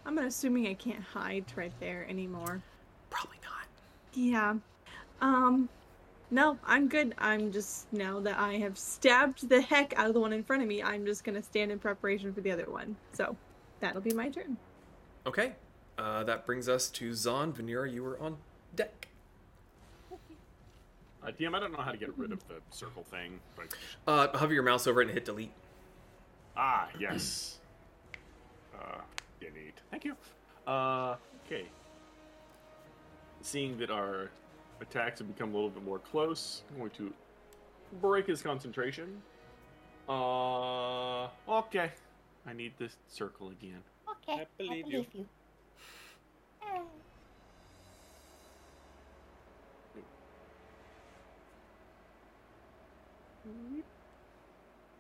I'm 0.07 0.19
assuming 0.19 0.69
I 0.69 0.75
can't 0.75 1.03
hide 1.03 1.45
right 1.57 1.73
there 1.81 2.07
anymore. 2.09 2.63
Probably 3.11 3.39
not. 3.43 3.67
Yeah. 4.15 4.55
Um, 5.21 5.69
no, 6.31 6.57
I'm 6.65 6.89
good. 6.89 7.15
I'm 7.19 7.51
just 7.51 7.93
now 7.93 8.21
that 8.21 8.39
I 8.39 8.55
have 8.55 8.79
stabbed 8.79 9.49
the 9.49 9.61
heck 9.61 9.93
out 9.99 10.07
of 10.07 10.15
the 10.15 10.21
one 10.21 10.33
in 10.33 10.45
front 10.45 10.63
of 10.63 10.69
me, 10.69 10.83
I'm 10.83 11.05
just 11.05 11.25
gonna 11.25 11.43
stand 11.43 11.73
in 11.73 11.79
preparation 11.81 12.33
for 12.33 12.41
the 12.41 12.53
other 12.53 12.71
one. 12.71 12.97
So, 13.13 13.37
that'll 13.81 14.01
be 14.01 14.15
my 14.15 14.29
turn. 14.29 14.57
Okay. 15.27 15.55
Uh, 15.99 16.25
that 16.25 16.45
brings 16.45 16.69
us 16.69 16.89
to 16.91 17.11
Zaan. 17.13 17.53
Vanera, 17.53 17.91
you 17.91 18.03
were 18.03 18.19
on 18.21 18.37
deck. 18.75 19.09
Uh, 21.23 21.31
DM, 21.33 21.55
I 21.55 21.61
don't 21.61 21.73
know 21.73 21.81
how 21.81 21.91
to 21.91 21.97
get 21.97 22.17
rid 22.17 22.31
of 22.33 22.47
the 22.49 22.55
circle 22.71 23.03
thing, 23.05 23.41
but 23.57 23.75
Uh, 24.07 24.37
hover 24.37 24.55
your 24.55 24.63
mouse 24.63 24.87
over 24.87 25.01
it 25.01 25.07
and 25.07 25.15
hit 25.15 25.25
delete. 25.25 25.51
ah, 26.57 26.89
yes. 27.01 27.59
Uh, 28.79 29.01
yeah, 29.41 29.49
neat. 29.55 29.75
Thank 29.91 30.05
you. 30.05 30.17
Uh, 30.67 31.17
okay. 31.47 31.67
Seeing 33.41 33.77
that 33.79 33.91
our 33.91 34.31
attacks 34.81 35.19
have 35.19 35.29
become 35.29 35.51
a 35.53 35.55
little 35.55 35.71
bit 35.71 35.83
more 35.83 35.99
close, 35.99 36.63
I'm 36.71 36.79
going 36.79 36.91
to 36.93 37.13
break 38.01 38.27
his 38.27 38.43
concentration. 38.43 39.21
Uh, 40.09 41.25
okay. 41.49 41.91
I 42.47 42.53
need 42.53 42.73
this 42.79 42.97
circle 43.09 43.49
again. 43.49 43.83
okay, 44.09 44.43
I 44.43 44.47
believe 44.59 44.87
you. 44.87 45.07
you. 45.13 45.27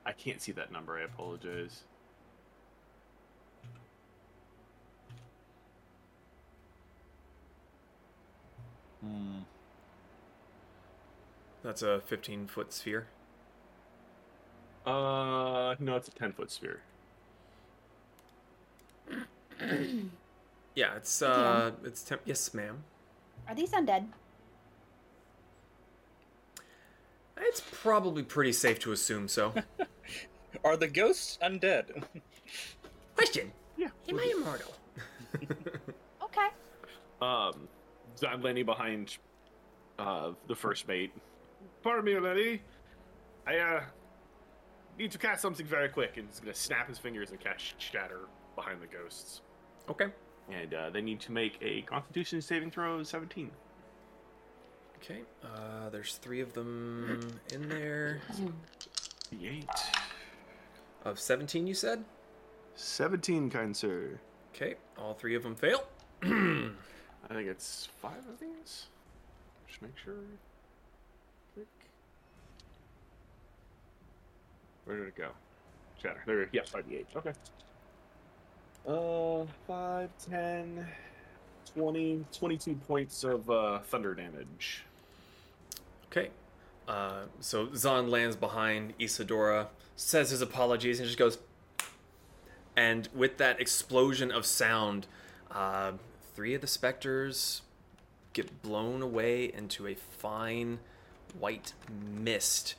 I 0.04 0.12
can't 0.12 0.40
see 0.40 0.52
that 0.52 0.70
number. 0.70 0.96
I 0.96 1.02
apologize. 1.02 1.82
Hmm. 9.00 9.40
That's 11.62 11.82
a 11.82 12.00
15 12.00 12.46
foot 12.46 12.72
sphere. 12.72 13.06
Uh, 14.86 15.74
no, 15.80 15.96
it's 15.96 16.06
a 16.06 16.12
ten 16.12 16.32
foot 16.32 16.50
sphere. 16.50 16.80
Yeah, 20.76 20.94
it's 20.94 21.22
uh, 21.22 21.72
it's 21.84 22.02
temp- 22.02 22.20
yes, 22.26 22.52
ma'am. 22.52 22.84
Are 23.48 23.54
these 23.54 23.72
undead? 23.72 24.06
It's 27.38 27.62
probably 27.72 28.22
pretty 28.22 28.52
safe 28.52 28.78
to 28.80 28.92
assume 28.92 29.26
so. 29.28 29.54
Are 30.64 30.76
the 30.76 30.86
ghosts 30.86 31.38
undead? 31.42 32.04
Question: 33.16 33.52
Yeah. 33.78 33.88
Am 34.08 34.18
I 34.20 34.34
immortal? 34.36 34.72
Okay. 36.22 36.48
Um, 37.22 37.68
so 38.14 38.26
I'm 38.26 38.42
landing 38.42 38.66
behind 38.66 39.16
uh, 39.98 40.32
the 40.48 40.54
first 40.54 40.86
mate. 40.86 41.12
Pardon 41.82 42.04
me, 42.04 42.18
lady. 42.18 42.62
I 43.46 43.58
uh, 43.58 43.80
need 44.98 45.12
to 45.12 45.18
cast 45.18 45.40
something 45.40 45.64
very 45.64 45.88
quick, 45.88 46.16
and 46.16 46.26
he's 46.28 46.40
gonna 46.40 46.52
snap 46.52 46.88
his 46.88 46.98
fingers 46.98 47.30
and 47.30 47.40
cast 47.40 47.80
Shatter 47.80 48.20
behind 48.54 48.82
the 48.82 48.86
ghosts. 48.86 49.40
Okay. 49.88 50.06
And 50.52 50.72
uh, 50.74 50.90
they 50.90 51.00
need 51.00 51.20
to 51.20 51.32
make 51.32 51.58
a 51.60 51.82
Constitution 51.82 52.40
saving 52.40 52.70
throw 52.70 52.94
of 53.00 53.06
17. 53.06 53.50
Okay. 55.02 55.20
Uh, 55.44 55.88
there's 55.90 56.14
three 56.16 56.40
of 56.40 56.52
them 56.52 57.20
in 57.52 57.68
there. 57.68 58.20
The 59.30 59.48
eight. 59.48 59.68
Of 61.04 61.18
17, 61.20 61.66
you 61.66 61.74
said? 61.74 62.04
17, 62.76 63.50
kind 63.50 63.76
sir. 63.76 64.18
Okay. 64.54 64.74
All 64.98 65.14
three 65.14 65.34
of 65.34 65.42
them 65.42 65.54
fail. 65.54 65.84
I 66.22 67.34
think 67.34 67.48
it's 67.48 67.88
five 68.00 68.18
of 68.28 68.38
these. 68.40 68.86
Just 69.68 69.82
make 69.82 69.96
sure. 70.02 70.14
Click. 71.54 71.66
Where 74.84 74.96
did 74.98 75.08
it 75.08 75.16
go? 75.16 75.30
Shatter. 76.02 76.22
There. 76.26 76.42
it- 76.42 76.48
Yes, 76.52 76.68
five 76.68 76.88
d 76.88 76.96
eight. 76.96 77.06
Okay. 77.16 77.32
Uh, 78.86 79.44
5, 79.66 80.10
10, 80.30 80.86
20, 81.74 82.24
22 82.32 82.74
points 82.86 83.24
of 83.24 83.50
uh, 83.50 83.80
thunder 83.80 84.14
damage. 84.14 84.84
Okay. 86.10 86.30
Uh, 86.86 87.22
so 87.40 87.66
Zaan 87.68 88.08
lands 88.08 88.36
behind 88.36 88.94
Isadora, 89.00 89.68
says 89.96 90.30
his 90.30 90.40
apologies, 90.40 91.00
and 91.00 91.06
just 91.06 91.18
goes. 91.18 91.38
And 92.76 93.08
with 93.14 93.38
that 93.38 93.60
explosion 93.60 94.30
of 94.30 94.46
sound, 94.46 95.06
uh, 95.50 95.92
three 96.34 96.54
of 96.54 96.60
the 96.60 96.66
specters 96.66 97.62
get 98.34 98.62
blown 98.62 99.02
away 99.02 99.50
into 99.52 99.86
a 99.88 99.94
fine 99.94 100.78
white 101.38 101.72
mist 101.90 102.76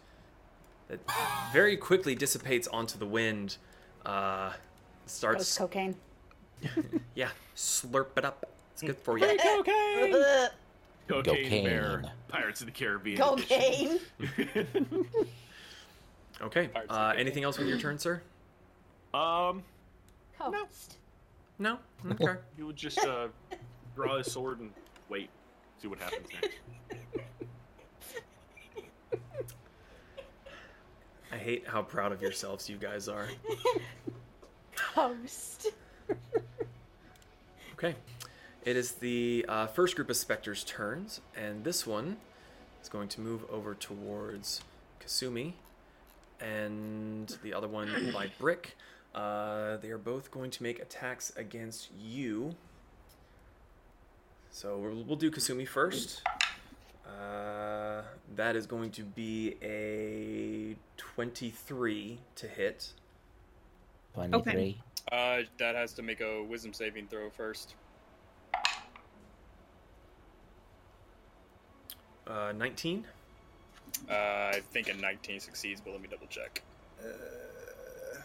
that 0.88 1.00
very 1.52 1.76
quickly 1.76 2.16
dissipates 2.16 2.68
onto 2.68 2.98
the 2.98 3.06
wind. 3.06 3.58
Uh, 4.06 4.54
That 5.08 5.36
was 5.38 5.48
starts, 5.48 5.58
cocaine. 5.58 5.96
yeah, 7.16 7.30
slurp 7.56 8.18
it 8.18 8.26
up. 8.26 8.46
It's 8.74 8.82
good 8.82 8.98
for 8.98 9.18
you. 9.18 9.26
Cocaine 9.42 10.50
Cocaine. 11.08 11.64
Bear, 11.64 12.04
Pirates 12.28 12.60
of 12.60 12.66
the 12.68 12.74
Caribbean. 12.74 13.18
cocaine. 13.18 14.00
Okay. 16.40 16.68
Parts 16.68 16.88
of 16.92 16.96
Uh, 16.96 17.14
it. 17.16 17.20
anything 17.20 17.44
else 17.44 17.58
with 17.58 17.68
your 17.68 17.80
turn, 17.80 17.98
sir? 17.98 18.22
um, 19.12 19.64
Coast. 20.38 20.98
No. 21.58 21.80
Okay. 22.12 22.36
he 22.56 22.62
would 22.62 22.76
just 22.76 23.00
uh, 23.00 23.30
draw 23.96 24.20
his 24.20 24.32
sword 24.32 24.60
and 24.60 24.72
wait, 25.10 25.32
see 25.82 25.88
what 25.88 25.98
happens 25.98 26.28
next. 26.40 26.58
I 31.32 31.38
hate 31.38 31.66
how 31.66 31.82
proud 31.82 32.12
of 32.12 32.22
yourselves 32.22 32.70
you 32.70 32.78
guys 32.78 33.08
are. 33.08 33.28
Coast. 34.78 35.68
Okay. 37.78 37.94
It 38.66 38.76
is 38.76 38.94
the 38.94 39.46
uh, 39.48 39.68
first 39.68 39.96
group 39.96 40.10
of 40.10 40.18
specters' 40.18 40.64
turns, 40.64 41.22
and 41.36 41.64
this 41.64 41.86
one 41.86 42.18
is 42.82 42.90
going 42.90 43.08
to 43.10 43.22
move 43.22 43.46
over 43.52 43.76
towards 43.76 44.62
Kasumi, 45.00 45.54
and 46.42 47.38
the 47.44 47.54
other 47.54 47.68
one 47.68 48.12
by 48.14 48.32
Brick. 48.40 48.76
Uh, 49.14 49.78
they 49.78 49.92
are 49.92 50.00
both 50.00 50.32
going 50.32 50.50
to 50.50 50.64
make 50.64 50.80
attacks 50.80 51.32
against 51.38 51.90
you. 52.02 52.56
So 54.50 54.80
we'll, 54.80 55.04
we'll 55.04 55.18
do 55.18 55.30
Kasumi 55.30 55.68
first. 55.68 56.24
Uh, 57.06 58.02
that 58.36 58.56
is 58.56 58.66
going 58.66 58.90
to 58.92 59.04
be 59.04 59.56
a 59.62 60.76
23 60.98 62.18
to 62.36 62.48
hit. 62.48 62.94
23. 64.18 64.82
Uh, 65.12 65.42
that 65.60 65.76
has 65.76 65.94
to 65.94 66.02
make 66.02 66.22
a 66.22 66.44
wisdom 66.44 66.74
saving 66.74 67.08
throw 67.08 67.30
first. 67.30 67.76
Uh, 72.26 72.52
19. 72.58 73.06
Uh, 74.10 74.14
I 74.14 74.62
think 74.72 74.90
a 74.90 74.96
19 74.96 75.40
succeeds, 75.40 75.80
but 75.80 75.92
let 75.92 76.02
me 76.02 76.08
double 76.10 76.26
check. 76.28 76.64
Uh, 77.00 78.18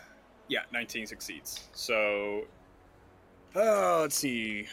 yeah, 0.48 0.60
19 0.72 1.06
succeeds. 1.06 1.68
So, 1.74 2.46
uh, 3.54 4.00
let's 4.00 4.16
see. 4.16 4.66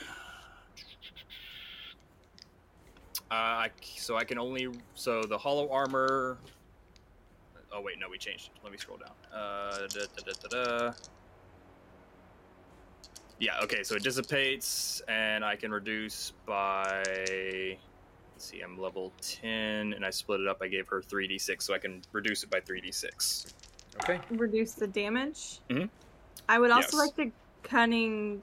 Uh, 3.30 3.34
I, 3.34 3.70
so 3.84 4.15
I 4.15 4.24
can 4.24 4.39
only 4.39 4.70
so 4.95 5.22
the 5.24 5.38
hollow 5.38 5.70
armor. 5.70 6.38
Oh 7.72 7.82
wait, 7.82 7.99
no, 7.99 8.09
we 8.09 8.17
changed. 8.17 8.49
it. 8.55 8.59
Let 8.63 8.72
me 8.72 8.78
scroll 8.78 8.97
down. 8.97 9.11
Uh, 9.34 9.88
da, 9.88 9.99
da, 10.15 10.24
da, 10.26 10.47
da, 10.49 10.88
da. 10.88 10.91
Yeah, 13.39 13.59
okay, 13.63 13.84
so 13.84 13.95
it 13.95 14.03
dissipates, 14.03 15.01
and 15.07 15.45
I 15.45 15.55
can 15.55 15.72
reduce 15.72 16.34
by. 16.45 17.03
Let's 18.34 18.45
see, 18.45 18.61
I'm 18.61 18.78
level 18.78 19.13
10, 19.22 19.93
and 19.93 20.05
I 20.05 20.09
split 20.09 20.41
it 20.41 20.47
up. 20.47 20.57
I 20.61 20.67
gave 20.67 20.88
her 20.89 21.01
3d6, 21.01 21.61
so 21.61 21.74
I 21.74 21.78
can 21.78 22.01
reduce 22.11 22.43
it 22.43 22.49
by 22.49 22.59
3d6. 22.59 23.53
Okay. 24.03 24.20
Reduce 24.32 24.74
the 24.74 24.88
damage. 24.88 25.59
Mhm. 25.70 25.89
I 26.47 26.59
would 26.59 26.72
also 26.72 26.97
Yes. 26.97 27.07
like 27.07 27.15
the 27.15 27.32
cunning, 27.63 28.41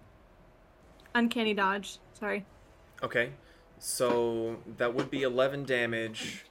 uncanny 1.15 1.55
dodge. 1.55 1.99
Sorry. 2.15 2.45
Okay. 3.03 3.33
So 3.79 4.63
that 4.79 4.95
would 4.95 5.11
be 5.11 5.23
11 5.23 5.65
damage. 5.65 6.46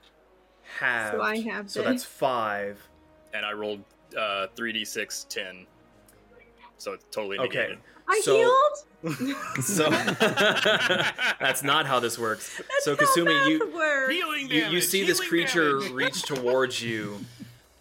Halved. 0.79 1.15
So 1.17 1.21
I 1.21 1.39
have 1.41 1.69
So 1.69 1.79
this. 1.81 1.89
that's 1.89 2.03
5. 2.05 2.87
And 3.33 3.45
I 3.45 3.53
rolled 3.53 3.81
uh, 4.17 4.47
3d6 4.55 5.27
10. 5.29 5.65
So 6.77 6.93
it's 6.93 7.05
totally 7.11 7.37
Okay. 7.39 7.57
negated. 7.59 7.79
I 8.07 8.21
So- 8.23 8.37
healed. 8.37 9.35
So 9.61 9.89
that's 11.39 11.63
not 11.63 11.85
how 11.85 11.99
this 11.99 12.17
works. 12.17 12.49
so 12.79 12.95
That's 12.95 13.15
how 13.15 13.23
Kasumi, 13.23 13.25
math 13.25 13.47
you 13.49 13.71
works. 13.75 14.13
Healing 14.13 14.41
you, 14.49 14.59
damage. 14.61 14.73
you 14.73 14.81
see 14.81 15.03
this 15.05 15.19
creature 15.25 15.79
damage. 15.79 15.91
reach 15.91 16.23
towards 16.23 16.81
you, 16.81 17.19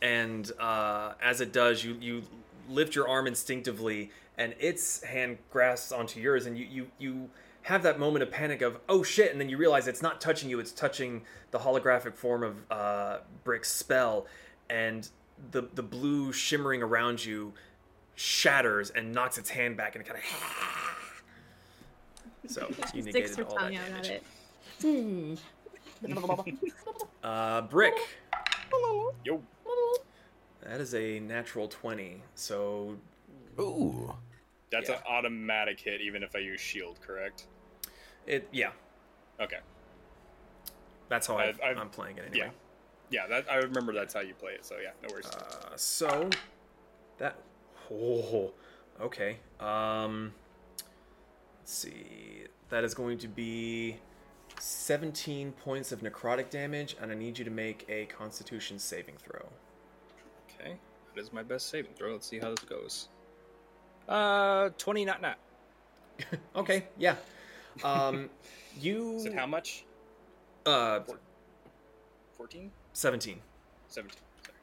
and 0.02 0.50
uh, 0.60 1.12
as 1.22 1.40
it 1.40 1.52
does, 1.52 1.82
you 1.84 1.96
you 2.00 2.22
lift 2.68 2.94
your 2.94 3.08
arm 3.08 3.26
instinctively, 3.26 4.10
and 4.38 4.54
its 4.58 5.02
hand 5.02 5.38
grasps 5.50 5.92
onto 5.92 6.20
yours, 6.20 6.44
and 6.46 6.58
you 6.58 6.66
you 6.70 6.86
you 6.98 7.30
have 7.64 7.82
that 7.82 7.98
moment 7.98 8.22
of 8.22 8.30
panic 8.30 8.62
of 8.62 8.78
oh 8.88 9.02
shit, 9.02 9.32
and 9.32 9.40
then 9.40 9.48
you 9.48 9.56
realize 9.56 9.88
it's 9.88 10.02
not 10.02 10.20
touching 10.20 10.48
you; 10.50 10.60
it's 10.60 10.72
touching 10.72 11.22
the 11.50 11.58
holographic 11.58 12.14
form 12.14 12.42
of 12.42 12.56
uh, 12.70 13.18
Brick's 13.42 13.70
spell, 13.72 14.26
and 14.70 15.08
the 15.50 15.62
the 15.74 15.82
blue 15.82 16.32
shimmering 16.32 16.82
around 16.82 17.24
you 17.24 17.52
shatters 18.16 18.90
and 18.90 19.12
knocks 19.12 19.38
its 19.38 19.50
hand 19.50 19.76
back, 19.76 19.96
and 19.96 20.04
it 20.04 20.08
kind 20.08 20.18
of. 20.20 20.24
So 22.46 22.68
you 22.94 23.00
Sticks 23.00 23.06
negated 23.06 23.36
her 23.38 23.44
all 23.44 23.54
that 23.54 23.60
tongue 23.60 23.76
out 23.76 23.88
at 24.06 24.22
damage. 24.82 25.38
it. 25.38 25.38
Uh, 27.24 27.62
Brick. 27.62 27.94
Yo. 29.24 29.42
That 30.62 30.78
is 30.78 30.94
a 30.94 31.20
natural 31.20 31.68
20. 31.68 32.22
So, 32.34 32.96
Ooh. 33.58 34.14
That's 34.70 34.90
Yeah. 34.90 34.96
an 34.96 35.02
automatic 35.08 35.80
hit, 35.80 36.02
even 36.02 36.22
if 36.22 36.36
I 36.36 36.40
use 36.40 36.60
shield, 36.60 37.00
correct? 37.00 37.46
It 38.26 38.48
yeah, 38.52 38.72
Okay. 39.40 39.58
that's 41.08 41.26
how 41.26 41.36
I've- 41.38 41.60
i 41.62 41.70
I've- 41.70 41.80
am 41.80 41.90
playing 41.90 42.18
it 42.18 42.26
anyway. 42.30 42.50
Yeah, 43.10 43.26
that 43.28 43.50
I 43.50 43.56
remember 43.56 43.92
that's 43.92 44.14
how 44.14 44.20
you 44.20 44.34
play 44.34 44.52
it, 44.52 44.64
so 44.64 44.78
yeah, 44.78 44.90
no 45.02 45.08
worries. 45.12 45.26
Uh, 45.26 45.76
so, 45.76 46.30
that. 47.18 47.36
Oh, 47.92 48.52
okay. 49.00 49.36
Um, 49.60 50.32
let's 51.60 51.72
see. 51.72 52.46
That 52.70 52.82
is 52.82 52.94
going 52.94 53.18
to 53.18 53.28
be 53.28 53.98
17 54.58 55.52
points 55.52 55.92
of 55.92 56.00
necrotic 56.00 56.48
damage, 56.50 56.96
and 57.00 57.12
I 57.12 57.14
need 57.14 57.38
you 57.38 57.44
to 57.44 57.50
make 57.50 57.84
a 57.88 58.06
constitution 58.06 58.78
saving 58.78 59.16
throw. 59.18 59.46
okay. 60.58 60.78
That 61.14 61.20
is 61.20 61.32
my 61.32 61.42
best 61.42 61.68
saving 61.68 61.92
throw. 61.94 62.12
Let's 62.12 62.26
see 62.26 62.38
how 62.38 62.50
this 62.50 62.64
goes. 62.64 63.08
Uh, 64.08 64.70
20 64.78 65.04
not 65.04 65.20
not. 65.22 65.38
Okay, 66.56 66.86
yeah. 66.96 67.16
Um, 67.82 68.30
you. 68.80 69.18
said 69.20 69.34
how 69.34 69.46
much? 69.46 69.84
Uh, 70.66 71.00
14? 72.36 72.70
17. 72.92 73.40
17. 73.88 74.16
Sorry. 74.44 74.56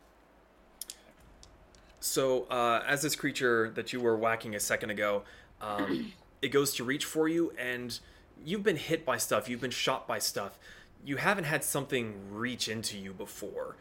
So, 1.99 2.43
uh, 2.49 2.83
as 2.87 3.01
this 3.01 3.15
creature 3.15 3.71
that 3.75 3.93
you 3.93 3.99
were 4.01 4.17
whacking 4.17 4.55
a 4.55 4.59
second 4.59 4.89
ago, 4.89 5.23
um, 5.61 6.13
it 6.41 6.49
goes 6.49 6.73
to 6.75 6.83
reach 6.83 7.05
for 7.05 7.27
you, 7.27 7.53
and 7.57 7.99
you've 8.43 8.63
been 8.63 8.77
hit 8.77 9.05
by 9.05 9.17
stuff, 9.17 9.47
you've 9.49 9.61
been 9.61 9.69
shot 9.71 10.07
by 10.07 10.19
stuff. 10.19 10.57
You 11.05 11.17
haven't 11.17 11.45
had 11.45 11.63
something 11.63 12.15
reach 12.31 12.67
into 12.67 12.97
you 12.97 13.13
before. 13.13 13.75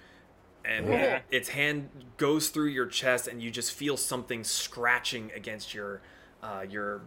and 0.62 0.88
Yeah. 0.88 1.20
its 1.30 1.48
hand 1.50 1.88
goes 2.18 2.50
through 2.50 2.68
your 2.68 2.84
chest, 2.86 3.26
and 3.26 3.42
you 3.42 3.50
just 3.50 3.72
feel 3.72 3.96
something 3.96 4.44
scratching 4.44 5.30
against 5.34 5.72
your 5.72 6.02
uh, 6.42 6.64
your 6.68 7.00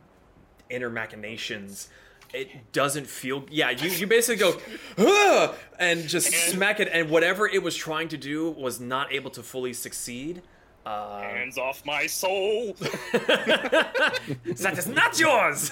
inner 0.72 0.90
machinations. 0.90 1.90
It 2.34 2.72
doesn't 2.72 3.06
feel. 3.08 3.46
Yeah, 3.52 3.70
you, 3.70 3.90
you 3.92 4.08
basically 4.08 4.38
go, 4.38 4.60
"Ugh!" 4.98 5.56
and 5.80 6.08
just 6.08 6.32
smack 6.50 6.80
it, 6.80 6.90
and 6.92 7.10
whatever 7.10 7.48
it 7.48 7.62
was 7.62 7.76
trying 7.76 8.08
to 8.10 8.18
do 8.18 8.50
was 8.50 8.80
not 8.80 9.14
able 9.14 9.30
to 9.32 9.44
fully 9.44 9.74
succeed. 9.74 10.42
Uh, 10.86 11.22
Hands 11.22 11.58
off 11.60 11.86
my 11.86 12.08
soul! 12.08 12.74
that 13.14 14.76
is 14.78 14.88
not 14.88 15.20
yours. 15.20 15.72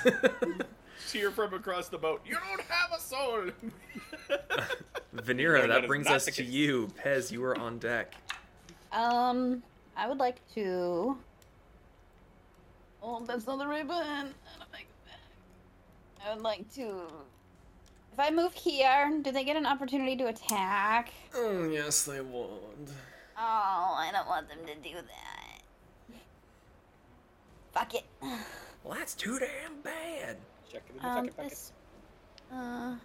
Cheer 1.12 1.32
from 1.32 1.53
across 1.53 1.89
the 1.89 1.97
boat. 1.97 2.22
You 2.26 2.36
don't 2.36 2.62
have 2.62 2.91
a 2.97 3.01
soul. 3.01 3.49
Vanera, 5.16 5.55
No, 5.55 5.62
that 5.62 5.68
that 5.68 5.84
is 5.84 5.88
brings 5.88 6.07
us 6.07 6.26
to 6.28 6.43
you. 6.43 6.88
Pez, 7.03 7.32
you 7.32 7.43
are 7.43 7.57
on 7.57 7.80
deck. 7.80 8.14
Um, 8.93 9.64
I 9.97 10.07
would 10.07 10.20
like 10.20 10.38
to. 10.53 11.18
Oh, 13.03 13.26
that's 13.26 13.47
not 13.47 13.57
the 13.57 13.68
right 13.68 13.86
button. 13.88 14.07
How 14.07 14.24
do 14.26 14.26
I 14.28 14.64
go 14.64 14.70
back? 14.72 14.86
I 16.26 16.34
would 16.34 16.43
like 16.43 16.72
to. 16.76 17.07
If 18.13 18.19
I 18.19 18.30
move 18.30 18.53
here, 18.53 19.19
do 19.22 19.32
they 19.32 19.43
get 19.43 19.55
an 19.55 19.65
opportunity 19.65 20.15
to 20.17 20.28
attack? 20.28 21.11
Oh, 21.34 21.63
yes, 21.69 22.03
they 22.03 22.19
would. 22.22 22.89
Oh, 23.38 23.93
I 23.97 24.09
don't 24.11 24.28
want 24.28 24.49
them 24.49 24.59
to 24.67 24.76
do 24.89 24.95
that. 24.95 25.61
Fuck 27.74 27.95
it. 27.95 28.03
Well, 28.84 28.97
that's 28.97 29.13
too 29.13 29.39
damn 29.39 29.80
bad. 29.82 30.38
Check 30.72 30.84
it 30.89 30.95
in 30.95 31.01
the 31.01 31.07
Um, 31.07 31.15
fucking 31.15 31.32
bucket. 31.38 31.49
this. 31.51 31.72
Uh. 32.51 32.95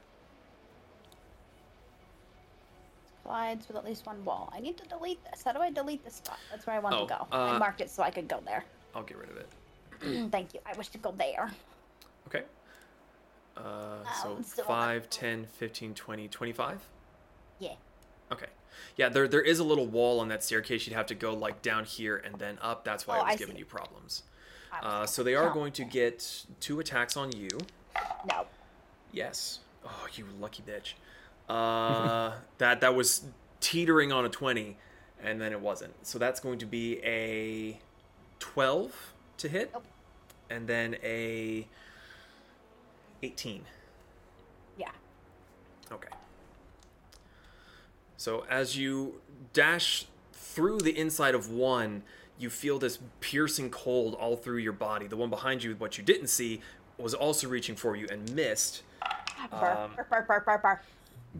Collides 3.24 3.68
with 3.68 3.76
at 3.76 3.84
least 3.84 4.06
one 4.06 4.24
wall. 4.24 4.52
I 4.54 4.60
need 4.60 4.76
to 4.78 4.84
delete 4.88 5.22
this. 5.30 5.42
How 5.44 5.52
do 5.52 5.60
I 5.60 5.70
delete 5.70 6.04
this 6.04 6.14
spot? 6.16 6.38
That's 6.50 6.66
where 6.66 6.74
I 6.76 6.78
want 6.80 6.94
Oh, 6.96 7.06
to 7.06 7.14
go. 7.14 7.26
uh, 7.36 7.52
I 7.54 7.58
marked 7.58 7.80
it 7.80 7.90
so 7.90 8.02
I 8.02 8.10
could 8.10 8.26
go 8.28 8.40
there. 8.44 8.64
I'll 8.94 9.02
get 9.02 9.16
rid 9.18 9.30
of 9.30 9.36
it. 9.36 10.30
Thank 10.32 10.54
you. 10.54 10.60
I 10.66 10.72
wish 10.76 10.88
to 10.88 10.98
go 10.98 11.12
there. 11.12 11.50
Okay. 12.26 12.42
Uh, 13.56 14.04
so 14.22 14.36
Um, 14.36 14.42
5, 14.42 15.08
10, 15.10 15.46
15, 15.46 15.94
20, 15.94 16.28
25? 16.28 16.80
Yeah. 17.58 17.74
Okay. 18.30 18.46
Yeah, 18.96 19.08
there 19.08 19.26
there 19.26 19.40
is 19.40 19.58
a 19.58 19.64
little 19.64 19.86
wall 19.86 20.20
on 20.20 20.28
that 20.28 20.44
staircase. 20.44 20.86
You'd 20.86 20.94
have 20.94 21.06
to 21.06 21.14
go 21.14 21.32
like 21.32 21.62
down 21.62 21.84
here 21.84 22.16
and 22.18 22.34
then 22.38 22.58
up. 22.60 22.84
That's 22.84 23.06
why 23.06 23.16
Oh, 23.18 23.22
I 23.22 23.24
was 23.24 23.34
I 23.34 23.36
giving 23.36 23.54
see. 23.54 23.60
you 23.60 23.64
problems. 23.64 24.22
Uh, 24.82 25.06
so 25.06 25.22
they 25.22 25.34
are 25.34 25.48
going 25.50 25.72
to 25.72 25.84
get 25.84 26.44
two 26.60 26.80
attacks 26.80 27.16
on 27.16 27.32
you. 27.32 27.48
No. 28.30 28.46
Yes. 29.12 29.60
Oh, 29.86 30.06
you 30.14 30.26
lucky 30.38 30.62
bitch. 30.62 30.92
Uh, 31.48 32.34
that 32.58 32.80
that 32.82 32.94
was 32.94 33.22
teetering 33.60 34.12
on 34.12 34.26
a 34.26 34.28
twenty, 34.28 34.76
and 35.22 35.40
then 35.40 35.52
it 35.52 35.60
wasn't. 35.60 35.94
So 36.06 36.18
that's 36.18 36.40
going 36.40 36.58
to 36.58 36.66
be 36.66 36.98
a 37.02 37.80
twelve 38.38 39.14
to 39.38 39.48
hit, 39.48 39.70
Nope. 39.72 39.84
and 40.50 40.66
then 40.68 40.96
a 41.02 41.66
eighteen. 43.26 43.62
Yeah. 44.78 44.90
Okay. 45.90 46.08
So 48.16 48.44
as 48.48 48.76
you 48.76 49.20
dash 49.52 50.06
through 50.32 50.80
the 50.80 50.96
inside 50.96 51.34
of 51.34 51.50
one, 51.50 52.02
you 52.38 52.50
feel 52.50 52.78
this 52.78 52.98
piercing 53.20 53.70
cold 53.70 54.14
all 54.14 54.36
through 54.36 54.58
your 54.58 54.72
body. 54.72 55.06
The 55.06 55.16
one 55.16 55.30
behind 55.30 55.62
you, 55.62 55.74
what 55.76 55.98
you 55.98 56.04
didn't 56.04 56.28
see, 56.28 56.60
was 56.98 57.14
also 57.14 57.48
reaching 57.48 57.76
for 57.76 57.96
you 57.96 58.06
and 58.10 58.30
missed. 58.34 58.82
Um. 59.52 59.90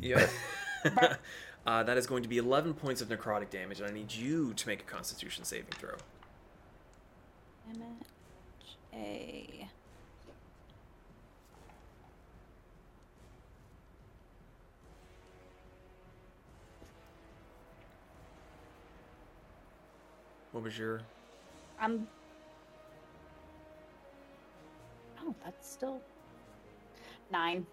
Yeah. 0.01 0.28
uh, 1.66 1.82
that 1.82 1.97
is 1.97 2.07
going 2.07 2.22
to 2.22 2.28
be 2.28 2.39
11 2.39 2.74
points 2.74 3.01
of 3.01 3.09
necrotic 3.09 3.51
damage, 3.51 3.80
and 3.80 3.89
I 3.89 3.93
need 3.93 4.12
you 4.12 4.53
to 4.55 4.68
make 4.68 4.80
a 4.80 4.84
constitution 4.84 5.45
saving 5.45 5.72
throw. 5.78 5.97
Damage. 7.66 7.89
A. 8.95 9.68
What 20.57 20.64
was 20.64 20.78
your. 20.78 21.02
I'm. 21.78 22.09
Oh, 25.22 25.34
that's 25.44 25.70
still. 25.70 26.00
Nine. 27.30 27.66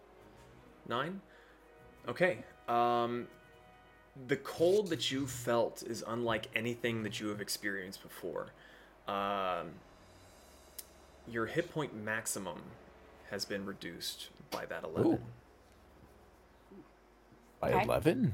Nine? 0.90 1.22
Okay. 2.10 2.40
Um, 2.68 3.30
the 4.28 4.36
cold 4.36 4.88
that 4.90 5.12
you 5.12 5.28
felt 5.28 5.82
is 5.84 6.04
unlike 6.06 6.50
anything 6.58 7.04
that 7.04 7.22
you 7.22 7.30
have 7.30 7.40
experienced 7.40 8.04
before. 8.04 8.48
Um, 9.08 9.70
your 11.26 11.46
hit 11.46 11.72
point 11.72 11.96
maximum 11.96 12.64
has 13.32 13.46
been 13.46 13.66
reduced 13.66 14.28
by 14.52 14.66
that 14.66 14.84
11. 14.84 15.06
Ooh. 15.10 15.20
By 17.62 17.72
Okay. 17.72 17.84
11? 17.86 18.34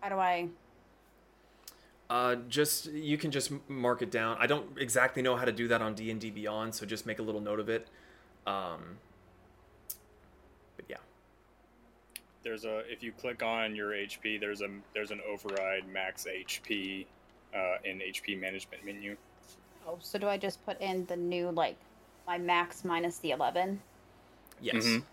How 0.00 0.08
do 0.08 0.14
I? 0.14 0.48
Uh, 2.10 2.34
just 2.48 2.86
you 2.86 3.16
can 3.16 3.30
just 3.30 3.52
mark 3.68 4.02
it 4.02 4.10
down. 4.10 4.36
I 4.40 4.48
don't 4.48 4.66
exactly 4.76 5.22
know 5.22 5.36
how 5.36 5.44
to 5.44 5.52
do 5.52 5.68
that 5.68 5.80
on 5.80 5.94
D 5.94 6.10
and 6.10 6.20
D 6.20 6.30
Beyond, 6.30 6.74
so 6.74 6.84
just 6.84 7.06
make 7.06 7.20
a 7.20 7.22
little 7.22 7.40
note 7.40 7.60
of 7.60 7.68
it. 7.68 7.86
Um, 8.48 8.98
but 10.76 10.86
yeah, 10.88 10.96
There's 12.42 12.64
a 12.64 12.78
if 12.90 13.04
you 13.04 13.12
click 13.12 13.44
on 13.44 13.76
your 13.76 13.92
HP, 13.92 14.40
there's 14.40 14.60
a 14.60 14.66
there's 14.92 15.12
an 15.12 15.20
override 15.24 15.86
max 15.88 16.26
HP 16.26 17.06
uh, 17.54 17.58
in 17.84 18.00
HP 18.00 18.40
management 18.40 18.84
menu. 18.84 19.16
Oh, 19.86 19.96
so 20.00 20.18
do 20.18 20.26
I 20.26 20.36
just 20.36 20.64
put 20.66 20.80
in 20.80 21.06
the 21.06 21.16
new 21.16 21.50
like 21.52 21.76
my 22.26 22.38
max 22.38 22.84
minus 22.84 23.18
the 23.18 23.30
eleven? 23.30 23.80
yes, 24.60 24.84
Mhm. 24.84 25.04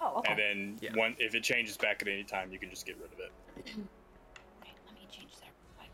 Oh, 0.00 0.18
okay. 0.20 0.30
And 0.30 0.38
then 0.38 0.78
Yeah. 0.80 0.98
one 0.98 1.16
if 1.18 1.34
it 1.34 1.42
changes 1.42 1.76
back 1.76 2.00
at 2.00 2.08
any 2.08 2.24
time, 2.24 2.50
you 2.50 2.58
can 2.58 2.70
just 2.70 2.86
get 2.86 2.96
rid 2.96 3.12
of 3.12 3.20
it. 3.20 3.30
okay, 3.58 4.72
let 4.86 4.94
me 4.94 5.06
change 5.10 5.32
that. 5.40 5.48
real 5.48 5.76
quick. 5.78 5.90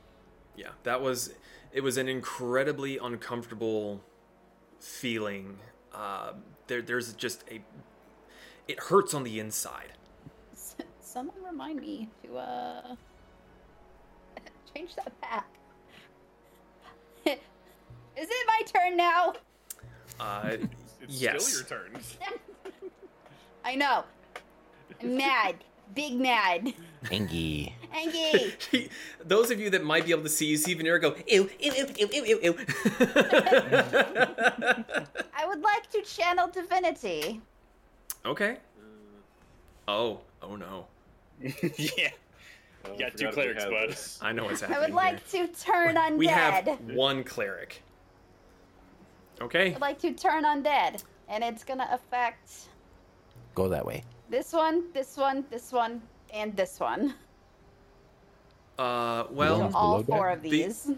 Yeah. 0.57 0.69
That 0.85 1.01
was 1.03 1.35
it. 1.73 1.81
Was 1.83 1.97
an 1.97 2.09
incredibly 2.09 2.99
uncomfortable 2.99 4.03
feeling. 4.81 5.59
Uh, 5.95 6.33
there, 6.67 6.83
there's 6.83 7.13
just 7.15 7.45
a. 7.51 7.61
It 8.69 8.79
hurts 8.81 9.15
on 9.15 9.25
the 9.25 9.41
inside. 9.41 9.93
Someone 11.01 11.37
remind 11.45 11.81
me 11.81 12.09
to 12.25 12.39
uh 12.39 12.95
change 14.75 14.95
that 14.97 15.21
back. 15.21 15.47
Is 17.27 17.39
it 18.31 18.47
my 18.47 18.63
turn 18.67 18.97
now? 18.97 19.35
Uh, 20.19 20.57
It's 21.03 21.21
yes. 21.21 21.45
still 21.47 21.59
your 21.79 21.91
turn. 21.91 22.01
I 23.65 23.75
know. 23.75 24.05
I'm 25.03 25.17
mad. 25.17 25.57
Big 25.95 26.15
mad. 26.15 26.73
Angie. 27.11 27.75
Angie. 27.95 28.91
Those 29.25 29.51
of 29.51 29.61
you 29.61 29.71
that 29.71 29.85
might 29.85 30.05
be 30.07 30.13
able 30.13 30.23
to 30.23 30.29
see, 30.29 30.47
you 30.47 30.57
see 30.57 30.75
Vanera 30.75 31.01
go, 31.01 31.15
ew, 31.27 31.51
ew, 31.59 31.73
ew, 31.73 31.87
ew, 31.99 32.09
ew, 32.13 32.25
ew, 32.25 32.41
ew. 32.43 32.57
I 35.35 35.47
would 35.47 35.61
like 35.61 35.91
to 35.91 36.03
channel 36.03 36.49
divinity. 36.49 37.41
okay. 38.25 38.59
Oh, 39.89 40.21
oh 40.43 40.57
no. 40.57 40.87
yeah. 41.41 42.11
Oh, 42.85 42.97
got 42.97 43.03
I 43.03 43.11
two 43.11 43.31
clerics, 43.31 43.65
had 43.65 43.71
bud. 43.71 43.97
I 44.21 44.33
know 44.33 44.45
what's 44.45 44.61
happening. 44.61 44.79
I 44.79 44.81
would 44.83 44.95
like 44.95 45.29
here. 45.29 45.47
to 45.47 45.61
turn 45.61 45.97
undead. 45.97 46.17
We 46.17 46.27
have 46.29 46.67
one 46.93 47.25
cleric. 47.25 47.83
Okay. 49.41 49.75
I'd 49.75 49.81
like 49.81 49.99
to 50.01 50.13
turn 50.13 50.45
undead. 50.45 51.03
And 51.29 51.43
it's 51.43 51.65
gonna 51.65 51.89
affect 51.91 52.69
Go 53.55 53.69
that 53.69 53.85
way. 53.85 54.03
This 54.33 54.53
one, 54.55 54.85
this 54.95 55.17
one, 55.19 55.45
this 55.51 55.71
one, 55.73 56.01
and 56.33 56.57
this 56.57 56.81
one. 56.81 57.15
Uh, 58.79 59.25
well, 59.31 59.61
One's 59.61 59.75
all 59.75 60.03
four 60.03 60.29
deck? 60.31 60.37
of 60.39 60.43
The- 60.43 60.51
these. 60.51 60.91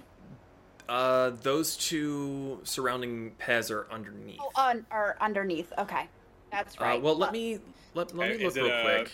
uh, 0.88 1.30
those 1.42 1.76
two 1.76 2.60
surrounding 2.62 3.32
Pez 3.40 3.70
are 3.72 3.86
underneath. 3.90 4.38
Oh, 4.40 4.50
on, 4.54 4.86
are 4.92 5.16
underneath. 5.20 5.72
Okay. 5.78 6.06
That's 6.52 6.78
right. 6.80 6.96
Uh, 6.96 7.00
well, 7.00 7.16
let 7.16 7.30
Uh, 7.30 7.32
me 7.32 7.58
let, 7.94 8.14
let 8.16 8.30
Uh, 8.30 8.38
me 8.38 8.44
look 8.44 8.56
it 8.56 8.62
real 8.62 8.72
a- 8.72 8.82
quick. 9.04 9.10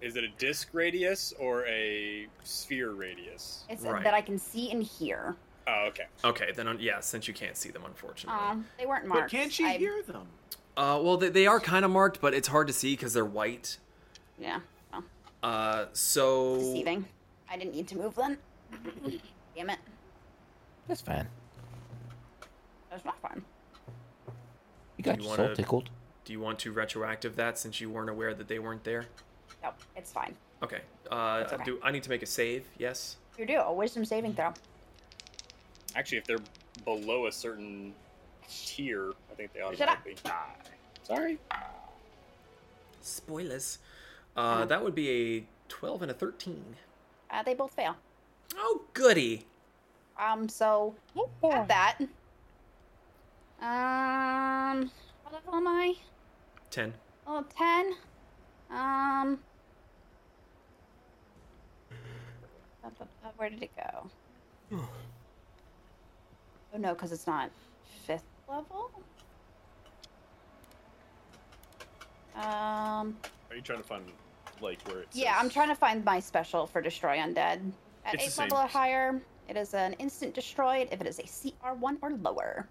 Is 0.00 0.16
it 0.16 0.24
a 0.24 0.28
disc 0.38 0.68
radius 0.72 1.32
or 1.38 1.64
a 1.66 2.26
sphere 2.44 2.90
radius? 2.90 3.64
It's 3.68 3.82
right. 3.82 4.02
that 4.04 4.14
I 4.14 4.20
can 4.20 4.38
see 4.38 4.70
and 4.72 4.82
hear. 4.82 5.36
Oh, 5.68 5.84
okay. 5.88 6.06
Okay, 6.24 6.50
then 6.52 6.66
uh, 6.66 6.74
yeah, 6.78 6.98
since 7.00 7.28
you 7.28 7.34
can't 7.34 7.56
see 7.56 7.70
them, 7.70 7.84
unfortunately. 7.84 8.40
Um, 8.40 8.66
they 8.78 8.86
weren't 8.86 9.06
marked. 9.06 9.30
But 9.30 9.30
can't 9.30 9.56
you 9.58 9.66
I- 9.68 9.76
hear 9.78 10.02
them? 10.02 10.26
Uh, 10.78 11.00
well, 11.02 11.16
they, 11.16 11.28
they 11.28 11.46
are 11.46 11.58
kind 11.58 11.84
of 11.84 11.90
marked, 11.90 12.20
but 12.20 12.32
it's 12.34 12.46
hard 12.46 12.68
to 12.68 12.72
see 12.72 12.92
because 12.92 13.12
they're 13.12 13.24
white. 13.24 13.78
Yeah. 14.38 14.60
Oh, 14.94 15.02
Uh, 15.42 15.86
so 15.92 16.56
deceiving. 16.56 17.04
I 17.50 17.56
didn't 17.56 17.74
need 17.74 17.88
to 17.88 17.96
move 17.96 18.14
then. 18.14 18.38
Damn 19.56 19.70
it. 19.70 19.78
That's 20.86 21.00
fine. 21.00 21.26
That's 22.90 23.04
not 23.04 23.20
fun. 23.20 23.42
You 24.96 25.04
got 25.04 25.16
You 25.18 25.22
your 25.24 25.30
wanna- 25.30 25.46
soul 25.48 25.56
tickled. 25.56 25.90
do 26.24 26.32
you 26.32 26.38
want 26.40 26.60
to 26.60 26.72
retroactive 26.72 27.34
that 27.36 27.58
since 27.58 27.80
you 27.80 27.90
weren't 27.90 28.10
aware 28.10 28.32
that 28.32 28.46
they 28.46 28.60
weren't 28.60 28.84
there? 28.84 29.06
No, 29.62 29.70
it's 29.96 30.12
fine. 30.12 30.36
Okay. 30.62 30.80
Uh, 31.10 31.40
That's 31.40 31.52
okay. 31.54 31.64
do 31.64 31.80
I 31.82 31.90
need 31.90 32.04
to 32.04 32.10
make 32.10 32.22
a 32.22 32.26
save? 32.26 32.66
Yes. 32.78 33.16
You 33.36 33.46
do 33.46 33.56
a 33.58 33.72
wisdom 33.72 34.04
saving 34.04 34.34
throw. 34.34 34.52
Actually, 35.96 36.18
if 36.18 36.24
they're 36.26 36.38
below 36.84 37.26
a 37.26 37.32
certain 37.32 37.94
tier, 38.48 39.12
I 39.27 39.27
think 39.38 39.52
they 39.52 39.60
Shut 39.60 39.88
up. 39.88 39.98
automatically 39.98 40.16
die. 40.24 40.54
Sorry. 41.04 41.38
Spoilers. 43.00 43.78
Uh, 44.36 44.64
that 44.66 44.82
would 44.82 44.94
be 44.94 45.08
a 45.38 45.44
12 45.68 46.02
and 46.02 46.10
a 46.10 46.14
13. 46.14 46.62
Uh, 47.30 47.42
they 47.42 47.54
both 47.54 47.72
fail. 47.72 47.96
Oh, 48.56 48.82
goody. 48.92 49.46
Um, 50.18 50.48
so 50.48 50.94
at 51.44 51.68
that. 51.68 51.98
Um, 53.60 54.90
what 55.22 55.32
level 55.34 55.54
am 55.54 55.68
I? 55.68 55.94
10. 56.70 56.92
Oh, 57.26 57.44
10. 57.56 57.94
Um. 58.70 59.38
Where 63.36 63.50
did 63.50 63.62
it 63.62 63.70
go? 63.76 64.10
Oh 64.72 66.78
no, 66.78 66.94
because 66.94 67.12
it's 67.12 67.26
not 67.26 67.50
fifth 68.04 68.24
level. 68.48 68.90
Um. 72.38 73.16
Are 73.50 73.56
you 73.56 73.62
trying 73.62 73.78
to 73.78 73.84
find 73.84 74.04
like 74.60 74.80
where 74.88 75.00
it? 75.00 75.08
Yeah, 75.12 75.36
I'm 75.38 75.50
trying 75.50 75.68
to 75.68 75.74
find 75.74 76.04
my 76.04 76.20
special 76.20 76.66
for 76.66 76.80
destroy 76.80 77.16
undead. 77.18 77.60
At 78.04 78.14
It's 78.14 78.22
the 78.22 78.26
eighth 78.26 78.32
same. 78.32 78.48
level 78.48 78.58
or 78.64 78.68
higher, 78.68 79.20
it 79.48 79.56
is 79.56 79.74
an 79.74 79.94
instant 79.94 80.34
destroyed 80.34 80.88
if 80.92 81.00
it 81.00 81.06
is 81.06 81.18
a 81.18 81.22
CR1 81.24 81.98
or 82.00 82.10
lower. 82.12 82.68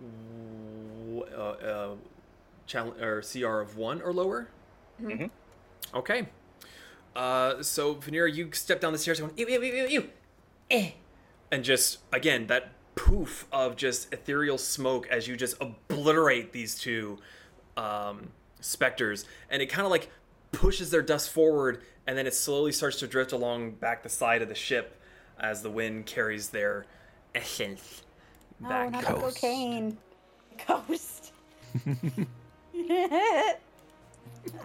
W- 0.00 1.24
Uh, 1.34 1.40
uh, 1.40 1.94
challenge 2.66 3.00
or 3.00 3.22
CR 3.22 3.60
of 3.60 3.76
1 3.76 4.02
or 4.02 4.12
lower? 4.12 4.48
Mm-hmm. 5.00 5.26
Okay. 5.96 6.28
Uh, 7.14 7.62
so, 7.62 7.94
Vanera, 7.96 8.32
you 8.32 8.50
step 8.52 8.80
down 8.80 8.92
the 8.92 8.98
stairs 8.98 9.20
going, 9.20 9.32
ew, 9.36 9.46
ew, 9.46 9.60
ew, 9.62 9.74
ew, 9.74 9.86
ew. 9.88 10.10
Eh. 10.70 10.90
And 11.50 11.64
just, 11.64 11.98
again, 12.12 12.46
that 12.46 12.70
poof 12.94 13.46
of 13.52 13.76
just 13.76 14.12
ethereal 14.12 14.58
smoke 14.58 15.06
as 15.08 15.26
you 15.26 15.36
just 15.36 15.56
obliterate 15.60 16.52
these 16.52 16.74
two 16.74 17.18
um, 17.76 18.28
specters. 18.60 19.24
And 19.50 19.62
it 19.62 19.66
kind 19.66 19.84
of 19.84 19.90
like 19.90 20.10
pushes 20.52 20.90
their 20.90 21.02
dust 21.02 21.30
forward, 21.30 21.82
and 22.06 22.16
then 22.16 22.26
it 22.26 22.34
slowly 22.34 22.72
starts 22.72 22.98
to 23.00 23.06
drift 23.06 23.32
along 23.32 23.72
back 23.72 24.02
the 24.02 24.08
side 24.08 24.42
of 24.42 24.48
the 24.48 24.54
ship 24.54 25.00
as 25.38 25.62
the 25.62 25.70
wind 25.70 26.06
carries 26.06 26.50
their 26.50 26.86
essence 27.34 28.02
No, 28.60 28.68
back. 28.68 28.88
Oh, 28.88 28.90
not 28.90 29.04
the 29.04 29.12
cocaine. 29.14 29.98
Ghost. 30.66 31.32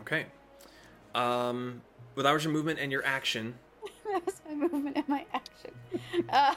Okay. 0.02 0.26
Um, 1.14 1.82
with 2.16 2.26
hours 2.26 2.44
your 2.44 2.54
movement 2.54 2.80
and 2.80 2.92
your 2.92 3.06
action, 3.06 3.56
that 4.12 4.26
was 4.26 4.42
my 4.48 4.56
movement 4.56 4.98
and 4.98 5.08
my 5.08 5.26
action. 5.34 5.72
Uh, 6.30 6.56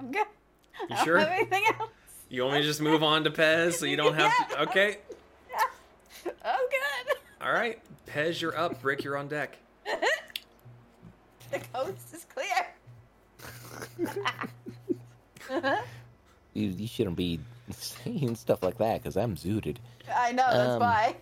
I'm 0.00 0.10
good. 0.12 0.16
You 0.16 0.86
I 0.90 0.94
don't 0.96 1.04
sure? 1.04 1.18
have 1.18 1.28
anything 1.28 1.62
else. 1.78 1.90
you 2.28 2.42
only 2.42 2.62
just 2.62 2.80
move 2.80 3.02
on 3.02 3.24
to 3.24 3.30
Pez, 3.30 3.74
so 3.74 3.86
you 3.86 3.96
don't 3.96 4.14
have 4.14 4.32
to. 4.50 4.60
Okay. 4.62 4.98
Yeah. 5.50 5.58
Okay. 6.26 6.36
Oh, 6.44 6.68
good. 7.06 7.16
All 7.46 7.52
right. 7.52 7.80
Pez, 8.06 8.40
you're 8.40 8.56
up. 8.58 8.82
Rick, 8.84 9.04
you're 9.04 9.16
on 9.16 9.28
deck. 9.28 9.58
The 11.50 11.60
coast 11.72 12.12
is 12.12 12.26
clear. 12.34 12.66
You, 16.54 16.68
you 16.68 16.86
shouldn't 16.86 17.16
be 17.16 17.40
saying 17.70 18.36
stuff 18.36 18.62
like 18.62 18.78
that 18.78 19.02
because 19.02 19.16
I'm 19.16 19.34
zooted. 19.36 19.78
I 20.14 20.30
know, 20.32 20.46
that's 20.50 20.74
Um, 20.74 20.80
why. 20.80 21.16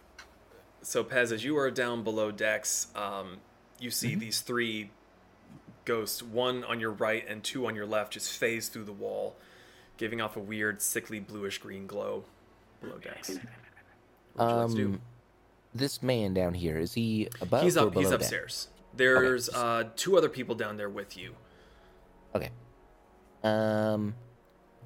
So, 0.83 1.03
Pez, 1.03 1.33
as 1.33 1.43
you 1.43 1.57
are 1.57 1.71
down 1.71 2.03
below 2.05 2.31
decks, 2.31 2.89
um, 2.95 3.39
you 3.81 3.91
see 3.91 4.15
these 4.15 4.41
three 4.43 4.91
ghosts, 5.85 6.23
one 6.23 6.65
on 6.65 6.81
your 6.81 6.91
right 6.93 7.25
and 7.29 7.43
two 7.43 7.67
on 7.67 7.75
your 7.75 7.87
left, 7.87 8.13
just 8.13 8.37
phase 8.39 8.69
through 8.69 8.85
the 8.85 8.93
wall, 8.93 9.37
giving 9.97 10.21
off 10.21 10.37
a 10.37 10.41
weird, 10.41 10.81
sickly 10.83 11.21
bluish 11.21 11.59
green 11.59 11.87
glow 11.87 12.25
below 12.81 12.99
decks. 12.99 13.39
What 14.35 14.69
would 14.69 14.79
you 14.79 14.85
do? 14.85 14.93
Um, 14.95 15.01
this 15.75 16.03
man 16.03 16.35
down 16.35 16.55
here 16.55 16.79
is 16.79 16.93
he 16.95 17.29
above 17.41 17.63
he's 17.63 17.77
or 17.77 17.87
up. 17.87 17.93
below 17.93 18.03
He's 18.03 18.11
deck? 18.11 18.21
upstairs. 18.21 18.69
There's 18.95 19.49
Okay. 19.49 19.59
uh, 19.59 19.85
two 19.97 20.19
other 20.19 20.29
people 20.29 20.55
down 20.55 20.77
there 20.77 20.91
with 20.91 21.17
you. 21.17 21.35
Okay. 22.35 22.51
Um. 23.43 24.15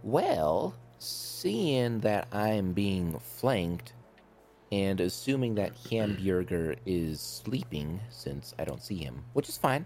Well, 0.03 0.75
seeing 0.99 2.01
that 2.01 2.29
I'm 2.33 2.73
being 2.73 3.19
flanked, 3.19 3.93
and 4.71 5.01
assuming 5.01 5.57
that 5.57 5.73
Hamburger 5.91 6.77
is 6.87 7.21
sleeping 7.21 8.01
since 8.11 8.55
I 8.59 8.65
don't 8.65 8.83
see 8.83 8.97
him, 8.97 9.25
which 9.33 9.49
is 9.49 9.57
fine. 9.59 9.85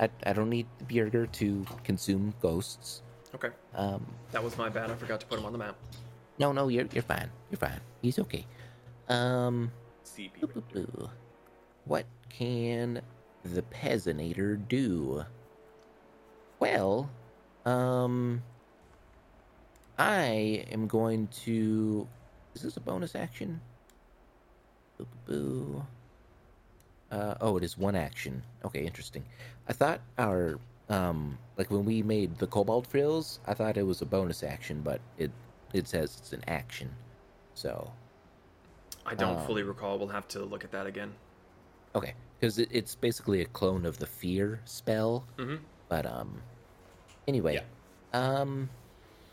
I, 0.00 0.08
I 0.24 0.32
don't 0.32 0.50
need 0.50 0.66
the 0.78 0.84
Burger 0.84 1.26
to 1.26 1.66
consume 1.84 2.34
ghosts. 2.40 3.02
Okay, 3.34 3.50
Um. 3.74 4.06
that 4.32 4.42
was 4.42 4.56
my 4.56 4.68
bad. 4.68 4.90
I 4.90 4.94
forgot 4.94 5.20
to 5.20 5.26
put 5.26 5.38
him 5.38 5.44
on 5.44 5.52
the 5.52 5.58
map. 5.58 5.76
No, 6.38 6.52
no, 6.52 6.68
you're 6.68 6.86
you're 6.92 7.02
fine. 7.02 7.30
You're 7.50 7.58
fine. 7.58 7.80
He's 8.00 8.18
okay. 8.18 8.46
Um. 9.08 9.70
CP. 10.04 11.10
What 11.84 12.06
can 12.30 13.00
the 13.44 13.62
Peasanator 13.62 14.66
do? 14.68 15.24
Well, 16.60 17.10
um, 17.64 18.42
I 19.98 20.64
am 20.70 20.86
going 20.86 21.28
to. 21.44 22.06
Is 22.54 22.62
this 22.62 22.76
a 22.76 22.80
bonus 22.80 23.14
action? 23.14 23.60
Boo, 24.96 25.06
boo. 25.26 25.86
Uh, 27.10 27.34
oh, 27.40 27.56
it 27.56 27.64
is 27.64 27.78
one 27.78 27.94
action. 27.96 28.42
Okay, 28.64 28.84
interesting. 28.84 29.24
I 29.68 29.72
thought 29.72 30.00
our 30.18 30.58
um, 30.88 31.38
like 31.56 31.70
when 31.70 31.84
we 31.84 32.02
made 32.02 32.38
the 32.38 32.46
Cobalt 32.46 32.86
Frills, 32.86 33.40
I 33.46 33.54
thought 33.54 33.76
it 33.76 33.82
was 33.86 34.02
a 34.02 34.06
bonus 34.06 34.42
action, 34.42 34.82
but 34.82 35.00
it 35.18 35.30
it 35.72 35.88
says 35.88 36.16
it's 36.18 36.32
an 36.32 36.44
action. 36.48 36.90
So 37.54 37.90
I 39.06 39.14
don't 39.14 39.38
Um, 39.38 39.46
fully 39.46 39.62
recall. 39.62 39.98
We'll 39.98 40.08
have 40.08 40.28
to 40.28 40.44
look 40.44 40.64
at 40.64 40.70
that 40.72 40.86
again. 40.86 41.14
Okay, 41.94 42.14
because 42.38 42.58
it, 42.58 42.68
it's 42.70 42.94
basically 42.94 43.40
a 43.42 43.46
clone 43.46 43.86
of 43.86 43.98
the 43.98 44.06
fear 44.06 44.60
spell. 44.64 45.24
Mm-hmm. 45.38 45.56
But 45.88 46.04
um, 46.06 46.42
anyway, 47.26 47.62
um, 48.12 48.68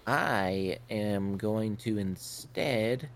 I 0.08 0.80
am 0.90 1.38
going 1.38 1.76
to 1.78 1.98
instead 1.98 3.10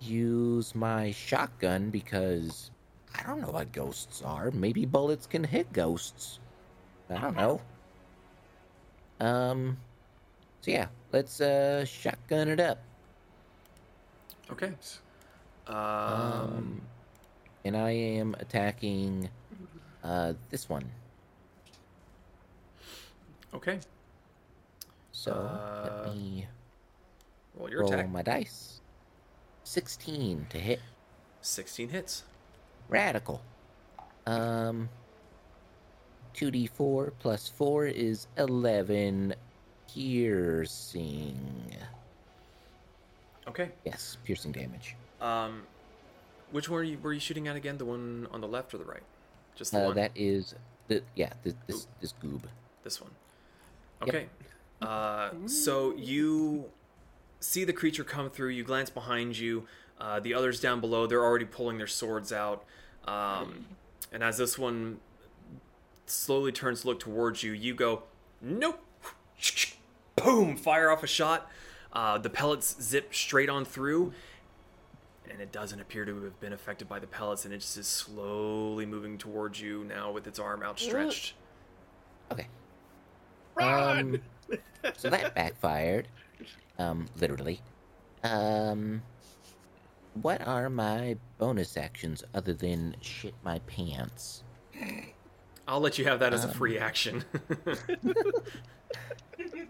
use 0.00 0.74
my 0.74 1.10
shotgun 1.10 1.90
because 1.90 2.70
I 3.16 3.22
don't 3.24 3.40
know 3.40 3.50
what 3.50 3.72
ghosts 3.72 4.22
are. 4.22 4.50
Maybe 4.50 4.84
bullets 4.86 5.26
can 5.26 5.44
hit 5.44 5.72
ghosts. 5.72 6.38
I 7.10 7.18
don't 7.20 7.36
know. 7.36 7.60
Um, 9.20 9.76
so 10.60 10.70
yeah, 10.70 10.86
let's 11.12 11.40
uh 11.40 11.84
shotgun 11.84 12.48
it 12.48 12.60
up. 12.60 12.78
Okay. 14.50 14.72
Um, 15.66 15.76
Um, 15.76 16.80
and 17.64 17.76
I 17.76 17.90
am 17.90 18.34
attacking 18.38 19.28
uh 20.04 20.34
this 20.50 20.68
one. 20.68 20.84
okay. 23.54 23.80
So 25.12 25.32
Uh, 25.32 26.02
let 26.06 26.14
me 26.14 26.46
Roll 27.54 27.70
your 27.70 27.80
roll 27.82 27.92
attack. 27.92 28.08
my 28.10 28.22
dice. 28.22 28.80
16 29.64 30.46
to 30.50 30.58
hit. 30.58 30.80
16 31.42 31.88
hits. 31.90 32.24
Radical. 32.88 33.40
Um 34.26 34.88
2d4 36.34 37.12
plus 37.18 37.48
4 37.48 37.86
is 37.86 38.26
11 38.36 39.34
piercing. 39.92 41.74
Okay. 43.48 43.70
Yes, 43.84 44.18
piercing 44.24 44.52
damage. 44.52 44.94
Um, 45.20 45.62
which 46.52 46.68
one 46.68 46.76
were 46.76 46.82
you, 46.84 46.98
were 46.98 47.12
you 47.12 47.18
shooting 47.20 47.48
at 47.48 47.56
again? 47.56 47.78
The 47.78 47.84
one 47.84 48.28
on 48.30 48.40
the 48.40 48.46
left 48.46 48.72
or 48.72 48.78
the 48.78 48.84
right? 48.84 49.02
Just 49.56 49.72
the 49.72 49.82
Uh, 49.82 49.86
one. 49.86 49.96
that 49.96 50.12
is 50.14 50.54
the 50.86 51.02
yeah, 51.16 51.32
this 51.42 51.54
this, 51.66 51.86
this 52.00 52.14
goob. 52.22 52.42
This 52.84 53.00
one. 53.00 53.10
Yep. 54.06 54.08
Okay. 54.14 54.26
Uh, 54.80 55.30
so 55.46 55.92
you 55.96 56.66
see 57.40 57.64
the 57.64 57.72
creature 57.72 58.04
come 58.04 58.30
through. 58.30 58.50
You 58.50 58.62
glance 58.62 58.90
behind 58.90 59.36
you. 59.36 59.66
Uh, 60.00 60.20
the 60.20 60.34
others 60.34 60.60
down 60.60 60.80
below, 60.80 61.06
they're 61.06 61.24
already 61.24 61.44
pulling 61.44 61.78
their 61.78 61.86
swords 61.86 62.32
out. 62.32 62.64
Um, 63.06 63.66
and 64.12 64.22
as 64.22 64.36
this 64.38 64.58
one 64.58 65.00
slowly 66.06 66.52
turns 66.52 66.82
to 66.82 66.88
look 66.88 67.00
towards 67.00 67.42
you, 67.42 67.52
you 67.52 67.74
go, 67.74 68.04
nope. 68.40 68.80
Boom! 70.16 70.56
Fire 70.56 70.90
off 70.90 71.02
a 71.02 71.06
shot. 71.06 71.50
Uh, 71.92 72.18
the 72.18 72.30
pellets 72.30 72.76
zip 72.80 73.14
straight 73.14 73.48
on 73.48 73.64
through. 73.64 74.12
And 75.30 75.40
it 75.40 75.52
doesn't 75.52 75.80
appear 75.80 76.04
to 76.04 76.24
have 76.24 76.40
been 76.40 76.52
affected 76.52 76.88
by 76.88 76.98
the 76.98 77.06
pellets, 77.06 77.44
and 77.44 77.52
it 77.52 77.58
just 77.58 77.76
is 77.76 77.86
slowly 77.86 78.86
moving 78.86 79.18
towards 79.18 79.60
you 79.60 79.84
now 79.84 80.10
with 80.10 80.26
its 80.26 80.38
arm 80.38 80.62
outstretched. 80.62 81.34
Okay. 82.32 82.46
Run! 83.54 84.20
Um, 84.52 84.58
so 84.96 85.10
that 85.10 85.34
backfired. 85.34 86.08
Um, 86.78 87.06
literally. 87.20 87.60
Um, 88.24 89.02
what 90.14 90.46
are 90.46 90.68
my 90.70 91.16
bonus 91.38 91.76
actions 91.76 92.24
other 92.34 92.52
than 92.52 92.96
shit 93.00 93.34
my 93.44 93.58
pants? 93.60 94.42
I'll 95.66 95.80
let 95.80 95.98
you 95.98 96.04
have 96.06 96.20
that 96.20 96.32
as 96.32 96.44
a 96.44 96.48
Um. 96.48 96.54
free 96.54 96.78
action. 96.78 97.24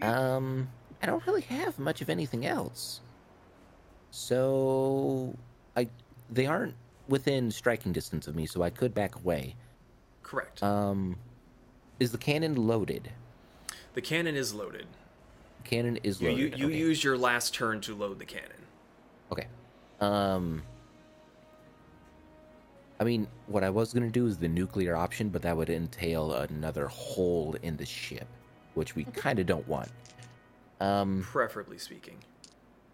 Um, 0.01 0.69
I 1.03 1.07
don't 1.07 1.27
really 1.27 1.41
have 1.43 1.79
much 1.79 2.01
of 2.01 2.09
anything 2.09 2.47
else. 2.47 3.01
So, 4.11 5.35
I 5.77 5.89
they 6.31 6.47
aren't 6.47 6.75
within 7.09 7.51
striking 7.51 7.93
distance 7.93 8.27
of 8.29 8.35
me, 8.37 8.47
so 8.47 8.63
I 8.63 8.71
could 8.71 8.95
back 8.95 9.17
away. 9.17 9.57
Correct. 10.23 10.63
Um, 10.63 11.17
is 11.99 12.13
the 12.13 12.19
cannon 12.19 12.55
loaded? 12.67 13.11
the 13.95 14.01
cannon 14.03 14.37
is 14.37 14.55
loaded. 14.55 14.87
Cannon 15.65 15.97
is 16.05 16.21
You, 16.21 16.29
loaded. 16.31 16.41
you, 16.53 16.57
you 16.59 16.67
okay. 16.69 16.79
use 16.79 17.03
your 17.03 17.19
last 17.19 17.53
turn 17.53 17.81
to 17.81 17.95
load 17.97 18.21
the 18.21 18.25
cannon. 18.25 18.67
Okay. 19.33 19.49
Um. 20.01 20.63
I 23.01 23.05
mean, 23.05 23.29
what 23.47 23.63
I 23.63 23.71
was 23.71 23.93
gonna 23.93 24.11
do 24.11 24.27
is 24.27 24.39
the 24.39 24.49
nuclear 24.49 24.97
option, 24.97 25.29
but 25.29 25.43
that 25.43 25.57
would 25.57 25.71
entail 25.71 26.33
another 26.33 26.89
hole 26.89 27.55
in 27.63 27.77
the 27.77 27.87
ship, 27.87 28.27
which 28.75 28.97
we 28.97 29.05
kind 29.05 29.39
of 29.39 29.47
don't 29.47 29.67
want. 29.69 29.91
Um. 30.81 31.23
Preferably 31.23 31.79
speaking. 31.79 32.19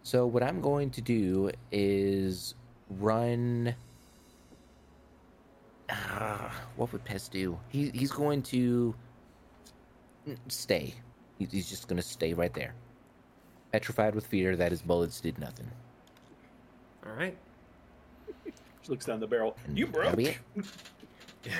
So 0.03 0.27
what 0.27 0.43
I'm 0.43 0.61
going 0.61 0.91
to 0.91 1.01
do 1.01 1.51
is 1.73 2.55
run. 2.91 3.75
Ah, 5.91 6.55
what 6.77 6.93
would 6.93 7.05
Pez 7.07 7.31
do? 7.31 7.59
He, 7.69 7.89
he's 7.89 8.11
going 8.11 8.43
to 8.43 8.95
stay. 10.49 10.95
He's 11.39 11.69
just 11.69 11.89
going 11.89 11.97
to 11.97 12.07
stay 12.07 12.35
right 12.35 12.53
there, 12.53 12.75
petrified 13.73 14.15
with 14.15 14.27
fear 14.27 14.57
that 14.57 14.71
his 14.73 14.83
bullets 14.83 15.21
did 15.21 15.39
nothing. 15.39 15.71
All 17.07 17.13
right. 17.13 17.37
She 18.45 18.89
looks 18.91 19.07
down 19.07 19.21
the 19.21 19.27
barrel. 19.27 19.57
And 19.67 19.79
You 19.79 19.87
that'll 19.87 20.03
broke. 20.03 20.17
be 20.17 20.27
it. 20.27 20.39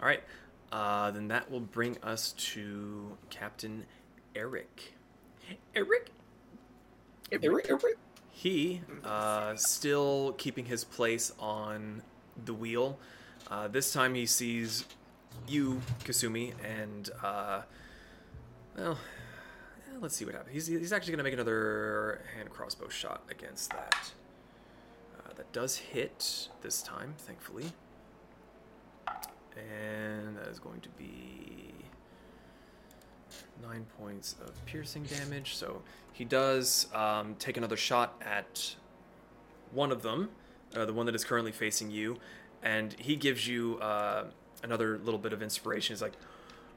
All 0.00 0.06
right. 0.06 0.22
Uh, 0.72 1.10
then 1.10 1.28
that 1.28 1.50
will 1.50 1.60
bring 1.60 1.96
us 2.02 2.32
to 2.32 3.16
Captain 3.30 3.84
Eric. 4.34 4.94
Eric? 5.74 6.10
Eric? 7.32 7.66
Eric. 7.68 7.96
He, 8.30 8.82
uh, 9.04 9.56
still 9.56 10.34
keeping 10.36 10.66
his 10.66 10.84
place 10.84 11.32
on 11.38 12.02
the 12.44 12.52
wheel. 12.52 12.98
Uh, 13.50 13.68
this 13.68 13.92
time 13.92 14.14
he 14.14 14.26
sees 14.26 14.84
you, 15.48 15.80
Kasumi, 16.04 16.52
and, 16.62 17.08
uh, 17.22 17.62
well, 18.76 18.98
let's 20.00 20.16
see 20.16 20.26
what 20.26 20.34
happens. 20.34 20.52
He's, 20.52 20.66
he's 20.66 20.92
actually 20.92 21.12
going 21.12 21.18
to 21.18 21.24
make 21.24 21.32
another 21.32 22.20
hand 22.36 22.50
crossbow 22.50 22.88
shot 22.88 23.22
against 23.30 23.70
that. 23.70 24.12
That 25.36 25.52
does 25.52 25.76
hit 25.76 26.48
this 26.62 26.82
time, 26.82 27.14
thankfully. 27.18 27.66
And 29.56 30.36
that 30.36 30.48
is 30.48 30.58
going 30.58 30.80
to 30.80 30.88
be 30.90 31.72
nine 33.62 33.86
points 33.98 34.36
of 34.44 34.64
piercing 34.66 35.04
damage. 35.04 35.54
So 35.54 35.82
he 36.12 36.24
does 36.24 36.88
um, 36.94 37.36
take 37.38 37.56
another 37.56 37.76
shot 37.76 38.20
at 38.24 38.76
one 39.72 39.92
of 39.92 40.02
them, 40.02 40.30
uh, 40.74 40.84
the 40.84 40.92
one 40.92 41.06
that 41.06 41.14
is 41.14 41.24
currently 41.24 41.52
facing 41.52 41.90
you, 41.90 42.18
and 42.62 42.94
he 42.98 43.16
gives 43.16 43.46
you 43.46 43.78
uh, 43.78 44.24
another 44.62 44.98
little 44.98 45.18
bit 45.18 45.32
of 45.32 45.42
inspiration. 45.42 45.94
He's 45.94 46.02
like, 46.02 46.14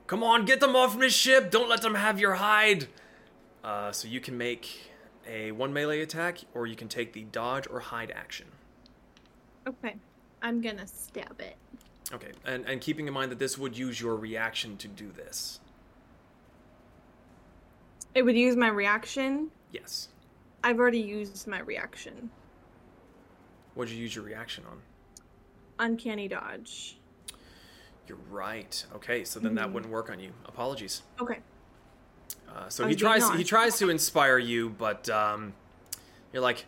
"Come 0.08 0.24
on, 0.24 0.46
get 0.46 0.60
them 0.60 0.76
off 0.76 0.98
my 0.98 1.08
ship! 1.08 1.52
Don't 1.52 1.70
let 1.70 1.82
them 1.82 1.96
have 1.96 2.20
your 2.20 2.36
hide." 2.36 2.88
Uh, 3.64 3.92
so 3.92 4.08
you 4.08 4.20
can 4.20 4.38
make 4.38 4.92
a 5.30 5.52
one 5.52 5.72
melee 5.72 6.02
attack, 6.02 6.40
or 6.54 6.68
you 6.68 6.76
can 6.76 6.88
take 6.88 7.14
the 7.14 7.24
dodge 7.24 7.68
or 7.70 7.80
hide 7.80 8.12
action. 8.12 8.48
Okay. 9.68 9.96
I'm 10.42 10.62
gonna 10.62 10.88
stab 10.88 11.40
it. 11.40 11.56
Okay, 12.12 12.32
and 12.46 12.66
and 12.66 12.82
keeping 12.82 13.08
in 13.08 13.14
mind 13.14 13.32
that 13.32 13.40
this 13.40 13.58
would 13.58 13.78
use 13.78 14.02
your 14.02 14.16
reaction 14.16 14.78
to 14.78 14.88
do 14.88 15.12
this. 15.12 15.60
It 18.16 18.24
would 18.24 18.38
use 18.38 18.56
my 18.56 18.70
reaction. 18.70 19.52
Yes. 19.72 20.10
I've 20.64 20.80
already 20.80 21.00
used 21.00 21.48
my 21.48 21.60
reaction. 21.60 22.32
What'd 23.76 23.94
you 23.94 24.02
use 24.02 24.16
your 24.16 24.26
reaction 24.26 24.64
on? 24.70 24.82
Uncanny 25.78 26.28
dodge. 26.28 26.98
You're 28.08 28.18
right. 28.30 28.84
Okay, 28.96 29.24
so 29.24 29.40
then 29.40 29.54
that 29.56 29.66
mm-hmm. 29.66 29.74
wouldn't 29.74 29.94
work 29.94 30.10
on 30.10 30.20
you. 30.20 30.32
Apologies. 30.46 31.04
Okay. 31.22 31.40
Uh, 32.56 32.68
so 32.70 32.84
I 32.84 32.88
he 32.88 32.94
was 32.96 33.02
being 33.02 33.20
tries 33.20 33.38
he 33.38 33.44
tries 33.44 33.78
to 33.80 33.90
inspire 33.90 34.38
you, 34.38 34.70
but 34.70 35.10
um, 35.10 35.54
you're 36.34 36.42
like, 36.42 36.66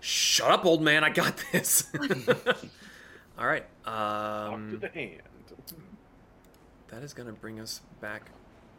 "Shut 0.00 0.50
up, 0.50 0.64
old 0.64 0.82
man! 0.82 1.04
I 1.04 1.10
got 1.10 1.42
this." 1.52 1.88
All 3.38 3.46
right. 3.46 3.64
Talk 3.84 4.52
Um, 4.52 4.70
to 4.72 4.76
the 4.76 4.88
hand. 4.88 5.22
that 6.88 7.02
is 7.02 7.14
going 7.14 7.26
to 7.26 7.32
bring 7.32 7.58
us 7.60 7.80
back 8.00 8.30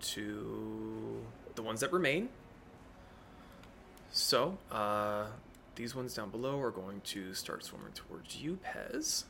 to 0.02 1.22
the 1.56 1.62
ones 1.64 1.80
that 1.80 1.92
remain. 1.92 2.30
So, 4.12 4.58
uh, 4.72 5.26
these 5.76 5.96
ones 5.96 6.14
down 6.14 6.30
below 6.30 6.60
are 6.62 6.70
going 6.70 7.02
to 7.06 7.34
start 7.34 7.66
swimming 7.66 7.94
towards 7.94 8.36
you, 8.38 8.60
Pez. 8.64 9.24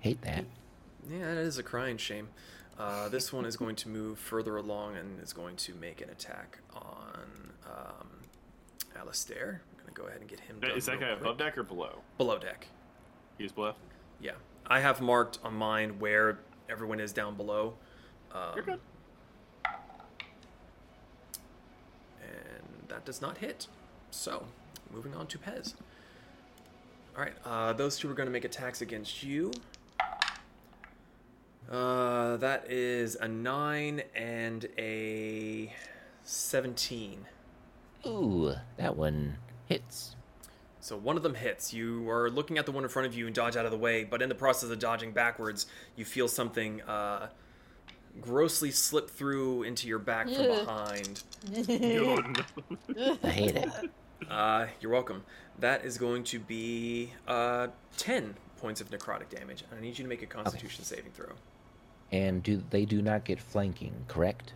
Hate 0.00 0.22
that. 0.22 0.44
Yeah, 1.10 1.34
that 1.34 1.36
is 1.38 1.58
a 1.58 1.62
crying 1.62 1.96
shame. 1.98 2.28
Uh, 2.82 3.08
this 3.08 3.32
one 3.32 3.44
is 3.44 3.56
going 3.56 3.76
to 3.76 3.88
move 3.88 4.18
further 4.18 4.56
along 4.56 4.96
and 4.96 5.22
is 5.22 5.32
going 5.32 5.54
to 5.54 5.72
make 5.74 6.00
an 6.00 6.10
attack 6.10 6.58
on 6.74 7.52
um, 7.64 8.08
Alistair. 8.98 9.62
I'm 9.70 9.84
going 9.84 9.94
to 9.94 10.00
go 10.00 10.08
ahead 10.08 10.20
and 10.20 10.28
get 10.28 10.40
him 10.40 10.58
done. 10.58 10.72
Is 10.72 10.86
that 10.86 10.98
guy 10.98 11.10
quick. 11.12 11.20
above 11.20 11.38
deck 11.38 11.56
or 11.56 11.62
below? 11.62 12.00
Below 12.18 12.38
deck. 12.38 12.66
He's 13.38 13.52
below. 13.52 13.74
Yeah. 14.20 14.32
I 14.66 14.80
have 14.80 15.00
marked 15.00 15.38
on 15.44 15.54
mine 15.54 16.00
where 16.00 16.40
everyone 16.68 16.98
is 16.98 17.12
down 17.12 17.36
below. 17.36 17.74
Um, 18.34 18.40
You're 18.56 18.64
good. 18.64 18.80
And 22.20 22.88
that 22.88 23.04
does 23.04 23.22
not 23.22 23.38
hit. 23.38 23.68
So, 24.10 24.46
moving 24.92 25.14
on 25.14 25.28
to 25.28 25.38
Pez. 25.38 25.74
Alright, 27.14 27.34
uh, 27.44 27.74
those 27.74 27.96
two 27.96 28.10
are 28.10 28.14
going 28.14 28.26
to 28.26 28.32
make 28.32 28.44
attacks 28.44 28.80
against 28.82 29.22
you. 29.22 29.52
Uh, 31.70 32.36
that 32.38 32.70
is 32.70 33.16
a 33.16 33.28
9 33.28 34.02
and 34.14 34.68
a 34.78 35.72
17. 36.24 37.26
Ooh, 38.06 38.54
that 38.76 38.96
one 38.96 39.36
hits. 39.66 40.16
So 40.80 40.96
one 40.96 41.16
of 41.16 41.22
them 41.22 41.34
hits. 41.34 41.72
You 41.72 42.08
are 42.10 42.28
looking 42.28 42.58
at 42.58 42.66
the 42.66 42.72
one 42.72 42.82
in 42.82 42.90
front 42.90 43.06
of 43.06 43.14
you 43.14 43.26
and 43.26 43.34
dodge 43.34 43.56
out 43.56 43.64
of 43.64 43.70
the 43.70 43.78
way, 43.78 44.04
but 44.04 44.20
in 44.20 44.28
the 44.28 44.34
process 44.34 44.68
of 44.70 44.78
dodging 44.78 45.12
backwards, 45.12 45.66
you 45.96 46.04
feel 46.04 46.26
something 46.26 46.82
uh, 46.82 47.28
grossly 48.20 48.70
slip 48.72 49.08
through 49.08 49.62
into 49.62 49.86
your 49.86 50.00
back 50.00 50.28
from 50.28 50.46
behind. 50.46 51.22
I 53.22 53.30
hate 53.30 53.56
it. 53.56 53.68
Uh, 54.28 54.66
you're 54.80 54.92
welcome. 54.92 55.22
That 55.60 55.84
is 55.84 55.98
going 55.98 56.24
to 56.24 56.38
be 56.38 57.12
uh, 57.28 57.68
10 57.96 58.34
points 58.58 58.80
of 58.80 58.90
necrotic 58.90 59.28
damage. 59.30 59.64
I 59.76 59.80
need 59.80 59.98
you 59.98 60.04
to 60.04 60.08
make 60.08 60.22
a 60.22 60.26
constitution 60.26 60.84
saving 60.84 61.12
throw. 61.12 61.32
And 62.12 62.42
do 62.42 62.62
they 62.70 62.84
do 62.84 63.00
not 63.02 63.24
get 63.24 63.40
flanking, 63.40 63.92
correct? 64.06 64.52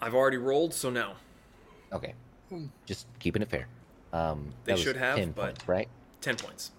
I've 0.00 0.14
already 0.14 0.36
rolled, 0.36 0.72
so 0.72 0.88
no. 0.90 1.14
Okay. 1.92 2.14
Just 2.86 3.06
keeping 3.18 3.42
it 3.42 3.48
fair. 3.48 3.66
Um, 4.12 4.52
They 4.64 4.74
that 4.74 4.78
should 4.80 4.96
have, 4.96 5.16
10 5.16 5.32
but- 5.32 5.42
points, 5.46 5.68
right? 5.68 5.88
10 6.20 6.36
points. 6.36 6.70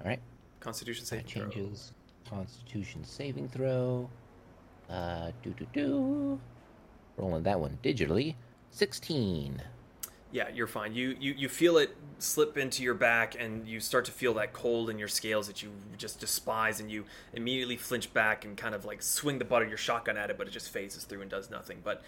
All 0.00 0.06
right. 0.08 0.20
Constitution 0.60 1.02
That 1.04 1.08
saving 1.08 1.26
throw. 1.26 1.48
changes. 1.48 1.92
Constitution 2.28 3.04
saving 3.04 3.48
throw. 3.48 4.08
Uh, 4.88 5.32
do 5.42 5.50
do 5.50 5.66
do. 5.72 6.40
Rolling 7.16 7.42
that 7.44 7.58
one 7.58 7.78
digitally. 7.82 8.34
Sixteen. 8.70 9.60
Yeah, 10.32 10.48
you're 10.52 10.66
fine. 10.66 10.94
You, 10.94 11.16
you 11.18 11.32
you 11.32 11.48
feel 11.48 11.78
it 11.78 11.96
slip 12.18 12.58
into 12.58 12.82
your 12.82 12.94
back, 12.94 13.36
and 13.38 13.66
you 13.66 13.80
start 13.80 14.04
to 14.06 14.12
feel 14.12 14.34
that 14.34 14.52
cold 14.52 14.90
in 14.90 14.98
your 14.98 15.08
scales 15.08 15.46
that 15.46 15.62
you 15.62 15.70
just 15.96 16.18
despise, 16.20 16.80
and 16.80 16.90
you 16.90 17.04
immediately 17.32 17.76
flinch 17.76 18.12
back 18.12 18.44
and 18.44 18.56
kind 18.56 18.74
of 18.74 18.84
like 18.84 19.02
swing 19.02 19.38
the 19.38 19.44
butt 19.44 19.62
of 19.62 19.68
your 19.68 19.78
shotgun 19.78 20.16
at 20.16 20.30
it, 20.30 20.36
but 20.36 20.46
it 20.46 20.50
just 20.50 20.70
phases 20.70 21.04
through 21.04 21.22
and 21.22 21.30
does 21.30 21.48
nothing. 21.50 21.78
But 21.82 22.02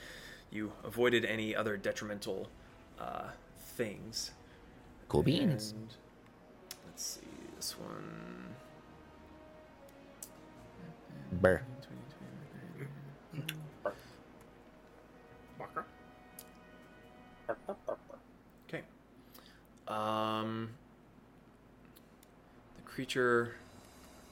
you 0.50 0.72
avoided 0.84 1.24
any 1.24 1.54
other 1.54 1.76
detrimental 1.76 2.48
uh, 2.98 3.28
things. 3.76 4.32
Cool 5.08 5.22
beans. 5.22 5.72
And 5.72 5.94
let's 6.86 7.02
see 7.02 7.26
this 7.56 7.76
one. 7.78 8.54
Burr. 11.32 11.62
Okay. 15.60 15.82
Um, 19.88 20.70
the 22.76 22.82
creature 22.82 23.54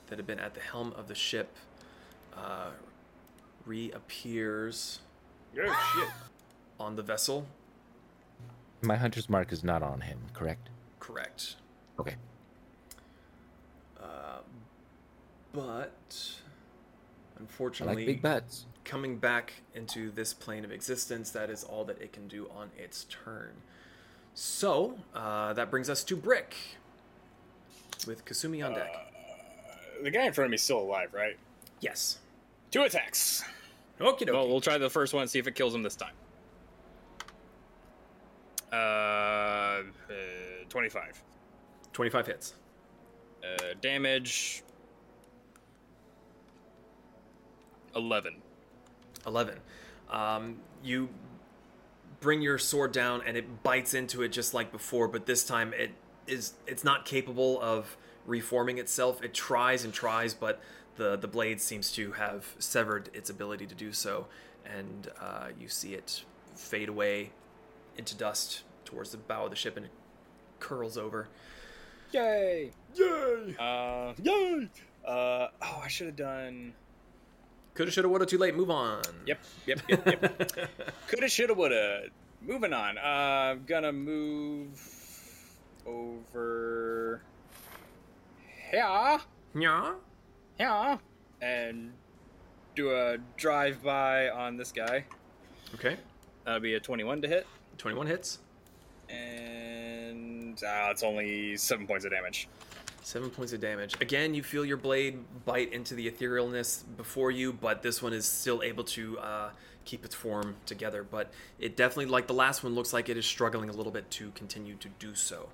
that 0.08 0.18
had 0.18 0.26
been 0.26 0.38
at 0.38 0.54
the 0.54 0.60
helm 0.60 0.92
of 0.96 1.08
the 1.08 1.14
ship 1.14 1.56
uh, 2.36 2.70
reappears 3.64 5.00
Oh 5.58 5.90
shit. 5.96 6.08
on 6.78 6.96
the 6.96 7.02
vessel 7.02 7.46
My 8.82 8.96
hunter's 8.96 9.30
mark 9.30 9.50
is 9.52 9.64
not 9.64 9.82
on 9.82 10.02
him, 10.02 10.18
correct? 10.34 10.68
Correct. 11.00 11.56
Okay. 11.98 12.16
Uh, 13.98 14.40
but 15.54 16.34
unfortunately, 17.38 17.96
like 18.04 18.06
big 18.06 18.22
butts. 18.22 18.66
coming 18.84 19.16
back 19.16 19.54
into 19.74 20.10
this 20.10 20.34
plane 20.34 20.64
of 20.66 20.70
existence, 20.70 21.30
that 21.30 21.48
is 21.48 21.64
all 21.64 21.84
that 21.86 22.00
it 22.02 22.12
can 22.12 22.28
do 22.28 22.50
on 22.54 22.70
its 22.76 23.04
turn. 23.04 23.52
So 24.38 24.98
uh, 25.14 25.54
that 25.54 25.70
brings 25.70 25.88
us 25.88 26.04
to 26.04 26.14
Brick 26.14 26.54
with 28.06 28.26
Kasumi 28.26 28.64
on 28.64 28.74
deck. 28.74 28.90
Uh, 28.94 30.02
the 30.04 30.10
guy 30.10 30.26
in 30.26 30.34
front 30.34 30.44
of 30.44 30.50
me 30.50 30.56
is 30.56 30.62
still 30.62 30.78
alive, 30.78 31.14
right? 31.14 31.38
yes. 31.80 32.18
Two 32.70 32.82
attacks. 32.82 33.42
Okie 33.98 34.30
Well, 34.30 34.46
we'll 34.46 34.60
try 34.60 34.76
the 34.76 34.90
first 34.90 35.14
one, 35.14 35.22
and 35.22 35.30
see 35.30 35.38
if 35.38 35.46
it 35.46 35.54
kills 35.54 35.74
him 35.74 35.82
this 35.82 35.96
time. 35.96 36.12
Uh, 38.70 38.76
uh 38.76 39.82
25. 40.68 41.22
25 41.94 42.26
hits. 42.26 42.54
Uh, 43.42 43.72
damage 43.80 44.62
11. 47.94 48.34
11. 49.26 49.58
Um, 50.10 50.56
you 50.84 51.08
bring 52.26 52.42
your 52.42 52.58
sword 52.58 52.90
down 52.90 53.22
and 53.24 53.36
it 53.36 53.62
bites 53.62 53.94
into 53.94 54.20
it 54.22 54.30
just 54.30 54.52
like 54.52 54.72
before, 54.72 55.06
but 55.06 55.26
this 55.26 55.44
time 55.44 55.72
it 55.72 55.92
is 56.26 56.54
it's 56.66 56.82
not 56.82 57.04
capable 57.04 57.62
of 57.62 57.96
reforming 58.26 58.78
itself. 58.78 59.22
It 59.22 59.32
tries 59.32 59.84
and 59.84 59.94
tries, 59.94 60.34
but 60.34 60.60
the 60.96 61.14
the 61.14 61.28
blade 61.28 61.60
seems 61.60 61.92
to 61.92 62.10
have 62.10 62.44
severed 62.58 63.10
its 63.14 63.30
ability 63.30 63.66
to 63.66 63.76
do 63.76 63.92
so, 63.92 64.26
and 64.64 65.08
uh, 65.20 65.50
you 65.56 65.68
see 65.68 65.94
it 65.94 66.24
fade 66.56 66.88
away 66.88 67.30
into 67.96 68.16
dust 68.16 68.64
towards 68.84 69.12
the 69.12 69.18
bow 69.18 69.44
of 69.44 69.50
the 69.50 69.56
ship, 69.56 69.76
and 69.76 69.86
it 69.86 69.92
curls 70.58 70.98
over. 70.98 71.28
Yay! 72.10 72.72
Yay! 72.96 73.54
Uh, 73.56 74.14
yay! 74.20 74.68
Uh, 75.06 75.46
oh, 75.62 75.80
I 75.84 75.86
should 75.86 76.08
have 76.08 76.16
done. 76.16 76.74
Coulda, 77.76 77.92
shoulda, 77.92 78.08
woulda, 78.08 78.26
too 78.26 78.38
late. 78.38 78.56
Move 78.56 78.70
on. 78.70 79.02
Yep, 79.26 79.38
yep, 79.66 79.80
yep, 79.88 80.06
yep. 80.06 80.70
Coulda, 81.08 81.28
shoulda, 81.28 81.54
woulda. 81.54 82.04
Moving 82.40 82.72
on. 82.72 82.96
Uh, 82.96 83.00
I'm 83.00 83.64
gonna 83.66 83.92
move 83.92 84.80
over 85.84 87.20
here, 88.70 89.18
yeah. 89.54 89.94
here, 90.58 90.98
and 91.42 91.92
do 92.74 92.90
a 92.92 93.18
drive 93.36 93.82
by 93.82 94.30
on 94.30 94.56
this 94.56 94.72
guy. 94.72 95.04
Okay. 95.74 95.96
That'll 96.44 96.60
be 96.60 96.74
a 96.74 96.80
21 96.80 97.22
to 97.22 97.28
hit, 97.28 97.46
21 97.78 98.06
hits. 98.06 98.38
and 99.08 100.62
uh, 100.62 100.88
it's 100.90 101.02
only 101.02 101.56
seven 101.56 101.86
points 101.86 102.04
of 102.04 102.10
damage. 102.12 102.48
Seven 103.06 103.30
points 103.30 103.52
of 103.52 103.60
damage. 103.60 103.94
Again, 104.00 104.34
you 104.34 104.42
feel 104.42 104.64
your 104.64 104.78
blade 104.78 105.20
bite 105.44 105.72
into 105.72 105.94
the 105.94 106.10
etherealness 106.10 106.82
before 106.96 107.30
you, 107.30 107.52
but 107.52 107.80
this 107.80 108.02
one 108.02 108.12
is 108.12 108.26
still 108.26 108.64
able 108.64 108.82
to 108.82 109.16
uh, 109.20 109.50
keep 109.84 110.04
its 110.04 110.12
form 110.12 110.56
together. 110.66 111.04
But 111.04 111.30
it 111.60 111.76
definitely, 111.76 112.06
like 112.06 112.26
the 112.26 112.34
last 112.34 112.64
one, 112.64 112.74
looks 112.74 112.92
like 112.92 113.08
it 113.08 113.16
is 113.16 113.24
struggling 113.24 113.70
a 113.70 113.72
little 113.72 113.92
bit 113.92 114.10
to 114.10 114.32
continue 114.32 114.74
to 114.78 114.88
do 114.98 115.14
so. 115.14 115.48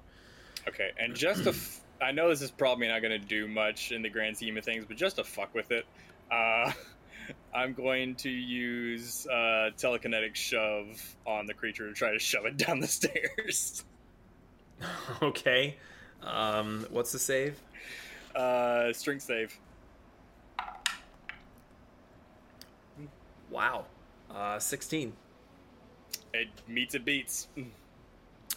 Okay, 0.67 0.93
and 0.99 1.15
just 1.15 1.45
to, 1.45 1.51
f- 1.51 1.83
I 2.01 2.11
know 2.11 2.31
this 2.31 2.41
is 2.41 2.51
probably 2.51 2.89
not 2.89 3.03
going 3.03 3.21
to 3.21 3.27
do 3.27 3.47
much 3.47 3.93
in 3.93 4.01
the 4.01 4.09
grand 4.09 4.39
scheme 4.39 4.57
of 4.57 4.65
things, 4.65 4.87
but 4.89 4.97
just 4.97 5.17
to 5.17 5.25
fuck 5.25 5.55
with 5.55 5.73
it, 5.73 5.85
uh, 6.31 6.73
I'm 7.55 7.75
going 7.75 8.15
to 8.15 8.31
use 8.31 9.27
uh, 9.27 9.73
telekinetic 9.77 10.37
shove 10.37 11.17
on 11.27 11.45
the 11.45 11.53
creature 11.53 11.87
to 11.87 11.93
try 11.93 12.13
to 12.13 12.19
shove 12.19 12.47
it 12.47 12.57
down 12.57 12.81
the 12.81 12.87
stairs. 12.89 13.85
okay. 15.21 15.77
Um, 16.25 16.87
what's 16.91 17.13
the 17.13 17.19
save? 17.19 17.61
Uh, 18.35 18.93
strength 18.93 19.23
save. 19.23 19.59
Wow. 23.51 23.85
Uh, 24.31 24.59
16. 24.59 25.13
It 26.35 26.49
meets 26.67 26.95
it 26.95 27.05
beats. 27.05 27.49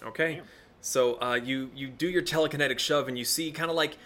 Okay. 0.04 0.42
So 0.82 1.20
uh, 1.22 1.34
you 1.36 1.72
you 1.76 1.88
do 1.88 2.08
your 2.08 2.22
telekinetic 2.22 2.80
shove, 2.80 3.08
and 3.08 3.18
you 3.18 3.26
see 3.26 3.52
kind 3.52 3.70
of 3.70 3.76
like 3.76 3.98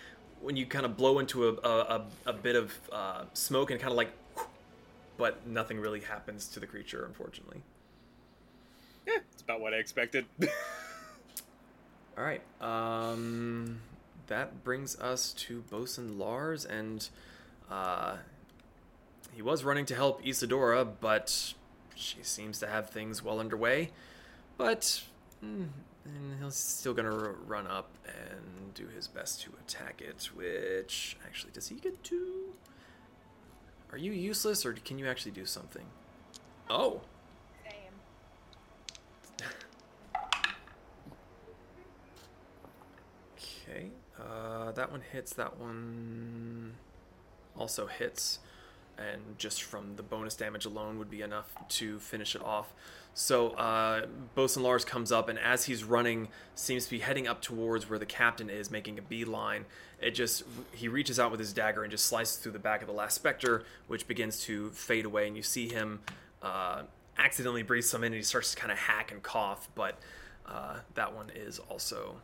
when 0.41 0.55
you 0.55 0.65
kind 0.65 0.85
of 0.85 0.95
blow 0.97 1.19
into 1.19 1.47
a 1.49 1.53
a, 1.53 1.69
a, 1.69 2.05
a 2.27 2.33
bit 2.33 2.55
of 2.55 2.73
uh, 2.91 3.25
smoke, 3.33 3.69
and 3.69 3.79
kind 3.79 3.91
of 3.91 3.97
like, 3.97 4.11
but 5.17 5.45
nothing 5.45 5.79
really 5.79 5.99
happens 5.99 6.47
to 6.47 6.59
the 6.59 6.65
creature, 6.65 7.05
unfortunately. 7.05 7.61
Yeah, 9.05 9.17
it's 9.31 9.43
about 9.43 9.61
what 9.61 9.73
I 9.73 9.77
expected. 9.77 10.25
All 12.19 12.25
right. 12.25 12.41
Um, 12.59 13.79
that 14.27 14.61
brings 14.65 14.99
us 14.99 15.31
to 15.33 15.61
Bosun 15.71 16.19
Lars, 16.19 16.65
and 16.65 17.07
uh, 17.71 18.17
he 19.31 19.41
was 19.41 19.63
running 19.63 19.85
to 19.85 19.95
help 19.95 20.27
Isadora, 20.27 20.83
but 20.83 21.53
she 21.95 22.17
seems 22.23 22.59
to 22.59 22.67
have 22.67 22.89
things 22.89 23.23
well 23.23 23.39
underway. 23.39 23.91
But 24.57 25.01
mm, 25.41 25.67
he's 26.43 26.55
still 26.55 26.93
gonna 26.93 27.09
run 27.47 27.67
up 27.67 27.89
and 28.05 28.73
do 28.73 28.87
his 28.87 29.07
best 29.07 29.41
to 29.43 29.51
attack 29.65 30.01
it. 30.01 30.29
Which 30.35 31.15
actually, 31.25 31.53
does 31.53 31.69
he 31.69 31.75
get 31.75 32.03
to? 32.03 32.53
Are 33.93 33.97
you 33.97 34.11
useless, 34.11 34.65
or 34.65 34.73
can 34.73 34.99
you 34.99 35.07
actually 35.07 35.31
do 35.31 35.45
something? 35.45 35.85
Oh, 36.69 36.99
Okay. 43.69 43.89
Uh, 44.19 44.71
that 44.71 44.91
one 44.91 45.01
hits. 45.11 45.33
That 45.33 45.57
one 45.57 46.73
also 47.57 47.87
hits. 47.87 48.39
And 48.97 49.37
just 49.37 49.63
from 49.63 49.95
the 49.95 50.03
bonus 50.03 50.35
damage 50.35 50.65
alone 50.65 50.99
would 50.99 51.09
be 51.09 51.21
enough 51.21 51.53
to 51.69 51.99
finish 51.99 52.35
it 52.35 52.43
off. 52.43 52.73
So 53.13 53.51
uh, 53.51 54.07
Bosun 54.35 54.61
Lars 54.61 54.85
comes 54.85 55.11
up, 55.11 55.29
and 55.29 55.39
as 55.39 55.65
he's 55.65 55.83
running, 55.83 56.27
seems 56.53 56.85
to 56.85 56.91
be 56.91 56.99
heading 56.99 57.27
up 57.27 57.41
towards 57.41 57.89
where 57.89 57.97
the 57.97 58.05
captain 58.05 58.49
is, 58.49 58.69
making 58.69 58.99
a 58.99 59.01
beeline. 59.01 59.65
It 60.01 60.11
just 60.11 60.43
he 60.73 60.87
reaches 60.87 61.19
out 61.19 61.31
with 61.31 61.39
his 61.39 61.53
dagger 61.53 61.83
and 61.83 61.91
just 61.91 62.05
slices 62.05 62.37
through 62.37 62.51
the 62.53 62.59
back 62.59 62.81
of 62.81 62.87
the 62.87 62.93
last 62.93 63.15
specter, 63.15 63.63
which 63.87 64.07
begins 64.07 64.43
to 64.43 64.69
fade 64.71 65.05
away. 65.05 65.27
And 65.27 65.35
you 65.35 65.43
see 65.43 65.69
him 65.69 66.01
uh, 66.43 66.83
accidentally 67.17 67.63
breathe 67.63 67.85
some 67.85 68.03
in, 68.03 68.07
and 68.07 68.15
he 68.15 68.23
starts 68.23 68.51
to 68.51 68.57
kind 68.57 68.71
of 68.71 68.77
hack 68.77 69.11
and 69.11 69.23
cough. 69.23 69.69
But 69.75 69.97
uh, 70.45 70.79
that 70.95 71.15
one 71.15 71.31
is 71.33 71.59
also 71.59 72.17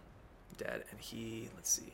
dead 0.58 0.84
and 0.92 1.00
he 1.00 1.50
let's 1.56 1.70
see 1.70 1.94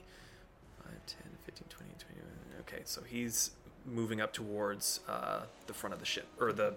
5 0.83 0.91
10 1.05 1.17
15 1.45 1.67
20 1.69 1.91
20 1.99 2.19
okay 2.61 2.81
so 2.85 3.01
he's 3.01 3.51
moving 3.85 4.21
up 4.21 4.33
towards 4.33 5.01
uh, 5.07 5.41
the 5.67 5.73
front 5.73 5.93
of 5.93 5.99
the 5.99 6.05
ship 6.05 6.27
or 6.39 6.53
the 6.53 6.73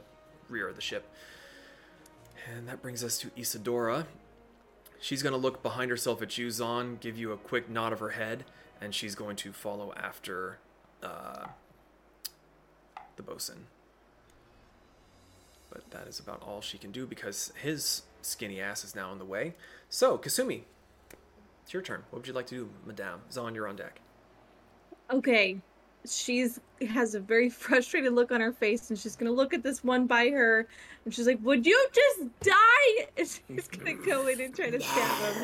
rear 0.48 0.68
of 0.68 0.76
the 0.76 0.82
ship. 0.82 1.08
And 2.54 2.68
that 2.68 2.82
brings 2.82 3.02
us 3.02 3.18
to 3.18 3.30
isadora. 3.36 4.06
She's 5.00 5.22
going 5.22 5.32
to 5.32 5.38
look 5.38 5.62
behind 5.62 5.90
herself 5.90 6.22
at 6.22 6.38
you 6.38 6.48
Zaan 6.48 6.98
give 7.00 7.16
you 7.18 7.32
a 7.32 7.36
quick 7.36 7.68
nod 7.68 7.92
of 7.92 8.00
her 8.00 8.10
head 8.10 8.44
and 8.80 8.94
she's 8.94 9.14
going 9.14 9.36
to 9.36 9.52
follow 9.52 9.92
after 9.96 10.58
uh, 11.02 11.46
the 13.16 13.22
bosun. 13.22 13.66
But 15.70 15.90
that 15.90 16.06
is 16.06 16.20
about 16.20 16.42
all 16.42 16.60
she 16.60 16.78
can 16.78 16.90
do 16.90 17.06
because 17.06 17.52
his 17.60 18.02
skinny 18.22 18.60
ass 18.60 18.84
is 18.84 18.94
now 18.94 19.12
in 19.12 19.18
the 19.18 19.24
way. 19.24 19.54
So 19.88 20.16
kasumi 20.16 20.62
it's 21.64 21.72
your 21.72 21.82
turn. 21.82 22.02
What 22.10 22.20
would 22.20 22.28
you 22.28 22.34
like 22.34 22.46
to 22.48 22.54
do, 22.54 22.70
Madame? 22.86 23.20
Zaan, 23.30 23.54
you're 23.54 23.66
on 23.66 23.74
deck. 23.76 24.00
Okay. 25.10 25.60
She's 26.06 26.60
has 26.90 27.14
a 27.14 27.20
very 27.20 27.48
frustrated 27.64 28.12
look 28.12 28.30
on 28.30 28.40
her 28.42 28.52
face, 28.52 28.90
and 28.90 28.98
she's 28.98 29.16
gonna 29.16 29.32
look 29.32 29.54
at 29.54 29.62
this 29.62 29.82
one 29.82 30.06
by 30.06 30.28
her, 30.28 30.68
and 31.04 31.14
she's 31.14 31.26
like, 31.26 31.38
"Would 31.42 31.64
you 31.66 31.86
just 31.92 32.28
die?" 32.40 33.06
And 33.16 33.26
she's 33.26 33.68
gonna 33.68 33.94
go 33.94 34.26
in 34.26 34.40
and 34.42 34.54
try 34.54 34.68
to 34.70 34.80
stab 34.80 35.34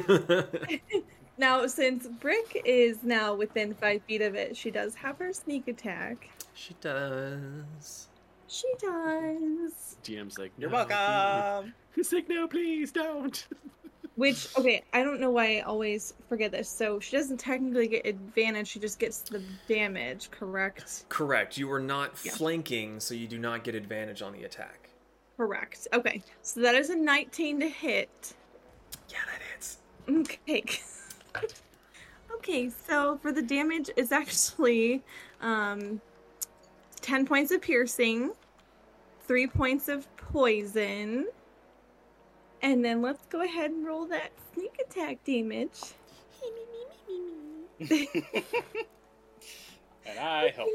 him. 0.00 0.80
Now, 1.40 1.68
since 1.68 2.08
Brick 2.08 2.62
is 2.64 3.04
now 3.04 3.32
within 3.32 3.72
five 3.72 4.02
feet 4.08 4.22
of 4.22 4.34
it, 4.34 4.56
she 4.56 4.72
does 4.72 4.96
have 4.96 5.18
her 5.18 5.32
sneak 5.32 5.68
attack. 5.68 6.28
she 6.54 6.74
does. 6.80 8.08
She 8.48 8.66
does. 8.80 9.98
GM's 10.02 10.36
like, 10.36 10.50
You're 10.58 10.68
"No, 10.70 10.84
welcome. 10.88 11.74
He's 11.94 12.12
like, 12.12 12.28
no, 12.28 12.48
please 12.48 12.90
don't. 12.90 13.46
Which, 14.18 14.48
okay, 14.58 14.82
I 14.92 15.04
don't 15.04 15.20
know 15.20 15.30
why 15.30 15.58
I 15.58 15.60
always 15.60 16.12
forget 16.28 16.50
this. 16.50 16.68
So 16.68 16.98
she 16.98 17.16
doesn't 17.16 17.36
technically 17.38 17.86
get 17.86 18.04
advantage; 18.04 18.66
she 18.66 18.80
just 18.80 18.98
gets 18.98 19.20
the 19.20 19.40
damage. 19.68 20.28
Correct. 20.32 21.04
Correct. 21.08 21.56
You 21.56 21.70
are 21.70 21.78
not 21.78 22.18
Yeah. 22.24 22.32
flanking, 22.32 22.98
so 22.98 23.14
you 23.14 23.28
do 23.28 23.38
not 23.38 23.62
get 23.62 23.76
advantage 23.76 24.20
on 24.20 24.32
the 24.32 24.42
attack. 24.42 24.90
Correct. 25.36 25.86
Okay, 25.92 26.20
so 26.42 26.58
that 26.62 26.74
is 26.74 26.90
a 26.90 26.96
19 26.96 27.60
to 27.60 27.68
hit. 27.68 28.34
Yeah, 29.08 29.18
that 29.26 29.40
hits. 29.52 29.76
Okay. 30.08 30.64
okay, 32.34 32.70
so 32.70 33.18
for 33.22 33.30
the 33.30 33.42
damage 33.42 33.88
is 33.96 34.10
actually 34.10 35.00
um 35.40 36.00
10 37.02 37.24
points 37.24 37.52
of 37.52 37.62
piercing, 37.62 38.32
3 39.28 39.46
points 39.46 39.86
of 39.86 40.08
poison, 40.16 41.28
And 42.62 42.84
then 42.84 43.02
let's 43.02 43.24
go 43.26 43.42
ahead 43.42 43.70
and 43.70 43.86
roll 43.86 44.06
that 44.06 44.30
sneak 44.54 44.76
attack 44.84 45.22
damage. 45.24 45.78
and 47.80 47.98
I 50.18 50.52
helped. 50.54 50.72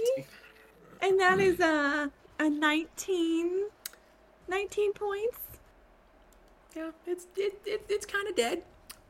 And 1.02 1.20
that 1.20 1.40
is 1.40 1.60
a 1.60 2.10
a 2.40 2.50
19 2.50 3.66
19 4.48 4.94
points. 4.94 5.38
Yeah, 6.76 6.92
it's 7.06 7.28
it, 7.36 7.62
it 7.66 7.86
it's 7.90 8.06
kind 8.06 8.28
of 8.28 8.36
dead. 8.36 8.64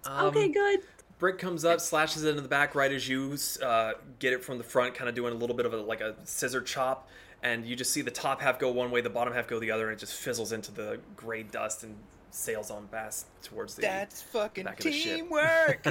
okay, 0.07 0.45
Um, 0.45 0.51
good. 0.51 0.79
Brick 1.19 1.37
comes 1.37 1.63
up, 1.63 1.79
slashes 1.79 2.23
it 2.23 2.29
into 2.29 2.41
the 2.41 2.49
back 2.49 2.75
right 2.75 2.91
as 2.91 3.07
you 3.07 3.37
uh, 3.63 3.93
get 4.19 4.33
it 4.33 4.43
from 4.43 4.57
the 4.57 4.63
front, 4.63 4.93
kind 4.95 5.07
of 5.07 5.15
doing 5.15 5.31
a 5.33 5.37
little 5.37 5.55
bit 5.55 5.65
of 5.65 5.73
a 5.73 5.77
like 5.77 6.01
a 6.01 6.15
scissor 6.23 6.61
chop, 6.61 7.07
and 7.43 7.65
you 7.65 7.75
just 7.75 7.91
see 7.91 8.01
the 8.01 8.11
top 8.11 8.41
half 8.41 8.59
go 8.59 8.71
one 8.71 8.91
way, 8.91 9.01
the 9.01 9.09
bottom 9.09 9.33
half 9.33 9.47
go 9.47 9.59
the 9.59 9.71
other, 9.71 9.87
and 9.89 9.95
it 9.95 9.99
just 9.99 10.13
fizzles 10.15 10.51
into 10.51 10.71
the 10.71 10.99
gray 11.15 11.43
dust 11.43 11.83
and 11.83 11.95
sails 12.33 12.71
on 12.71 12.87
past 12.87 13.27
towards 13.41 13.75
the. 13.75 13.87
End. 13.87 14.01
That's 14.01 14.21
fucking 14.21 14.65
back 14.65 14.79
of 14.79 14.85
the 14.85 14.91
ship. 14.91 15.17
teamwork. 15.17 15.87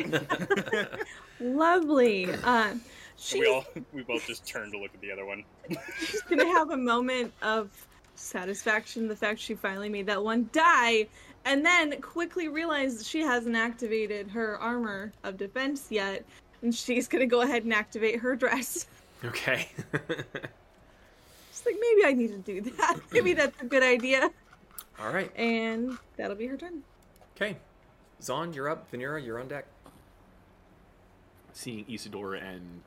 Lovely. 1.41 2.29
Uh, 2.45 2.75
she's, 3.17 3.41
we 3.41 3.47
all 3.47 3.65
we 3.93 4.03
both 4.03 4.27
just 4.27 4.47
turned 4.47 4.73
to 4.73 4.79
look 4.79 4.93
at 4.95 5.01
the 5.01 5.11
other 5.11 5.25
one. 5.25 5.45
she's 5.99 6.23
gonna 6.23 6.47
have 6.47 6.71
a 6.71 6.77
moment 6.77 7.33
of 7.43 7.71
satisfaction 8.15 9.09
the 9.09 9.17
fact 9.17 9.39
she 9.39 9.55
finally 9.55 9.89
made 9.89 10.07
that 10.07 10.23
one 10.23 10.49
die, 10.53 11.07
and 11.45 11.65
then 11.65 12.01
quickly 12.01 12.49
realize 12.49 13.07
she 13.07 13.21
hasn't 13.21 13.57
activated 13.57 14.29
her 14.29 14.59
armor 14.59 15.13
of 15.25 15.37
defense 15.37 15.87
yet, 15.91 16.25
and 16.63 16.75
she's 16.75 17.09
gonna 17.09 17.27
go 17.27 17.43
ahead 17.43 17.65
and 17.65 17.73
activate 17.73 18.19
her 18.21 18.37
dress. 18.37 18.87
okay. 19.25 19.69
She's 21.53 21.67
like, 21.67 21.77
maybe 21.79 22.07
I 22.07 22.13
need 22.15 22.29
to 22.29 22.39
do 22.39 22.71
that. 22.79 22.97
Maybe 23.13 23.35
that's 23.35 23.61
a 23.61 23.67
good 23.67 23.83
idea. 23.83 24.31
All 25.01 25.13
right. 25.13 25.31
And 25.37 25.99
that'll 26.17 26.37
be 26.37 26.47
her 26.47 26.57
turn. 26.57 26.83
Okay. 27.37 27.57
Zaan, 28.21 28.55
you're 28.55 28.69
up. 28.69 28.91
Vanera, 28.93 29.25
you're 29.25 29.41
on 29.41 29.49
deck. 29.49 29.67
Seeing 31.53 31.85
Isidore 31.89 32.35
and 32.35 32.83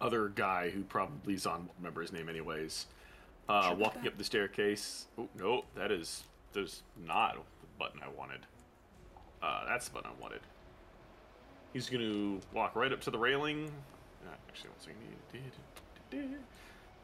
other 0.00 0.28
guy 0.28 0.70
who 0.70 0.82
probably 0.82 1.34
Zaan 1.34 1.58
won't 1.58 1.70
remember 1.78 2.02
his 2.02 2.12
name 2.12 2.28
anyways, 2.28 2.86
uh, 3.48 3.74
walking 3.76 4.06
up 4.06 4.16
the 4.16 4.24
staircase. 4.24 5.06
Oh 5.18 5.28
no, 5.38 5.64
that 5.74 5.90
is 5.90 6.24
there's 6.52 6.82
not 7.06 7.34
the 7.34 7.66
button 7.78 8.00
I 8.02 8.08
wanted. 8.16 8.40
Uh, 9.42 9.64
that's 9.66 9.88
the 9.88 9.94
button 9.94 10.10
I 10.16 10.22
wanted. 10.22 10.40
He's 11.72 11.88
gonna 11.88 12.38
walk 12.52 12.74
right 12.74 12.92
up 12.92 13.00
to 13.02 13.10
the 13.10 13.18
railing. 13.18 13.70
Uh, 14.26 14.34
actually, 14.48 14.70
one 14.70 14.80
second. 16.10 16.36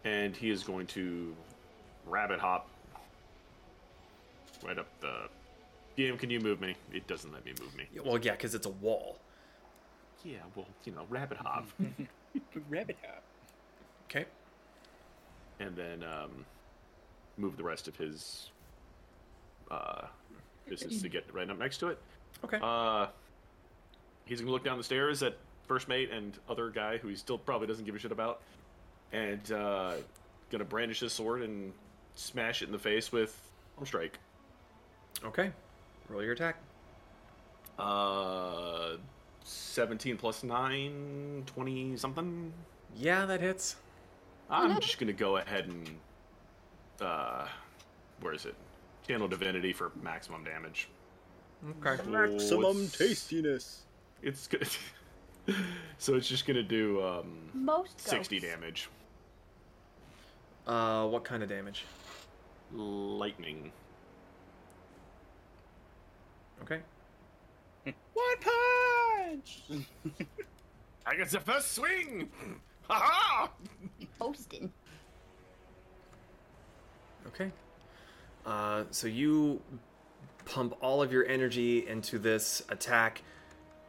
And 0.04 0.36
he 0.36 0.50
is 0.50 0.64
going 0.64 0.86
to 0.88 1.34
rabbit 2.06 2.40
hop 2.40 2.68
right 4.64 4.78
up 4.78 4.86
the. 5.00 5.28
DM, 5.96 6.18
can 6.18 6.30
you 6.30 6.40
move 6.40 6.60
me? 6.60 6.74
It 6.92 7.06
doesn't 7.06 7.32
let 7.32 7.44
me 7.44 7.52
move 7.60 7.76
me. 7.76 7.86
Well, 8.02 8.18
yeah, 8.18 8.32
because 8.32 8.54
it's 8.54 8.64
a 8.66 8.70
wall. 8.70 9.18
Yeah, 10.24 10.36
well, 10.54 10.66
you 10.84 10.92
know, 10.92 11.04
rabbit 11.10 11.36
hop. 11.38 11.66
Rabbit 12.70 12.96
hop. 13.02 13.22
Okay. 14.08 14.24
and 15.60 15.74
then 15.76 16.02
um, 16.04 16.46
move 17.36 17.56
the 17.56 17.62
rest 17.62 17.88
of 17.88 17.96
his 17.96 18.50
uh, 19.70 20.06
business 20.68 21.02
to 21.02 21.08
get 21.08 21.24
right 21.32 21.48
up 21.50 21.58
next 21.58 21.78
to 21.78 21.88
it. 21.88 21.98
Okay. 22.44 22.58
Uh, 22.62 23.06
he's 24.24 24.40
gonna 24.40 24.52
look 24.52 24.64
down 24.64 24.78
the 24.78 24.84
stairs 24.84 25.22
at 25.22 25.36
first 25.66 25.88
mate 25.88 26.10
and 26.10 26.38
other 26.48 26.70
guy 26.70 26.98
who 26.98 27.08
he 27.08 27.16
still 27.16 27.38
probably 27.38 27.66
doesn't 27.66 27.84
give 27.84 27.94
a 27.94 27.98
shit 27.98 28.12
about, 28.12 28.40
and 29.12 29.50
uh, 29.52 29.94
gonna 30.50 30.64
brandish 30.64 31.00
his 31.00 31.12
sword 31.12 31.42
and 31.42 31.72
smash 32.14 32.62
it 32.62 32.66
in 32.66 32.72
the 32.72 32.78
face 32.78 33.10
with 33.12 33.38
arm 33.76 33.86
strike. 33.86 34.18
Okay. 35.24 35.50
Roll 36.08 36.22
your 36.22 36.32
attack. 36.32 36.56
Uh, 37.78 38.96
17 39.44 40.16
plus 40.16 40.42
9, 40.42 41.44
20 41.46 41.96
something. 41.96 42.52
Yeah, 42.96 43.24
that 43.26 43.40
hits. 43.40 43.76
I'm 44.50 44.78
just 44.80 44.98
gonna 44.98 45.12
go 45.12 45.38
ahead 45.38 45.66
and 45.66 45.88
uh, 47.00 47.46
where 48.20 48.34
is 48.34 48.44
it? 48.44 48.54
Channel 49.06 49.28
divinity 49.28 49.72
for 49.72 49.92
maximum 50.02 50.44
damage. 50.44 50.88
Okay. 51.84 52.02
Maximum 52.08 52.88
tastiness. 52.88 53.82
It's 54.22 54.46
good. 54.46 54.68
so 55.98 56.14
it's 56.14 56.28
just 56.28 56.46
gonna 56.46 56.62
do 56.62 57.02
um, 57.02 57.50
Most 57.54 58.00
60 58.00 58.40
damage. 58.40 58.88
Uh, 60.66 61.06
what 61.06 61.24
kind 61.24 61.42
of 61.42 61.48
damage? 61.48 61.84
Lightning. 62.72 63.72
Okay. 66.62 66.80
One 67.84 68.36
punch. 68.40 69.62
I 71.06 71.16
get 71.16 71.30
the 71.30 71.40
first 71.40 71.72
swing. 71.72 72.30
Ha 72.88 72.94
ha! 72.94 73.50
Posting. 74.18 74.72
Okay. 77.26 77.50
Uh, 78.46 78.84
so 78.90 79.08
you 79.08 79.60
pump 80.44 80.74
all 80.80 81.02
of 81.02 81.12
your 81.12 81.26
energy 81.26 81.86
into 81.86 82.18
this 82.18 82.62
attack, 82.68 83.22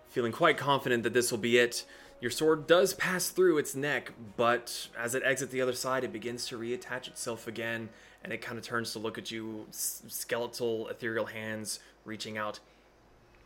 feeling 0.10 0.32
quite 0.32 0.58
confident 0.58 1.04
that 1.04 1.14
this 1.14 1.32
will 1.32 1.40
be 1.40 1.58
it. 1.58 1.86
Your 2.22 2.32
sword 2.32 2.68
does 2.68 2.94
pass 2.94 3.30
through 3.30 3.58
its 3.58 3.76
neck, 3.76 4.14
but 4.38 4.88
as 4.98 5.14
it 5.14 5.24
exits 5.26 5.52
the 5.52 5.62
other 5.62 5.74
side, 5.74 6.04
it 6.04 6.14
begins 6.14 6.48
to 6.48 6.58
reattach 6.58 7.08
itself 7.08 7.48
again, 7.48 7.90
and 8.24 8.32
it 8.32 8.42
kind 8.42 8.58
of 8.58 8.64
turns 8.64 8.94
to 8.94 9.00
look 9.00 9.18
at 9.18 9.30
you, 9.30 9.66
s- 9.70 10.04
skeletal, 10.08 10.88
ethereal 10.88 11.26
hands 11.26 11.80
reaching 12.06 12.38
out. 12.38 12.60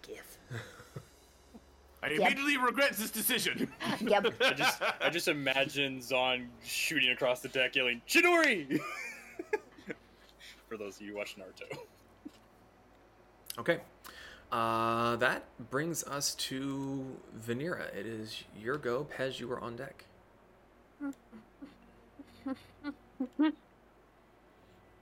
Gith. 0.03 0.38
I 2.03 2.09
Yep. 2.11 2.19
immediately 2.19 2.57
regret 2.57 2.93
this 2.93 3.09
decision. 3.11 3.71
Yep. 4.01 4.34
I 4.41 4.53
just 4.53 4.81
I 5.01 5.09
just 5.09 5.27
imagine 5.27 5.99
Zaan 5.99 6.47
shooting 6.63 7.09
across 7.11 7.41
the 7.41 7.49
deck, 7.49 7.75
yelling 7.75 8.01
"Chidori!" 8.07 8.79
For 10.69 10.77
those 10.77 10.97
of 10.97 11.01
you 11.01 11.11
who 11.13 11.17
watch 11.17 11.35
Naruto. 11.38 11.77
Okay. 13.57 13.79
Uh, 14.51 15.15
that 15.17 15.43
brings 15.71 16.03
us 16.05 16.35
to 16.35 17.05
Vanera. 17.45 17.93
It 17.95 18.05
is 18.05 18.43
your 18.57 18.77
go. 18.77 19.05
Pez, 19.17 19.39
you 19.39 19.51
are 19.51 19.59
on 19.59 19.75
deck. 19.75 20.05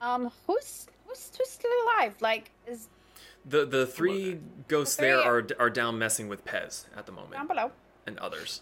Um, 0.01 0.31
who's 0.47 0.87
who's 1.05 1.31
who's 1.37 1.49
still 1.49 1.71
alive? 1.85 2.15
Like, 2.21 2.51
is 2.67 2.87
The 3.47 3.65
the 3.65 3.85
three 3.85 4.39
ghosts 4.67 4.95
there 4.95 5.19
are 5.21 5.45
are 5.59 5.69
down 5.69 5.99
messing 5.99 6.27
with 6.27 6.43
Pez 6.45 6.85
at 6.97 7.05
the 7.05 7.11
down 7.11 7.23
moment, 7.31 7.47
below? 7.47 7.71
and 8.07 8.17
others. 8.19 8.61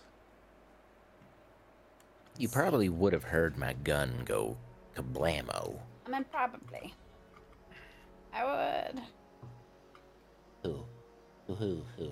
You 2.37 2.49
probably 2.49 2.89
would 2.89 3.13
have 3.13 3.25
heard 3.25 3.57
my 3.57 3.73
gun 3.73 4.23
go 4.25 4.57
kablamo. 4.95 5.79
I 6.05 6.09
mean, 6.09 6.25
probably. 6.31 6.93
I 8.33 8.43
would. 8.43 9.01
Who? 10.63 10.83
Who? 11.47 11.53
Who? 11.55 11.81
Who? 11.97 12.11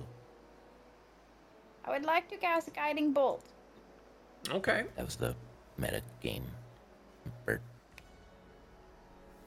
I 1.84 1.90
would 1.90 2.04
like 2.06 2.30
to 2.30 2.38
cast 2.38 2.68
a 2.68 2.72
guiding 2.72 3.12
bolt. 3.12 3.44
Okay. 4.50 4.86
That 4.96 5.06
was 5.06 5.16
the 5.16 5.36
meta 5.78 6.02
game. 6.22 6.46
Bert. 7.46 7.62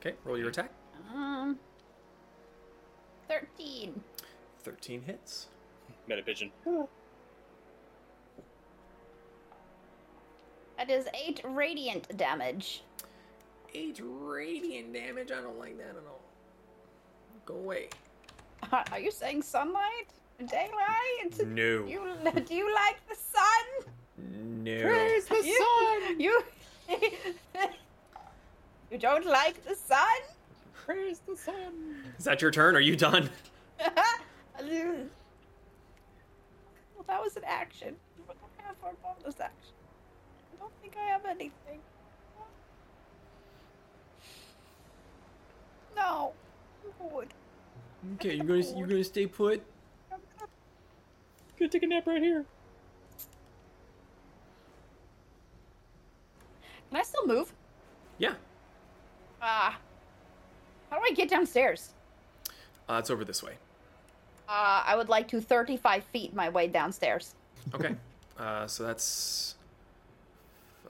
Okay. 0.00 0.14
Roll 0.24 0.36
your 0.36 0.48
attack. 0.48 0.70
Um, 1.14 1.58
thirteen. 3.34 4.02
Thirteen 4.62 5.02
hits. 5.02 5.46
Meta 6.06 6.22
pigeon. 6.22 6.50
That 10.76 10.90
is 10.90 11.06
eight 11.14 11.40
radiant 11.44 12.16
damage. 12.16 12.82
Eight 13.74 14.00
radiant 14.02 14.92
damage. 14.92 15.30
I 15.32 15.40
don't 15.40 15.58
like 15.58 15.78
that 15.78 15.90
at 15.90 16.02
all. 16.08 16.20
Go 17.46 17.54
away. 17.54 17.88
Are 18.72 18.98
you 18.98 19.10
saying 19.10 19.42
sunlight? 19.42 20.08
Daylight? 20.38 21.46
No. 21.46 21.84
You 21.86 22.00
do 22.46 22.54
you 22.54 22.74
like 22.74 22.96
the 23.08 23.14
sun? 23.14 23.92
No. 24.18 24.82
Praise 24.82 25.26
the 25.26 25.42
sun. 25.42 26.18
You 26.20 26.42
you 28.90 28.98
don't 28.98 29.26
like 29.26 29.64
the 29.64 29.74
sun? 29.74 30.20
Praise 30.84 31.20
the 31.26 31.34
sun. 31.34 31.96
Is 32.18 32.24
that 32.24 32.42
your 32.42 32.50
turn? 32.50 32.76
Are 32.76 32.80
you 32.80 32.94
done? 32.94 33.30
well, 33.78 33.96
that 37.06 37.22
was 37.22 37.36
an 37.38 37.44
action. 37.46 37.96
What 38.26 38.36
do 38.38 38.44
I 38.58 38.66
have 38.66 38.76
for 38.76 38.92
bonus 39.02 39.40
action? 39.40 39.72
I 40.52 40.60
don't 40.60 40.72
think 40.82 40.94
I 40.98 41.10
have 41.10 41.24
anything. 41.24 41.80
No. 45.96 46.32
Good. 47.00 47.28
Okay. 48.16 48.34
You're 48.34 48.44
gonna 48.44 48.78
you're 48.78 48.86
gonna 48.86 49.04
stay 49.04 49.26
put. 49.26 49.62
Gonna 51.58 51.70
take 51.70 51.82
a 51.82 51.86
nap 51.86 52.06
right 52.06 52.20
here. 52.20 52.44
Can 56.90 57.00
I 57.00 57.02
still 57.02 57.26
move? 57.26 57.54
Yeah. 58.18 58.34
Ah. 59.40 59.78
How 60.94 61.00
do 61.00 61.06
I 61.10 61.14
get 61.14 61.28
downstairs? 61.28 61.90
Uh, 62.88 62.98
it's 63.00 63.10
over 63.10 63.24
this 63.24 63.42
way. 63.42 63.54
Uh, 64.48 64.84
I 64.86 64.94
would 64.96 65.08
like 65.08 65.26
to 65.28 65.40
35 65.40 66.04
feet 66.04 66.34
my 66.34 66.48
way 66.48 66.68
downstairs. 66.68 67.34
Okay. 67.74 67.96
Uh, 68.38 68.66
so 68.66 68.84
that's 68.84 69.54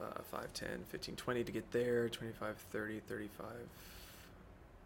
uh, 0.01 0.23
5, 0.31 0.53
10, 0.53 0.69
15, 0.89 1.17
20 1.17 1.45
to 1.45 1.53
get 1.53 1.73
there. 1.73 2.09
25, 2.09 2.57
30, 2.57 3.01
35. 3.01 3.47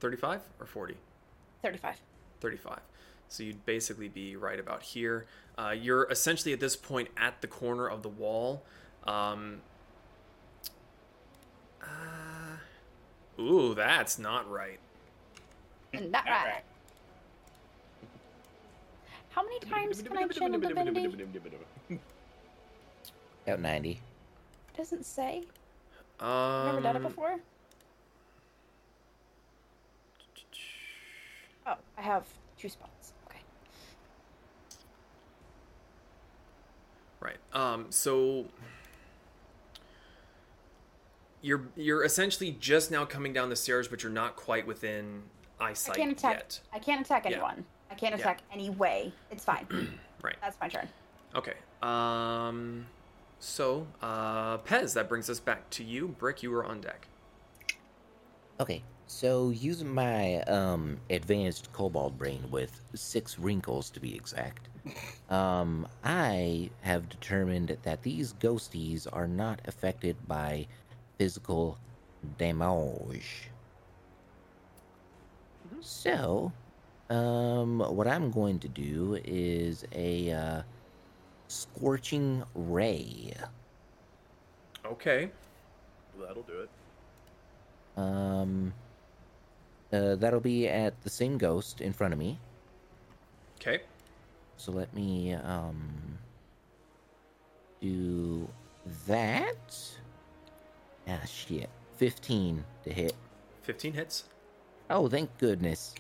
35 0.00 0.40
or 0.60 0.66
40? 0.66 0.96
35. 1.62 1.96
35. 2.40 2.78
So 3.28 3.42
you'd 3.42 3.64
basically 3.66 4.08
be 4.08 4.36
right 4.36 4.60
about 4.60 4.82
here. 4.82 5.26
Uh, 5.56 5.70
you're 5.70 6.08
essentially 6.10 6.52
at 6.52 6.60
this 6.60 6.76
point 6.76 7.08
at 7.16 7.40
the 7.40 7.46
corner 7.46 7.88
of 7.88 8.02
the 8.02 8.08
wall. 8.08 8.62
Um, 9.04 9.62
uh, 11.82 13.40
ooh, 13.40 13.74
that's 13.74 14.18
not 14.18 14.48
right. 14.50 14.78
And 15.92 16.12
that 16.12 16.24
right. 16.26 16.62
How 19.30 19.42
many 19.42 19.60
times 19.60 20.02
can 20.02 20.16
I 20.16 20.26
channel 20.28 20.58
divinity? 20.58 21.06
About 23.46 23.60
90. 23.60 24.00
Doesn't 24.76 25.06
say. 25.06 25.44
Um, 26.20 26.66
Never 26.66 26.80
done 26.80 26.96
it 26.96 27.02
before. 27.02 27.36
Oh, 31.66 31.74
I 31.96 32.02
have 32.02 32.24
two 32.58 32.68
spots. 32.68 33.12
Okay. 33.26 33.40
Right. 37.20 37.36
Um, 37.52 37.86
so 37.90 38.46
you're 41.42 41.62
you're 41.76 42.04
essentially 42.04 42.56
just 42.58 42.90
now 42.90 43.04
coming 43.04 43.32
down 43.32 43.50
the 43.50 43.56
stairs, 43.56 43.86
but 43.86 44.02
you're 44.02 44.12
not 44.12 44.34
quite 44.36 44.66
within 44.66 45.22
I 45.60 45.72
can't 45.72 46.12
attack. 46.12 46.34
yet. 46.36 46.60
I 46.72 46.78
can't 46.78 47.00
attack 47.00 47.24
Yeah. 47.24 47.32
anyone. 47.32 47.64
I 47.90 47.94
can't 47.94 48.14
Yeah. 48.14 48.20
attack 48.20 48.42
any 48.52 48.70
way. 48.70 49.12
It's 49.30 49.44
fine. 49.44 49.66
Right. 50.20 50.34
That's 50.40 50.58
my 50.60 50.68
turn. 50.68 50.88
Okay. 51.36 51.54
Um. 51.80 52.86
So, 53.38 53.86
uh, 54.02 54.58
Pez, 54.58 54.94
that 54.94 55.08
brings 55.08 55.30
us 55.30 55.38
back 55.38 55.70
to 55.70 55.84
you. 55.84 56.08
Brick, 56.08 56.42
you 56.42 56.50
were 56.50 56.64
on 56.64 56.80
deck. 56.80 57.06
Okay, 58.58 58.82
so 59.06 59.50
using 59.50 59.94
my 59.94 60.40
um 60.42 60.98
advanced 61.08 61.72
kobold 61.72 62.18
brain 62.18 62.50
with 62.50 62.80
six 62.94 63.38
wrinkles 63.38 63.90
to 63.90 64.00
be 64.00 64.12
exact, 64.16 64.68
um, 65.30 65.86
I 66.02 66.70
have 66.80 67.08
determined 67.08 67.76
that 67.84 68.02
these 68.02 68.32
ghosties 68.32 69.06
are 69.12 69.28
not 69.28 69.60
affected 69.66 70.16
by 70.26 70.66
physical 71.16 71.78
damage. 72.38 73.50
So, 75.80 76.52
um, 77.10 77.80
what 77.80 78.06
I'm 78.06 78.30
going 78.30 78.58
to 78.60 78.68
do 78.68 79.18
is 79.24 79.84
a 79.92 80.30
uh, 80.32 80.62
scorching 81.48 82.42
ray. 82.54 83.32
Okay. 84.84 85.30
That'll 86.20 86.42
do 86.42 86.60
it. 86.60 86.70
Um, 87.96 88.72
uh, 89.92 90.16
that'll 90.16 90.40
be 90.40 90.68
at 90.68 91.00
the 91.02 91.10
same 91.10 91.38
ghost 91.38 91.80
in 91.80 91.92
front 91.92 92.12
of 92.12 92.18
me. 92.18 92.38
Okay. 93.60 93.82
So 94.56 94.72
let 94.72 94.92
me 94.94 95.34
um 95.34 96.18
do 97.80 98.48
that. 99.06 99.78
Ah 101.08 101.24
shit. 101.26 101.70
15 101.96 102.64
to 102.84 102.92
hit. 102.92 103.14
15 103.62 103.92
hits. 103.92 104.24
Oh, 104.90 105.08
thank 105.08 105.36
goodness. 105.38 105.94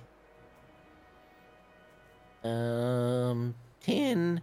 Um 2.44 3.54
10 3.82 4.40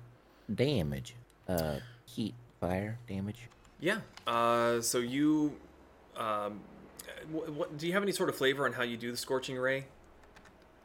damage. 0.53 1.15
Uh 1.47 1.77
heat 2.05 2.33
fire 2.59 2.97
damage. 3.07 3.49
Yeah. 3.79 3.97
Uh, 4.25 4.81
so 4.81 4.99
you, 4.99 5.55
um, 6.15 6.59
what, 7.29 7.49
what, 7.51 7.77
do 7.77 7.87
you 7.87 7.93
have 7.93 8.03
any 8.03 8.11
sort 8.11 8.29
of 8.29 8.35
flavor 8.35 8.65
on 8.65 8.73
how 8.73 8.83
you 8.83 8.97
do 8.97 9.11
the 9.11 9.17
scorching 9.17 9.57
ray? 9.57 9.85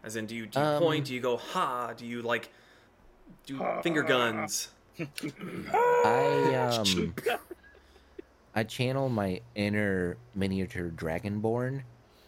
As 0.03 0.16
in, 0.16 0.27
do 0.27 0.35
you, 0.35 0.47
do 0.47 0.59
you 0.59 0.65
Um, 0.65 0.82
point? 0.82 1.05
Do 1.07 1.15
you 1.15 1.20
go 1.20 1.37
ha? 1.37 1.93
Do 1.97 2.05
you 2.07 2.23
like 2.23 2.51
do 3.47 3.61
finger 3.82 4.03
guns? 4.03 4.69
I 4.99 6.55
um 6.85 7.15
I 8.55 8.65
channel 8.65 9.09
my 9.09 9.41
inner 9.55 10.16
miniature 10.35 10.91
dragonborn 10.91 11.82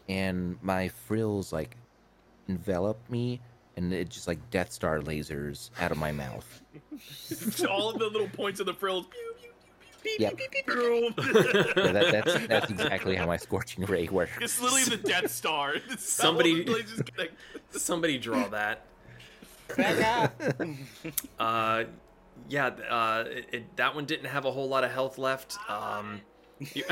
and 0.08 0.58
my 0.62 0.88
frills 0.88 1.52
like 1.52 1.76
envelop 2.48 2.98
me 3.10 3.40
and 3.76 3.92
it 3.92 4.08
just 4.10 4.26
like 4.28 4.38
Death 4.50 4.72
Star 4.72 5.00
lasers 5.00 5.70
out 5.80 5.90
of 5.90 5.96
my 5.98 6.12
mouth. 6.12 6.62
All 7.68 7.90
of 7.90 7.98
the 7.98 8.06
little 8.06 8.28
points 8.28 8.60
of 8.60 8.66
the 8.66 8.74
frills. 8.74 9.06
Pew, 9.06 9.34
pew, 9.40 9.48
pew, 9.52 9.52
pew, 10.04 10.12
Yep. 10.18 10.38
Yeah, 11.76 11.92
that, 11.92 12.24
that's 12.24 12.46
that's 12.48 12.70
exactly 12.70 13.14
how 13.14 13.26
my 13.26 13.36
scorching 13.36 13.84
ray 13.84 14.08
works. 14.08 14.32
It's 14.40 14.60
literally 14.60 14.84
the 14.84 14.96
Death 14.96 15.30
Star. 15.30 15.74
It's 15.90 16.08
Somebody- 16.08 16.66
all 16.68 16.74
the 16.74 16.82
lasers 16.82 17.06
connect- 17.14 17.34
Somebody 17.70 18.18
draw 18.18 18.48
that. 18.48 18.84
Uh, 21.38 21.84
yeah. 22.48 22.66
Uh, 22.66 23.24
it, 23.28 23.46
it, 23.52 23.76
that 23.76 23.94
one 23.94 24.04
didn't 24.04 24.26
have 24.26 24.44
a 24.44 24.50
whole 24.50 24.68
lot 24.68 24.84
of 24.84 24.90
health 24.90 25.16
left. 25.18 25.56
Um, 25.70 26.20
you, 26.74 26.84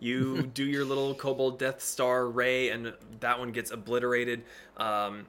you 0.00 0.42
do 0.54 0.64
your 0.64 0.84
little 0.84 1.14
kobold 1.14 1.58
Death 1.58 1.82
Star 1.82 2.26
ray, 2.26 2.70
and 2.70 2.94
that 3.20 3.38
one 3.38 3.52
gets 3.52 3.70
obliterated. 3.70 4.42
Um, 4.76 5.26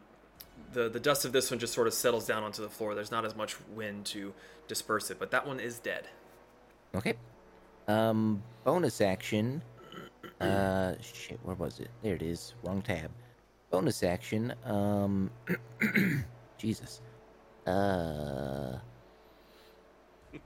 the 0.73 0.89
the 0.89 0.99
dust 0.99 1.25
of 1.25 1.31
this 1.31 1.51
one 1.51 1.59
just 1.59 1.73
sort 1.73 1.87
of 1.87 1.93
settles 1.93 2.25
down 2.25 2.43
onto 2.43 2.61
the 2.61 2.69
floor. 2.69 2.95
There's 2.95 3.11
not 3.11 3.25
as 3.25 3.35
much 3.35 3.55
wind 3.73 4.05
to 4.07 4.33
disperse 4.67 5.11
it, 5.11 5.19
but 5.19 5.31
that 5.31 5.45
one 5.45 5.59
is 5.59 5.79
dead. 5.79 6.05
Okay. 6.95 7.13
Um 7.87 8.41
bonus 8.63 9.01
action. 9.01 9.61
Uh 10.39 10.93
shit, 11.01 11.39
where 11.43 11.55
was 11.55 11.79
it? 11.79 11.89
There 12.01 12.15
it 12.15 12.21
is. 12.21 12.53
Wrong 12.63 12.81
tab. 12.81 13.11
Bonus 13.69 14.03
action. 14.03 14.53
Um 14.65 15.29
Jesus. 16.57 17.01
Uh 17.67 18.77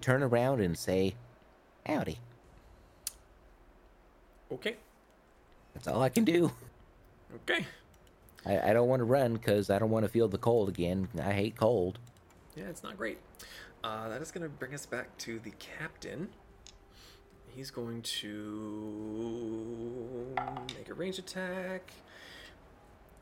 turn 0.00 0.22
around 0.22 0.60
and 0.60 0.76
say 0.76 1.14
howdy. 1.86 2.18
Okay. 4.52 4.76
That's 5.74 5.88
all 5.88 6.02
I 6.02 6.08
can 6.08 6.24
do. 6.24 6.52
Okay. 7.34 7.66
I, 8.44 8.70
I 8.70 8.72
don't 8.72 8.88
want 8.88 9.00
to 9.00 9.04
run 9.04 9.34
because 9.34 9.70
I 9.70 9.78
don't 9.78 9.90
want 9.90 10.04
to 10.04 10.08
feel 10.10 10.28
the 10.28 10.38
cold 10.38 10.68
again. 10.68 11.08
I 11.20 11.32
hate 11.32 11.56
cold. 11.56 11.98
Yeah, 12.54 12.64
it's 12.64 12.82
not 12.82 12.98
great. 12.98 13.18
Uh, 13.82 14.08
that 14.08 14.20
is 14.20 14.30
going 14.30 14.42
to 14.42 14.48
bring 14.48 14.74
us 14.74 14.84
back 14.84 15.16
to 15.18 15.38
the 15.38 15.52
captain. 15.58 16.28
He's 17.48 17.70
going 17.70 18.02
to 18.02 18.34
make 20.76 20.88
a 20.88 20.94
range 20.94 21.18
attack. 21.18 21.92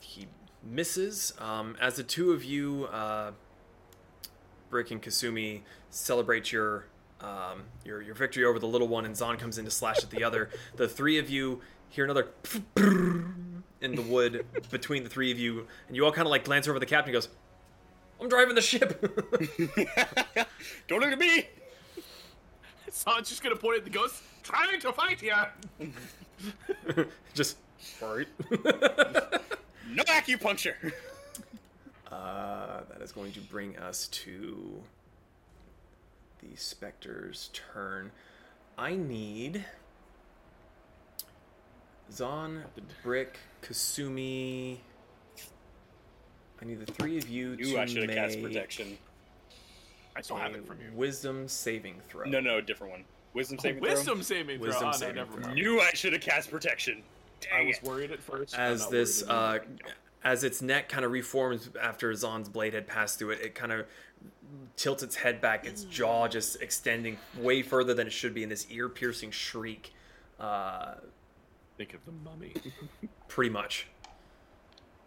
He 0.01 0.27
misses. 0.63 1.33
Um, 1.39 1.77
as 1.81 1.97
the 1.97 2.03
two 2.03 2.33
of 2.33 2.45
you, 2.45 2.89
uh, 2.93 3.33
Brick 4.69 4.91
and 4.91 5.03
Kasumi, 5.03 5.63
celebrate 5.91 6.53
your 6.53 6.87
um, 7.23 7.63
your 7.85 8.03
your 8.03 8.15
victory 8.15 8.45
over 8.45 8.59
the 8.59 8.67
little 8.67 8.89
one, 8.89 9.05
and 9.05 9.15
Zaan 9.15 9.39
comes 9.39 9.59
in 9.59 9.65
to 9.65 9.71
slash 9.71 10.03
at 10.03 10.11
the 10.11 10.25
other. 10.25 10.51
The 10.77 10.89
three 10.89 11.19
of 11.19 11.29
you 11.31 11.61
hear 11.89 12.05
another 12.05 12.29
in 12.77 13.95
the 13.95 14.03
wood 14.03 14.47
between 14.71 15.03
the 15.05 15.11
three 15.11 15.31
of 15.31 15.39
you, 15.39 15.67
and 15.89 15.97
you 15.97 16.05
all 16.05 16.13
kind 16.13 16.27
of 16.27 16.31
like 16.31 16.45
glance 16.45 16.69
over 16.69 16.79
the 16.79 16.87
captain. 16.87 17.11
He 17.11 17.13
goes, 17.13 17.29
"I'm 18.21 18.29
driving 18.29 18.55
the 18.55 18.63
ship." 18.63 19.01
Don't 20.89 21.01
look 21.01 21.13
at 21.13 21.19
me. 21.19 21.49
San's 22.91 23.29
just 23.29 23.43
gonna 23.43 23.57
point 23.57 23.79
at 23.79 23.85
the 23.85 23.91
ghost, 23.91 24.23
trying 24.43 24.81
to 24.81 24.93
fight 24.93 25.21
here. 25.21 25.49
Just 27.35 27.57
right. 28.03 28.27
No 28.51 30.03
acupuncture. 30.05 30.75
uh, 32.11 32.81
that 32.91 33.01
is 33.01 33.13
going 33.13 33.33
to 33.33 33.41
bring 33.41 33.77
us 33.79 34.09
to 34.09 34.83
the 36.43 36.57
specter's 36.57 37.51
turn. 37.53 38.11
I 38.79 38.97
need 38.97 39.65
Zaan, 42.11 42.63
Brick, 43.03 43.39
Kasumi. 43.63 44.79
I 46.61 46.65
need 46.65 46.85
the 46.85 46.93
three 46.93 47.17
of 47.19 47.29
you 47.29 47.57
Knew 47.57 47.73
to 47.73 47.81
I 47.81 47.87
should 47.87 48.03
have 48.03 48.11
cast 48.11 48.43
protection. 48.43 48.99
I 50.17 50.23
still 50.23 50.37
have 50.37 50.53
a 50.53 50.59
it 50.59 50.67
from 50.67 50.79
you. 50.81 50.91
Wisdom 50.95 51.49
saving 51.49 52.01
throw. 52.09 52.27
No, 52.27 52.41
no, 52.41 52.61
different 52.61 52.93
one. 52.93 53.05
Wisdom 53.33 53.59
Oh, 53.61 53.63
saving 53.63 53.81
wisdom 53.81 54.23
saving 54.23 54.59
throw. 54.59 54.67
Wisdom 54.67 54.89
oh, 54.89 54.93
saving 54.93 55.15
no, 55.15 55.25
never 55.25 55.43
throw. 55.43 55.53
Knew 55.55 55.81
I 55.81 55.91
should 55.95 56.13
have 56.13 56.23
cast 56.23 56.51
protection. 56.51 57.03
I 57.55 57.65
was 57.65 57.77
it. 57.77 57.85
worried 57.85 58.11
at 58.11 58.21
first. 58.21 58.55
As 58.59 58.89
this 58.89 59.23
uh, 59.23 59.61
as 60.25 60.45
its 60.45 60.61
neck 60.61 60.89
kind 60.89 61.05
of 61.05 61.13
reforms 61.13 61.71
after 61.81 62.13
Zaan's 62.13 62.49
blade 62.49 62.75
had 62.75 62.87
passed 62.87 63.19
through 63.19 63.31
it, 63.31 63.41
it 63.41 63.55
kind 63.55 63.73
of 63.73 63.87
tilts 64.77 65.03
its 65.03 65.17
head 65.17 65.41
back, 65.41 65.67
its 65.67 65.85
jaw 65.85 66.27
just 66.29 66.61
extending 66.63 67.19
way 67.39 67.63
further 67.63 67.95
than 67.95 68.07
it 68.07 68.13
should 68.13 68.35
be 68.35 68.43
in 68.43 68.49
this 68.49 68.67
ear-piercing 68.71 69.31
shriek. 69.31 69.93
Uh, 70.39 70.95
think 71.77 71.95
of 71.95 72.05
the 72.05 72.13
mummy. 72.13 72.55
pretty 73.29 73.51
much. 73.51 73.87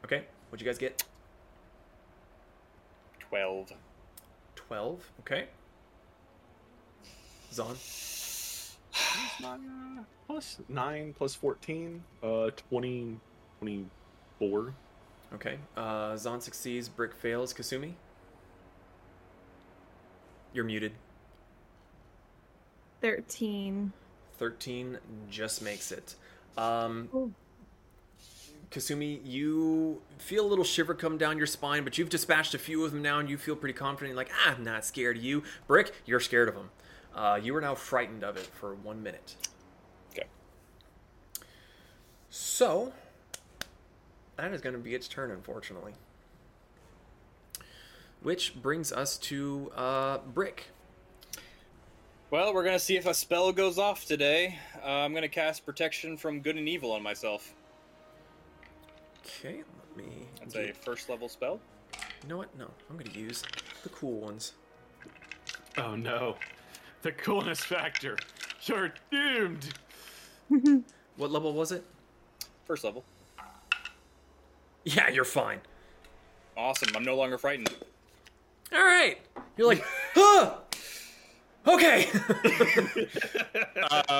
Okay, 0.06 0.24
what'd 0.50 0.64
you 0.64 0.70
guys 0.70 0.78
get? 0.78 1.04
12. 3.20 3.74
12. 4.56 5.12
Okay. 5.22 5.46
Zaan. 7.52 7.76
Nine, 9.42 10.06
plus 10.28 10.60
9 10.70 11.14
plus 11.18 11.36
14, 11.36 12.04
uh, 12.22 12.50
20, 12.70 13.20
24. 13.60 14.74
Okay. 15.34 15.58
Uh, 15.76 16.14
Zaan 16.14 16.42
succeeds. 16.42 16.90
Brick 16.90 17.14
fails. 17.14 17.54
Kasumi. 17.54 17.94
You're 20.54 20.66
muted. 20.66 20.94
13. 23.02 23.92
13 24.38 24.98
just 25.30 25.62
makes 25.62 25.92
it. 25.92 26.16
Um, 26.58 27.10
Oh. 27.14 27.32
Kasumi, 28.72 29.20
you 29.24 30.02
feel 30.18 30.44
a 30.46 30.48
little 30.48 30.66
shiver 30.66 30.96
come 30.96 31.18
down 31.18 31.38
your 31.38 31.46
spine, 31.46 31.84
but 31.84 31.98
you've 32.00 32.10
dispatched 32.10 32.56
a 32.56 32.58
few 32.58 32.84
of 32.84 32.92
them 32.92 33.04
now, 33.04 33.20
and 33.20 33.30
you 33.30 33.38
feel 33.38 33.56
pretty 33.56 33.78
confident. 33.78 34.16
Like, 34.16 34.32
ah, 34.34 34.56
I'm 34.58 34.64
not 34.64 34.84
scared 34.84 35.18
of 35.18 35.24
you. 35.24 35.44
Brick, 35.68 35.94
you're 36.08 36.20
scared 36.20 36.50
of 36.50 36.56
them. 36.56 36.72
Uh, 37.14 37.40
you 37.42 37.56
are 37.56 37.62
now 37.62 37.76
frightened 37.76 38.24
of 38.24 38.36
it 38.36 38.48
for 38.48 38.74
one 38.74 39.04
minute. 39.04 39.36
Okay. 40.12 40.28
So, 42.32 42.94
that 44.38 44.52
is 44.54 44.62
going 44.62 44.74
to 44.74 44.82
be 44.82 44.96
its 44.96 45.08
turn, 45.08 45.30
unfortunately. 45.30 45.94
Which 48.24 48.56
brings 48.62 48.92
us 48.92 49.18
to 49.20 49.72
uh, 49.76 50.18
Brick. 50.34 50.70
Well, 52.32 52.54
we're 52.54 52.64
gonna 52.64 52.80
see 52.80 52.96
if 52.98 53.06
a 53.06 53.14
spell 53.14 53.52
goes 53.52 53.78
off 53.78 54.06
today. 54.06 54.58
Uh, 54.84 54.88
I'm 54.88 55.14
gonna 55.14 55.28
cast 55.28 55.66
Protection 55.66 56.18
from 56.18 56.40
Good 56.40 56.56
and 56.58 56.68
Evil 56.68 56.92
on 56.94 57.04
myself. 57.04 57.54
Okay, 59.26 59.62
let 59.88 59.98
me. 59.98 60.26
That's 60.40 60.54
get- 60.56 60.70
a 60.70 60.74
first 60.74 61.10
level 61.10 61.30
spell. 61.30 61.60
You 62.24 62.30
know 62.30 62.38
what? 62.38 62.58
No, 62.58 62.70
I'm 62.90 62.98
going 62.98 63.12
to 63.12 63.20
use 63.20 63.44
the 63.84 63.90
cool 63.90 64.20
ones. 64.22 64.54
Oh 65.78 65.96
no. 65.96 66.38
The 67.02 67.12
coolness 67.12 67.60
factor. 67.60 68.18
You're 68.64 68.94
doomed. 69.12 69.70
What 71.16 71.30
level 71.30 71.54
was 71.54 71.72
it? 71.72 71.84
First 72.66 72.84
level. 72.84 73.04
Yeah, 74.84 75.10
you're 75.10 75.26
fine. 75.26 75.60
Awesome. 76.58 76.90
I'm 76.96 77.04
no 77.04 77.16
longer 77.16 77.38
frightened. 77.38 77.70
All 78.74 78.84
right. 78.84 79.18
You're 79.58 79.68
like, 79.68 79.84
huh. 80.16 80.56
Okay. 81.66 82.08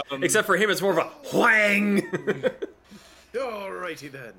Um, 0.10 0.24
Except 0.24 0.46
for 0.46 0.56
him, 0.56 0.70
it's 0.70 0.82
more 0.82 0.92
of 0.92 0.98
a 0.98 1.36
whang. 1.36 2.02
Alrighty 3.34 4.12
then. 4.12 4.34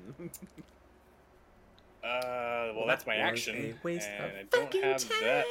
Uh, 2.03 2.71
well, 2.75 2.87
that's 2.87 3.05
my 3.05 3.15
action. 3.15 3.55
a 3.55 3.85
waste 3.85 4.07
and 4.07 4.23
of 4.25 4.31
I 4.31 4.43
don't 4.49 4.63
fucking 4.65 4.81
have 4.83 5.09
that. 5.21 5.45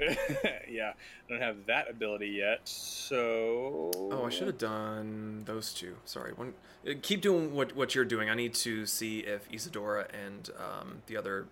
yeah, 0.70 0.92
I 1.28 1.32
don't 1.32 1.42
have 1.42 1.66
that 1.66 1.90
ability 1.90 2.28
yet. 2.28 2.60
So. 2.64 3.90
Oh, 3.94 4.24
I 4.26 4.30
should 4.30 4.46
have 4.46 4.58
done 4.58 5.42
those 5.44 5.74
two. 5.74 5.96
Sorry. 6.06 6.32
One. 6.32 6.54
uh, 6.88 6.92
Keep 7.02 7.20
doing 7.20 7.54
what 7.54 7.76
what 7.76 7.94
you're 7.94 8.04
doing. 8.04 8.30
I 8.30 8.34
need 8.34 8.54
to 8.54 8.86
see 8.86 9.20
if 9.20 9.46
Isadora 9.52 10.06
and 10.12 10.48
um, 10.58 11.02
the 11.06 11.16
other 11.16 11.46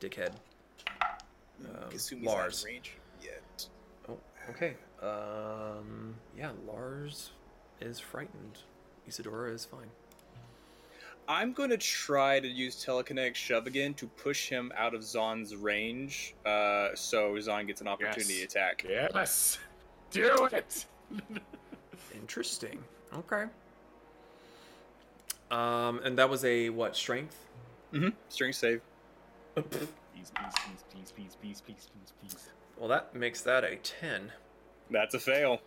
dickhead. 0.00 0.32
Um, 1.62 1.90
Kasumi's 1.90 2.22
not 2.24 2.32
Lars. 2.34 2.64
in 2.64 2.70
range 2.72 2.92
yet. 3.22 3.66
Oh, 4.08 4.18
okay. 4.50 4.74
Um, 5.02 6.14
yeah, 6.36 6.50
Lars 6.66 7.30
is 7.80 8.00
frightened. 8.00 8.58
Isadora 9.06 9.52
is 9.52 9.64
fine. 9.64 9.88
I'm 11.26 11.52
going 11.54 11.70
to 11.70 11.78
try 11.78 12.38
to 12.38 12.46
use 12.48 12.84
telekinetic 12.84 13.34
shove 13.34 13.66
again 13.66 13.94
to 13.94 14.06
push 14.06 14.48
him 14.50 14.70
out 14.76 14.94
of 14.94 15.00
Zaan's 15.02 15.56
range, 15.56 16.34
uh, 16.44 16.88
so 16.94 17.32
Zaan 17.36 17.66
gets 17.66 17.80
an 17.80 17.88
opportunity 17.88 18.34
Yes. 18.34 18.44
attack. 18.44 18.84
Yes. 18.86 19.58
Do 20.10 20.48
it. 20.52 20.84
Interesting. 22.14 22.82
Okay. 23.14 23.44
Um, 25.50 26.00
and 26.04 26.18
that 26.18 26.28
was 26.28 26.44
a 26.44 26.68
what 26.70 26.94
strength? 26.96 27.36
Mm-hmm. 27.92 28.08
Strength 28.28 28.56
save. 28.56 28.80
Please, 30.24 30.54
please, 30.54 30.84
please, 30.90 31.12
please, 31.12 31.12
please, 31.12 31.36
please, 31.40 31.60
please, 31.62 31.88
please, 31.92 32.12
please. 32.20 32.48
Well, 32.78 32.88
that 32.88 33.14
makes 33.14 33.42
that 33.42 33.64
a 33.64 33.76
ten. 33.76 34.32
That's 34.90 35.14
a 35.14 35.20
fail. 35.20 35.60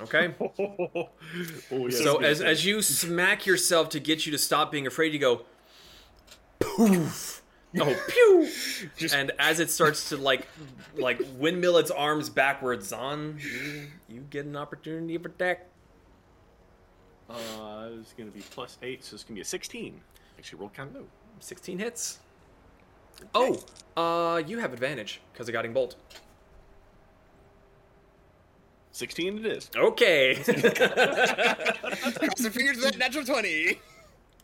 Okay. 0.00 0.34
oh, 0.40 1.08
yes, 1.70 2.02
so 2.02 2.18
as 2.18 2.40
as 2.40 2.64
you 2.64 2.82
smack 2.82 3.46
yourself 3.46 3.88
to 3.90 4.00
get 4.00 4.26
you 4.26 4.32
to 4.32 4.38
stop 4.38 4.72
being 4.72 4.86
afraid, 4.86 5.12
you 5.12 5.18
go 5.18 5.42
poof. 6.58 7.42
Oh, 7.78 7.94
pew! 8.08 8.50
Just- 8.96 9.14
and 9.14 9.32
as 9.38 9.60
it 9.60 9.70
starts 9.70 10.08
to 10.08 10.16
like 10.16 10.46
like 10.96 11.20
windmill 11.36 11.76
its 11.78 11.90
arms 11.90 12.30
backwards 12.30 12.92
on, 12.92 13.38
you, 13.38 13.86
you 14.08 14.20
get 14.30 14.46
an 14.46 14.56
opportunity 14.56 15.14
of 15.14 15.26
attack. 15.26 15.66
Uh, 17.28 17.90
it's 18.00 18.14
gonna 18.14 18.30
be 18.30 18.40
plus 18.40 18.78
eight, 18.82 19.04
so 19.04 19.14
it's 19.14 19.24
gonna 19.24 19.34
be 19.34 19.42
a 19.42 19.44
sixteen. 19.44 20.00
Actually, 20.38 20.60
roll 20.60 20.70
kind 20.70 20.88
of 20.90 21.02
low. 21.02 21.06
Sixteen 21.40 21.78
hits. 21.78 22.20
Oh, 23.34 23.58
uh, 23.96 24.38
you 24.46 24.58
have 24.58 24.72
advantage 24.72 25.20
because 25.32 25.48
of 25.48 25.52
guiding 25.52 25.72
bolt. 25.72 25.96
Sixteen 28.92 29.38
it 29.38 29.46
is. 29.46 29.70
Okay. 29.76 30.34
Cross 30.44 30.54
the 32.40 32.50
fingers 32.52 32.80
that 32.80 32.96
natural 32.98 33.24
20. 33.24 33.78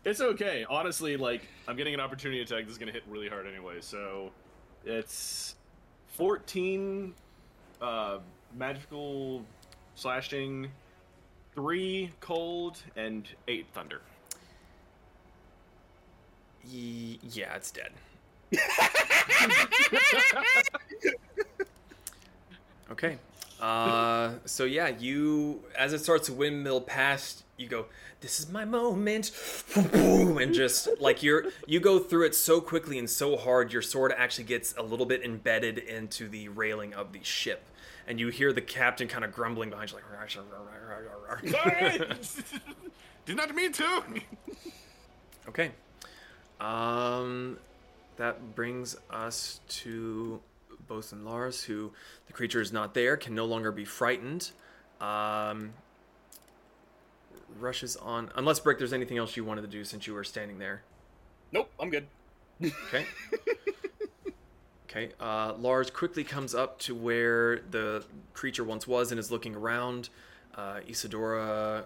It's 0.04 0.20
okay. 0.20 0.64
Honestly, 0.68 1.16
like 1.16 1.42
I'm 1.66 1.76
getting 1.76 1.94
an 1.94 2.00
opportunity 2.00 2.40
attack. 2.42 2.64
This 2.64 2.72
is 2.72 2.78
gonna 2.78 2.92
hit 2.92 3.02
really 3.08 3.28
hard 3.28 3.46
anyway. 3.46 3.78
So 3.80 4.30
it's 4.84 5.56
fourteen 6.08 7.14
uh, 7.80 8.18
magical 8.56 9.44
slashing, 9.94 10.68
three 11.54 12.10
cold, 12.20 12.80
and 12.96 13.26
eight 13.48 13.66
thunder. 13.72 14.02
Ye- 16.66 17.18
yeah, 17.32 17.54
it's 17.56 17.70
dead. 17.70 17.90
Okay. 22.90 23.18
Uh, 23.60 24.34
so 24.44 24.64
yeah, 24.64 24.88
you 24.88 25.62
as 25.76 25.92
it 25.92 26.00
starts 26.00 26.26
to 26.26 26.32
windmill 26.32 26.80
past, 26.80 27.44
you 27.56 27.66
go, 27.66 27.86
"This 28.20 28.38
is 28.38 28.50
my 28.50 28.64
moment," 28.64 29.30
and 29.74 30.52
just 30.52 30.88
like 31.00 31.22
you're 31.22 31.46
you 31.66 31.80
go 31.80 31.98
through 31.98 32.26
it 32.26 32.34
so 32.34 32.60
quickly 32.60 32.98
and 32.98 33.08
so 33.08 33.36
hard, 33.36 33.72
your 33.72 33.82
sword 33.82 34.12
actually 34.16 34.44
gets 34.44 34.74
a 34.76 34.82
little 34.82 35.06
bit 35.06 35.22
embedded 35.24 35.78
into 35.78 36.28
the 36.28 36.48
railing 36.48 36.92
of 36.94 37.12
the 37.12 37.22
ship, 37.22 37.62
and 38.06 38.20
you 38.20 38.28
hear 38.28 38.52
the 38.52 38.60
captain 38.60 39.08
kind 39.08 39.24
of 39.24 39.32
grumbling 39.32 39.70
behind 39.70 39.90
you, 39.90 39.96
like. 39.96 40.04
Sorry, 41.50 41.98
did 43.26 43.36
not 43.36 43.54
mean 43.54 43.72
to. 43.72 44.02
Okay. 45.48 45.70
Um, 46.60 47.58
that 48.16 48.54
brings 48.54 48.96
us 49.10 49.60
to 49.68 50.40
Bosun 50.86 51.24
Lars, 51.24 51.62
who 51.62 51.92
the 52.26 52.32
creature 52.32 52.60
is 52.60 52.72
not 52.72 52.94
there, 52.94 53.16
can 53.16 53.34
no 53.34 53.44
longer 53.44 53.72
be 53.72 53.84
frightened. 53.84 54.50
Um, 55.00 55.72
rushes 57.58 57.96
on. 57.96 58.30
Unless, 58.36 58.60
Brick, 58.60 58.78
there's 58.78 58.92
anything 58.92 59.18
else 59.18 59.36
you 59.36 59.44
wanted 59.44 59.62
to 59.62 59.68
do 59.68 59.84
since 59.84 60.06
you 60.06 60.14
were 60.14 60.24
standing 60.24 60.58
there. 60.58 60.82
Nope, 61.52 61.70
I'm 61.78 61.90
good. 61.90 62.06
Okay. 62.62 63.06
okay. 64.90 65.10
Uh, 65.20 65.54
Lars 65.58 65.90
quickly 65.90 66.24
comes 66.24 66.54
up 66.54 66.78
to 66.80 66.94
where 66.94 67.60
the 67.70 68.04
creature 68.32 68.64
once 68.64 68.86
was 68.86 69.10
and 69.10 69.18
is 69.18 69.30
looking 69.30 69.54
around. 69.54 70.08
Uh, 70.54 70.80
Isadora 70.88 71.84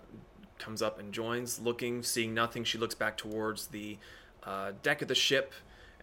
comes 0.58 0.82
up 0.82 0.98
and 0.98 1.12
joins, 1.12 1.58
looking, 1.60 2.02
seeing 2.02 2.34
nothing. 2.34 2.64
She 2.64 2.78
looks 2.78 2.94
back 2.94 3.16
towards 3.16 3.68
the 3.68 3.96
uh, 4.44 4.72
deck 4.82 5.02
of 5.02 5.08
the 5.08 5.14
ship, 5.14 5.52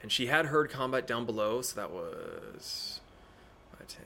and 0.06 0.12
she 0.12 0.28
had 0.28 0.46
heard 0.46 0.70
combat 0.70 1.08
down 1.08 1.26
below, 1.26 1.64
so 1.64 1.76
that 1.78 1.90
was 1.90 3.02
5, 3.80 3.88
10. 3.88 4.04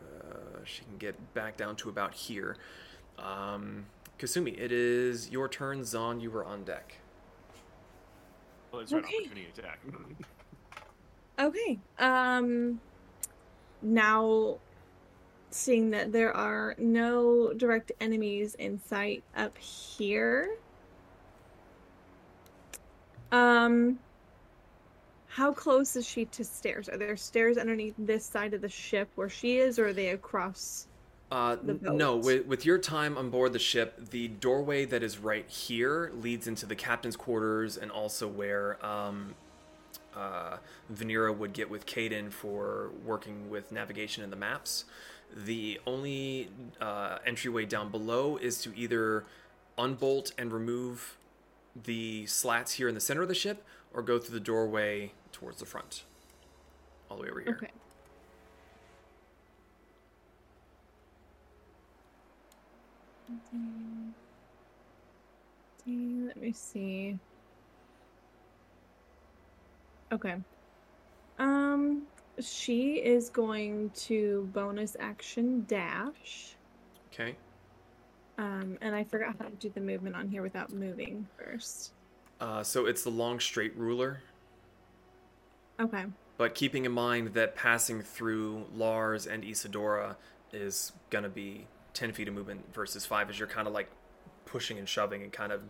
Uh, 0.00 0.60
she 0.64 0.80
can 0.84 0.96
get 0.96 1.34
back 1.34 1.58
down 1.58 1.76
to 1.76 1.90
about 1.90 2.14
here. 2.14 2.56
Um, 3.18 3.84
Kasumi, 4.18 4.58
it 4.58 4.72
is 4.72 5.28
your 5.28 5.46
turn. 5.46 5.80
Zaan, 5.82 6.22
you 6.22 6.30
were 6.30 6.42
on 6.42 6.64
deck. 6.64 6.94
Well, 8.72 8.80
it's 8.80 8.94
right 8.94 9.04
Okay. 9.04 9.14
opportunity 9.16 9.46
attack. 9.58 9.80
Okay. 11.38 11.78
Um 11.98 12.80
now 13.82 14.56
seeing 15.50 15.90
that 15.90 16.10
there 16.12 16.34
are 16.34 16.74
no 16.78 17.52
direct 17.52 17.92
enemies 18.00 18.54
in 18.56 18.80
sight 18.80 19.22
up 19.36 19.56
here. 19.58 20.56
Um 23.32 23.98
how 25.28 25.52
close 25.52 25.94
is 25.94 26.06
she 26.06 26.24
to 26.24 26.42
stairs? 26.42 26.88
Are 26.88 26.96
there 26.96 27.16
stairs 27.16 27.58
underneath 27.58 27.94
this 27.98 28.24
side 28.24 28.54
of 28.54 28.60
the 28.60 28.68
ship 28.68 29.08
where 29.14 29.28
she 29.28 29.58
is 29.58 29.78
or 29.78 29.88
are 29.88 29.92
they 29.92 30.08
across? 30.08 30.88
Uh, 31.30 31.56
no, 31.62 32.16
with, 32.16 32.46
with 32.46 32.64
your 32.64 32.78
time 32.78 33.18
on 33.18 33.28
board 33.28 33.52
the 33.52 33.58
ship, 33.58 34.08
the 34.10 34.28
doorway 34.28 34.86
that 34.86 35.02
is 35.02 35.18
right 35.18 35.46
here 35.46 36.10
leads 36.14 36.48
into 36.48 36.64
the 36.64 36.74
captain's 36.74 37.16
quarters 37.16 37.76
and 37.76 37.90
also 37.90 38.26
where 38.26 38.84
um, 38.84 39.34
uh, 40.16 40.56
Vanera 40.92 41.36
would 41.36 41.52
get 41.52 41.68
with 41.68 41.84
Caden 41.84 42.32
for 42.32 42.90
working 43.04 43.50
with 43.50 43.70
navigation 43.70 44.24
and 44.24 44.32
the 44.32 44.36
maps. 44.36 44.86
The 45.36 45.78
only 45.86 46.48
uh, 46.80 47.18
entryway 47.26 47.66
down 47.66 47.90
below 47.90 48.38
is 48.38 48.62
to 48.62 48.74
either 48.74 49.26
unbolt 49.76 50.32
and 50.38 50.50
remove 50.50 51.17
the 51.74 52.26
slats 52.26 52.72
here 52.72 52.88
in 52.88 52.94
the 52.94 53.00
center 53.00 53.22
of 53.22 53.28
the 53.28 53.34
ship, 53.34 53.64
or 53.92 54.02
go 54.02 54.18
through 54.18 54.34
the 54.34 54.44
doorway 54.44 55.12
towards 55.32 55.58
the 55.58 55.66
front, 55.66 56.04
all 57.10 57.16
the 57.16 57.22
way 57.24 57.30
over 57.30 57.40
here. 57.40 57.56
Okay. 57.56 57.72
Let 65.86 66.36
me 66.36 66.52
see. 66.52 67.18
Okay. 70.12 70.36
Um, 71.38 72.02
she 72.40 72.96
is 72.96 73.30
going 73.30 73.90
to 73.90 74.48
bonus 74.52 74.96
action 75.00 75.64
dash. 75.68 76.56
Okay. 77.12 77.36
Um, 78.38 78.78
and 78.80 78.94
I 78.94 79.02
forgot 79.04 79.34
how 79.38 79.46
to 79.46 79.54
do 79.56 79.68
the 79.68 79.80
movement 79.80 80.14
on 80.16 80.28
here 80.28 80.42
without 80.42 80.72
moving 80.72 81.26
first. 81.36 81.92
Uh, 82.40 82.62
so 82.62 82.86
it's 82.86 83.02
the 83.02 83.10
long 83.10 83.40
straight 83.40 83.76
ruler, 83.76 84.20
Okay. 85.80 86.04
but 86.36 86.54
keeping 86.54 86.84
in 86.84 86.92
mind 86.92 87.34
that 87.34 87.56
passing 87.56 88.00
through 88.00 88.66
Lars 88.72 89.26
and 89.26 89.44
Isadora 89.44 90.16
is 90.52 90.92
gonna 91.10 91.28
be 91.28 91.66
ten 91.94 92.12
feet 92.12 92.28
of 92.28 92.34
movement 92.34 92.72
versus 92.72 93.04
five, 93.04 93.28
as 93.28 93.40
you're 93.40 93.48
kind 93.48 93.66
of 93.66 93.74
like 93.74 93.90
pushing 94.44 94.78
and 94.78 94.88
shoving 94.88 95.24
and 95.24 95.32
kind 95.32 95.50
of 95.50 95.62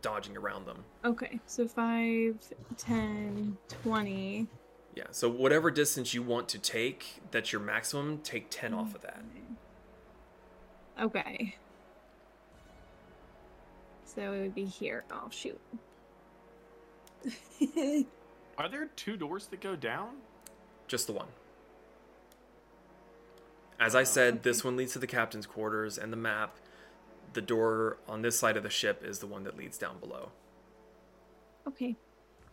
dodging 0.00 0.34
around 0.36 0.66
them. 0.66 0.84
Okay. 1.04 1.38
So 1.46 1.66
5, 1.68 2.36
10, 2.76 3.56
20. 3.82 4.46
Yeah. 4.94 5.04
So 5.10 5.28
whatever 5.30 5.70
distance 5.70 6.14
you 6.14 6.22
want 6.22 6.48
to 6.50 6.58
take, 6.58 7.20
that's 7.30 7.52
your 7.52 7.60
maximum. 7.60 8.18
Take 8.18 8.46
ten 8.50 8.72
off 8.74 8.94
of 8.94 9.02
that. 9.02 9.22
Okay. 11.00 11.56
So 14.14 14.32
it 14.32 14.40
would 14.40 14.54
be 14.54 14.64
here. 14.64 15.04
Oh, 15.10 15.28
shoot. 15.30 15.60
Are 18.58 18.68
there 18.68 18.86
two 18.96 19.16
doors 19.16 19.46
that 19.48 19.60
go 19.60 19.74
down? 19.76 20.16
Just 20.86 21.06
the 21.06 21.12
one. 21.12 21.28
As 23.80 23.94
I 23.94 24.04
said, 24.04 24.42
this 24.42 24.64
one 24.64 24.76
leads 24.76 24.92
to 24.92 24.98
the 24.98 25.06
captain's 25.06 25.46
quarters 25.46 25.98
and 25.98 26.12
the 26.12 26.16
map. 26.16 26.56
The 27.32 27.42
door 27.42 27.98
on 28.08 28.22
this 28.22 28.38
side 28.38 28.56
of 28.56 28.62
the 28.62 28.70
ship 28.70 29.02
is 29.04 29.18
the 29.18 29.26
one 29.26 29.42
that 29.44 29.56
leads 29.56 29.76
down 29.76 29.98
below. 29.98 30.30
Okay. 31.66 31.96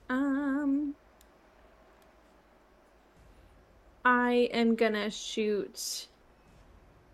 Um. 0.10 0.96
I 4.04 4.50
am 4.52 4.76
gonna 4.76 5.12
shoot 5.12 6.08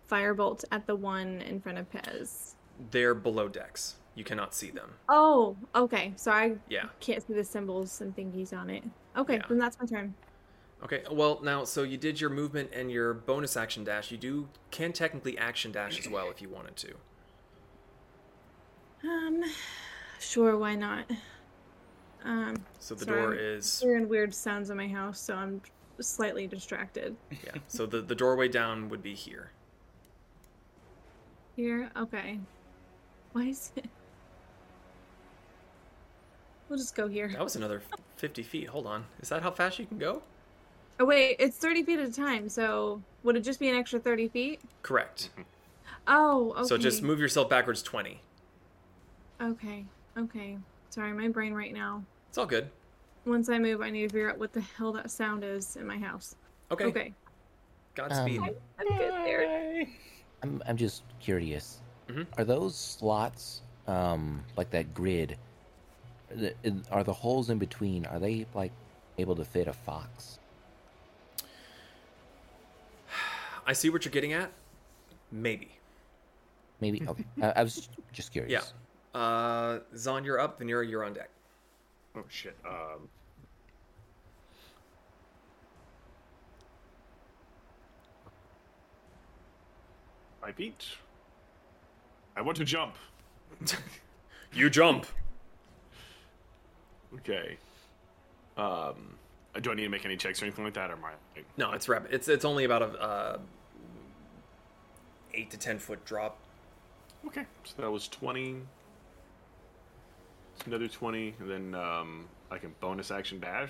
firebolt 0.09 0.63
at 0.71 0.87
the 0.87 0.95
one 0.95 1.41
in 1.41 1.59
front 1.59 1.77
of 1.77 1.91
Pez. 1.91 2.53
They're 2.91 3.13
below 3.13 3.49
decks. 3.49 3.95
You 4.17 4.23
cannot 4.23 4.55
see 4.55 4.71
them. 4.71 4.95
Oh, 5.07 5.55
okay. 5.75 6.11
So 6.15 6.31
I 6.31 6.55
Yeah. 6.69 6.85
can't 6.99 7.21
see 7.21 7.33
the 7.33 7.43
symbols 7.43 8.01
and 8.01 8.15
thingies 8.15 8.51
on 8.51 8.71
it. 8.71 8.83
Okay, 9.15 9.35
Yeah. 9.35 9.45
then 9.47 9.59
that's 9.59 9.77
my 9.79 9.85
turn. 9.85 10.15
Okay. 10.83 11.03
Well, 11.11 11.39
now, 11.43 11.65
so 11.65 11.83
you 11.83 11.97
did 11.97 12.19
your 12.19 12.31
movement 12.31 12.71
and 12.73 12.91
your 12.91 13.13
bonus 13.13 13.55
action 13.55 13.83
dash. 13.83 14.09
You 14.11 14.17
do 14.17 14.49
can 14.71 14.91
technically 14.91 15.37
action 15.37 15.71
dash 15.71 15.99
as 15.99 16.09
well 16.09 16.31
if 16.31 16.41
you 16.41 16.49
wanted 16.49 16.75
to. 16.77 16.95
Um, 19.03 19.43
sure, 20.19 20.57
why 20.57 20.75
not? 20.75 21.05
Um, 22.23 22.65
So 22.79 22.95
the 22.95 23.05
Sorry, 23.05 23.21
door 23.21 23.33
is 23.35 23.79
hearing 23.79 24.09
weird 24.09 24.33
sounds 24.33 24.71
in 24.71 24.77
my 24.77 24.87
house, 24.87 25.19
so 25.19 25.35
I'm 25.35 25.61
slightly 26.01 26.47
distracted. 26.47 27.15
yeah. 27.29 27.59
So 27.67 27.85
the 27.85 28.01
the 28.01 28.15
doorway 28.15 28.47
down 28.47 28.89
would 28.89 29.03
be 29.03 29.13
here. 29.13 29.51
Here, 31.55 31.91
okay. 31.95 32.39
Why 33.31 33.45
is 33.45 33.71
it? 33.75 33.85
We'll 36.69 36.77
just 36.79 36.95
go 36.95 37.07
here. 37.07 37.29
That 37.29 37.43
was 37.43 37.55
another 37.55 37.81
50 38.17 38.43
feet. 38.43 38.67
Hold 38.67 38.87
on. 38.87 39.05
Is 39.21 39.29
that 39.29 39.41
how 39.43 39.51
fast 39.51 39.79
you 39.79 39.85
can 39.85 39.97
go? 39.97 40.21
Oh 40.99 41.05
wait, 41.05 41.35
it's 41.37 41.57
thirty 41.57 41.83
feet 41.83 41.99
at 41.99 42.09
a 42.09 42.11
time. 42.11 42.49
So 42.49 43.01
would 43.23 43.35
it 43.35 43.41
just 43.41 43.59
be 43.59 43.69
an 43.69 43.75
extra 43.75 43.99
thirty 43.99 44.27
feet? 44.27 44.59
Correct. 44.81 45.29
Oh, 46.07 46.53
okay. 46.57 46.63
So 46.67 46.77
just 46.77 47.03
move 47.03 47.19
yourself 47.19 47.49
backwards 47.49 47.83
20. 47.83 48.19
Okay, 49.39 49.85
okay. 50.17 50.57
Sorry, 50.89 51.13
my 51.13 51.27
brain 51.27 51.53
right 51.53 51.71
now. 51.73 52.03
It's 52.29 52.37
all 52.39 52.47
good. 52.47 52.69
Once 53.25 53.47
I 53.49 53.59
move, 53.59 53.81
I 53.81 53.91
need 53.91 54.01
to 54.03 54.09
figure 54.09 54.31
out 54.31 54.39
what 54.39 54.53
the 54.53 54.61
hell 54.61 54.91
that 54.93 55.11
sound 55.11 55.43
is 55.43 55.75
in 55.75 55.85
my 55.85 55.97
house. 55.99 56.35
Okay. 56.71 56.85
Okay, 56.85 57.13
Godspeed. 57.93 58.39
Um, 58.39 58.49
I'm 58.79 58.87
good 58.97 59.11
there. 59.23 59.85
I'm 60.41 60.63
I'm 60.67 60.77
just 60.77 61.03
curious. 61.19 61.81
Mhm. 62.07 62.25
Are 62.39 62.43
those 62.43 62.75
slots 62.75 63.61
um 63.85 64.43
like 64.55 64.71
that 64.71 64.95
grid? 64.95 65.37
The- 66.29 66.53
in- 66.63 66.83
Are 66.91 67.03
the 67.03 67.13
holes 67.13 67.49
in 67.49 67.57
between? 67.57 68.05
Are 68.05 68.19
they 68.19 68.45
like 68.53 68.71
able 69.17 69.35
to 69.35 69.45
fit 69.45 69.67
a 69.67 69.73
fox? 69.73 70.39
I 73.65 73.73
see 73.73 73.89
what 73.89 74.05
you're 74.05 74.11
getting 74.11 74.33
at. 74.33 74.51
Maybe. 75.31 75.69
Maybe. 76.79 77.01
Okay. 77.07 77.25
I, 77.41 77.53
I 77.57 77.63
was 77.63 77.89
just 78.13 78.31
curious. 78.31 78.51
Yeah. 79.13 79.19
Uh, 79.19 79.79
Zaan, 79.95 80.23
you're 80.23 80.39
up. 80.39 80.59
Vanera, 80.59 80.87
you're 80.89 81.03
on 81.03 81.13
deck. 81.13 81.29
Oh 82.15 82.23
shit. 82.29 82.55
Um. 82.65 83.09
Five 90.41 90.55
feet. 90.55 90.85
I 92.35 92.41
want 92.41 92.57
to 92.57 92.65
jump. 92.65 92.95
You 94.53 94.69
jump. 94.69 95.05
Okay. 97.15 97.57
Um. 98.57 99.15
Do 99.61 99.71
I 99.71 99.75
need 99.75 99.83
to 99.83 99.89
make 99.89 100.05
any 100.05 100.17
checks 100.17 100.41
or 100.41 100.45
anything 100.45 100.65
like 100.65 100.75
that, 100.75 100.91
or 100.91 100.93
am 100.93 101.05
I? 101.05 101.41
No, 101.57 101.71
it's 101.71 101.89
rapid. 101.89 102.13
It's 102.13 102.27
it's 102.27 102.45
only 102.45 102.63
about 102.63 102.81
a 102.83 102.85
uh, 103.01 103.37
eight 105.33 105.49
to 105.51 105.57
ten 105.57 105.79
foot 105.79 106.03
drop. 106.05 106.37
Okay. 107.25 107.45
So 107.63 107.81
that 107.81 107.89
was 107.89 108.07
twenty. 108.07 108.57
It's 110.55 110.67
another 110.67 110.87
twenty, 110.87 111.33
and 111.39 111.49
then 111.49 111.75
um, 111.75 112.25
I 112.51 112.57
can 112.57 112.73
bonus 112.79 113.09
action 113.09 113.39
dash. 113.39 113.69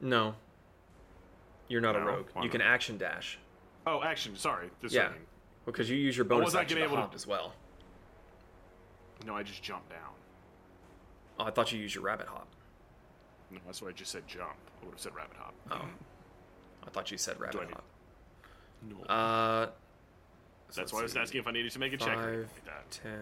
No. 0.00 0.34
You're 1.68 1.80
not 1.80 1.96
a 1.96 2.00
rogue. 2.00 2.26
You 2.36 2.42
not? 2.42 2.50
can 2.50 2.60
action 2.60 2.98
dash 2.98 3.38
Oh, 3.86 4.02
action. 4.02 4.36
Sorry. 4.36 4.68
This 4.82 4.92
Yeah. 4.92 5.10
because 5.64 5.88
you 5.88 5.96
use 5.96 6.16
your 6.16 6.24
bonus 6.24 6.54
action 6.54 6.78
to 6.78 6.86
to- 6.88 7.10
as 7.14 7.26
well. 7.26 7.54
No, 9.26 9.34
I 9.36 9.42
just 9.42 9.62
jumped 9.62 9.88
down. 9.88 10.10
Oh, 11.42 11.46
I 11.46 11.50
thought 11.50 11.72
you 11.72 11.80
used 11.80 11.94
your 11.94 12.04
rabbit 12.04 12.28
hop. 12.28 12.46
No, 13.50 13.58
that's 13.66 13.82
why 13.82 13.88
I 13.88 13.92
just 13.92 14.12
said 14.12 14.22
jump. 14.28 14.50
I 14.80 14.84
would 14.84 14.92
have 14.92 15.00
said 15.00 15.14
rabbit 15.14 15.36
hop. 15.36 15.54
Oh. 15.72 15.84
I 16.86 16.90
thought 16.90 17.10
you 17.10 17.18
said 17.18 17.40
rabbit 17.40 17.68
hop. 17.70 17.84
No. 18.88 19.02
Uh, 19.12 19.66
so 20.70 20.80
That's 20.80 20.92
why 20.92 21.00
I 21.00 21.02
was 21.02 21.12
see. 21.12 21.18
asking 21.18 21.40
if 21.40 21.46
I 21.46 21.50
needed 21.50 21.72
to 21.72 21.78
make 21.78 21.92
a 21.92 21.96
check 21.96 22.16
or 22.16 22.28
anything 22.32 22.48
5, 22.64 22.74
like 22.74 22.90
10, 22.90 23.12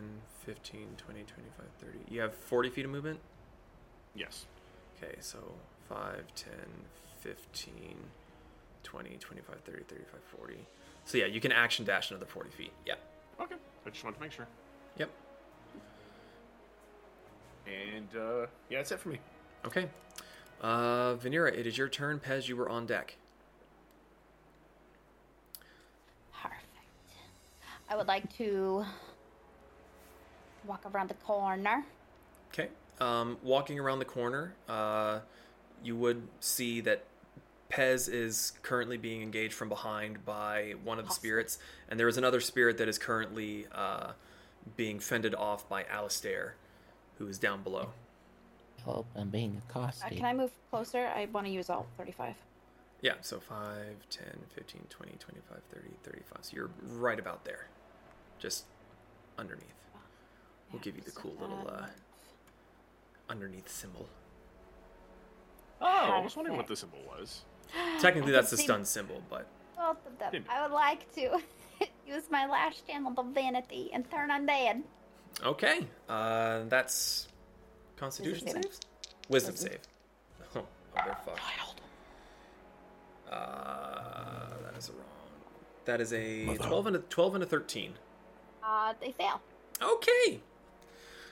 15, 0.47 0.87
20, 0.99 1.23
25, 1.23 1.67
30. 1.81 1.99
You 2.09 2.21
have 2.21 2.35
40 2.35 2.69
feet 2.71 2.85
of 2.85 2.91
movement? 2.91 3.19
Yes. 4.15 4.47
Okay, 5.03 5.17
so 5.21 5.39
5, 5.89 6.25
10, 6.35 6.53
15, 7.21 7.97
20, 8.83 9.17
25, 9.19 9.61
30, 9.61 9.83
35, 9.83 10.21
40. 10.39 10.55
So 11.05 11.19
yeah, 11.19 11.27
you 11.27 11.41
can 11.41 11.53
action 11.53 11.85
dash 11.85 12.11
another 12.11 12.27
40 12.27 12.51
feet. 12.51 12.73
Yeah. 12.87 12.95
Okay. 13.41 13.57
I 13.87 13.91
just 13.91 14.05
wanted 14.05 14.17
to 14.17 14.23
make 14.23 14.33
sure. 14.33 14.47
Yep. 14.99 15.11
And 17.71 18.09
uh, 18.17 18.47
yeah, 18.69 18.79
that's 18.79 18.93
it 18.93 19.01
for 19.01 19.11
me. 19.11 19.19
Okay. 19.65 19.87
Uh, 20.61 21.15
Vanera, 21.17 21.57
it 21.57 21.67
is 21.67 21.79
your 21.79 21.89
turn. 21.89 22.21
Pez, 22.21 22.49
you 22.49 22.57
were 22.57 22.69
on 22.69 22.87
deck. 22.87 23.17
Perfect. 26.33 26.65
I 27.89 27.97
would 27.97 28.09
like 28.09 28.35
to 28.39 28.85
walk 30.67 30.83
around 30.93 31.09
the 31.09 31.15
corner. 31.15 31.85
Okay. 32.53 32.69
Um, 33.01 33.39
walking 33.43 33.79
around 33.79 33.99
the 33.99 34.05
corner, 34.05 34.55
uh, 34.69 35.21
you 35.83 35.97
would 35.97 36.23
see 36.41 36.81
that 36.83 37.05
Pez 37.71 38.13
is 38.13 38.53
currently 38.63 38.97
being 38.97 39.23
engaged 39.23 39.55
from 39.55 39.69
behind 39.69 40.25
by 40.25 40.75
one 40.85 40.99
of 40.99 41.07
the 41.07 41.15
spirits, 41.15 41.59
and 41.89 41.99
there 41.99 42.09
is 42.09 42.19
another 42.19 42.41
spirit 42.41 42.77
that 42.79 42.89
is 42.89 42.99
currently 42.99 43.67
uh, 43.73 44.13
being 44.77 44.99
fended 44.99 45.35
off 45.35 45.69
by 45.69 45.85
Alistair, 45.85 46.57
who 47.21 47.29
is 47.29 47.39
down 47.39 47.63
below. 47.63 47.91
Oh, 48.89 49.05
I'm 49.15 49.29
being 49.29 49.57
Uh, 49.57 49.69
accosted. 49.69 50.17
can 50.17 50.25
I 50.25 50.33
move 50.33 50.51
closer? 50.71 51.07
I 51.07 51.27
want 51.27 51.47
to 51.47 51.53
use 51.53 51.69
all 51.69 51.87
35. 51.99 52.35
Yeah, 53.03 53.13
so 53.21 53.39
5, 53.39 54.09
10, 54.09 54.27
15, 54.55 54.87
20, 54.89 55.13
25, 55.19 55.63
30, 55.71 55.89
35. 56.03 56.39
So 56.45 56.57
you're 56.57 56.71
right 56.83 57.19
about 57.19 57.45
there. 57.45 57.67
Just 58.39 58.65
underneath. 59.39 59.67
We'll 60.73 60.79
Yeah, 60.79 60.85
give 60.85 60.97
you 60.97 61.03
the 61.03 61.11
cool 61.11 61.35
little 61.39 61.69
uh, 61.69 61.87
underneath 63.29 63.69
symbol. 63.69 64.09
Oh, 65.83 65.87
I 65.87 66.21
was 66.21 66.35
wondering 66.37 66.57
what 66.57 66.67
the 66.67 66.77
symbol 66.77 67.01
was. 67.07 67.43
Technically, 68.01 68.33
that's 68.33 68.51
the 68.51 68.57
stun 68.57 68.85
symbol, 68.87 69.23
but 69.29 69.47
Both 69.77 70.07
of 70.07 70.19
them. 70.19 70.45
I 70.49 70.63
would 70.63 70.73
like 70.73 71.13
to 71.17 71.39
use 72.07 72.31
my 72.31 72.47
last 72.47 72.87
channel 72.87 73.13
divinity 73.13 73.91
and 73.93 74.11
turn 74.11 74.31
on 74.31 74.47
undead. 74.47 74.83
Okay. 75.45 75.87
Uh, 76.09 76.61
that's 76.69 77.29
Constitution 77.97 78.45
Wisdom 78.47 78.63
saves. 78.63 78.81
Wisdom 79.29 79.53
Wisdom. 79.55 79.73
save. 79.73 79.81
Oh, 80.97 81.03
they're 81.05 81.17
fucked. 81.25 81.41
Uh, 83.31 84.49
that 84.65 84.77
is 84.77 84.89
a 84.89 84.93
wrong. 84.93 85.05
That 85.85 86.01
is 86.01 86.13
a 86.13 86.45
Mother. 86.47 86.59
twelve 86.59 86.87
and 86.89 86.97
a 86.97 86.99
twelve 87.01 87.35
and 87.35 87.45
a 87.45 87.47
thirteen. 87.47 87.95
Uh, 88.65 88.95
they 89.01 89.13
fail. 89.13 89.41
Okay. 89.81 90.41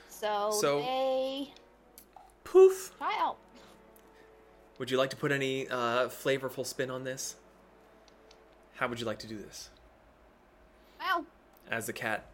So, 0.09 0.49
So- 0.59 0.79
they 0.79 1.51
Poof. 2.45 2.93
try 2.97 3.15
out. 3.19 3.37
Would 4.79 4.89
you 4.89 4.97
like 4.97 5.09
to 5.09 5.17
put 5.17 5.31
any 5.33 5.67
uh, 5.67 6.07
flavorful 6.07 6.65
spin 6.65 6.89
on 6.89 7.03
this? 7.03 7.35
How 8.75 8.87
would 8.87 8.99
you 8.99 9.05
like 9.05 9.19
to 9.19 9.27
do 9.27 9.37
this? 9.37 9.69
Wow. 11.01 11.25
As 11.69 11.85
the 11.85 11.93
cat 11.93 12.25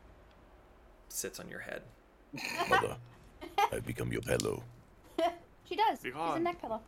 sits 1.15 1.39
on 1.39 1.49
your 1.49 1.59
head. 1.59 1.81
Mother, 2.69 2.97
I've 3.71 3.85
become 3.85 4.11
your 4.11 4.21
pillow. 4.21 4.63
She 5.67 5.75
does. 5.75 5.97
Be 5.97 6.09
She's 6.09 6.15
a 6.15 6.17
gone. 6.19 6.43
neck 6.43 6.61
pillow. 6.61 6.79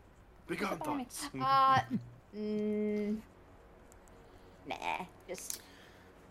Big 0.46 0.58
She's 0.58 0.66
on 0.68 0.72
up 0.74 0.78
behind 0.78 0.98
me. 0.98 1.04
thoughts. 1.04 1.30
Uh, 1.34 2.38
mm, 2.38 3.16
nah. 4.68 4.76
Just 5.28 5.60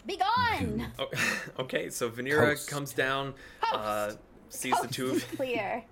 be 0.06 0.16
gone. 0.16 0.88
Oh, 0.98 1.08
okay, 1.60 1.90
so 1.90 2.10
Vanera 2.10 2.52
Post. 2.52 2.70
comes 2.70 2.94
down, 2.94 3.34
uh, 3.74 4.06
Post. 4.08 4.18
sees 4.48 4.80
the 4.80 4.88
two 4.88 5.10
of 5.12 5.28
clear. 5.36 5.84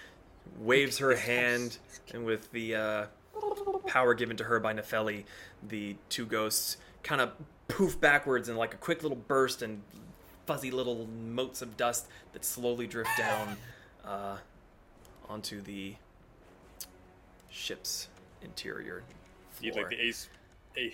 waves 0.58 0.98
her 0.98 1.14
hand, 1.16 1.78
and 2.12 2.26
with 2.26 2.52
the 2.52 2.74
uh, 2.74 3.06
power 3.86 4.12
given 4.12 4.36
to 4.36 4.44
her 4.44 4.60
by 4.60 4.74
Nefeli, 4.74 5.24
the 5.66 5.96
two 6.10 6.26
ghosts 6.26 6.76
kind 7.02 7.22
of 7.22 7.30
poof 7.68 7.98
backwards 7.98 8.50
in 8.50 8.56
like 8.56 8.74
a 8.74 8.78
quick 8.78 9.02
little 9.02 9.16
burst 9.26 9.62
and 9.62 9.80
fuzzy 10.46 10.70
little 10.70 11.06
motes 11.06 11.62
of 11.62 11.76
dust 11.76 12.06
that 12.32 12.44
slowly 12.44 12.86
drift 12.86 13.10
down 13.18 13.56
uh, 14.04 14.36
onto 15.28 15.60
the 15.60 15.94
ship's 17.50 18.08
interior. 18.42 19.02
You'd 19.60 19.76
like 19.76 19.88
the 19.90 20.00
Ace, 20.00 20.28
a, 20.76 20.92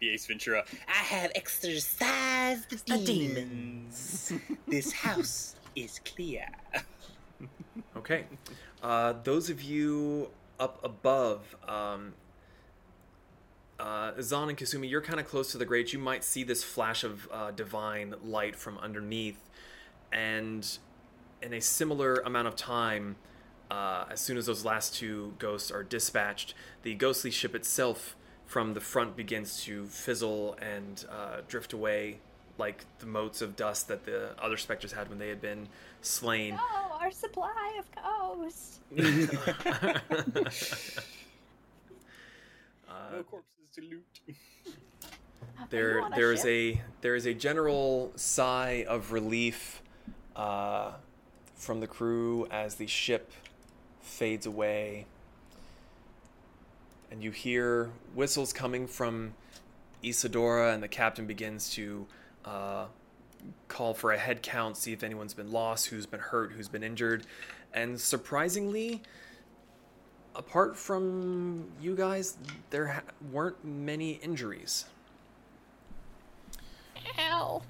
the 0.00 0.10
Ace 0.10 0.26
Ventura. 0.26 0.64
I 0.88 0.92
have 0.92 1.32
exorcised 1.34 2.86
the 2.86 2.98
demons. 2.98 4.32
this 4.68 4.92
house 4.92 5.56
is 5.76 6.00
clear. 6.04 6.46
Okay. 7.96 8.24
Uh, 8.82 9.14
those 9.24 9.48
of 9.50 9.62
you 9.62 10.28
up 10.58 10.80
above, 10.82 11.54
um, 11.68 12.12
uh, 13.82 14.12
Zaan 14.18 14.48
and 14.48 14.56
Kasumi, 14.56 14.88
you're 14.88 15.00
kind 15.02 15.18
of 15.18 15.26
close 15.26 15.50
to 15.52 15.58
the 15.58 15.64
grate. 15.64 15.92
You 15.92 15.98
might 15.98 16.22
see 16.22 16.44
this 16.44 16.62
flash 16.62 17.02
of 17.02 17.28
uh, 17.32 17.50
divine 17.50 18.14
light 18.24 18.54
from 18.54 18.78
underneath, 18.78 19.50
and 20.12 20.78
in 21.42 21.52
a 21.52 21.60
similar 21.60 22.14
amount 22.24 22.46
of 22.46 22.54
time, 22.54 23.16
uh, 23.72 24.04
as 24.08 24.20
soon 24.20 24.36
as 24.36 24.46
those 24.46 24.64
last 24.64 24.94
two 24.94 25.34
ghosts 25.40 25.72
are 25.72 25.82
dispatched, 25.82 26.54
the 26.84 26.94
ghostly 26.94 27.32
ship 27.32 27.56
itself 27.56 28.14
from 28.46 28.74
the 28.74 28.80
front 28.80 29.16
begins 29.16 29.64
to 29.64 29.86
fizzle 29.86 30.56
and 30.62 31.04
uh, 31.10 31.40
drift 31.48 31.72
away 31.72 32.20
like 32.58 32.84
the 33.00 33.06
motes 33.06 33.42
of 33.42 33.56
dust 33.56 33.88
that 33.88 34.04
the 34.04 34.30
other 34.40 34.56
specters 34.56 34.92
had 34.92 35.08
when 35.08 35.18
they 35.18 35.28
had 35.28 35.40
been 35.40 35.66
slain. 36.02 36.56
Oh, 36.56 36.98
our 37.00 37.10
supply 37.10 37.80
of 37.80 37.86
ghosts. 37.96 38.78
Uh, 38.96 39.02
no 43.16 43.22
corpses 43.24 43.51
to 43.72 43.80
loot. 43.80 44.20
There 45.70 46.02
on 46.02 46.12
a 46.12 46.16
there 46.16 46.32
is 46.32 46.44
a 46.44 46.80
there 47.02 47.14
is 47.14 47.24
a 47.24 47.34
general 47.34 48.12
sigh 48.16 48.84
of 48.88 49.12
relief 49.12 49.80
uh, 50.34 50.92
from 51.54 51.80
the 51.80 51.86
crew 51.86 52.48
as 52.50 52.74
the 52.76 52.86
ship 52.86 53.30
fades 54.00 54.44
away. 54.44 55.06
And 57.10 57.22
you 57.22 57.30
hear 57.30 57.90
whistles 58.14 58.52
coming 58.52 58.86
from 58.86 59.34
Isadora 60.02 60.72
and 60.72 60.82
the 60.82 60.88
captain 60.88 61.26
begins 61.26 61.70
to 61.70 62.06
uh, 62.44 62.86
call 63.68 63.94
for 63.94 64.12
a 64.12 64.18
head 64.18 64.42
count 64.42 64.76
see 64.76 64.92
if 64.92 65.02
anyone's 65.02 65.34
been 65.34 65.52
lost 65.52 65.86
who's 65.86 66.06
been 66.06 66.20
hurt 66.20 66.52
who's 66.52 66.68
been 66.68 66.82
injured. 66.82 67.24
And 67.72 68.00
surprisingly 68.00 69.02
apart 70.34 70.76
from 70.76 71.66
you 71.80 71.94
guys 71.94 72.36
there 72.70 72.86
ha- 72.86 73.02
weren't 73.30 73.62
many 73.64 74.12
injuries 74.12 74.86
Ow. 77.18 77.62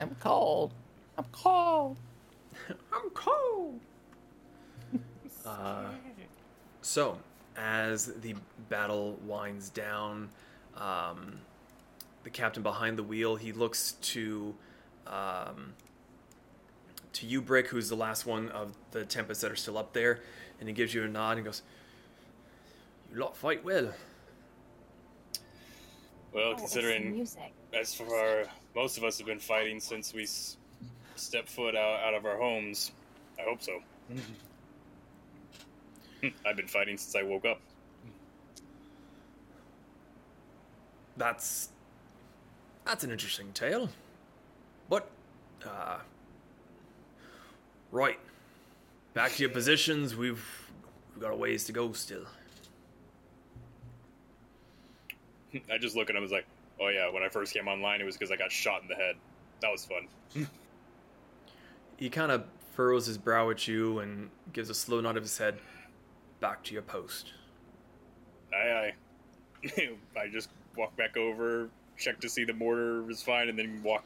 I'm 0.00 0.16
cold. 0.20 0.72
I'm 1.18 1.24
cold. 1.32 1.96
I'm 2.68 3.10
cold. 3.10 3.80
uh, 5.46 5.84
so, 6.80 7.18
as 7.56 8.06
the 8.06 8.34
battle 8.68 9.18
winds 9.26 9.68
down, 9.68 10.30
um, 10.76 11.40
the 12.24 12.30
captain 12.30 12.62
behind 12.62 12.96
the 12.96 13.02
wheel 13.02 13.36
he 13.36 13.52
looks 13.52 13.92
to 14.02 14.54
um, 15.06 15.74
to 17.14 17.26
you, 17.26 17.42
Brick, 17.42 17.68
who's 17.68 17.88
the 17.88 17.96
last 17.96 18.26
one 18.26 18.48
of 18.50 18.72
the 18.92 19.04
Tempest 19.04 19.40
that 19.42 19.50
are 19.50 19.56
still 19.56 19.78
up 19.78 19.92
there, 19.92 20.20
and 20.58 20.68
he 20.68 20.74
gives 20.74 20.94
you 20.94 21.04
a 21.04 21.08
nod 21.08 21.36
and 21.36 21.44
goes, 21.44 21.62
"You 23.12 23.20
lot 23.20 23.36
fight 23.36 23.64
well." 23.64 23.92
Well, 26.32 26.52
Oh, 26.52 26.56
considering 26.56 27.26
as 27.74 27.94
far 27.94 28.44
most 28.74 28.98
of 28.98 29.04
us 29.04 29.18
have 29.18 29.26
been 29.26 29.40
fighting 29.40 29.80
since 29.80 30.14
we 30.14 30.22
s- 30.22 30.56
stepped 31.16 31.48
foot 31.48 31.74
out, 31.74 32.00
out 32.04 32.14
of 32.14 32.24
our 32.24 32.36
homes, 32.36 32.92
I 33.38 33.42
hope 33.42 33.62
so. 33.62 33.82
I've 36.46 36.56
been 36.56 36.68
fighting 36.68 36.96
since 36.96 37.16
I 37.16 37.22
woke 37.22 37.44
up. 37.46 37.60
That's 41.16 41.70
that's 42.84 43.04
an 43.04 43.10
interesting 43.10 43.52
tale. 43.52 43.90
But 44.88 45.10
uh 45.66 45.98
right. 47.90 48.18
Back 49.14 49.32
to 49.32 49.42
your 49.42 49.50
positions. 49.50 50.14
We've 50.14 50.44
we've 51.14 51.22
got 51.22 51.32
a 51.32 51.36
ways 51.36 51.64
to 51.64 51.72
go 51.72 51.92
still. 51.92 52.24
I 55.70 55.78
just 55.78 55.96
look 55.96 56.04
at 56.04 56.10
him 56.10 56.16
and 56.16 56.22
was 56.22 56.32
like, 56.32 56.46
oh 56.80 56.88
yeah, 56.88 57.10
when 57.10 57.22
I 57.22 57.28
first 57.28 57.52
came 57.52 57.66
online, 57.66 58.00
it 58.00 58.04
was 58.04 58.16
because 58.16 58.30
I 58.30 58.36
got 58.36 58.52
shot 58.52 58.82
in 58.82 58.88
the 58.88 58.94
head. 58.94 59.16
That 59.62 59.70
was 59.70 59.84
fun. 59.84 60.46
He 61.96 62.08
kind 62.08 62.32
of 62.32 62.44
furrows 62.72 63.06
his 63.06 63.18
brow 63.18 63.50
at 63.50 63.66
you 63.68 63.98
and 63.98 64.30
gives 64.52 64.70
a 64.70 64.74
slow 64.74 65.00
nod 65.00 65.16
of 65.16 65.22
his 65.22 65.36
head. 65.36 65.58
Back 66.40 66.62
to 66.64 66.72
your 66.72 66.82
post. 66.82 67.32
Aye, 68.54 68.92
aye. 69.66 69.88
I 70.18 70.28
just 70.28 70.48
walk 70.76 70.96
back 70.96 71.16
over, 71.16 71.68
check 71.98 72.20
to 72.20 72.28
see 72.28 72.44
the 72.44 72.54
mortar 72.54 73.08
is 73.10 73.22
fine, 73.22 73.48
and 73.48 73.58
then 73.58 73.82
walk 73.82 74.04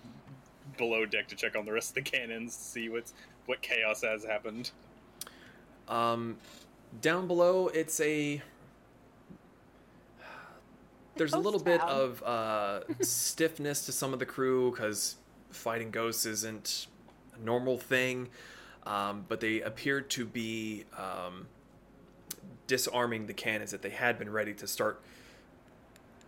below 0.77 1.06
deck 1.06 1.28
to 1.28 1.36
check 1.36 1.56
on 1.56 1.65
the 1.65 1.73
rest 1.73 1.90
of 1.90 1.94
the 1.94 2.02
cannons, 2.02 2.55
see 2.55 2.89
what's 2.89 3.15
what 3.47 3.62
chaos 3.62 4.03
has 4.03 4.25
happened. 4.25 4.71
Um, 5.89 6.37
down 7.01 7.27
below, 7.27 7.69
it's 7.69 8.01
a. 8.01 8.43
There's 11.16 11.33
a 11.33 11.39
little 11.39 11.61
bit 11.61 11.81
town. 11.81 11.89
of 11.89 12.23
uh, 12.25 12.81
stiffness 13.01 13.87
to 13.87 13.93
some 13.93 14.12
of 14.12 14.19
the 14.19 14.27
crew 14.27 14.73
because 14.73 15.16
fighting 15.51 15.91
ghosts 15.91 16.27
isn't 16.27 16.89
a 17.37 17.45
normal 17.45 17.79
thing, 17.79 18.29
um, 18.85 19.25
but 19.29 19.41
they 19.41 19.61
appear 19.61 20.01
to 20.01 20.27
be 20.27 20.85
um, 20.99 21.47
disarming 22.66 23.27
the 23.27 23.33
cannons 23.33 23.71
that 23.71 23.83
they 23.83 23.91
had 23.91 24.19
been 24.19 24.31
ready 24.31 24.53
to 24.55 24.66
start 24.66 25.01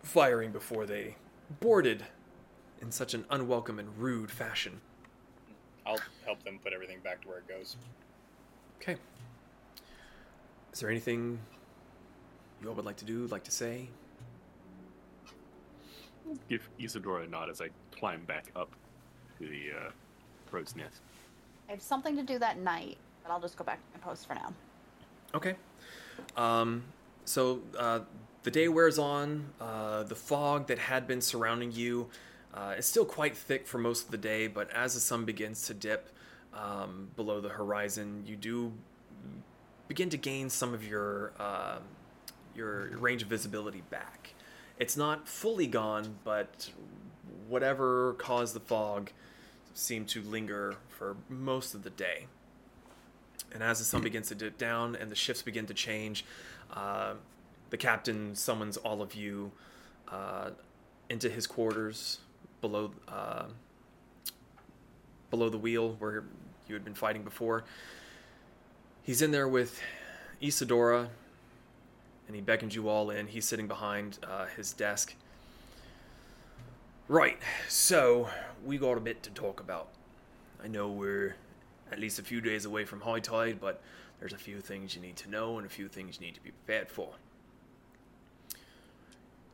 firing 0.03 0.51
before 0.51 0.85
they 0.85 1.15
boarded 1.59 2.05
in 2.81 2.91
such 2.91 3.13
an 3.13 3.25
unwelcome 3.29 3.79
and 3.79 3.97
rude 3.97 4.31
fashion. 4.31 4.79
I'll 5.87 5.99
help 6.25 6.43
them 6.43 6.59
put 6.61 6.73
everything 6.73 6.99
back 7.03 7.21
to 7.21 7.27
where 7.29 7.37
it 7.37 7.47
goes. 7.47 7.77
Okay. 8.81 8.97
Is 10.73 10.81
there 10.81 10.89
anything 10.89 11.39
you 12.61 12.67
all 12.67 12.75
would 12.75 12.85
like 12.85 12.97
to 12.97 13.05
do, 13.05 13.25
like 13.27 13.43
to 13.45 13.51
say? 13.51 13.87
Give 16.49 16.67
Isadora 16.77 17.23
a 17.23 17.27
nod 17.27 17.49
as 17.49 17.61
I 17.61 17.69
climb 17.97 18.25
back 18.25 18.51
up 18.55 18.69
to 19.39 19.47
the 19.47 19.71
uh, 19.75 19.91
crow's 20.49 20.75
nest. 20.75 20.99
I 21.69 21.71
have 21.71 21.81
something 21.81 22.17
to 22.17 22.23
do 22.23 22.37
that 22.39 22.59
night, 22.59 22.97
but 23.23 23.31
I'll 23.31 23.39
just 23.39 23.57
go 23.57 23.63
back 23.63 23.77
to 23.77 23.97
my 23.97 24.05
post 24.05 24.27
for 24.27 24.35
now. 24.35 24.53
Okay. 25.33 25.55
Um, 26.35 26.83
so 27.23 27.61
uh, 27.77 28.01
the 28.43 28.51
day 28.51 28.67
wears 28.67 28.99
on. 28.99 29.49
Uh, 29.61 30.03
the 30.03 30.15
fog 30.15 30.67
that 30.67 30.79
had 30.79 31.07
been 31.07 31.21
surrounding 31.21 31.71
you 31.71 32.09
uh, 32.53 32.75
is 32.77 32.85
still 32.85 33.05
quite 33.05 33.37
thick 33.37 33.67
for 33.67 33.77
most 33.77 34.05
of 34.05 34.11
the 34.11 34.17
day, 34.17 34.47
but 34.47 34.69
as 34.71 34.93
the 34.93 34.99
sun 34.99 35.25
begins 35.25 35.65
to 35.67 35.73
dip 35.73 36.09
um, 36.53 37.09
below 37.15 37.39
the 37.41 37.49
horizon, 37.49 38.23
you 38.25 38.35
do 38.35 38.73
begin 39.87 40.09
to 40.09 40.17
gain 40.17 40.49
some 40.49 40.73
of 40.73 40.85
your 40.85 41.31
um 41.39 41.81
your 42.57 42.89
range 42.97 43.21
of 43.21 43.29
visibility 43.29 43.83
back. 43.89 44.33
It's 44.79 44.97
not 44.97 45.27
fully 45.27 45.67
gone, 45.67 46.17
but 46.23 46.71
whatever 47.47 48.13
caused 48.13 48.55
the 48.55 48.59
fog 48.59 49.11
seemed 49.73 50.07
to 50.09 50.21
linger 50.21 50.75
for 50.89 51.15
most 51.29 51.75
of 51.75 51.83
the 51.83 51.89
day. 51.91 52.25
And 53.53 53.63
as 53.63 53.79
the 53.79 53.85
sun 53.85 54.01
begins 54.01 54.27
to 54.29 54.35
dip 54.35 54.57
down 54.57 54.95
and 54.95 55.11
the 55.11 55.15
shifts 55.15 55.41
begin 55.41 55.67
to 55.67 55.73
change, 55.73 56.25
uh, 56.73 57.13
the 57.69 57.77
captain 57.77 58.35
summons 58.35 58.75
all 58.77 59.01
of 59.01 59.13
you 59.13 59.51
uh, 60.09 60.49
into 61.09 61.29
his 61.29 61.47
quarters 61.47 62.19
below 62.61 62.91
uh, 63.07 63.45
below 65.29 65.49
the 65.49 65.57
wheel 65.57 65.95
where 65.99 66.23
you 66.67 66.73
had 66.73 66.83
been 66.83 66.93
fighting 66.93 67.23
before. 67.23 67.63
He's 69.03 69.21
in 69.21 69.31
there 69.31 69.47
with 69.47 69.79
Isadora, 70.41 71.09
and 72.27 72.35
he 72.35 72.41
beckons 72.41 72.75
you 72.75 72.89
all 72.89 73.09
in. 73.09 73.27
He's 73.27 73.45
sitting 73.45 73.67
behind 73.67 74.19
uh, 74.23 74.45
his 74.55 74.73
desk. 74.73 75.15
Right, 77.07 77.37
so 77.69 78.29
we 78.65 78.77
got 78.77 78.97
a 78.97 78.99
bit 78.99 79.23
to 79.23 79.29
talk 79.29 79.61
about. 79.61 79.87
I 80.61 80.67
know 80.67 80.89
we're 80.89 81.35
at 81.91 81.99
least 81.99 82.19
a 82.19 82.23
few 82.23 82.41
days 82.41 82.65
away 82.65 82.83
from 82.83 82.99
high 82.99 83.21
tide, 83.21 83.59
but 83.61 83.81
there's 84.19 84.33
a 84.33 84.37
few 84.37 84.59
things 84.59 84.95
you 84.95 85.01
need 85.01 85.15
to 85.17 85.29
know 85.29 85.57
and 85.57 85.65
a 85.65 85.69
few 85.69 85.87
things 85.87 86.17
you 86.19 86.25
need 86.25 86.35
to 86.35 86.41
be 86.41 86.51
prepared 86.51 86.89
for. 86.89 87.09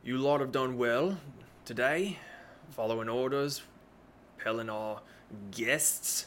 You 0.02 0.18
lot 0.18 0.40
have 0.40 0.50
done 0.50 0.76
well 0.76 1.18
today, 1.64 2.18
following 2.70 3.08
orders, 3.08 3.62
repelling 4.36 4.70
our 4.70 5.00
guests. 5.50 6.26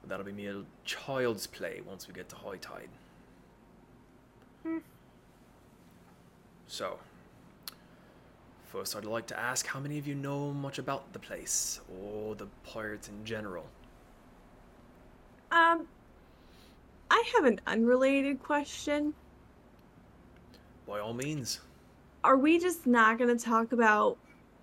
But 0.00 0.10
that'll 0.10 0.26
be 0.26 0.32
mere 0.32 0.62
child's 0.84 1.46
play 1.46 1.80
once 1.86 2.06
we 2.08 2.14
get 2.14 2.28
to 2.30 2.36
high 2.36 2.56
tide. 2.56 2.88
So, 6.66 6.98
first 8.64 8.96
I'd 8.96 9.04
like 9.04 9.26
to 9.28 9.38
ask 9.38 9.66
how 9.66 9.78
many 9.78 9.98
of 9.98 10.06
you 10.08 10.14
know 10.14 10.50
much 10.52 10.78
about 10.78 11.12
the 11.12 11.18
place 11.18 11.80
or 12.02 12.34
the 12.34 12.48
pirates 12.64 13.08
in 13.08 13.24
general? 13.24 13.66
Um, 15.52 15.86
I 17.10 17.22
have 17.36 17.44
an 17.44 17.60
unrelated 17.66 18.42
question. 18.42 19.14
By 20.86 20.98
all 20.98 21.14
means. 21.14 21.60
Are 22.24 22.38
we 22.38 22.58
just 22.58 22.86
not 22.86 23.18
going 23.18 23.36
to 23.36 23.44
talk 23.44 23.72
about 23.72 24.16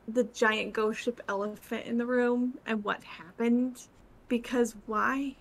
the 0.08 0.24
giant 0.26 0.74
ghost 0.74 1.02
ship 1.02 1.22
elephant 1.30 1.86
in 1.86 2.00
the 2.00 2.06
room 2.06 2.58
and 2.66 2.84
what 2.84 3.04
happened? 3.04 3.84
Because 4.28 4.76
why? 4.88 5.36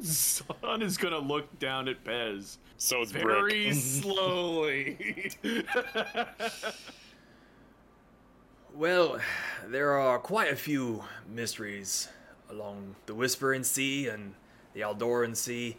Zaan 0.00 0.82
is 0.82 0.96
gonna 0.96 1.18
look 1.18 1.60
down 1.60 1.86
at 1.86 2.02
Pez 2.02 2.56
So 2.76 3.02
it's 3.02 3.12
very 3.12 3.66
Brick. 3.70 3.74
slowly. 3.80 5.30
Well, 8.74 9.20
there 9.68 9.92
are 9.92 10.18
quite 10.18 10.52
a 10.52 10.56
few 10.56 11.04
mysteries 11.32 12.08
along 12.50 12.96
the 13.06 13.14
Whispering 13.14 13.62
Sea 13.62 14.08
and 14.08 14.34
the 14.72 14.80
Aldoran 14.80 15.36
Sea. 15.36 15.76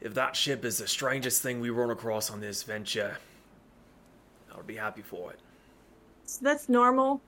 If 0.00 0.14
that 0.14 0.36
ship 0.36 0.64
is 0.64 0.78
the 0.78 0.86
strangest 0.86 1.42
thing 1.42 1.60
we 1.60 1.70
run 1.70 1.90
across 1.90 2.30
on 2.30 2.40
this 2.40 2.62
venture, 2.62 3.18
I'll 4.58 4.64
be 4.64 4.74
happy 4.74 5.02
for 5.02 5.32
it. 5.32 5.38
So 6.24 6.40
that's 6.42 6.68
normal. 6.68 7.20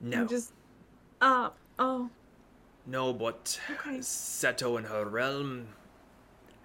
No, 0.00 0.26
just. 0.26 0.52
Uh. 1.20 1.50
Oh. 1.78 2.10
no, 2.86 3.12
but 3.12 3.58
Okay. 3.70 3.98
Ceto 3.98 4.76
and 4.76 4.86
her 4.86 5.04
realm 5.04 5.68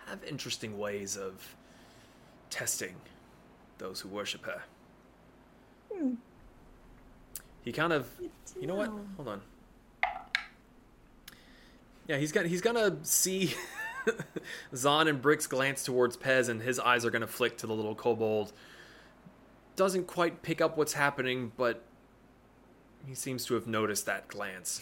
have 0.07 0.23
interesting 0.23 0.77
ways 0.77 1.17
of 1.17 1.55
testing 2.49 2.95
those 3.77 3.99
who 4.01 4.09
worship 4.09 4.45
her. 4.45 4.61
Hmm. 5.93 6.13
He 7.63 7.71
kind 7.71 7.93
of 7.93 8.09
You 8.59 8.67
know 8.67 8.75
what? 8.75 8.89
Hold 9.15 9.27
on. 9.27 9.41
Yeah, 12.07 12.17
he's 12.17 12.31
gonna 12.31 12.47
he's 12.47 12.61
gonna 12.61 12.97
see 13.03 13.53
Zaan 14.73 15.07
and 15.07 15.21
Brick's 15.21 15.47
glance 15.47 15.83
towards 15.83 16.17
Pez, 16.17 16.49
and 16.49 16.61
his 16.61 16.79
eyes 16.79 17.05
are 17.05 17.11
gonna 17.11 17.27
flick 17.27 17.57
to 17.59 17.67
the 17.67 17.73
little 17.73 17.95
kobold. 17.95 18.51
Doesn't 19.75 20.05
quite 20.07 20.41
pick 20.41 20.61
up 20.61 20.77
what's 20.77 20.93
happening, 20.93 21.51
but 21.57 21.83
he 23.07 23.15
seems 23.15 23.45
to 23.45 23.53
have 23.55 23.67
noticed 23.67 24.05
that 24.05 24.27
glance. 24.27 24.81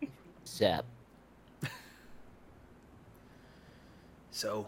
Sup? 0.44 0.84
So, 4.30 4.66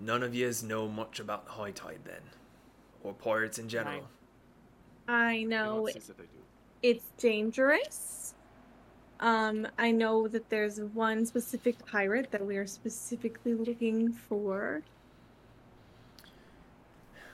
none 0.00 0.22
of 0.22 0.34
yous 0.34 0.62
know 0.62 0.88
much 0.88 1.20
about 1.20 1.46
High 1.46 1.70
Tide 1.72 2.00
then, 2.06 2.22
or 3.02 3.12
pirates 3.12 3.58
in 3.58 3.68
general. 3.68 4.08
I 5.06 5.42
know 5.42 5.82
Let's 5.82 6.06
see 6.06 6.12
if 6.12 6.16
they 6.16 6.22
do. 6.22 6.28
it's 6.82 7.04
dangerous. 7.18 8.32
Um, 9.20 9.68
I 9.78 9.90
know 9.90 10.26
that 10.28 10.48
there's 10.48 10.80
one 10.80 11.26
specific 11.26 11.84
pirate 11.84 12.30
that 12.30 12.44
we 12.44 12.56
are 12.56 12.66
specifically 12.66 13.52
looking 13.52 14.12
for. 14.14 14.80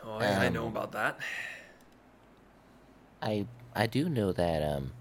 Oh, 0.04 0.18
I, 0.18 0.46
I 0.46 0.48
know 0.48 0.62
Um, 0.66 0.68
about 0.68 0.92
that. 0.92 1.18
I 3.22 3.46
I 3.74 3.86
do 3.86 4.08
know 4.08 4.32
that 4.32 4.62
um, 4.62 4.92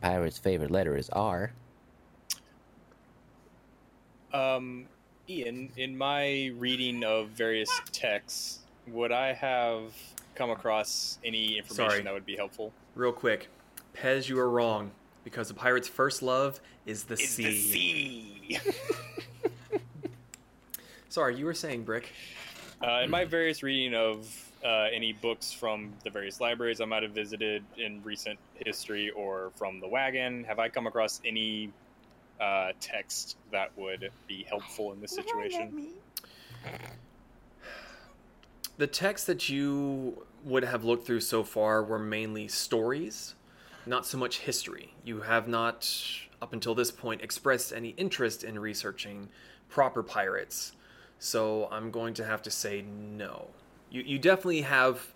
pirate's 0.00 0.38
favorite 0.38 0.70
letter 0.70 0.96
is 0.96 1.08
R. 1.10 1.52
Um, 4.32 4.86
Ian, 5.28 5.70
in 5.76 5.96
my 5.96 6.50
reading 6.56 7.04
of 7.04 7.28
various 7.28 7.70
texts, 7.92 8.60
would 8.88 9.12
I 9.12 9.32
have 9.32 9.92
come 10.34 10.50
across 10.50 11.18
any 11.24 11.58
information 11.58 11.90
Sorry. 11.90 12.02
that 12.02 12.12
would 12.12 12.26
be 12.26 12.36
helpful? 12.36 12.72
Real 12.94 13.12
quick, 13.12 13.48
Pez, 13.94 14.28
you 14.28 14.38
are 14.38 14.50
wrong 14.50 14.90
because 15.24 15.48
the 15.48 15.54
pirate's 15.54 15.88
first 15.88 16.22
love 16.22 16.60
is 16.86 17.04
the 17.04 17.16
sea. 17.16 17.58
sea. 18.50 18.58
Sorry, 21.08 21.36
you 21.36 21.44
were 21.44 21.54
saying 21.54 21.84
Brick. 21.84 22.10
Uh, 22.82 23.00
in 23.02 23.10
my 23.10 23.24
various 23.24 23.62
reading 23.62 23.94
of 23.94 24.52
uh, 24.64 24.86
any 24.92 25.12
books 25.12 25.52
from 25.52 25.92
the 26.04 26.10
various 26.10 26.40
libraries 26.40 26.80
I 26.80 26.84
might 26.84 27.02
have 27.02 27.12
visited 27.12 27.64
in 27.76 28.02
recent 28.02 28.38
history 28.54 29.10
or 29.10 29.50
from 29.56 29.80
the 29.80 29.88
wagon, 29.88 30.44
have 30.44 30.58
I 30.58 30.68
come 30.68 30.86
across 30.86 31.20
any 31.24 31.70
uh, 32.40 32.72
text 32.80 33.36
that 33.50 33.70
would 33.76 34.10
be 34.26 34.44
helpful 34.48 34.92
in 34.92 35.00
this 35.00 35.12
situation? 35.12 35.88
The 38.78 38.86
texts 38.86 39.26
that 39.26 39.48
you 39.48 40.24
would 40.44 40.64
have 40.64 40.84
looked 40.84 41.06
through 41.06 41.20
so 41.20 41.44
far 41.44 41.84
were 41.84 41.98
mainly 41.98 42.48
stories, 42.48 43.34
not 43.86 44.06
so 44.06 44.18
much 44.18 44.40
history. 44.40 44.94
You 45.04 45.20
have 45.20 45.46
not, 45.46 45.88
up 46.40 46.52
until 46.52 46.74
this 46.74 46.90
point, 46.90 47.20
expressed 47.20 47.72
any 47.72 47.90
interest 47.90 48.42
in 48.42 48.58
researching 48.58 49.28
proper 49.68 50.02
pirates. 50.02 50.72
So 51.22 51.68
I'm 51.70 51.92
going 51.92 52.14
to 52.14 52.24
have 52.24 52.42
to 52.42 52.50
say 52.50 52.82
no. 52.82 53.46
You, 53.92 54.02
you 54.02 54.18
definitely 54.18 54.62
have 54.62 55.14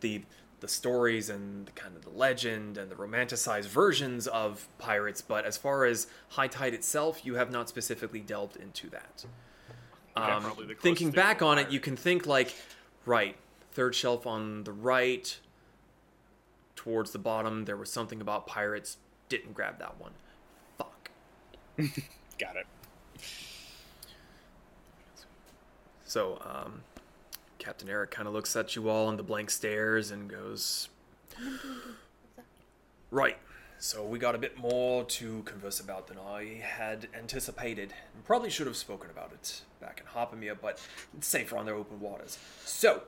the 0.00 0.22
the 0.58 0.66
stories 0.66 1.28
and 1.30 1.66
the 1.66 1.72
kind 1.72 1.94
of 1.94 2.02
the 2.02 2.10
legend 2.10 2.76
and 2.76 2.90
the 2.90 2.94
romanticized 2.96 3.66
versions 3.66 4.26
of 4.26 4.66
pirates, 4.78 5.20
but 5.20 5.44
as 5.44 5.56
far 5.56 5.84
as 5.84 6.06
High 6.30 6.48
Tide 6.48 6.74
itself, 6.74 7.24
you 7.24 7.34
have 7.34 7.52
not 7.52 7.68
specifically 7.68 8.20
delved 8.20 8.56
into 8.56 8.88
that. 8.90 9.26
Yeah, 10.16 10.36
Um, 10.36 10.42
probably 10.42 10.66
the 10.66 10.74
thinking 10.74 11.10
back 11.10 11.42
on 11.42 11.58
it, 11.58 11.70
you 11.70 11.80
can 11.80 11.96
think 11.96 12.26
like, 12.26 12.54
right, 13.04 13.36
third 13.72 13.94
shelf 13.94 14.26
on 14.26 14.64
the 14.64 14.72
right, 14.72 15.38
towards 16.74 17.12
the 17.12 17.18
bottom, 17.18 17.64
there 17.66 17.76
was 17.76 17.92
something 17.92 18.20
about 18.20 18.46
pirates. 18.46 18.96
Didn't 19.28 19.52
grab 19.52 19.78
that 19.78 20.00
one. 20.00 20.12
Fuck. 20.78 21.10
Got 22.38 22.56
it. 22.56 22.66
So, 26.14 26.38
um, 26.44 26.82
Captain 27.58 27.88
Eric 27.88 28.12
kind 28.12 28.28
of 28.28 28.34
looks 28.34 28.54
at 28.54 28.76
you 28.76 28.88
all 28.88 29.08
on 29.08 29.16
the 29.16 29.24
blank 29.24 29.50
stares 29.50 30.12
and 30.12 30.30
goes, 30.30 30.88
Right. 33.10 33.36
So 33.80 34.04
we 34.04 34.20
got 34.20 34.36
a 34.36 34.38
bit 34.38 34.56
more 34.56 35.02
to 35.02 35.42
converse 35.42 35.80
about 35.80 36.06
than 36.06 36.18
I 36.18 36.60
had 36.62 37.08
anticipated. 37.18 37.92
Probably 38.24 38.48
should 38.48 38.68
have 38.68 38.76
spoken 38.76 39.10
about 39.10 39.32
it 39.32 39.62
back 39.80 40.00
in 40.00 40.06
Hopamir, 40.06 40.56
but 40.62 40.78
it's 41.18 41.26
safer 41.26 41.58
on 41.58 41.66
their 41.66 41.74
open 41.74 41.98
waters. 41.98 42.38
So, 42.64 43.02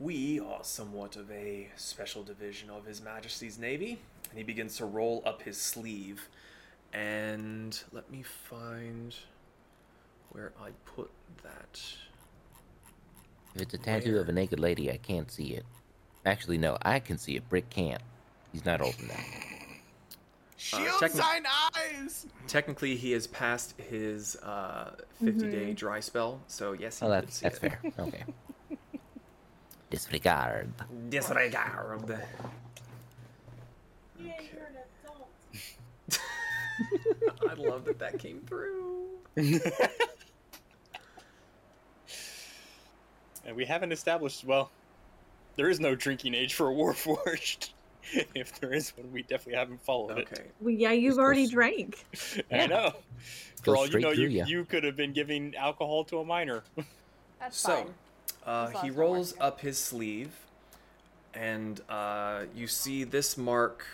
we 0.00 0.40
are 0.40 0.64
somewhat 0.64 1.14
of 1.14 1.30
a 1.30 1.68
special 1.76 2.24
division 2.24 2.70
of 2.70 2.86
His 2.86 3.00
Majesty's 3.00 3.56
Navy. 3.56 4.00
And 4.30 4.36
he 4.36 4.42
begins 4.42 4.76
to 4.78 4.84
roll 4.84 5.22
up 5.24 5.42
his 5.42 5.58
sleeve. 5.58 6.28
And 6.92 7.80
let 7.92 8.10
me 8.10 8.24
find 8.24 9.14
where 10.30 10.52
I 10.62 10.70
put 10.84 11.10
that. 11.42 11.80
If 13.54 13.62
it's 13.62 13.74
a 13.74 13.78
tattoo 13.78 14.18
of 14.18 14.28
a 14.28 14.32
naked 14.32 14.60
lady, 14.60 14.90
I 14.90 14.96
can't 14.96 15.30
see 15.30 15.54
it. 15.54 15.64
Actually, 16.24 16.58
no, 16.58 16.76
I 16.82 16.98
can 17.00 17.18
see 17.18 17.36
it. 17.36 17.48
Brick 17.48 17.68
can't. 17.70 18.02
He's 18.52 18.64
not 18.64 18.80
old 18.80 18.98
enough. 19.00 19.24
Shield 20.56 21.00
techni- 21.00 21.10
sign 21.22 21.44
eyes. 21.74 22.26
Technically, 22.46 22.94
he 22.96 23.12
has 23.12 23.26
passed 23.26 23.74
his 23.80 24.36
uh, 24.36 24.94
50 25.24 25.50
day 25.50 25.72
dry 25.72 26.00
spell, 26.00 26.40
so 26.48 26.72
yes, 26.72 27.00
he 27.00 27.06
Oh, 27.06 27.08
could 27.08 27.22
that's 27.24 27.36
see 27.36 27.42
that's 27.44 27.56
it. 27.56 27.60
fair. 27.60 27.80
Okay. 27.98 28.24
Disregard. 29.90 30.70
Disregard. 31.08 31.52
Yeah, 32.08 32.18
Okay. 34.22 34.50
you're 34.52 34.66
an 34.66 34.76
adult. 35.02 35.28
I 37.50 37.54
love 37.54 37.84
that 37.86 37.98
that 37.98 38.18
came 38.18 38.40
through. 38.46 39.06
and 43.44 43.56
we 43.56 43.64
haven't 43.64 43.92
established 43.92 44.44
well. 44.44 44.70
There 45.56 45.68
is 45.68 45.80
no 45.80 45.94
drinking 45.94 46.34
age 46.34 46.54
for 46.54 46.70
a 46.70 46.74
warforged. 46.74 47.70
if 48.34 48.58
there 48.60 48.72
is 48.72 48.90
one, 48.96 49.12
we 49.12 49.22
definitely 49.22 49.54
haven't 49.58 49.82
followed 49.82 50.18
Okay. 50.20 50.44
Well, 50.60 50.70
yeah, 50.70 50.92
you've 50.92 51.12
Just 51.12 51.20
already 51.20 51.42
goes- 51.44 51.50
drank. 51.52 52.04
it. 52.12 52.46
Yeah. 52.50 52.62
I 52.62 52.66
know. 52.66 52.92
For 53.62 53.76
all 53.76 53.86
you 53.86 53.98
know, 54.00 54.14
through 54.14 54.24
you 54.24 54.44
you 54.46 54.64
could 54.64 54.84
have 54.84 54.96
been 54.96 55.12
giving 55.12 55.54
alcohol 55.54 56.04
to 56.04 56.18
a 56.20 56.24
minor. 56.24 56.62
That's 57.40 57.58
So, 57.58 57.76
fine. 57.76 57.94
uh, 58.46 58.66
he 58.68 58.88
as 58.88 58.94
it 58.94 58.98
rolls 58.98 59.34
up 59.40 59.60
his 59.60 59.78
sleeve, 59.78 60.30
and 61.34 61.80
uh, 61.90 62.44
you 62.54 62.66
see 62.66 63.04
this 63.04 63.36
mark 63.36 63.84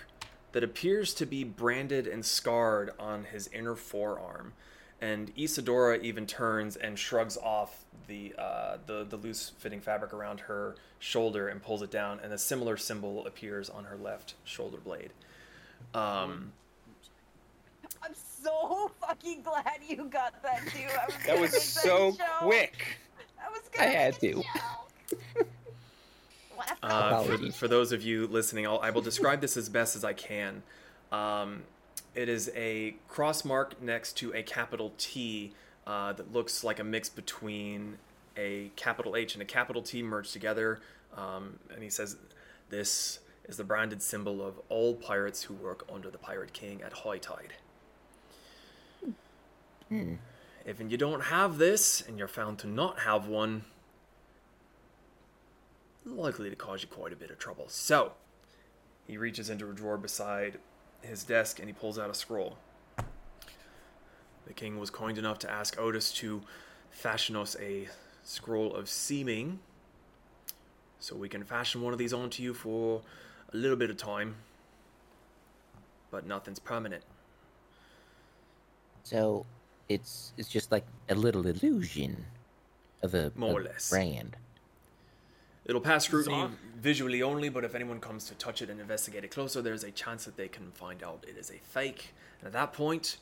that 0.53 0.63
appears 0.63 1.13
to 1.15 1.27
be 1.27 1.43
branded 1.45 2.07
and 2.07 2.25
scarred 2.25 2.93
on 2.99 3.25
his 3.25 3.49
inner 3.49 3.75
forearm. 3.75 4.53
And 5.01 5.31
Isadora 5.37 5.99
even 5.99 6.27
turns 6.27 6.77
and 6.77 6.99
shrugs 6.99 7.37
off 7.37 7.85
the 8.09 8.35
uh, 8.39 8.79
the, 8.87 9.05
the 9.05 9.17
loose 9.17 9.53
fitting 9.59 9.81
fabric 9.81 10.15
around 10.15 10.41
her 10.41 10.77
shoulder 10.99 11.49
and 11.49 11.63
pulls 11.63 11.83
it 11.83 11.91
down, 11.91 12.19
and 12.23 12.33
a 12.33 12.39
similar 12.39 12.77
symbol 12.77 13.27
appears 13.27 13.69
on 13.69 13.85
her 13.85 13.97
left 13.97 14.35
shoulder 14.45 14.79
blade. 14.79 15.11
Um, 15.95 16.53
I'm 18.03 18.15
so 18.15 18.91
fucking 19.01 19.43
glad 19.43 19.81
you 19.87 20.05
got 20.05 20.43
that 20.43 20.63
too. 20.69 20.87
I 20.89 21.07
was 21.07 21.15
That 21.27 21.41
was 21.41 21.53
make 21.53 21.61
so 21.63 22.13
show. 22.13 22.25
quick. 22.41 22.99
I 23.45 23.51
was 23.51 23.61
I 23.75 23.77
gonna 23.79 23.91
had 23.91 24.15
to. 24.21 24.31
a 24.39 24.43
show. 24.43 25.45
Laugh 26.59 26.79
Uh, 26.83 27.23
for, 27.23 27.53
for 27.53 27.69
those 27.69 27.93
of 27.93 28.03
you 28.03 28.27
listening, 28.29 28.67
I'll, 28.67 28.79
I 28.81 28.91
will 28.91 29.03
describe 29.03 29.41
this 29.43 29.57
as 29.59 29.69
best 29.69 29.95
as 29.95 30.05
I 30.05 30.15
can. 30.15 30.63
Um, 31.13 31.63
it 32.17 32.29
is 32.29 32.51
a 32.57 32.97
cross 33.09 33.45
mark 33.45 33.81
next 33.81 34.15
to 34.15 34.33
a 34.33 34.43
capital 34.43 34.93
T 34.99 35.53
uh, 35.87 36.15
that 36.15 36.33
looks 36.33 36.65
like 36.65 36.81
a 36.81 36.85
mix 36.85 37.09
between 37.09 37.99
a 38.37 38.71
capital 38.75 39.15
H 39.17 39.35
and 39.35 39.43
a 39.43 39.45
capital 39.45 39.83
T 39.83 40.03
merged 40.03 40.33
together. 40.33 40.81
Um, 41.17 41.59
and 41.73 41.83
he 41.83 41.91
says, 41.91 42.17
This 42.71 43.21
is 43.45 43.59
the 43.59 43.65
branded 43.65 44.03
symbol 44.03 44.45
of 44.45 44.55
all 44.69 44.95
pirates 44.95 45.43
who 45.43 45.55
work 45.55 45.87
under 45.93 46.11
the 46.11 46.19
Pirate 46.19 46.53
King 46.53 46.83
at 46.83 46.93
high 46.93 47.19
tide. 47.19 47.53
Hmm. 49.89 50.15
If 50.65 50.81
you 50.81 50.97
don't 50.97 51.25
have 51.25 51.59
this 51.59 52.01
and 52.01 52.19
you're 52.19 52.27
found 52.27 52.59
to 52.61 52.67
not 52.67 53.01
have 53.01 53.29
one, 53.29 53.65
likely 56.05 56.51
to 56.51 56.57
cause 56.57 56.83
you 56.83 56.89
quite 56.89 57.13
a 57.13 57.17
bit 57.17 57.31
of 57.31 57.39
trouble. 57.39 57.67
So, 57.69 58.13
he 59.07 59.17
reaches 59.17 59.49
into 59.49 59.71
a 59.71 59.73
drawer 59.73 59.97
beside 59.97 60.59
his 61.03 61.25
desk 61.25 61.59
and 61.59 61.69
he 61.69 61.73
pulls 61.73 61.99
out 61.99 62.11
a 62.11 62.15
scroll. 62.15 62.59
The 64.47 64.53
king 64.55 64.79
was 64.79 64.91
kind 64.91 65.19
enough 65.19 65.39
to 65.41 65.51
ask 65.51 65.79
Otis 65.79 66.13
to 66.15 66.43
fashion 66.91 67.37
us 67.37 67.57
a 67.61 67.89
scroll 68.23 68.75
of 68.75 68.89
seeming 68.89 69.59
so 71.01 71.15
we 71.17 71.29
can 71.29 71.45
fashion 71.45 71.83
one 71.83 71.93
of 71.93 71.99
these 71.99 72.13
onto 72.13 72.43
you 72.43 72.55
for 72.55 73.03
a 73.53 73.57
little 73.57 73.77
bit 73.77 73.91
of 73.91 73.97
time. 73.97 74.37
But 76.11 76.27
nothing's 76.27 76.59
permanent. 76.59 77.03
So 79.03 79.47
it's 79.89 80.33
it's 80.37 80.49
just 80.49 80.73
like 80.73 80.85
a 81.09 81.15
little 81.15 81.47
illusion 81.47 82.25
of 83.03 83.15
a 83.15 83.33
More 83.37 83.61
or 83.61 83.63
less. 83.63 83.91
brand. 83.91 84.37
It'll 85.69 85.81
pass 85.81 86.05
scrutiny 86.05 86.37
Zaan- 86.37 86.53
visually 86.77 87.23
only, 87.23 87.49
but 87.49 87.65
if 87.65 87.75
anyone 87.75 88.01
comes 88.01 88.25
to 88.27 88.35
touch 88.37 88.63
it 88.63 88.71
and 88.71 88.81
investigate 88.81 89.25
it 89.25 89.31
closer, 89.33 89.61
there's 89.61 89.83
a 89.85 89.91
chance 89.91 90.25
that 90.25 90.37
they 90.37 90.49
can 90.49 90.71
find 90.73 91.03
out 91.03 91.25
it 91.29 91.37
is 91.37 91.51
a 91.51 91.59
fake. 91.59 92.15
And 92.41 92.47
at 92.47 92.53
that 92.53 92.73
point, 92.73 93.17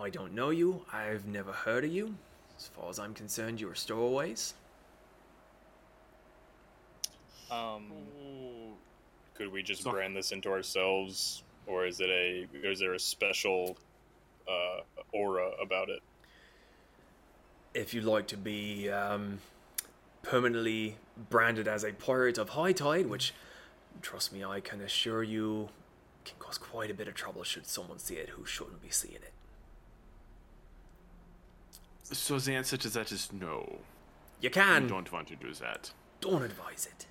I 0.00 0.08
don't 0.08 0.32
know 0.32 0.50
you. 0.50 0.84
I've 0.92 1.26
never 1.26 1.52
heard 1.52 1.84
of 1.84 1.92
you. 1.92 2.14
As 2.56 2.68
far 2.68 2.88
as 2.88 2.98
I'm 2.98 3.12
concerned, 3.12 3.60
you're 3.60 3.74
stowaways. 3.74 4.54
Um, 7.50 7.92
could 9.34 9.52
we 9.52 9.62
just 9.62 9.82
So- 9.82 9.90
brand 9.90 10.16
this 10.16 10.32
into 10.32 10.50
ourselves, 10.50 11.42
or 11.66 11.86
is 11.86 12.00
it 12.00 12.08
a? 12.08 12.48
Is 12.62 12.78
there 12.78 12.94
a 12.94 12.98
special 12.98 13.76
uh, 14.48 14.80
aura 15.12 15.50
about 15.60 15.90
it? 15.90 16.00
If 17.74 17.92
you'd 17.94 18.04
like 18.04 18.26
to 18.28 18.36
be 18.36 18.90
um, 18.90 19.38
permanently 20.22 20.96
branded 21.30 21.68
as 21.68 21.84
a 21.84 21.92
pirate 21.92 22.38
of 22.38 22.50
high 22.50 22.72
tide, 22.72 23.06
which, 23.06 23.34
trust 24.00 24.32
me, 24.32 24.44
I 24.44 24.60
can 24.60 24.80
assure 24.80 25.22
you, 25.22 25.68
can 26.24 26.36
cause 26.38 26.58
quite 26.58 26.90
a 26.90 26.94
bit 26.94 27.08
of 27.08 27.14
trouble 27.14 27.42
should 27.44 27.66
someone 27.66 27.98
see 27.98 28.14
it 28.14 28.30
who 28.30 28.44
shouldn't 28.44 28.80
be 28.82 28.90
seeing 28.90 29.14
it. 29.16 29.32
So 32.04 32.38
the 32.38 32.54
answer 32.54 32.76
to 32.76 32.88
that 32.90 33.10
is 33.12 33.32
no. 33.32 33.78
You 34.40 34.48
I 34.48 34.52
can. 34.52 34.86
don't 34.86 35.10
want 35.12 35.28
to 35.28 35.36
do 35.36 35.52
that. 35.54 35.92
Don't 36.20 36.42
advise 36.42 36.86
it. 36.86 37.06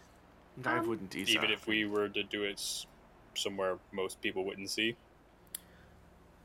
I 0.68 0.78
Um, 0.78 0.88
wouldn't 0.88 1.16
either. 1.16 1.32
Even 1.32 1.50
if 1.52 1.66
we 1.66 1.86
were 1.86 2.10
to 2.10 2.24
do 2.24 2.44
it 2.44 2.62
somewhere 3.36 3.78
most 3.92 4.22
people 4.22 4.44
wouldn't 4.46 4.70
see. 4.70 4.96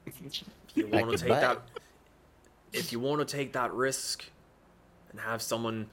If 0.06 0.42
you 0.74 0.86
want 0.86 1.10
to 1.10 1.18
take 1.18 1.28
butt. 1.28 1.40
that, 1.40 1.62
if 2.72 2.92
you 2.92 3.00
want 3.00 3.26
to 3.26 3.36
take 3.36 3.52
that 3.54 3.72
risk, 3.72 4.24
and 5.10 5.20
have 5.20 5.42
someone 5.42 5.88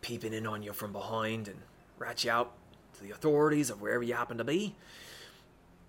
peeping 0.00 0.32
in 0.32 0.46
on 0.46 0.62
you 0.62 0.72
from 0.72 0.92
behind 0.92 1.48
and 1.48 1.58
rat 1.98 2.24
you 2.24 2.30
out 2.30 2.52
to 2.94 3.02
the 3.02 3.10
authorities 3.10 3.70
of 3.70 3.80
wherever 3.80 4.02
you 4.02 4.14
happen 4.14 4.38
to 4.38 4.44
be, 4.44 4.74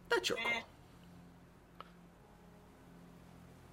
that's 0.09 0.29
your 0.29 0.37
call. 0.37 0.63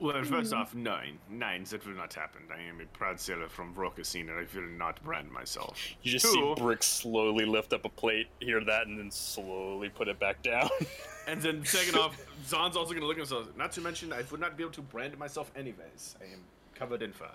Well, 0.00 0.22
first 0.22 0.52
mm-hmm. 0.52 0.60
off, 0.60 0.76
nine. 0.76 1.18
Nine, 1.28 1.64
that 1.64 1.84
will 1.84 1.94
not 1.94 2.14
happen. 2.14 2.42
I 2.54 2.60
am 2.68 2.80
a 2.80 2.86
proud 2.96 3.18
sailor 3.18 3.48
from 3.48 3.74
Vrokasine, 3.74 4.28
and 4.28 4.30
I 4.30 4.46
will 4.54 4.68
not 4.68 5.02
brand 5.02 5.30
myself. 5.30 5.76
You 6.02 6.12
just 6.12 6.26
Two, 6.26 6.54
see 6.56 6.62
Brick 6.62 6.84
slowly 6.84 7.44
lift 7.44 7.72
up 7.72 7.84
a 7.84 7.88
plate, 7.88 8.28
hear 8.38 8.62
that, 8.64 8.86
and 8.86 8.96
then 8.96 9.10
slowly 9.10 9.88
put 9.88 10.06
it 10.06 10.18
back 10.18 10.42
down. 10.42 10.70
And 11.26 11.42
then 11.42 11.62
second 11.62 11.94
off, 11.96 12.16
Zaan's 12.46 12.74
also 12.74 12.92
going 12.92 13.02
to 13.02 13.06
look 13.06 13.18
at 13.18 13.28
himself. 13.28 13.54
Not 13.54 13.70
to 13.72 13.82
mention, 13.82 14.14
I 14.14 14.22
would 14.30 14.40
not 14.40 14.56
be 14.56 14.62
able 14.62 14.72
to 14.72 14.80
brand 14.80 15.18
myself 15.18 15.52
anyways. 15.54 16.16
I 16.22 16.32
am 16.32 16.40
covered 16.74 17.02
in 17.02 17.12
fur. 17.12 17.28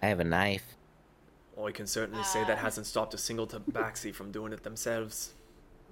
I 0.00 0.06
have 0.06 0.20
a 0.20 0.24
knife. 0.24 0.76
Well, 1.60 1.68
I 1.68 1.72
can 1.72 1.86
certainly 1.86 2.24
say 2.24 2.42
that 2.44 2.56
hasn't 2.56 2.86
stopped 2.86 3.12
a 3.12 3.18
single 3.18 3.46
tabaxi 3.46 4.14
from 4.14 4.32
doing 4.32 4.54
it 4.54 4.62
themselves. 4.62 5.34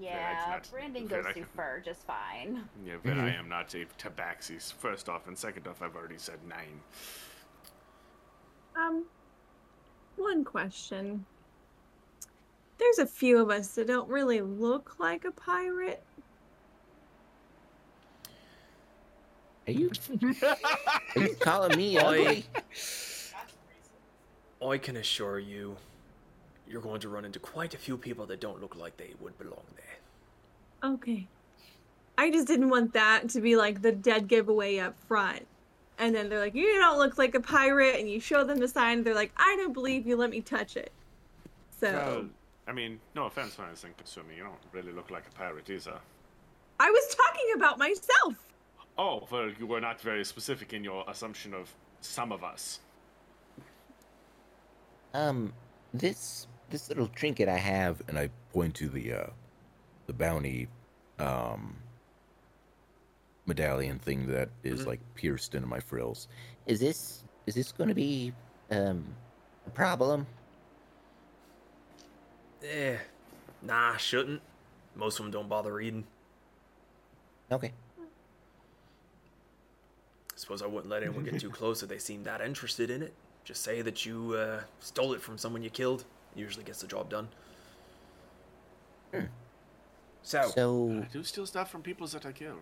Yeah, 0.00 0.46
not- 0.48 0.66
branding 0.70 1.06
goes 1.06 1.26
I 1.26 1.32
through 1.34 1.42
can- 1.42 1.50
fur 1.54 1.82
just 1.84 2.06
fine. 2.06 2.66
Yeah, 2.86 2.94
but 3.04 3.18
I 3.18 3.28
am 3.28 3.50
not 3.50 3.74
a 3.74 3.84
tabaxi. 3.98 4.72
First 4.72 5.10
off, 5.10 5.28
and 5.28 5.36
second 5.36 5.68
off, 5.68 5.82
I've 5.82 5.94
already 5.94 6.16
said 6.16 6.38
nine. 6.48 6.80
Um, 8.76 9.04
one 10.16 10.42
question. 10.42 11.26
There's 12.78 12.98
a 13.00 13.06
few 13.06 13.36
of 13.38 13.50
us 13.50 13.74
that 13.74 13.88
don't 13.88 14.08
really 14.08 14.40
look 14.40 14.94
like 14.98 15.26
a 15.26 15.32
pirate. 15.32 16.02
Are 19.66 19.72
you 19.72 19.90
are 20.22 20.56
you 21.20 21.34
calling 21.40 21.76
me 21.76 21.98
I- 21.98 22.02
ugly? 22.06 22.46
I 24.66 24.78
can 24.78 24.96
assure 24.96 25.38
you, 25.38 25.76
you're 26.68 26.82
going 26.82 27.00
to 27.00 27.08
run 27.08 27.24
into 27.24 27.38
quite 27.38 27.74
a 27.74 27.78
few 27.78 27.96
people 27.96 28.26
that 28.26 28.40
don't 28.40 28.60
look 28.60 28.76
like 28.76 28.96
they 28.96 29.14
would 29.20 29.38
belong 29.38 29.64
there. 29.76 30.90
Okay. 30.92 31.26
I 32.16 32.30
just 32.30 32.46
didn't 32.46 32.68
want 32.68 32.92
that 32.94 33.28
to 33.30 33.40
be 33.40 33.56
like 33.56 33.82
the 33.82 33.92
dead 33.92 34.28
giveaway 34.28 34.78
up 34.78 34.98
front. 35.06 35.46
And 35.98 36.14
then 36.14 36.28
they're 36.28 36.40
like, 36.40 36.54
you 36.54 36.78
don't 36.78 36.98
look 36.98 37.18
like 37.18 37.34
a 37.34 37.40
pirate. 37.40 37.96
And 37.98 38.10
you 38.10 38.20
show 38.20 38.44
them 38.44 38.58
the 38.58 38.68
sign. 38.68 39.02
They're 39.02 39.14
like, 39.14 39.32
I 39.36 39.56
don't 39.56 39.72
believe 39.72 40.06
you. 40.06 40.16
Let 40.16 40.30
me 40.30 40.40
touch 40.40 40.76
it. 40.76 40.92
So 41.80 41.92
Well, 41.92 42.24
I 42.66 42.72
mean, 42.72 43.00
no 43.14 43.26
offense 43.26 43.56
when 43.56 43.68
I 43.68 43.74
think 43.74 43.96
Kasumi, 43.96 44.36
you 44.36 44.42
don't 44.42 44.58
really 44.72 44.92
look 44.92 45.10
like 45.10 45.24
a 45.26 45.34
pirate 45.36 45.70
either. 45.70 45.98
I 46.80 46.90
was 46.90 47.16
talking 47.16 47.52
about 47.56 47.78
myself. 47.78 48.34
Oh, 48.96 49.26
well, 49.30 49.50
you 49.58 49.66
were 49.66 49.80
not 49.80 50.00
very 50.00 50.24
specific 50.24 50.72
in 50.72 50.84
your 50.84 51.04
assumption 51.08 51.54
of 51.54 51.72
some 52.00 52.32
of 52.32 52.44
us. 52.44 52.80
Um, 55.14 55.52
this 55.94 56.46
this 56.70 56.88
little 56.88 57.08
trinket 57.08 57.48
I 57.48 57.56
have, 57.56 58.02
and 58.08 58.18
I 58.18 58.30
point 58.52 58.74
to 58.76 58.88
the 58.88 59.12
uh 59.12 59.26
the 60.06 60.12
bounty 60.12 60.68
um 61.18 61.76
medallion 63.46 63.98
thing 63.98 64.26
that 64.26 64.50
is, 64.62 64.86
like 64.86 65.00
pierced 65.14 65.54
into 65.54 65.66
my 65.66 65.80
frills. 65.80 66.28
is 66.66 66.78
this 66.78 67.24
is 67.46 67.54
this 67.54 67.72
going 67.72 67.88
to 67.88 67.94
be 67.94 68.32
um 68.70 69.04
a 69.66 69.70
problem? 69.70 70.26
Eh, 72.62 72.96
nah, 73.62 73.96
shouldn't. 73.96 74.42
Most 74.94 75.18
of 75.18 75.24
them 75.24 75.32
don't 75.32 75.48
bother 75.48 75.74
reading. 75.74 76.04
Okay. 77.50 77.72
I 77.98 78.02
suppose 80.36 80.60
I 80.60 80.66
wouldn't 80.66 80.90
let 80.90 81.02
anyone 81.02 81.24
get 81.24 81.40
too 81.40 81.50
close 81.50 81.82
if 81.82 81.88
they 81.88 81.98
seem 81.98 82.24
that 82.24 82.40
interested 82.40 82.90
in 82.90 83.02
it. 83.02 83.14
Just 83.48 83.62
say 83.62 83.80
that 83.80 84.04
you 84.04 84.34
uh, 84.34 84.60
stole 84.78 85.14
it 85.14 85.22
from 85.22 85.38
someone 85.38 85.62
you 85.62 85.70
killed. 85.70 86.04
Usually 86.36 86.62
gets 86.64 86.82
the 86.82 86.86
job 86.86 87.08
done. 87.08 87.28
So, 90.22 90.48
So, 90.48 91.00
I 91.02 91.06
do 91.10 91.24
steal 91.24 91.46
stuff 91.46 91.70
from 91.70 91.80
people 91.80 92.06
that 92.08 92.26
I 92.26 92.32
kill. 92.32 92.58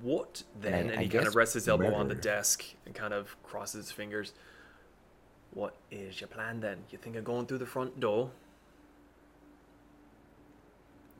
what 0.00 0.44
then? 0.60 0.72
I- 0.74 0.78
And, 0.78 0.90
I 1.00 1.02
he 1.02 1.08
kind 1.08 1.26
of 1.26 1.34
rests 1.34 1.54
his 1.54 1.66
elbow 1.66 1.92
on 1.92 2.06
the 2.06 2.14
desk 2.14 2.62
and 2.86 2.94
kind 2.94 3.12
of 3.12 3.34
crosses 3.42 3.86
his 3.86 3.90
fingers. 3.92 4.32
What 5.52 5.74
is 5.90 6.20
your 6.20 6.28
plan 6.28 6.60
then? 6.60 6.84
You 6.92 6.98
think 6.98 7.16
of 7.16 7.24
going 7.24 7.46
through 7.46 7.58
the 7.58 7.66
front 7.66 7.98
door? 7.98 8.30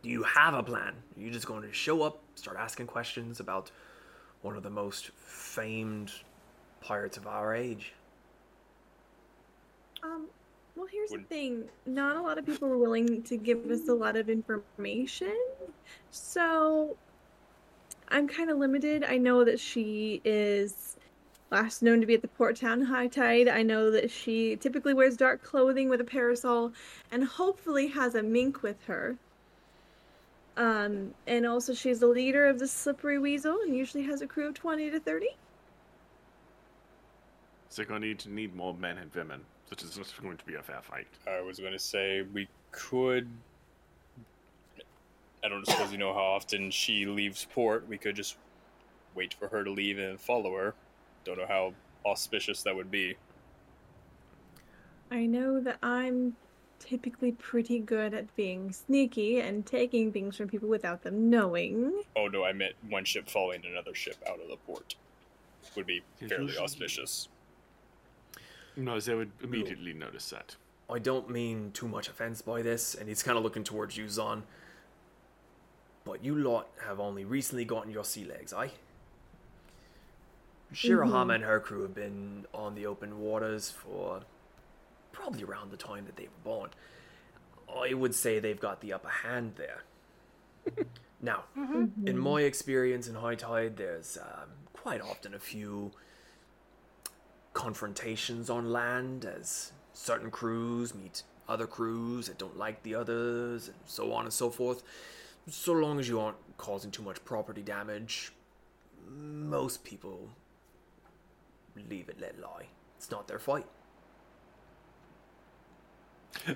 Do 0.04 0.08
you 0.08 0.22
have 0.22 0.54
a 0.54 0.62
plan? 0.62 0.94
Are 1.16 1.20
you 1.20 1.32
just 1.32 1.46
going 1.46 1.62
to 1.62 1.72
show 1.72 2.02
up, 2.02 2.20
start 2.36 2.58
asking 2.60 2.86
questions 2.86 3.40
about 3.40 3.72
one 4.42 4.56
of 4.56 4.62
the 4.62 4.70
most 4.70 5.10
famed 5.16 6.12
pirates 6.80 7.16
of 7.16 7.26
our 7.26 7.56
age? 7.56 7.92
Um, 10.04 10.26
well, 10.76 10.86
here's 10.90 11.10
the 11.10 11.18
thing. 11.18 11.64
Not 11.86 12.16
a 12.16 12.20
lot 12.20 12.36
of 12.36 12.44
people 12.44 12.68
are 12.68 12.78
willing 12.78 13.22
to 13.22 13.36
give 13.36 13.70
us 13.70 13.88
a 13.88 13.94
lot 13.94 14.16
of 14.16 14.28
information. 14.28 15.36
So 16.10 16.96
I'm 18.08 18.28
kind 18.28 18.50
of 18.50 18.58
limited. 18.58 19.04
I 19.04 19.16
know 19.16 19.44
that 19.44 19.58
she 19.58 20.20
is 20.24 20.96
last 21.50 21.82
known 21.82 22.00
to 22.00 22.06
be 22.06 22.14
at 22.14 22.22
the 22.22 22.28
Port 22.28 22.56
Town 22.56 22.82
High 22.82 23.06
Tide. 23.06 23.48
I 23.48 23.62
know 23.62 23.90
that 23.92 24.10
she 24.10 24.56
typically 24.56 24.94
wears 24.94 25.16
dark 25.16 25.42
clothing 25.42 25.88
with 25.88 26.00
a 26.00 26.04
parasol 26.04 26.72
and 27.10 27.24
hopefully 27.24 27.86
has 27.88 28.14
a 28.14 28.22
mink 28.22 28.62
with 28.62 28.82
her. 28.84 29.16
Um, 30.56 31.14
and 31.26 31.46
also 31.46 31.72
she's 31.72 32.00
the 32.00 32.06
leader 32.06 32.46
of 32.46 32.58
the 32.58 32.68
Slippery 32.68 33.18
Weasel 33.18 33.58
and 33.64 33.76
usually 33.76 34.04
has 34.04 34.22
a 34.22 34.26
crew 34.26 34.48
of 34.48 34.54
20 34.54 34.90
to 34.90 35.00
30. 35.00 35.26
So 37.68 37.84
going 37.84 38.02
to 38.02 38.08
need 38.08 38.18
to 38.20 38.30
need 38.30 38.54
more 38.54 38.74
men 38.74 38.98
and 38.98 39.12
women. 39.14 39.40
Such 39.68 39.82
is 39.82 39.96
not 39.96 40.12
going 40.22 40.36
to 40.36 40.44
be 40.44 40.54
a 40.54 40.62
fair 40.62 40.80
fight. 40.82 41.06
I 41.26 41.40
was 41.40 41.58
going 41.58 41.72
to 41.72 41.78
say 41.78 42.22
we 42.22 42.48
could. 42.70 43.28
I 45.44 45.48
don't 45.48 45.66
suppose 45.66 45.92
you 45.92 45.98
know 45.98 46.12
how 46.14 46.20
often 46.20 46.70
she 46.70 47.06
leaves 47.06 47.46
port. 47.52 47.86
We 47.88 47.98
could 47.98 48.16
just 48.16 48.36
wait 49.14 49.34
for 49.34 49.48
her 49.48 49.62
to 49.64 49.70
leave 49.70 49.98
and 49.98 50.18
follow 50.20 50.54
her. 50.56 50.74
Don't 51.24 51.38
know 51.38 51.46
how 51.46 51.74
auspicious 52.06 52.62
that 52.62 52.74
would 52.74 52.90
be. 52.90 53.16
I 55.10 55.26
know 55.26 55.60
that 55.60 55.78
I'm 55.82 56.36
typically 56.78 57.32
pretty 57.32 57.78
good 57.78 58.12
at 58.14 58.34
being 58.36 58.72
sneaky 58.72 59.40
and 59.40 59.64
taking 59.64 60.12
things 60.12 60.36
from 60.36 60.48
people 60.48 60.68
without 60.68 61.02
them 61.02 61.30
knowing. 61.30 62.02
Oh 62.16 62.26
no, 62.26 62.44
I 62.44 62.52
meant 62.52 62.74
one 62.88 63.04
ship 63.04 63.28
following 63.28 63.62
another 63.70 63.94
ship 63.94 64.16
out 64.28 64.40
of 64.40 64.48
the 64.48 64.56
port. 64.66 64.94
Would 65.76 65.86
be 65.86 66.02
fairly 66.28 66.44
usually- 66.44 66.62
auspicious. 66.64 67.28
No, 68.76 68.98
they 68.98 69.14
would 69.14 69.30
immediately 69.42 69.92
notice 69.92 70.30
that. 70.30 70.56
I 70.90 70.98
don't 70.98 71.30
mean 71.30 71.70
too 71.72 71.88
much 71.88 72.08
offense 72.08 72.42
by 72.42 72.62
this, 72.62 72.94
and 72.94 73.08
he's 73.08 73.22
kind 73.22 73.38
of 73.38 73.44
looking 73.44 73.64
towards 73.64 73.96
you, 73.96 74.04
Zaan. 74.04 74.42
But 76.04 76.22
you 76.24 76.34
lot 76.34 76.68
have 76.86 77.00
only 77.00 77.24
recently 77.24 77.64
gotten 77.64 77.90
your 77.90 78.04
sea 78.04 78.24
legs, 78.24 78.52
aye? 78.52 78.72
Shirahama 80.72 81.36
and 81.36 81.44
her 81.44 81.60
crew 81.60 81.82
have 81.82 81.94
been 81.94 82.46
on 82.52 82.74
the 82.74 82.84
open 82.86 83.20
waters 83.20 83.70
for 83.70 84.20
probably 85.12 85.44
around 85.44 85.70
the 85.70 85.76
time 85.76 86.04
that 86.06 86.16
they 86.16 86.24
were 86.24 86.42
born. 86.42 86.70
I 87.74 87.94
would 87.94 88.14
say 88.14 88.38
they've 88.38 88.60
got 88.60 88.80
the 88.80 88.92
upper 88.92 89.08
hand 89.08 89.54
there. 89.56 89.84
now, 91.22 91.44
in 92.04 92.18
my 92.18 92.40
experience 92.42 93.08
in 93.08 93.14
high 93.14 93.36
tide, 93.36 93.76
there's 93.76 94.18
um, 94.20 94.48
quite 94.72 95.00
often 95.00 95.32
a 95.32 95.38
few 95.38 95.92
confrontations 97.54 98.50
on 98.50 98.70
land 98.70 99.24
as 99.24 99.72
certain 99.92 100.30
crews 100.30 100.94
meet 100.94 101.22
other 101.48 101.66
crews 101.66 102.26
that 102.26 102.38
don't 102.38 102.58
like 102.58 102.82
the 102.82 102.94
others, 102.94 103.68
and 103.68 103.76
so 103.86 104.12
on 104.12 104.24
and 104.24 104.32
so 104.32 104.50
forth. 104.50 104.82
So 105.48 105.72
long 105.72 106.00
as 106.00 106.08
you 106.08 106.20
aren't 106.20 106.38
causing 106.56 106.90
too 106.90 107.02
much 107.02 107.24
property 107.24 107.62
damage, 107.62 108.32
most 109.08 109.84
people 109.84 110.30
leave 111.88 112.08
it 112.08 112.20
let 112.20 112.40
lie. 112.40 112.66
It's 112.96 113.10
not 113.10 113.28
their 113.28 113.38
fight. 113.38 113.66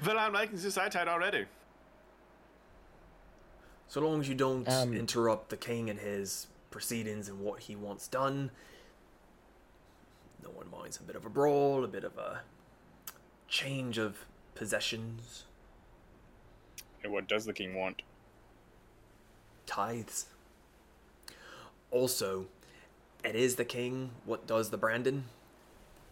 Well, 0.05 0.19
I'm 0.19 0.33
liking 0.33 0.57
this 0.57 0.79
eye 0.79 0.89
tide 0.89 1.07
already. 1.09 1.45
So 3.89 4.01
long 4.01 4.21
as 4.21 4.29
you 4.29 4.35
don't 4.35 4.69
Um, 4.69 4.95
interrupt 4.95 5.51
the 5.51 5.57
king 5.57 5.89
and 5.91 5.99
his 5.99 6.47
proceedings 6.71 7.29
and 7.29 7.41
what 7.41 7.61
he 7.61 7.77
wants 7.77 8.09
done, 8.09 8.51
no 10.49 10.57
one 10.59 10.71
minds 10.71 10.99
a 10.99 11.03
bit 11.03 11.17
of 11.17 11.25
a 11.25 11.31
brawl, 11.31 11.85
a 11.85 11.89
bit 11.89 12.05
of 12.05 12.17
a 12.19 12.41
change 13.49 13.99
of 13.99 14.25
possessions, 14.55 15.45
And 17.03 17.13
what 17.13 17.29
does 17.29 17.45
the 17.45 17.53
king 17.53 17.75
want? 17.75 18.03
tithes. 19.67 20.27
Also, 21.91 22.47
it 23.23 23.37
is 23.37 23.57
the 23.57 23.65
king. 23.65 24.11
What 24.25 24.47
does 24.47 24.71
the 24.71 24.79
Brandon? 24.79 25.25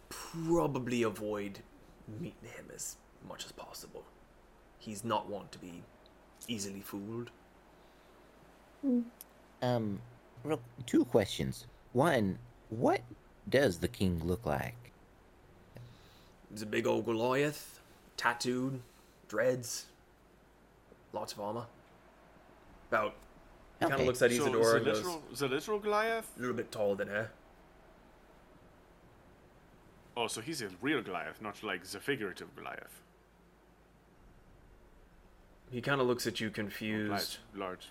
Probably 0.09 1.03
avoid 1.03 1.59
meeting 2.07 2.49
him 2.55 2.67
as 2.73 2.97
much 3.27 3.45
as 3.45 3.51
possible. 3.51 4.03
He's 4.77 5.03
not 5.03 5.27
one 5.27 5.47
to 5.51 5.57
be 5.59 5.81
easily 6.47 6.81
fooled. 6.81 7.31
um, 9.61 9.99
real, 10.43 10.61
two 10.85 11.03
questions. 11.05 11.65
One, 11.93 12.37
what 12.69 13.01
does 13.49 13.79
the 13.79 13.87
king 13.87 14.21
look 14.23 14.45
like? 14.45 14.75
He's 16.51 16.61
a 16.61 16.65
big 16.65 16.87
old 16.87 17.05
Goliath, 17.05 17.81
tattooed, 18.15 18.79
dreads, 19.27 19.85
lots 21.13 21.33
of 21.33 21.39
armor. 21.39 21.65
About 22.89 23.15
he 23.79 23.85
kind 23.85 23.99
of 24.01 24.07
looks 24.07 24.21
at 24.21 24.31
So, 24.31 24.43
Isadora 24.43 24.63
the 24.71 24.75
and 24.77 24.85
goes, 24.85 24.97
literal, 24.97 25.21
the 25.35 25.47
literal 25.47 25.79
Goliath? 25.79 26.31
a 26.37 26.39
little 26.39 26.55
bit 26.55 26.71
taller 26.71 26.95
than 26.95 27.07
her. 27.09 27.29
Oh, 30.15 30.27
so 30.27 30.41
he's 30.41 30.61
a 30.63 30.69
real 30.81 31.01
Goliath, 31.03 31.41
not 31.41 31.61
like 31.61 31.83
the 31.83 31.99
figurative 31.99 32.55
Goliath. 32.55 33.01
He 35.69 35.81
kind 35.81 36.01
of 36.01 36.07
looks 36.07 36.25
at 36.25 36.39
you 36.39 36.49
confused. 36.49 37.11
Large, 37.11 37.39
large. 37.55 37.87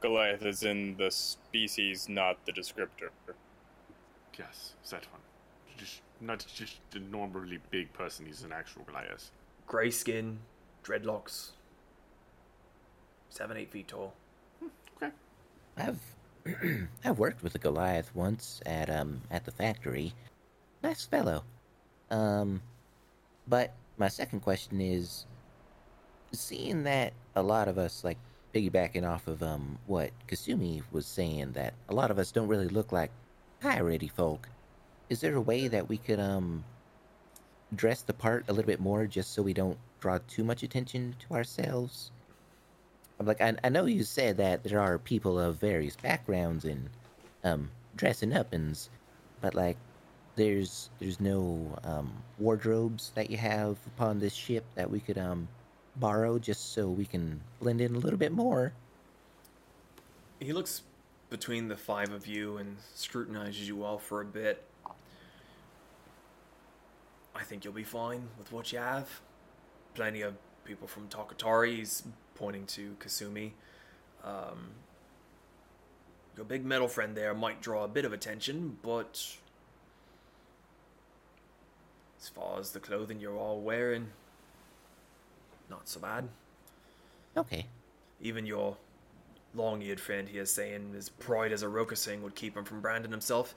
Goliath 0.00 0.46
is 0.46 0.62
in 0.62 0.96
the 0.96 1.10
species, 1.10 2.08
not 2.08 2.38
the 2.46 2.52
descriptor. 2.52 3.10
Yes, 4.38 4.74
that 4.90 5.06
one. 5.12 5.20
Just 5.76 6.02
not 6.20 6.44
just 6.54 6.78
a 6.94 6.98
normally 6.98 7.58
big 7.70 7.92
person. 7.92 8.26
He's 8.26 8.42
an 8.42 8.52
actual 8.52 8.82
Goliath. 8.84 9.30
Grey 9.66 9.90
skin, 9.90 10.38
dreadlocks, 10.84 11.50
seven, 13.30 13.56
eight 13.56 13.70
feet 13.70 13.88
tall. 13.88 14.14
Okay. 14.96 15.12
I've 15.76 16.00
I've 17.04 17.18
worked 17.18 17.42
with 17.42 17.54
a 17.54 17.58
Goliath 17.58 18.10
once 18.14 18.60
at 18.66 18.90
um 18.90 19.22
at 19.30 19.44
the 19.44 19.50
factory. 19.50 20.12
Nice 20.82 21.04
fellow. 21.04 21.44
Um 22.10 22.62
but 23.46 23.74
my 23.98 24.08
second 24.08 24.40
question 24.40 24.80
is 24.80 25.26
seeing 26.32 26.84
that 26.84 27.12
a 27.36 27.42
lot 27.42 27.68
of 27.68 27.78
us 27.78 28.04
like 28.04 28.18
piggybacking 28.54 29.08
off 29.08 29.26
of 29.26 29.42
um 29.42 29.78
what 29.86 30.10
Kasumi 30.28 30.82
was 30.92 31.06
saying 31.06 31.52
that 31.52 31.74
a 31.88 31.94
lot 31.94 32.10
of 32.10 32.18
us 32.18 32.32
don't 32.32 32.48
really 32.48 32.68
look 32.68 32.92
like 32.92 33.10
piratey 33.62 34.10
folk. 34.10 34.48
Is 35.08 35.20
there 35.20 35.34
a 35.36 35.40
way 35.40 35.68
that 35.68 35.88
we 35.88 35.98
could 35.98 36.20
um 36.20 36.64
dress 37.74 38.02
the 38.02 38.12
part 38.12 38.44
a 38.48 38.52
little 38.52 38.66
bit 38.66 38.80
more 38.80 39.06
just 39.06 39.32
so 39.32 39.42
we 39.42 39.54
don't 39.54 39.78
draw 40.00 40.18
too 40.28 40.44
much 40.44 40.62
attention 40.62 41.14
to 41.20 41.34
ourselves? 41.34 42.10
I'm 43.18 43.26
like, 43.26 43.40
I, 43.40 43.54
I 43.62 43.68
know 43.68 43.84
you 43.84 44.02
said 44.02 44.38
that 44.38 44.64
there 44.64 44.80
are 44.80 44.98
people 44.98 45.38
of 45.38 45.56
various 45.56 45.94
backgrounds 45.94 46.64
and 46.64 46.88
um, 47.44 47.70
dressing 47.94 48.32
up 48.32 48.52
and, 48.52 48.78
but 49.42 49.54
like, 49.54 49.76
there's 50.36 50.88
there's 50.98 51.20
no 51.20 51.76
um, 51.84 52.10
wardrobes 52.38 53.12
that 53.14 53.28
you 53.28 53.36
have 53.36 53.76
upon 53.88 54.18
this 54.18 54.32
ship 54.32 54.64
that 54.74 54.90
we 54.90 55.00
could 55.00 55.18
um 55.18 55.48
borrow 55.96 56.38
just 56.38 56.72
so 56.72 56.88
we 56.88 57.04
can 57.04 57.40
blend 57.60 57.80
in 57.80 57.94
a 57.94 57.98
little 57.98 58.18
bit 58.18 58.32
more. 58.32 58.72
He 60.38 60.52
looks 60.54 60.82
between 61.30 61.68
the 61.68 61.76
five 61.76 62.12
of 62.12 62.26
you 62.26 62.56
and 62.58 62.76
scrutinizes 62.94 63.66
you 63.66 63.84
all 63.84 63.98
for 63.98 64.20
a 64.20 64.24
bit. 64.24 64.64
I 67.34 67.44
think 67.44 67.64
you'll 67.64 67.72
be 67.72 67.84
fine 67.84 68.28
with 68.36 68.52
what 68.52 68.72
you 68.72 68.80
have. 68.80 69.08
Plenty 69.94 70.22
of 70.22 70.34
people 70.64 70.88
from 70.88 71.08
Takatari. 71.08 71.76
He's 71.76 72.02
pointing 72.34 72.66
to 72.66 72.96
Kasumi. 72.98 73.52
Um, 74.24 74.72
your 76.36 76.44
big 76.44 76.64
metal 76.64 76.88
friend 76.88 77.16
there 77.16 77.32
might 77.32 77.62
draw 77.62 77.84
a 77.84 77.88
bit 77.88 78.04
of 78.04 78.12
attention, 78.12 78.78
but 78.82 79.36
as 82.20 82.28
far 82.28 82.58
as 82.58 82.72
the 82.72 82.80
clothing 82.80 83.20
you're 83.20 83.36
all 83.36 83.60
wearing, 83.60 84.08
not 85.70 85.88
so 85.88 86.00
bad. 86.00 86.28
Okay. 87.36 87.66
Even 88.20 88.44
your 88.44 88.76
long-eared 89.54 90.00
friend 90.00 90.28
here 90.28 90.44
saying 90.44 90.92
his 90.94 91.08
pride 91.08 91.52
as 91.52 91.62
a 91.62 91.66
Rokasing 91.66 92.22
would 92.22 92.34
keep 92.34 92.56
him 92.56 92.64
from 92.64 92.80
branding 92.80 93.10
himself. 93.10 93.54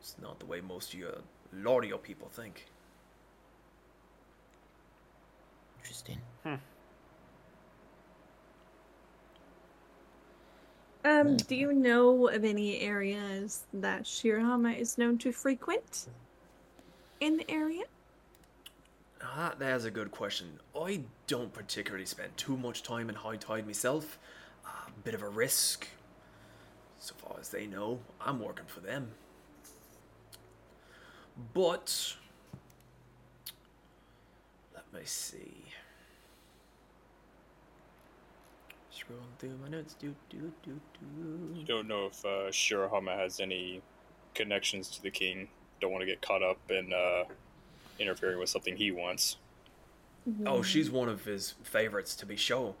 It's 0.00 0.16
not 0.20 0.38
the 0.38 0.46
way 0.46 0.60
most 0.60 0.92
of 0.94 0.98
your 0.98 1.14
Laudio 1.54 2.00
people 2.02 2.28
think. 2.28 2.66
Interesting. 5.80 6.18
Um, 11.04 11.36
do 11.36 11.56
you 11.56 11.72
know 11.72 12.28
of 12.28 12.44
any 12.44 12.80
areas 12.80 13.64
that 13.74 14.04
Shirahama 14.04 14.78
is 14.78 14.98
known 14.98 15.18
to 15.18 15.32
frequent 15.32 16.06
in 17.20 17.38
the 17.38 17.50
area? 17.50 17.84
Ah, 19.20 19.52
that's 19.58 19.84
a 19.84 19.90
good 19.90 20.12
question. 20.12 20.60
I 20.80 21.00
don't 21.26 21.52
particularly 21.52 22.06
spend 22.06 22.36
too 22.36 22.56
much 22.56 22.84
time 22.84 23.08
in 23.08 23.16
high 23.16 23.36
tide 23.36 23.66
myself. 23.66 24.18
A 25.02 25.04
bit 25.04 25.14
of 25.14 25.22
a 25.22 25.28
risk. 25.28 25.88
So 27.00 27.14
far 27.18 27.36
as 27.40 27.48
they 27.48 27.66
know, 27.66 27.98
I'm 28.20 28.38
working 28.38 28.66
for 28.68 28.78
them. 28.78 29.10
But 31.52 32.14
let 34.72 34.84
me 34.92 35.00
see. 35.04 35.64
Scrolling 38.94 39.36
through 39.40 39.58
my 39.60 39.68
notes. 39.68 39.96
Do 39.98 40.14
do 40.30 40.52
do 40.62 40.70
do. 41.00 41.56
You 41.56 41.60
do. 41.62 41.64
don't 41.64 41.88
know 41.88 42.06
if 42.06 42.24
uh, 42.24 42.50
Shirahama 42.52 43.16
has 43.18 43.40
any 43.40 43.82
connections 44.36 44.88
to 44.90 45.02
the 45.02 45.10
king. 45.10 45.48
Don't 45.80 45.90
want 45.90 46.02
to 46.02 46.06
get 46.06 46.22
caught 46.22 46.44
up 46.44 46.58
in 46.70 46.92
uh, 46.92 47.24
interfering 47.98 48.38
with 48.38 48.50
something 48.50 48.76
he 48.76 48.92
wants. 48.92 49.38
Oh, 50.46 50.62
she's 50.62 50.88
one 50.88 51.08
of 51.08 51.24
his 51.24 51.54
favorites 51.64 52.14
to 52.14 52.26
be 52.26 52.36
sure. 52.36 52.76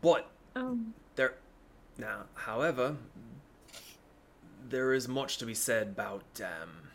But 0.00 0.30
Oh, 0.54 0.78
There, 1.16 1.34
now, 1.98 2.24
however, 2.34 2.96
there 4.68 4.92
is 4.92 5.08
much 5.08 5.38
to 5.38 5.46
be 5.46 5.54
said 5.54 5.88
about 5.88 6.24
um, 6.40 6.88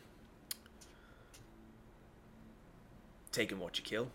taking 3.32 3.60
what 3.60 3.78
you 3.78 3.84
kill. 3.84 4.10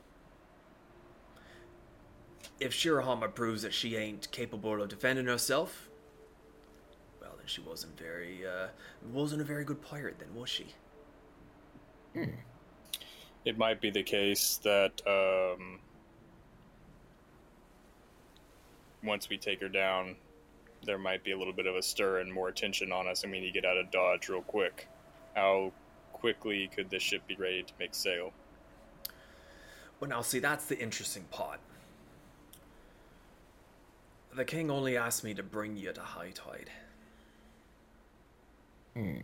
If 2.61 2.73
Shirahama 2.73 3.35
proves 3.35 3.63
that 3.63 3.75
she 3.75 3.97
ain't 3.97 4.31
capable 4.31 4.81
of 4.81 4.89
defending 4.89 5.27
herself, 5.27 5.89
well, 7.21 7.33
then 7.37 7.47
she 7.47 7.61
wasn't 7.61 7.99
very, 7.99 8.47
uh, 8.47 8.69
wasn't 9.13 9.43
a 9.43 9.45
very 9.45 9.65
good 9.65 9.83
pirate, 9.83 10.19
then 10.19 10.35
was 10.35 10.49
she? 10.49 10.67
It 13.45 13.59
might 13.59 13.81
be 13.81 13.91
the 13.91 14.03
case 14.03 14.59
that 14.65 15.03
um, 15.07 15.81
once 19.05 19.29
we 19.29 19.37
take 19.37 19.61
her 19.61 19.69
down, 19.69 20.17
there 20.85 20.99
might 20.99 21.25
be 21.25 21.33
a 21.33 21.39
little 21.39 21.53
bit 21.53 21.67
of 21.67 21.75
a 21.75 21.83
stir 21.83 22.21
and 22.21 22.33
more 22.33 22.49
attention 22.49 22.93
on 22.93 23.09
us, 23.09 23.23
and 23.23 23.33
we 23.33 23.41
need 23.41 23.53
to 23.53 23.61
get 23.61 23.65
out 23.65 23.77
of 23.77 23.91
Dodge 23.91 24.29
real 24.29 24.43
quick. 24.43 24.89
How 25.35 25.73
quickly 26.13 26.71
could 26.75 26.91
this 26.91 27.03
ship 27.03 27.27
be 27.27 27.37
ready 27.37 27.63
to 27.63 27.73
make 27.79 27.95
sail? 27.95 28.33
Well, 30.01 30.11
now, 30.11 30.23
see, 30.23 30.39
that's 30.39 30.67
the 30.67 30.79
interesting 30.79 31.25
part. 31.31 31.61
The 34.35 34.45
king 34.45 34.71
only 34.71 34.97
asked 34.97 35.25
me 35.25 35.33
to 35.35 35.43
bring 35.43 35.77
you 35.77 35.93
to 35.93 36.01
high 36.01 36.31
tide. 36.31 36.71
Hmm. 38.95 39.17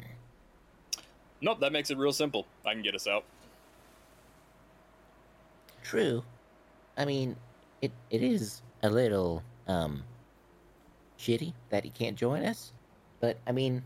Nope, 1.42 1.60
that 1.60 1.72
makes 1.72 1.90
it 1.90 1.98
real 1.98 2.12
simple. 2.12 2.46
I 2.64 2.72
can 2.72 2.82
get 2.82 2.94
us 2.94 3.06
out. 3.06 3.24
True. 5.82 6.22
I 6.96 7.04
mean, 7.04 7.36
it 7.80 7.90
it 8.10 8.22
is 8.22 8.62
a 8.82 8.90
little 8.90 9.42
um 9.66 10.04
shitty 11.22 11.52
that 11.70 11.84
he 11.84 11.90
can't 11.90 12.16
join 12.16 12.44
us, 12.44 12.72
but 13.20 13.38
I 13.46 13.52
mean, 13.52 13.82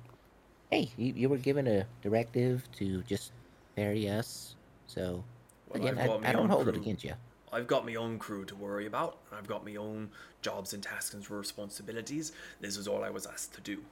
hey, 0.71 0.91
you, 0.97 1.13
you 1.15 1.29
were 1.29 1.37
given 1.37 1.67
a 1.67 1.87
directive 2.03 2.67
to 2.73 3.03
just 3.03 3.33
ferry 3.77 4.09
us, 4.09 4.57
so 4.87 5.23
Well, 5.69 5.83
again, 5.83 5.99
I've 5.99 6.25
I, 6.25 6.33
don't 6.33 6.45
own 6.45 6.49
hold 6.49 6.69
it 6.69 6.77
against 6.77 7.05
you. 7.05 7.13
I've 7.53 7.67
got 7.67 7.87
my 7.87 7.95
own 7.95 8.19
crew 8.19 8.45
to 8.47 8.55
worry 8.57 8.87
about. 8.87 9.19
I've 9.33 9.47
got 9.47 9.65
my 9.65 9.77
own 9.77 10.11
jobs 10.43 10.73
and 10.75 10.83
tasks 10.83 11.15
and 11.15 11.31
responsibilities. 11.31 12.33
This 12.61 12.77
is 12.77 12.89
all 12.89 13.05
I 13.05 13.11
was 13.11 13.27
asked 13.27 13.55
to 13.55 13.61
do. 13.61 13.83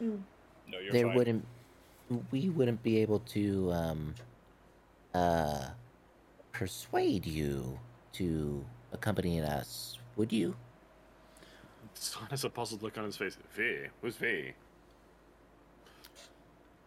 No, 0.00 0.78
you're 0.78 0.92
there 0.92 1.06
fine. 1.06 1.16
wouldn't 1.16 1.44
we 2.30 2.50
wouldn't 2.50 2.82
be 2.82 2.98
able 2.98 3.20
to 3.20 3.72
um 3.72 4.14
uh 5.14 5.68
persuade 6.52 7.26
you 7.26 7.78
to 8.12 8.64
accompany 8.92 9.40
us, 9.40 9.98
would 10.16 10.32
you? 10.32 10.54
Zaan 11.96 12.30
has 12.30 12.44
a 12.44 12.50
puzzled 12.50 12.82
look 12.82 12.98
on 12.98 13.04
his 13.04 13.16
face. 13.16 13.36
V? 13.54 13.86
Who's 14.02 14.16
V? 14.16 14.52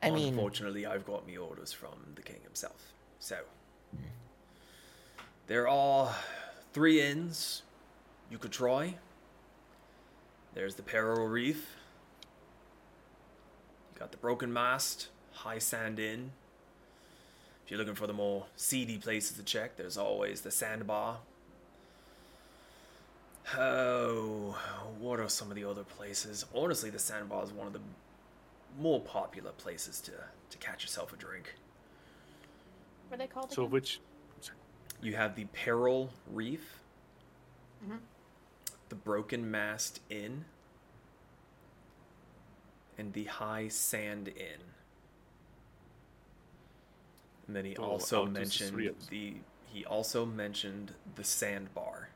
I 0.01 0.11
mean, 0.11 0.29
Unfortunately, 0.29 0.85
I've 0.85 1.05
got 1.05 1.27
me 1.27 1.37
orders 1.37 1.73
from 1.73 2.13
the 2.15 2.21
king 2.21 2.39
himself. 2.43 2.93
So, 3.19 3.37
there 5.47 5.67
are 5.67 6.15
three 6.73 7.01
inns 7.01 7.63
you 8.31 8.37
could 8.37 8.51
try. 8.51 8.95
There's 10.53 10.75
the 10.75 10.83
Peril 10.83 11.27
Reef. 11.27 11.75
You 13.93 13.99
got 13.99 14.11
the 14.11 14.17
Broken 14.17 14.53
Mast, 14.53 15.09
High 15.31 15.59
Sand 15.59 15.99
Inn. 15.99 16.31
If 17.65 17.71
you're 17.71 17.77
looking 17.77 17.95
for 17.95 18.07
the 18.07 18.13
more 18.13 18.45
seedy 18.55 18.97
places 18.97 19.37
to 19.37 19.43
check, 19.43 19.75
there's 19.75 19.97
always 19.97 20.41
the 20.41 20.51
Sandbar. 20.51 21.17
Oh, 23.57 24.57
what 24.99 25.19
are 25.19 25.29
some 25.29 25.49
of 25.49 25.55
the 25.55 25.63
other 25.63 25.83
places? 25.83 26.45
Honestly, 26.53 26.89
the 26.89 26.99
Sandbar 26.99 27.43
is 27.43 27.51
one 27.51 27.67
of 27.67 27.73
the 27.73 27.79
more 28.79 29.01
popular 29.01 29.51
places 29.51 29.99
to, 30.01 30.11
to 30.49 30.57
catch 30.59 30.83
yourself 30.83 31.13
a 31.13 31.15
drink. 31.15 31.55
What 33.07 33.15
are 33.15 33.23
they 33.23 33.27
called 33.27 33.51
So 33.51 33.63
again? 33.63 33.71
which 33.71 33.99
You 35.01 35.15
have 35.15 35.35
the 35.35 35.45
Peril 35.45 36.11
Reef, 36.31 36.79
Mhm. 37.83 37.99
the 38.89 38.95
Broken 38.95 39.49
Mast 39.49 40.01
Inn, 40.09 40.45
and 42.97 43.13
the 43.13 43.23
High 43.25 43.69
Sand 43.69 44.27
Inn. 44.27 44.61
And 47.47 47.55
then 47.55 47.65
he 47.65 47.75
Oh, 47.77 47.83
also 47.83 48.23
out 48.23 48.37
is 48.37 48.55
three 48.69 48.85
mentioned 48.89 49.07
the 49.09 49.37
he 49.71 49.85
also 49.85 50.25
mentioned 50.25 50.93
the 51.15 51.23
sandbar. 51.23 52.09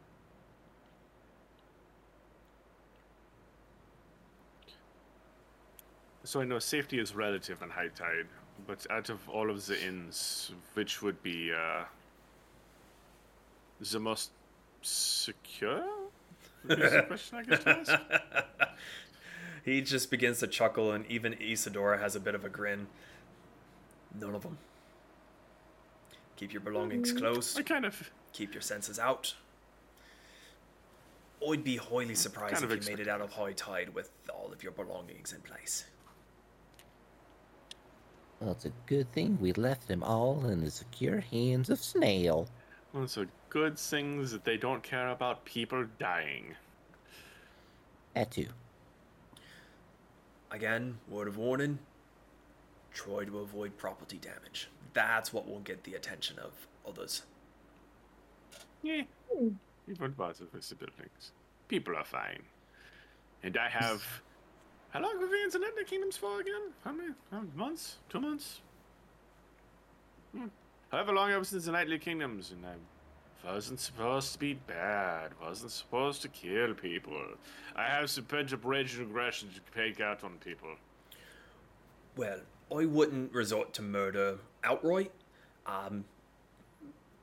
So 6.23 6.41
I 6.41 6.45
know 6.45 6.59
safety 6.59 6.99
is 6.99 7.13
relative 7.13 7.61
on 7.61 7.69
high 7.69 7.89
tide, 7.89 8.27
but 8.65 8.85
out 8.89 9.09
of 9.09 9.27
all 9.29 9.49
of 9.49 9.65
the 9.65 9.81
inns, 9.85 10.51
which 10.73 11.01
would 11.01 11.21
be 11.21 11.51
uh, 11.51 11.83
the 13.91 13.99
most 13.99 14.31
secure? 14.81 15.83
Is 16.69 17.01
question 17.07 17.45
I 17.49 17.69
ask? 17.69 17.93
he 19.65 19.81
just 19.81 20.09
begins 20.09 20.39
to 20.39 20.47
chuckle, 20.47 20.91
and 20.91 21.05
even 21.07 21.33
Isadora 21.41 21.99
has 21.99 22.15
a 22.15 22.19
bit 22.19 22.35
of 22.35 22.45
a 22.45 22.49
grin. 22.49 22.87
None 24.17 24.33
of 24.33 24.43
them. 24.43 24.57
Keep 26.37 26.53
your 26.53 26.61
belongings 26.61 27.11
close. 27.11 27.57
I 27.57 27.63
kind 27.63 27.85
of 27.85 28.11
Keep 28.33 28.55
your 28.55 28.61
senses 28.61 28.97
out. 28.97 29.35
I'd 31.47 31.63
be 31.63 31.77
highly 31.77 32.15
surprised 32.15 32.55
Kind 32.55 32.71
if 32.71 32.87
you 32.87 32.91
made 32.95 32.99
it 32.99 33.07
out 33.07 33.21
of 33.21 33.33
high 33.33 33.53
tide 33.53 33.93
with 33.93 34.09
all 34.33 34.51
of 34.51 34.63
your 34.63 34.71
belongings 34.71 35.33
in 35.33 35.41
place. 35.41 35.85
Well, 38.43 38.51
it's 38.51 38.65
a 38.65 38.71
good 38.85 39.11
thing 39.13 39.37
we 39.39 39.53
left 39.53 39.87
them 39.87 40.03
all 40.03 40.45
in 40.45 40.61
the 40.61 40.69
secure 40.69 41.21
hands 41.21 41.69
of 41.69 41.79
Snail. 41.79 42.47
Well, 42.91 43.03
it's 43.03 43.17
a 43.17 43.27
good 43.49 43.79
thing 43.79 44.23
that 44.25 44.43
they 44.43 44.57
don't 44.57 44.83
care 44.83 45.09
about 45.09 45.45
people 45.45 45.85
dying. 45.97 46.55
That 48.13 48.31
too. 48.31 48.47
Again, 50.51 50.97
word 51.09 51.27
of 51.27 51.37
warning 51.37 51.79
try 52.93 53.25
to 53.25 53.39
avoid 53.39 53.75
property 53.77 54.19
damage. 54.19 54.67
That's 54.93 55.33
what 55.33 55.47
will 55.47 55.61
get 55.61 55.83
the 55.83 55.95
attention 55.95 56.37
of 56.37 56.51
others. 56.87 57.23
Yeah. 58.83 59.03
Even 59.89 60.13
parts 60.13 60.41
of 60.41 60.51
the 60.51 60.75
buildings. 60.75 61.31
People 61.67 61.95
are 61.95 62.03
fine. 62.03 62.43
And 63.41 63.57
I 63.57 63.69
have. 63.69 64.03
How 64.93 65.01
long 65.01 65.13
have 65.13 65.21
we 65.21 65.25
been 65.25 65.45
in 65.45 65.49
the 65.49 65.57
Nightly 65.57 65.85
Kingdoms 65.85 66.17
for 66.17 66.39
again? 66.39 66.71
How 66.85 66.91
many? 66.91 67.13
How 67.31 67.41
months? 67.55 67.95
Two 68.09 68.19
months? 68.19 68.61
Hmm. 70.35 70.45
However 70.91 71.13
long 71.13 71.31
I 71.31 71.37
was 71.39 71.51
in 71.51 71.61
the 71.61 71.71
Nightly 71.71 71.97
Kingdoms, 71.97 72.51
and 72.51 72.63
I 72.63 73.51
wasn't 73.51 73.79
supposed 73.79 74.33
to 74.33 74.39
be 74.39 74.53
bad, 74.53 75.31
wasn't 75.41 75.71
supposed 75.71 76.21
to 76.21 76.27
kill 76.27 76.75
people. 76.75 77.19
I 77.75 77.85
have 77.85 78.11
some 78.11 78.25
pent 78.25 78.53
up 78.53 78.63
rage 78.63 78.93
and 78.93 79.07
aggression 79.07 79.49
to 79.49 79.61
take 79.75 79.99
out 79.99 80.23
on 80.23 80.33
people. 80.33 80.69
Well, 82.15 82.41
I 82.71 82.85
wouldn't 82.85 83.33
resort 83.33 83.73
to 83.73 83.81
murder 83.81 84.37
outright. 84.63 85.11
Um, 85.65 86.05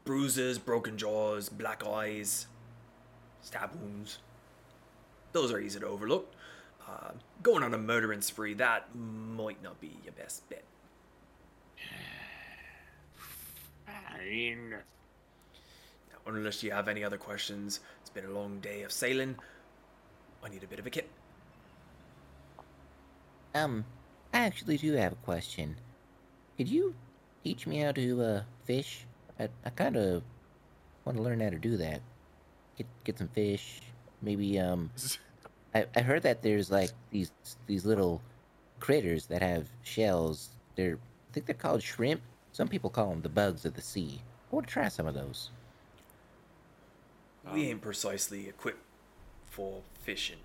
bruises, 0.05 0.59
broken 0.59 0.99
jaws, 0.99 1.49
black 1.49 1.87
eyes, 1.87 2.49
stab 3.43 3.77
wounds. 3.77 4.19
those 5.31 5.53
are 5.53 5.61
easy 5.61 5.79
to 5.79 5.87
overlook. 5.87 6.35
Uh, 6.91 7.13
going 7.43 7.63
on 7.63 7.73
a 7.73 7.79
murdering 7.79 8.21
spree, 8.21 8.55
that 8.55 8.95
might 8.97 9.63
not 9.63 9.81
be 9.81 9.97
your 10.03 10.13
best 10.13 10.49
bet. 10.49 10.65
Fine. 13.87 14.71
Now, 14.71 16.19
unless 16.27 16.63
you 16.63 16.73
have 16.73 16.89
any 16.89 17.05
other 17.05 17.17
questions, 17.17 17.81
it's 18.01 18.11
been 18.11 18.25
a 18.25 18.31
long 18.31 18.59
day 18.61 18.83
of 18.83 18.91
sailing. 18.91 19.37
I 20.43 20.49
need 20.49 20.65
a 20.65 20.67
bit 20.67 20.79
of 20.79 20.87
a 20.87 20.91
kit. 20.91 21.09
Um, 23.55 23.85
I 24.33 24.41
actually 24.41 24.77
do 24.77 24.93
have 24.95 25.13
a 25.13 25.17
question. 25.17 25.77
Could 26.57 26.69
you 26.69 26.95
teach 27.45 27.67
me 27.67 27.79
how 27.79 27.93
to 27.93 28.23
uh, 28.23 28.43
fish? 28.65 29.07
I, 29.39 29.49
I 29.65 29.71
kind 29.71 29.97
of 29.97 30.23
want 31.05 31.19
to 31.19 31.23
learn 31.23 31.41
how 31.41 31.51
to 31.51 31.59
do 31.59 31.77
that. 31.77 32.01
Get 32.77 32.87
get 33.05 33.19
some 33.19 33.29
fish. 33.29 33.81
Maybe 34.23 34.59
um, 34.59 34.91
I, 35.75 35.87
I 35.95 36.01
heard 36.01 36.23
that 36.23 36.43
there's 36.43 36.71
like 36.71 36.91
these 37.11 37.33
these 37.67 37.85
little 37.87 38.21
critters 38.81 39.27
that 39.27 39.43
have 39.43 39.69
shells. 39.83 40.51
They're 40.77 40.97
I 40.97 41.33
think 41.33 41.47
they're 41.47 41.55
called 41.55 41.83
shrimp. 41.83 42.21
Some 42.53 42.69
people 42.69 42.91
call 42.91 43.11
them 43.11 43.23
the 43.23 43.29
bugs 43.29 43.65
of 43.65 43.75
the 43.75 43.83
sea. 43.83 44.21
I 44.51 44.55
want 44.55 44.67
to 44.67 44.73
try 44.73 44.89
some 44.89 45.07
of 45.07 45.15
those. 45.15 45.51
We 47.45 47.63
um, 47.63 47.69
ain't 47.69 47.81
precisely 47.81 48.49
equipped 48.49 48.83
for 49.47 49.83
fishing. 50.03 50.39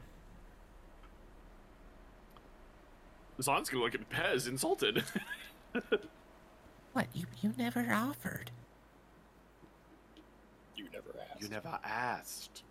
Zaan's 3.42 3.70
gonna 3.70 3.84
look 3.84 3.96
at 3.96 4.10
Pez, 4.10 4.48
insulted. 4.48 5.04
What 6.96 7.08
you 7.14 7.26
you 7.42 7.52
never 7.58 7.92
offered? 7.92 8.52
You 10.78 10.86
never 10.94 11.10
asked. 11.30 11.42
you 11.42 11.50
never 11.50 11.78
asked. 11.84 12.64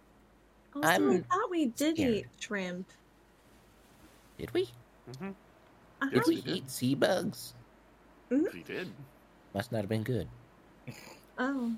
Also, 0.75 0.89
I 0.89 0.95
I'm 0.95 1.23
thought 1.23 1.51
we 1.51 1.67
did 1.67 1.97
scared. 1.97 2.15
eat 2.15 2.27
shrimp. 2.41 2.89
Did 4.39 4.53
we? 4.53 4.69
Mm-hmm. 5.11 5.29
Uh-huh. 5.29 6.11
Did 6.11 6.23
we 6.27 6.37
we 6.37 6.41
did. 6.43 6.57
eat 6.57 6.71
sea 6.71 6.95
bugs? 6.95 7.55
He 8.31 8.63
did. 8.67 8.91
Must 9.55 9.71
not 9.71 9.83
have 9.83 9.89
been 9.89 10.03
good. 10.03 10.27
Oh, 11.39 11.73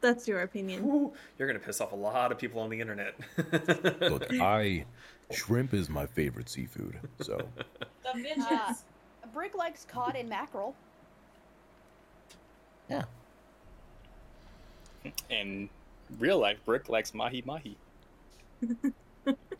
that's 0.00 0.28
your 0.28 0.42
opinion. 0.42 0.84
Ooh, 0.84 1.12
you're 1.38 1.48
gonna 1.48 1.58
piss 1.58 1.80
off 1.80 1.92
a 1.92 1.96
lot 1.96 2.30
of 2.32 2.38
people 2.38 2.60
on 2.60 2.68
the 2.68 2.78
internet. 2.80 3.14
Look, 4.00 4.30
I 4.40 4.84
shrimp 5.32 5.72
is 5.72 5.88
my 5.88 6.06
favorite 6.06 6.48
seafood. 6.50 6.98
So 7.22 7.38
The 8.02 8.14
midgets. 8.18 8.46
Ah. 8.50 8.76
Brick 9.32 9.54
likes 9.56 9.86
cod 9.86 10.16
and 10.16 10.28
mackerel. 10.28 10.74
Yeah. 12.90 13.04
And 15.30 15.68
real 16.18 16.38
life, 16.38 16.58
Brick 16.66 16.88
likes 16.90 17.14
mahi 17.14 17.42
mahi. 17.46 17.76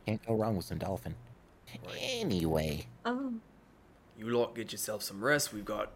Can't 0.06 0.26
go 0.26 0.34
wrong 0.34 0.56
with 0.56 0.66
some 0.66 0.78
dolphin. 0.78 1.14
Anyway, 2.00 2.86
Oh, 3.04 3.34
you 4.18 4.28
lot 4.28 4.54
get 4.54 4.72
yourself 4.72 5.02
some 5.02 5.24
rest. 5.24 5.52
We've 5.52 5.64
got 5.64 5.92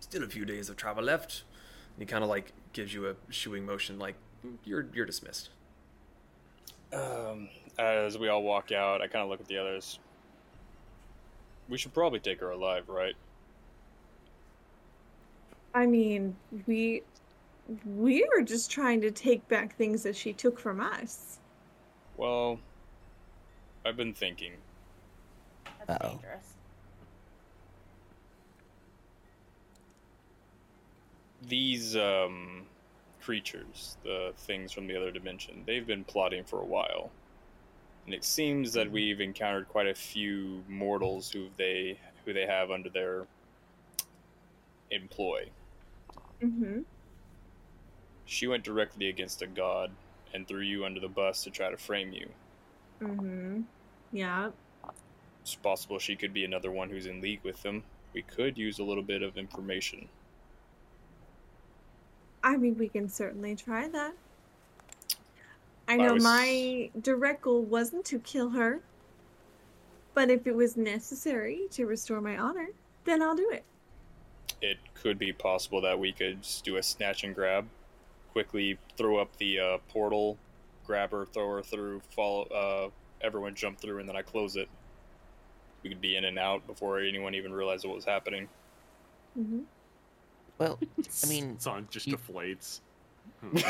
still 0.00 0.22
a 0.22 0.28
few 0.28 0.44
days 0.44 0.68
of 0.68 0.76
travel 0.76 1.04
left. 1.04 1.42
And 1.94 2.02
he 2.02 2.06
kind 2.06 2.24
of 2.24 2.30
like 2.30 2.52
gives 2.72 2.94
you 2.94 3.08
a 3.08 3.16
shooing 3.28 3.66
motion, 3.66 3.98
like 3.98 4.14
you're 4.64 4.86
you're 4.94 5.06
dismissed. 5.06 5.50
Um, 6.92 7.48
as 7.78 8.18
we 8.18 8.28
all 8.28 8.42
walk 8.42 8.72
out, 8.72 9.00
I 9.02 9.06
kind 9.06 9.22
of 9.22 9.28
look 9.28 9.40
at 9.40 9.46
the 9.46 9.58
others. 9.58 9.98
We 11.68 11.78
should 11.78 11.94
probably 11.94 12.18
take 12.20 12.40
her 12.40 12.50
alive, 12.50 12.88
right? 12.88 13.14
I 15.74 15.86
mean, 15.86 16.34
we 16.66 17.02
we 17.84 18.26
were 18.34 18.42
just 18.42 18.70
trying 18.70 19.00
to 19.02 19.10
take 19.10 19.46
back 19.48 19.76
things 19.76 20.02
that 20.02 20.16
she 20.16 20.32
took 20.32 20.58
from 20.58 20.80
us. 20.80 21.38
Well, 22.20 22.60
I've 23.86 23.96
been 23.96 24.12
thinking. 24.12 24.52
That's 25.86 26.04
Uh-oh. 26.04 26.10
dangerous. 26.10 26.52
These 31.48 31.96
um, 31.96 32.66
creatures, 33.22 33.96
the 34.04 34.34
things 34.36 34.70
from 34.70 34.86
the 34.86 34.96
other 34.98 35.10
dimension, 35.10 35.62
they've 35.64 35.86
been 35.86 36.04
plotting 36.04 36.44
for 36.44 36.60
a 36.60 36.64
while. 36.66 37.10
And 38.04 38.14
it 38.14 38.22
seems 38.22 38.74
that 38.74 38.90
we've 38.90 39.22
encountered 39.22 39.70
quite 39.70 39.86
a 39.86 39.94
few 39.94 40.62
mortals 40.68 41.32
who 41.32 41.46
they 41.56 41.98
who 42.26 42.34
they 42.34 42.44
have 42.44 42.70
under 42.70 42.90
their 42.90 43.26
employ. 44.90 45.48
Mm-hmm. 46.42 46.80
She 48.26 48.46
went 48.46 48.62
directly 48.62 49.08
against 49.08 49.40
a 49.40 49.46
god 49.46 49.90
and 50.34 50.46
threw 50.46 50.60
you 50.60 50.84
under 50.84 51.00
the 51.00 51.08
bus 51.08 51.44
to 51.44 51.50
try 51.50 51.70
to 51.70 51.76
frame 51.76 52.12
you. 52.12 52.28
Mm-hmm. 53.02 53.62
Yeah. 54.12 54.50
It's 55.42 55.54
possible 55.54 55.98
she 55.98 56.16
could 56.16 56.32
be 56.32 56.44
another 56.44 56.70
one 56.70 56.90
who's 56.90 57.06
in 57.06 57.20
league 57.20 57.40
with 57.42 57.62
them. 57.62 57.82
We 58.12 58.22
could 58.22 58.58
use 58.58 58.78
a 58.78 58.84
little 58.84 59.02
bit 59.02 59.22
of 59.22 59.38
information. 59.38 60.08
I 62.42 62.56
mean, 62.56 62.76
we 62.78 62.88
can 62.88 63.08
certainly 63.08 63.54
try 63.56 63.88
that. 63.88 64.12
I 65.88 65.94
I 65.94 65.96
know 65.96 66.14
was- 66.14 66.22
my 66.22 66.90
direct 67.00 67.42
goal 67.42 67.62
wasn't 67.62 68.04
to 68.06 68.18
kill 68.20 68.50
her, 68.50 68.80
but 70.14 70.30
if 70.30 70.46
it 70.46 70.54
was 70.54 70.76
necessary 70.76 71.66
to 71.72 71.86
restore 71.86 72.20
my 72.20 72.38
honor, 72.38 72.68
then 73.04 73.22
I'll 73.22 73.34
do 73.34 73.50
it. 73.50 73.64
It 74.62 74.78
could 74.94 75.18
be 75.18 75.32
possible 75.32 75.80
that 75.82 75.98
we 75.98 76.12
could 76.12 76.42
just 76.42 76.64
do 76.64 76.76
a 76.76 76.82
snatch 76.82 77.24
and 77.24 77.34
grab, 77.34 77.66
quickly 78.32 78.78
throw 78.96 79.18
up 79.18 79.36
the 79.38 79.58
uh, 79.58 79.78
portal, 79.88 80.36
grab 80.86 81.10
her, 81.10 81.24
throw 81.26 81.56
her 81.56 81.62
through, 81.62 82.00
follow, 82.14 82.44
uh, 82.44 82.88
everyone 83.20 83.54
jump 83.54 83.80
through, 83.80 83.98
and 83.98 84.08
then 84.08 84.16
I 84.16 84.22
close 84.22 84.56
it. 84.56 84.68
We 85.82 85.90
could 85.90 86.00
be 86.00 86.16
in 86.16 86.24
and 86.24 86.38
out 86.38 86.66
before 86.66 87.00
anyone 87.00 87.34
even 87.34 87.52
realized 87.52 87.84
what 87.86 87.94
was 87.94 88.04
happening. 88.04 88.48
Mm-hmm. 89.38 89.60
well, 90.58 90.78
I 91.24 91.26
mean, 91.28 91.56
Zaan 91.56 91.88
just 91.90 92.06
you- 92.06 92.16
deflates. 92.16 92.80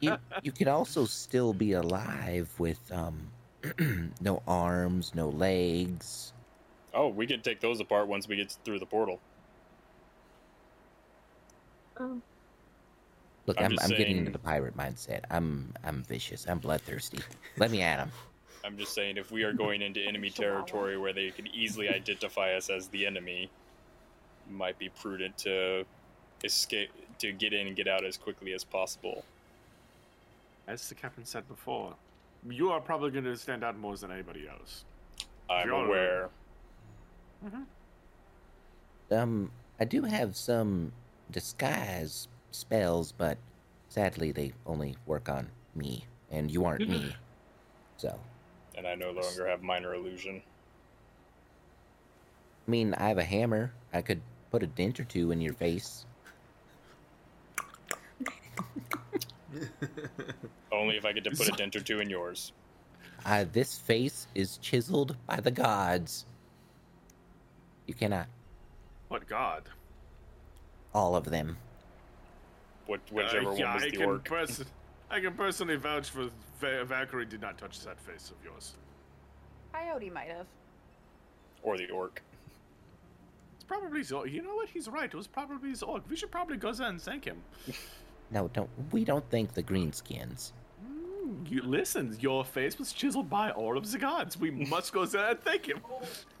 you 0.00 0.16
you 0.42 0.52
can 0.52 0.68
also 0.68 1.04
still 1.04 1.52
be 1.52 1.72
alive 1.72 2.48
with 2.58 2.78
um 2.92 3.28
no 4.20 4.42
arms, 4.46 5.14
no 5.14 5.28
legs. 5.28 6.32
Oh, 6.94 7.08
we 7.08 7.26
can 7.26 7.40
take 7.42 7.60
those 7.60 7.80
apart 7.80 8.08
once 8.08 8.28
we 8.28 8.36
get 8.36 8.56
through 8.64 8.78
the 8.78 8.86
portal. 8.86 9.20
Oh, 11.98 12.20
Look, 13.50 13.60
I'm 13.60 13.72
I'm, 13.72 13.78
I'm, 13.82 13.88
getting 13.90 14.16
into 14.18 14.30
the 14.30 14.38
pirate 14.38 14.76
mindset. 14.76 15.24
I'm 15.28 15.74
I'm 15.82 16.04
vicious. 16.04 16.46
I'm 16.48 16.60
bloodthirsty. 16.60 17.18
Let 17.56 17.72
me 17.72 17.82
at 17.82 17.98
him. 17.98 18.12
I'm 18.64 18.78
just 18.78 18.94
saying, 18.94 19.16
if 19.16 19.32
we 19.32 19.42
are 19.42 19.52
going 19.52 19.82
into 19.82 20.00
enemy 20.00 20.30
territory 20.30 20.96
where 20.96 21.12
they 21.12 21.30
can 21.30 21.48
easily 21.48 21.88
identify 21.88 22.52
us 22.52 22.70
as 22.70 22.86
the 22.88 23.06
enemy, 23.06 23.50
it 24.46 24.52
might 24.52 24.78
be 24.78 24.88
prudent 24.90 25.36
to 25.38 25.84
escape, 26.44 26.90
to 27.18 27.32
get 27.32 27.52
in 27.52 27.66
and 27.66 27.74
get 27.74 27.88
out 27.88 28.04
as 28.04 28.16
quickly 28.16 28.52
as 28.52 28.62
possible. 28.62 29.24
As 30.68 30.88
the 30.88 30.94
captain 30.94 31.24
said 31.24 31.48
before, 31.48 31.94
you 32.48 32.70
are 32.70 32.80
probably 32.80 33.10
going 33.10 33.24
to 33.24 33.36
stand 33.36 33.64
out 33.64 33.76
more 33.76 33.96
than 33.96 34.12
anybody 34.12 34.46
else. 34.46 34.84
I'm 35.48 35.66
Sure. 35.66 35.86
aware. 35.86 36.28
Um, 39.10 39.50
I 39.80 39.86
do 39.86 40.02
have 40.02 40.36
some 40.36 40.92
disguise 41.30 42.28
spells, 42.50 43.12
but 43.12 43.38
sadly 43.88 44.32
they 44.32 44.52
only 44.66 44.96
work 45.06 45.28
on 45.28 45.48
me, 45.74 46.04
and 46.30 46.50
you 46.50 46.64
aren't 46.64 46.88
me. 46.88 47.14
So, 47.96 48.18
and 48.78 48.86
I 48.86 48.94
no 48.94 49.10
longer 49.10 49.46
have 49.46 49.62
minor 49.62 49.92
illusion. 49.94 50.40
I 52.66 52.70
mean, 52.70 52.94
I 52.94 53.08
have 53.08 53.18
a 53.18 53.24
hammer. 53.24 53.72
I 53.92 54.00
could 54.00 54.22
put 54.50 54.62
a 54.62 54.66
dent 54.66 54.98
or 54.98 55.04
two 55.04 55.32
in 55.32 55.42
your 55.42 55.52
face. 55.52 56.06
Only 60.72 60.96
if 60.96 61.04
I 61.04 61.12
get 61.12 61.24
to 61.24 61.30
put 61.30 61.48
a 61.48 61.52
dent 61.52 61.76
or 61.76 61.80
two 61.80 62.00
in 62.00 62.08
yours. 62.08 62.52
Uh, 63.26 63.44
this 63.52 63.76
face 63.76 64.26
is 64.34 64.56
chiseled 64.58 65.14
by 65.26 65.40
the 65.40 65.50
gods. 65.50 66.24
You 67.86 67.94
cannot. 67.94 68.28
What 69.08 69.28
god? 69.28 69.64
All 70.94 71.16
of 71.16 71.24
them. 71.24 71.58
What, 72.90 73.00
whichever 73.12 73.50
Uh, 73.50 73.54
yeah, 73.54 73.66
one 73.66 73.74
was 73.74 73.82
I 73.84 73.90
the 73.90 73.96
can 73.96 74.06
orc. 74.06 74.24
pers- 74.24 74.64
I 75.12 75.20
can 75.20 75.34
personally 75.34 75.76
vouch 75.76 76.10
for 76.10 76.28
Va- 76.60 76.84
Valkyrie 76.84 77.24
did 77.26 77.40
not 77.40 77.56
touch 77.56 77.78
that 77.84 78.00
face 78.00 78.30
of 78.32 78.44
yours. 78.44 78.74
Coyote 79.72 80.10
might 80.10 80.26
have. 80.28 80.46
Or 81.62 81.78
the 81.78 81.88
orc. 81.90 82.20
It's 83.54 83.62
probably 83.64 84.00
Zorg. 84.00 84.32
You 84.32 84.42
know 84.42 84.56
what? 84.56 84.68
He's 84.68 84.88
right. 84.88 85.04
It 85.04 85.14
was 85.14 85.28
probably 85.28 85.70
Zorg. 85.70 86.02
We 86.10 86.16
should 86.16 86.32
probably 86.32 86.56
go 86.56 86.72
there 86.72 86.88
and 86.88 87.00
thank 87.00 87.24
him. 87.24 87.40
No, 88.32 88.46
don't. 88.52 88.70
We 88.92 89.04
don't 89.04 89.28
thank 89.28 89.54
the 89.54 89.62
greenskins. 89.62 90.52
Mm, 90.86 91.50
You 91.50 91.62
listen. 91.62 92.16
Your 92.20 92.44
face 92.44 92.78
was 92.78 92.92
chiseled 92.92 93.28
by 93.28 93.50
all 93.50 93.76
of 93.76 93.90
the 93.90 93.98
gods. 93.98 94.36
We 94.38 94.50
must 94.52 94.92
go 94.92 95.04
there 95.04 95.30
and 95.30 95.40
thank 95.40 95.66
him. 95.66 95.80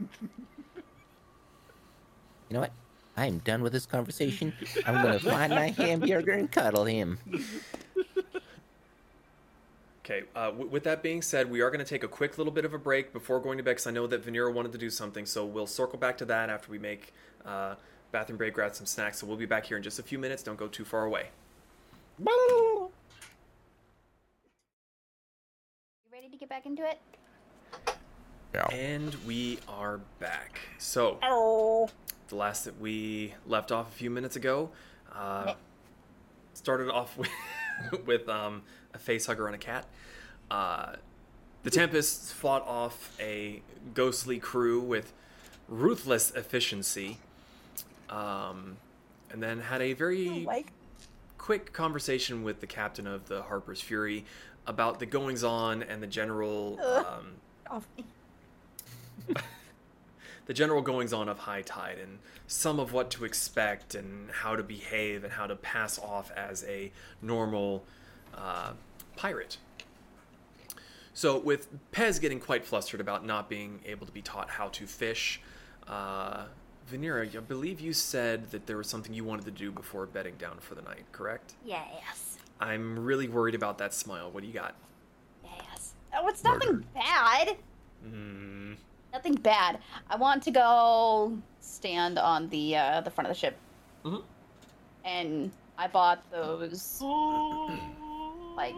You 2.48 2.54
know 2.54 2.60
what? 2.60 2.72
I'm 3.16 3.38
done 3.38 3.62
with 3.62 3.72
this 3.72 3.86
conversation. 3.86 4.52
I'm 4.86 4.94
gonna 5.02 5.18
find 5.20 5.52
my 5.54 5.68
hamburger 5.70 6.32
and 6.32 6.50
cuddle 6.50 6.84
him. 6.84 7.18
Okay. 10.04 10.24
Uh, 10.34 10.46
w- 10.46 10.68
with 10.68 10.82
that 10.84 11.02
being 11.04 11.22
said, 11.22 11.48
we 11.50 11.60
are 11.60 11.70
going 11.70 11.78
to 11.78 11.88
take 11.88 12.02
a 12.02 12.08
quick 12.08 12.36
little 12.36 12.52
bit 12.52 12.64
of 12.64 12.74
a 12.74 12.78
break 12.78 13.12
before 13.12 13.38
going 13.38 13.58
to 13.58 13.62
bed 13.62 13.72
because 13.72 13.86
I 13.86 13.92
know 13.92 14.08
that 14.08 14.24
Vanera 14.26 14.52
wanted 14.52 14.72
to 14.72 14.78
do 14.78 14.90
something. 14.90 15.24
So 15.24 15.44
we'll 15.46 15.68
circle 15.68 16.00
back 16.00 16.18
to 16.18 16.24
that 16.24 16.50
after 16.50 16.68
we 16.72 16.80
make 16.80 17.12
uh, 17.46 17.76
bathroom 18.10 18.36
break, 18.36 18.54
grab 18.54 18.74
some 18.74 18.86
snacks. 18.86 19.18
So 19.20 19.26
we'll 19.28 19.36
be 19.36 19.46
back 19.46 19.66
here 19.66 19.76
in 19.76 19.84
just 19.84 20.00
a 20.00 20.02
few 20.02 20.18
minutes. 20.18 20.42
Don't 20.42 20.56
go 20.58 20.66
too 20.66 20.84
far 20.84 21.04
away. 21.04 21.28
You 22.18 22.90
ready 26.12 26.28
to 26.28 26.36
get 26.36 26.48
back 26.48 26.66
into 26.66 26.84
it? 26.84 26.98
Yeah. 28.52 28.66
And 28.72 29.14
we 29.24 29.60
are 29.68 30.00
back. 30.18 30.58
So 30.78 31.18
Oh. 31.22 31.88
The 32.30 32.36
last 32.36 32.64
that 32.64 32.80
we 32.80 33.34
left 33.46 33.70
off 33.70 33.88
a 33.88 33.92
few 33.92 34.08
minutes 34.08 34.36
ago 34.36 34.70
uh, 35.14 35.54
started 36.54 36.88
off 36.88 37.16
with, 37.18 37.30
with 38.06 38.28
um, 38.28 38.62
a 38.94 38.98
face 38.98 39.26
hugger 39.26 39.46
and 39.46 39.54
a 39.54 39.58
cat. 39.58 39.84
Uh, 40.50 40.94
the 41.62 41.70
Tempests 41.70 42.32
fought 42.32 42.66
off 42.66 43.14
a 43.20 43.60
ghostly 43.92 44.38
crew 44.38 44.80
with 44.80 45.12
ruthless 45.68 46.30
efficiency, 46.30 47.18
um, 48.08 48.76
and 49.30 49.42
then 49.42 49.60
had 49.60 49.82
a 49.82 49.92
very 49.92 50.48
quick 51.36 51.72
conversation 51.72 52.42
with 52.42 52.60
the 52.60 52.66
captain 52.66 53.06
of 53.06 53.28
the 53.28 53.42
Harper's 53.42 53.80
Fury 53.80 54.24
about 54.66 55.00
the 55.00 55.06
goings 55.06 55.44
on 55.44 55.82
and 55.82 56.02
the 56.02 56.06
general 56.06 56.78
um, 56.82 57.32
Off 57.68 57.86
me. 57.96 58.04
the 60.50 60.54
general 60.54 60.82
goings 60.82 61.12
on 61.12 61.28
of 61.28 61.38
high 61.38 61.62
tide 61.62 61.96
and 62.02 62.18
some 62.48 62.80
of 62.80 62.92
what 62.92 63.08
to 63.08 63.24
expect 63.24 63.94
and 63.94 64.28
how 64.32 64.56
to 64.56 64.64
behave 64.64 65.22
and 65.22 65.32
how 65.32 65.46
to 65.46 65.54
pass 65.54 65.96
off 65.96 66.32
as 66.32 66.64
a 66.64 66.90
normal 67.22 67.84
uh, 68.36 68.72
pirate. 69.14 69.58
So, 71.14 71.38
with 71.38 71.68
Pez 71.92 72.20
getting 72.20 72.40
quite 72.40 72.64
flustered 72.64 73.00
about 73.00 73.24
not 73.24 73.48
being 73.48 73.78
able 73.86 74.06
to 74.06 74.12
be 74.12 74.22
taught 74.22 74.50
how 74.50 74.70
to 74.70 74.88
fish, 74.88 75.40
uh, 75.86 76.46
Vanera, 76.90 77.32
I 77.36 77.38
believe 77.38 77.78
you 77.78 77.92
said 77.92 78.50
that 78.50 78.66
there 78.66 78.76
was 78.76 78.88
something 78.88 79.14
you 79.14 79.22
wanted 79.22 79.44
to 79.44 79.52
do 79.52 79.70
before 79.70 80.04
bedding 80.06 80.34
down 80.34 80.58
for 80.58 80.74
the 80.74 80.82
night, 80.82 81.04
correct? 81.12 81.54
Yes. 81.64 82.38
I'm 82.58 82.98
really 82.98 83.28
worried 83.28 83.54
about 83.54 83.78
that 83.78 83.94
smile. 83.94 84.32
What 84.32 84.40
do 84.40 84.48
you 84.48 84.54
got? 84.54 84.74
Yes. 85.44 85.92
Oh, 86.12 86.26
it's 86.26 86.42
nothing 86.42 86.84
bad. 86.92 87.56
Mm, 88.04 88.74
Nothing 89.12 89.34
bad. 89.34 89.78
I 90.08 90.16
want 90.16 90.42
to 90.44 90.50
go 90.50 91.36
stand 91.60 92.18
on 92.18 92.48
the 92.48 92.76
uh, 92.76 93.00
the 93.00 93.10
front 93.10 93.28
of 93.28 93.34
the 93.34 93.38
ship, 93.40 93.56
Mhm. 94.04 94.22
and 95.04 95.50
I 95.78 95.88
bought 95.88 96.22
those. 96.30 97.00
Like, 98.56 98.74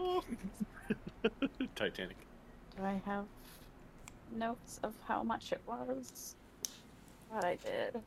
Titanic. 1.75 2.17
do 2.77 2.83
I 2.83 3.01
have 3.05 3.25
notes 4.35 4.79
of 4.83 4.93
how 5.07 5.23
much 5.23 5.51
it 5.51 5.61
was? 5.67 6.35
What 7.29 7.43
I 7.43 7.55
did. 7.55 8.01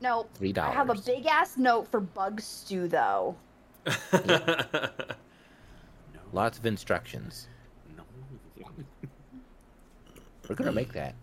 Nope. 0.00 0.30
Three 0.34 0.52
dollars. 0.52 0.72
I 0.72 0.74
have 0.74 0.90
a 0.90 0.94
big 1.00 1.26
ass 1.26 1.56
note 1.56 1.86
for 1.88 2.00
bug 2.00 2.40
stew 2.40 2.88
though. 2.88 3.36
Lots 6.32 6.58
of 6.58 6.66
instructions. 6.66 7.46
No. 10.42 10.48
We're 10.48 10.56
gonna 10.56 10.72
make 10.72 10.92
that. 10.92 11.14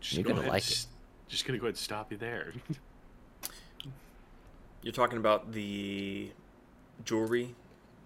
Just 0.00 0.16
You're 0.16 0.24
go 0.24 0.30
gonna 0.30 0.40
ahead, 0.40 0.52
like 0.52 0.70
it. 0.70 0.86
Just 1.28 1.46
gonna 1.46 1.58
go 1.58 1.66
ahead 1.66 1.74
and 1.74 1.78
stop 1.78 2.12
you 2.12 2.18
there. 2.18 2.52
You're 4.82 4.92
talking 4.92 5.18
about 5.18 5.52
the 5.52 6.30
jewelry 7.04 7.54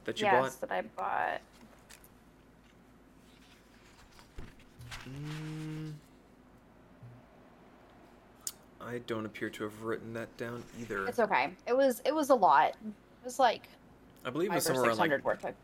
that 0.05 0.20
you 0.20 0.26
yes, 0.26 0.56
bought? 0.56 0.68
that 0.68 0.72
I 0.72 0.82
bought. 0.82 1.40
Mm, 5.09 5.93
I 8.81 8.98
don't 9.06 9.26
appear 9.26 9.51
to 9.51 9.64
have 9.64 9.82
written 9.82 10.12
that 10.14 10.35
down 10.36 10.62
either. 10.81 11.06
It's 11.06 11.18
okay. 11.18 11.51
It 11.66 11.76
was 11.76 12.01
it 12.05 12.14
was 12.14 12.31
a 12.31 12.35
lot. 12.35 12.70
It 12.70 12.76
was 13.24 13.39
like 13.39 13.68
I 14.24 14.31
believe 14.31 14.51
it 14.51 14.55
was 14.55 14.68
or 14.68 14.74
somewhere 14.74 14.90
around 14.90 14.98
like 14.98 15.24
worth 15.24 15.44
of 15.44 15.55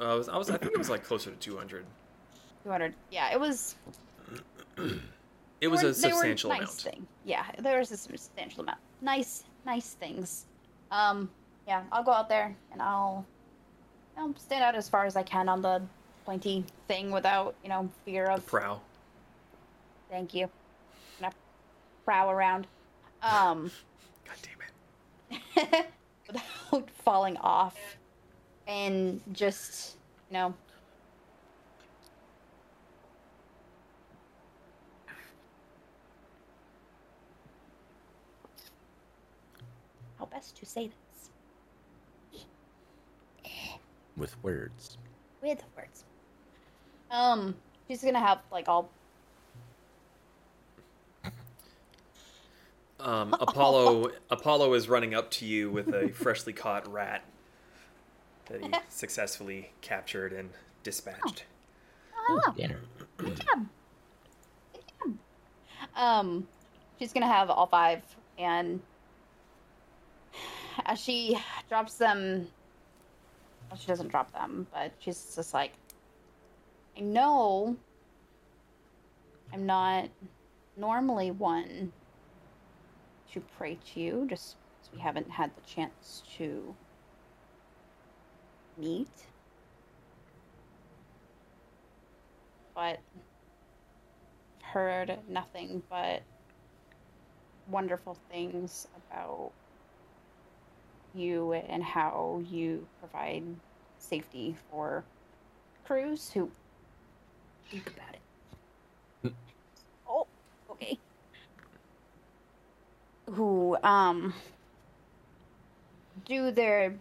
uh, 0.00 0.12
I 0.12 0.14
was, 0.14 0.28
I 0.28 0.36
was 0.36 0.50
I 0.50 0.56
think 0.56 0.72
it 0.72 0.78
was 0.78 0.90
like 0.90 1.04
closer 1.04 1.30
to 1.30 1.36
200. 1.36 1.84
two 2.64 2.70
hundred. 2.70 2.94
Yeah, 3.10 3.32
it 3.32 3.40
was. 3.40 3.76
It 5.60 5.68
was 5.68 5.82
a 5.82 5.86
were- 5.86 5.92
they 5.92 6.10
substantial 6.10 6.50
nice 6.50 6.58
amount. 6.60 6.70
Thing. 6.80 7.06
Yeah, 7.24 7.44
there 7.58 7.78
was 7.78 7.92
a 7.92 7.96
substantial 7.96 8.62
amount. 8.62 8.78
Nice, 9.00 9.44
nice 9.64 9.94
things. 9.94 10.46
Um, 10.90 11.30
yeah, 11.68 11.82
I'll 11.92 12.02
go 12.02 12.10
out 12.12 12.28
there 12.28 12.54
and 12.72 12.82
I'll, 12.82 13.24
know, 14.16 14.34
stand 14.36 14.64
out 14.64 14.74
as 14.74 14.88
far 14.88 15.06
as 15.06 15.16
I 15.16 15.22
can 15.22 15.48
on 15.48 15.62
the 15.62 15.80
pointy 16.26 16.64
thing 16.88 17.10
without, 17.12 17.54
you 17.62 17.68
know, 17.68 17.88
fear 18.04 18.26
of. 18.26 18.44
Prow. 18.46 18.80
Thank 20.10 20.34
you. 20.34 20.50
Gonna 21.20 21.32
prow 22.04 22.30
around. 22.30 22.66
Um, 23.22 23.70
God 24.26 24.36
damn 24.42 25.62
it. 25.62 25.86
without 26.26 26.90
falling 27.04 27.36
off, 27.38 27.76
and 28.66 29.20
just, 29.32 29.96
you 30.30 30.34
know. 30.34 30.54
Best 40.32 40.56
to 40.56 40.66
say 40.66 40.88
this 40.88 41.30
With 44.16 44.42
words. 44.42 44.98
with 45.42 45.62
words? 45.76 46.04
Um, 47.10 47.54
she's 47.88 48.02
gonna 48.02 48.18
have 48.20 48.38
like 48.50 48.68
all 48.68 48.88
Um, 53.00 53.34
Apollo 53.40 54.12
Apollo 54.30 54.74
is 54.74 54.88
running 54.88 55.14
up 55.14 55.30
to 55.32 55.44
you 55.46 55.70
with 55.70 55.88
a 55.92 56.08
freshly 56.10 56.52
caught 56.52 56.90
rat 56.90 57.24
that 58.46 58.62
he 58.62 58.70
successfully 58.88 59.72
captured 59.80 60.32
and 60.32 60.50
dispatched. 60.82 61.44
Oh, 62.28 62.54
Dinner. 62.56 62.78
good 63.16 63.36
job. 63.36 63.66
Good 64.72 64.84
job. 65.04 65.16
Um, 65.96 66.46
she's 66.98 67.12
gonna 67.12 67.26
have 67.26 67.50
all 67.50 67.66
five, 67.66 68.02
and 68.38 68.80
as 70.86 71.00
she 71.00 71.38
drops 71.68 71.94
them, 71.94 72.48
well, 73.70 73.78
she 73.78 73.86
doesn't 73.86 74.08
drop 74.08 74.32
them, 74.32 74.66
but 74.72 74.92
she's 74.98 75.34
just 75.34 75.54
like, 75.54 75.72
I 76.96 77.00
know 77.00 77.76
I'm 79.52 79.66
not 79.66 80.08
normally 80.76 81.30
one 81.30 81.92
to 83.32 83.40
pray 83.56 83.78
to 83.92 84.00
you, 84.00 84.26
just 84.28 84.56
because 84.80 84.94
we 84.94 85.00
haven't 85.00 85.30
had 85.30 85.50
the 85.56 85.62
chance 85.62 86.22
to 86.36 86.74
meet. 88.78 89.08
but 92.74 92.98
heard 94.62 95.18
nothing 95.28 95.82
but 95.90 96.22
wonderful 97.68 98.16
things 98.30 98.88
about 98.96 99.52
you 101.14 101.52
and 101.52 101.82
how 101.82 102.42
you 102.50 102.86
provide 103.00 103.42
safety 103.98 104.56
for 104.70 105.04
crews 105.84 106.30
who 106.32 106.50
think 107.70 107.86
about 107.86 108.14
it. 109.24 109.32
oh, 110.08 110.26
okay. 110.70 110.98
Who 113.26 113.76
um 113.82 114.34
do 116.24 116.50
their 116.50 116.94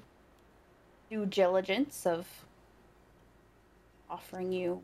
due 1.10 1.26
diligence 1.26 2.06
of 2.06 2.28
offering 4.10 4.52
you 4.52 4.82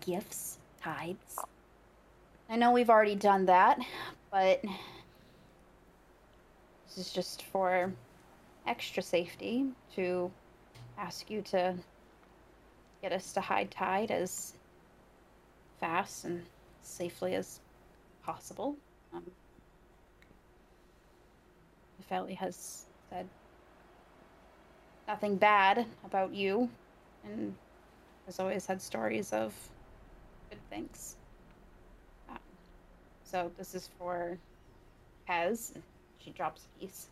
gifts, 0.00 0.58
tithes. 0.82 1.38
I 2.48 2.56
know 2.56 2.72
we've 2.72 2.90
already 2.90 3.14
done 3.14 3.46
that, 3.46 3.78
but 4.30 4.62
this 6.94 7.06
is 7.06 7.12
just 7.12 7.42
for 7.44 7.92
extra 8.66 9.02
safety 9.02 9.66
to 9.94 10.30
ask 10.98 11.30
you 11.30 11.40
to 11.42 11.74
get 13.00 13.12
us 13.12 13.32
to 13.32 13.40
high 13.40 13.64
tide 13.64 14.10
as 14.10 14.52
fast 15.80 16.24
and 16.24 16.42
safely 16.82 17.34
as 17.34 17.60
possible. 18.24 18.76
Um, 19.14 19.22
Felly 22.08 22.34
has 22.34 22.84
said 23.08 23.26
nothing 25.08 25.36
bad 25.36 25.86
about 26.04 26.34
you, 26.34 26.68
and 27.24 27.54
has 28.26 28.38
always 28.38 28.66
had 28.66 28.82
stories 28.82 29.32
of 29.32 29.54
good 30.50 30.58
things. 30.68 31.16
Um, 32.28 32.38
so 33.24 33.50
this 33.56 33.74
is 33.74 33.88
for 33.98 34.36
Pez. 35.26 35.72
She 36.24 36.30
drops 36.30 36.62
a 36.64 36.80
piece. 36.80 37.08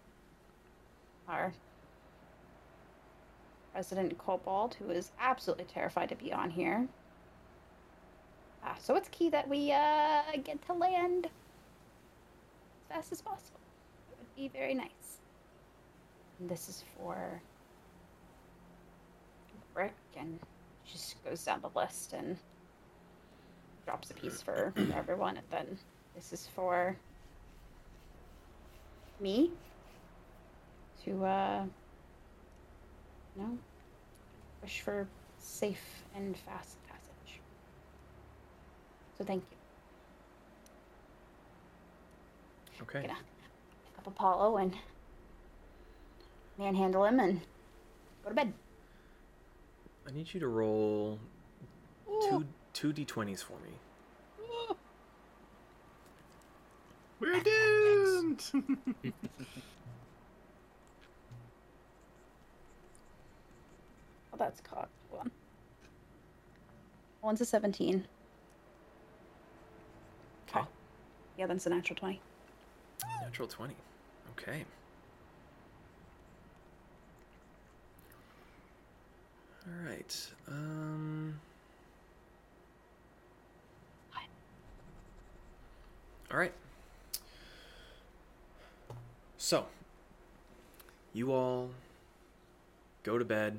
Our 1.28 1.52
President 3.72 4.18
kobold, 4.18 4.74
who 4.74 4.90
is 4.90 5.12
absolutely 5.20 5.64
terrified 5.64 6.08
to 6.08 6.16
be 6.16 6.32
on 6.32 6.50
here. 6.50 6.88
Ah, 8.64 8.76
so 8.78 8.96
it's 8.96 9.08
key 9.08 9.28
that 9.30 9.48
we 9.48 9.72
uh, 9.72 10.22
get 10.42 10.60
to 10.66 10.72
land 10.72 11.26
as 11.26 12.96
fast 12.96 13.12
as 13.12 13.22
possible. 13.22 13.60
It 14.10 14.18
would 14.18 14.36
be 14.36 14.48
very 14.48 14.74
nice. 14.74 15.20
And 16.38 16.48
this 16.48 16.68
is 16.68 16.84
for 16.96 17.40
Brick, 19.72 19.94
and 20.16 20.38
she 20.84 20.94
just 20.94 21.24
goes 21.24 21.44
down 21.44 21.60
the 21.60 21.70
list 21.78 22.12
and 22.12 22.36
drops 23.86 24.10
a 24.10 24.14
piece 24.14 24.42
for 24.42 24.72
everyone. 24.94 25.36
And 25.36 25.46
then 25.50 25.78
this 26.16 26.32
is 26.32 26.48
for 26.54 26.96
me 29.20 29.50
to, 31.04 31.24
uh, 31.24 31.64
you 33.36 33.42
know, 33.42 33.58
wish 34.62 34.80
for 34.80 35.06
safe 35.38 36.04
and 36.14 36.36
fast 36.36 36.76
passage. 36.88 37.40
So 39.16 39.24
thank 39.24 39.42
you. 39.50 39.56
Okay. 42.82 43.02
Gonna 43.02 43.14
pick 43.14 43.98
up 43.98 44.06
Apollo 44.06 44.56
and 44.56 44.74
manhandle 46.58 47.04
him 47.04 47.20
and 47.20 47.40
go 48.22 48.30
to 48.30 48.34
bed. 48.34 48.52
I 50.06 50.12
need 50.12 50.32
you 50.32 50.40
to 50.40 50.48
roll 50.48 51.18
two 52.06 52.46
two 52.72 52.92
d20s 52.92 53.42
for 53.42 53.58
me. 53.60 53.70
We're 57.20 57.40
doomed. 57.40 58.42
Oh, 64.32 64.36
that's 64.36 64.60
cocked. 64.60 64.92
One. 65.10 65.30
One's 67.20 67.40
a 67.40 67.44
17. 67.44 68.06
Okay. 70.48 70.64
Yeah, 71.36 71.46
that's 71.46 71.66
a 71.66 71.70
natural 71.70 71.96
20. 71.96 72.20
Natural 73.22 73.48
20. 73.48 73.74
Okay. 74.38 74.64
All 79.66 79.88
right. 79.90 80.28
Um 80.48 81.40
All 86.30 86.38
right. 86.38 86.52
So, 89.42 89.64
you 91.14 91.32
all 91.32 91.70
go 93.04 93.16
to 93.16 93.24
bed, 93.24 93.58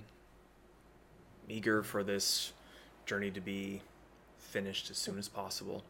eager 1.49 1.81
for 1.81 2.03
this 2.03 2.53
journey 3.07 3.31
to 3.31 3.41
be 3.41 3.81
finished 4.37 4.91
as 4.91 4.97
soon 4.97 5.17
as 5.17 5.27
possible. 5.27 5.83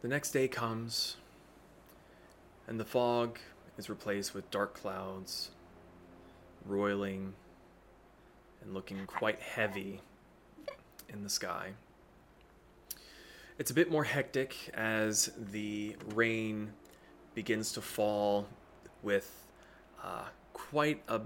The 0.00 0.08
next 0.08 0.30
day 0.30 0.48
comes, 0.48 1.16
and 2.66 2.80
the 2.80 2.84
fog 2.86 3.40
is 3.76 3.90
replaced 3.90 4.34
with 4.34 4.50
dark 4.50 4.72
clouds, 4.72 5.50
roiling 6.64 7.34
and 8.62 8.72
looking 8.72 9.04
quite 9.06 9.40
heavy 9.40 10.00
in 11.10 11.22
the 11.22 11.30
sky. 11.30 11.72
It's 13.58 13.70
a 13.70 13.74
bit 13.74 13.90
more 13.90 14.04
hectic 14.04 14.56
as 14.72 15.30
the 15.36 15.96
rain 16.14 16.72
begins 17.36 17.70
to 17.70 17.80
fall 17.82 18.48
with 19.02 19.30
uh, 20.02 20.24
quite 20.54 21.02
a 21.06 21.20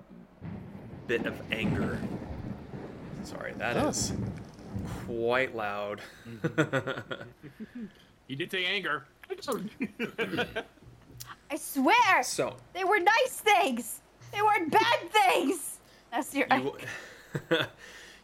bit 1.06 1.24
of 1.24 1.40
anger. 1.52 2.00
Sorry, 3.22 3.54
that 3.58 3.76
is 3.76 4.12
quite 5.06 5.54
loud. 5.54 6.00
you 8.26 8.34
did 8.34 8.50
say 8.50 8.64
anger. 8.64 9.04
I 11.50 11.56
swear! 11.56 12.24
so, 12.24 12.56
They 12.74 12.82
were 12.82 12.98
nice 12.98 13.36
things! 13.36 14.00
They 14.32 14.42
weren't 14.42 14.72
bad 14.72 15.10
things! 15.10 15.78
That's 16.10 16.34
your. 16.34 16.48
you, 16.52 16.74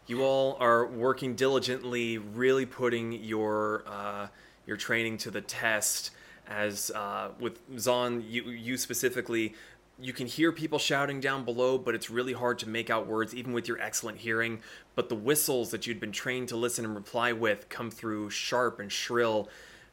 you 0.08 0.24
all 0.24 0.56
are 0.58 0.86
working 0.86 1.36
diligently, 1.36 2.18
really 2.18 2.66
putting 2.66 3.12
your 3.12 3.84
uh, 3.86 4.26
your 4.66 4.76
training 4.76 5.18
to 5.18 5.30
the 5.30 5.40
test. 5.40 6.10
As 6.48 6.90
uh, 6.92 7.30
with 7.40 7.68
Zaan, 7.76 8.22
you 8.28 8.44
you 8.44 8.76
specifically, 8.76 9.54
you 9.98 10.12
can 10.12 10.26
hear 10.26 10.52
people 10.52 10.78
shouting 10.78 11.20
down 11.20 11.44
below, 11.44 11.76
but 11.76 11.94
it's 11.94 12.08
really 12.08 12.32
hard 12.32 12.58
to 12.60 12.68
make 12.68 12.88
out 12.88 13.06
words, 13.06 13.34
even 13.34 13.52
with 13.52 13.66
your 13.66 13.80
excellent 13.80 14.18
hearing. 14.18 14.60
But 14.94 15.08
the 15.08 15.16
whistles 15.16 15.70
that 15.70 15.86
you'd 15.86 16.00
been 16.00 16.12
trained 16.12 16.48
to 16.48 16.56
listen 16.56 16.84
and 16.84 16.94
reply 16.94 17.32
with 17.32 17.68
come 17.68 17.90
through 17.90 18.30
sharp 18.30 18.78
and 18.78 18.92
shrill. 18.92 19.48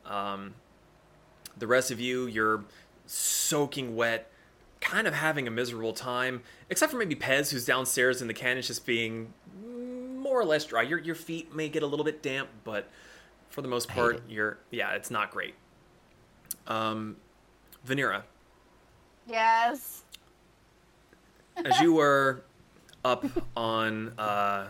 Um, 0.06 0.54
the 1.58 1.68
rest 1.68 1.92
of 1.92 2.00
you, 2.00 2.28
you're 2.28 2.64
soaking 3.06 3.96
wet, 3.96 4.30
kind 4.82 5.08
of 5.08 5.14
having 5.14 5.48
a 5.48 5.52
miserable 5.52 5.94
time, 5.94 6.44
except 6.70 6.92
for 6.92 6.98
maybe 6.98 7.16
Pez, 7.16 7.52
who's 7.52 7.66
downstairs 7.66 8.22
in 8.22 8.28
the 8.28 8.34
cannon's 8.34 8.68
just 8.68 8.86
being 8.86 9.34
more 10.18 10.40
or 10.40 10.46
less 10.46 10.66
dry. 10.66 10.82
Your 10.82 11.00
your 11.00 11.16
feet 11.16 11.54
may 11.56 11.70
get 11.70 11.84
a 11.84 11.88
little 11.88 12.06
bit 12.06 12.22
damp, 12.22 12.50
but 12.64 12.90
for 13.50 13.62
the 13.62 13.68
most 13.68 13.88
part, 13.88 14.22
you're 14.30 14.58
yeah, 14.72 14.92
it's 14.92 15.12
not 15.12 15.32
great. 15.32 15.56
Um, 16.68 17.18
Vanera, 17.88 18.24
Yes. 19.28 20.04
as 21.58 21.80
you 21.82 21.94
were 21.96 22.44
up 23.04 23.26
on 23.56 24.18
uh, 24.18 24.68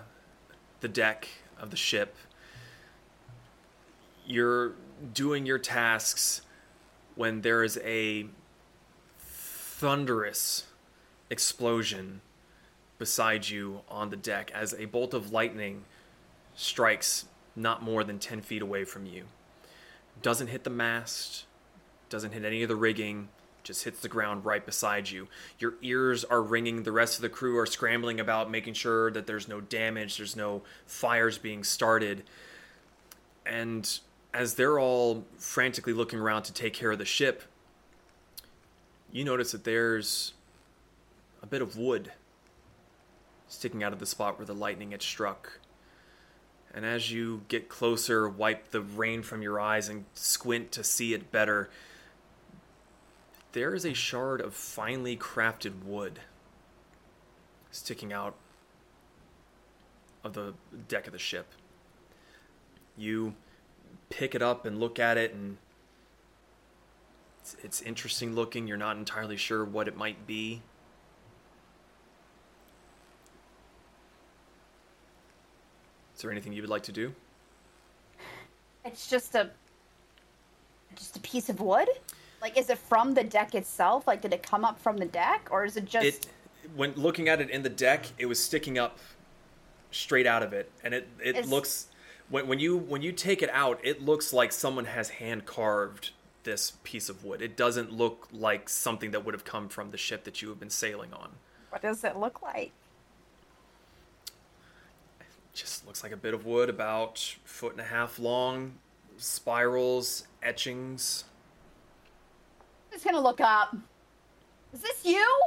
the 0.82 0.88
deck 0.88 1.28
of 1.60 1.70
the 1.70 1.78
ship, 1.78 2.16
you're 4.26 4.74
doing 5.14 5.46
your 5.46 5.60
tasks 5.60 6.42
when 7.16 7.42
there 7.42 7.64
is 7.64 7.78
a 7.84 8.26
thunderous 9.20 10.66
explosion 11.30 12.22
beside 12.98 13.50
you 13.50 13.82
on 13.90 14.10
the 14.10 14.16
deck 14.16 14.50
as 14.54 14.74
a 14.76 14.86
bolt 14.86 15.14
of 15.14 15.32
lightning 15.32 15.84
strikes 16.56 17.26
not 17.56 17.84
more 17.84 18.04
than 18.04 18.18
10 18.18 18.42
feet 18.42 18.62
away 18.62 18.84
from 18.86 19.06
you. 19.06 19.26
Doesn't 20.22 20.48
hit 20.48 20.64
the 20.64 20.70
mast, 20.70 21.46
doesn't 22.14 22.32
hit 22.32 22.46
any 22.46 22.62
of 22.62 22.70
the 22.70 22.76
rigging, 22.76 23.28
just 23.64 23.86
hits 23.86 24.00
the 24.02 24.08
ground 24.08 24.46
right 24.46 24.64
beside 24.64 25.10
you. 25.10 25.28
Your 25.58 25.74
ears 25.82 26.24
are 26.24 26.44
ringing, 26.44 26.84
the 26.84 26.92
rest 26.92 27.16
of 27.16 27.24
the 27.24 27.30
crew 27.30 27.58
are 27.58 27.66
scrambling 27.66 28.20
about, 28.20 28.52
making 28.52 28.76
sure 28.76 29.10
that 29.12 29.26
there's 29.26 29.48
no 29.48 29.60
damage, 29.60 30.18
there's 30.18 30.36
no 30.36 30.62
fires 30.86 31.40
being 31.40 31.64
started. 31.64 32.22
And 33.48 34.00
as 34.32 34.54
they're 34.54 34.78
all 34.78 35.26
frantically 35.38 35.92
looking 35.92 36.20
around 36.20 36.44
to 36.44 36.54
take 36.54 36.76
care 36.76 36.92
of 36.92 37.00
the 37.00 37.06
ship, 37.06 37.42
you 39.12 39.24
notice 39.24 39.52
that 39.52 39.64
there's 39.64 40.34
a 41.42 41.48
bit 41.48 41.64
of 41.64 41.76
wood 41.78 42.12
sticking 43.48 43.84
out 43.84 43.92
of 43.92 43.98
the 43.98 44.06
spot 44.06 44.38
where 44.38 44.46
the 44.46 44.54
lightning 44.54 44.92
had 44.92 45.02
struck. 45.02 45.60
And 46.76 46.86
as 46.86 47.12
you 47.12 47.42
get 47.48 47.70
closer, 47.70 48.30
wipe 48.30 48.70
the 48.70 48.82
rain 48.82 49.24
from 49.24 49.42
your 49.42 49.60
eyes 49.60 49.90
and 49.90 50.06
squint 50.14 50.72
to 50.74 50.84
see 50.84 51.16
it 51.16 51.32
better, 51.32 51.72
there 53.54 53.74
is 53.74 53.86
a 53.86 53.94
shard 53.94 54.42
of 54.42 54.54
finely 54.54 55.16
crafted 55.16 55.84
wood 55.86 56.20
sticking 57.72 58.12
out 58.12 58.36
of 60.24 60.34
the 60.34 60.54
deck 60.88 61.08
of 61.08 61.14
the 61.14 61.20
ship. 61.20 61.48
You 62.98 63.34
pick 64.10 64.36
it 64.36 64.42
up 64.42 64.66
and 64.66 64.80
look 64.80 65.00
at 65.00 65.18
it, 65.18 65.34
and 65.34 65.58
it's, 67.42 67.56
it's 67.64 67.82
interesting 67.82 68.36
looking. 68.36 68.68
You're 68.68 68.78
not 68.78 68.98
entirely 68.98 69.38
sure 69.38 69.64
what 69.64 69.88
it 69.88 69.96
might 69.96 70.28
be. 70.28 70.62
Is 76.16 76.22
there 76.22 76.32
anything 76.32 76.54
you 76.54 76.62
would 76.62 76.70
like 76.70 76.84
to 76.84 76.92
do? 76.92 77.14
It's 78.86 79.10
just 79.10 79.36
a. 79.36 79.50
Just 80.96 81.18
a 81.18 81.20
piece 81.22 81.50
of 81.50 81.60
wood? 81.60 81.90
Like, 82.44 82.58
is 82.58 82.70
it 82.70 82.78
from 82.78 83.14
the 83.14 83.24
deck 83.24 83.56
itself? 83.56 84.06
Like, 84.06 84.22
did 84.22 84.34
it 84.34 84.44
come 84.44 84.66
up 84.66 84.78
from 84.78 84.98
the 84.98 85.06
deck? 85.06 85.48
Or 85.50 85.64
is 85.64 85.78
it 85.78 85.86
just. 85.86 86.06
It 86.06 86.28
when 86.76 86.94
looking 86.96 87.30
at 87.30 87.40
it 87.40 87.50
in 87.50 87.64
the 87.64 87.70
deck, 87.70 88.06
it 88.18 88.26
was 88.26 88.44
sticking 88.44 88.78
up 88.78 89.00
straight 89.92 90.28
out 90.28 90.44
of 90.44 90.52
it, 90.52 90.70
and 90.84 90.94
it 90.94 91.08
it 91.22 91.30
It's- 91.30 91.48
looks 91.48 91.88
when 92.30 92.48
when 92.48 92.60
you 92.60 92.76
when 92.78 93.02
you 93.02 93.14
take 93.14 93.42
it 93.42 93.50
out, 93.52 93.80
it 93.82 94.02
looks 94.02 94.34
like 94.34 94.52
someone 94.52 94.86
has 94.86 95.10
hand 95.10 95.46
carved 95.46 96.12
this 96.44 96.74
piece 96.84 97.08
of 97.08 97.24
wood. 97.24 97.42
It 97.42 97.56
doesn't 97.56 97.94
look 97.94 98.28
like 98.34 98.68
something 98.68 99.12
that 99.12 99.24
would 99.24 99.34
have 99.34 99.46
come 99.46 99.70
from 99.70 99.92
the 99.92 99.98
ship 99.98 100.26
that 100.26 100.42
you 100.42 100.50
have 100.50 100.60
been 100.60 100.70
sailing 100.70 101.14
on. 101.14 101.32
What 101.70 101.82
does 101.82 102.04
it 102.04 102.18
look 102.18 102.42
like? 102.42 102.74
It 105.22 105.54
just 105.54 105.88
looks 105.88 106.04
like 106.04 106.12
a 106.12 106.18
bit 106.18 106.34
of 106.34 106.46
wood 106.46 106.70
about 106.70 107.38
foot 107.46 107.72
and 107.72 107.80
a 107.80 107.86
half 107.86 108.20
long, 108.20 108.74
spirals, 109.18 110.28
etchings. 110.42 111.24
I'm 112.94 113.00
just 113.00 113.06
gonna 113.06 113.20
look 113.20 113.42
up. 113.42 113.76
Is 114.72 114.82
this 114.82 115.04
you? 115.04 115.42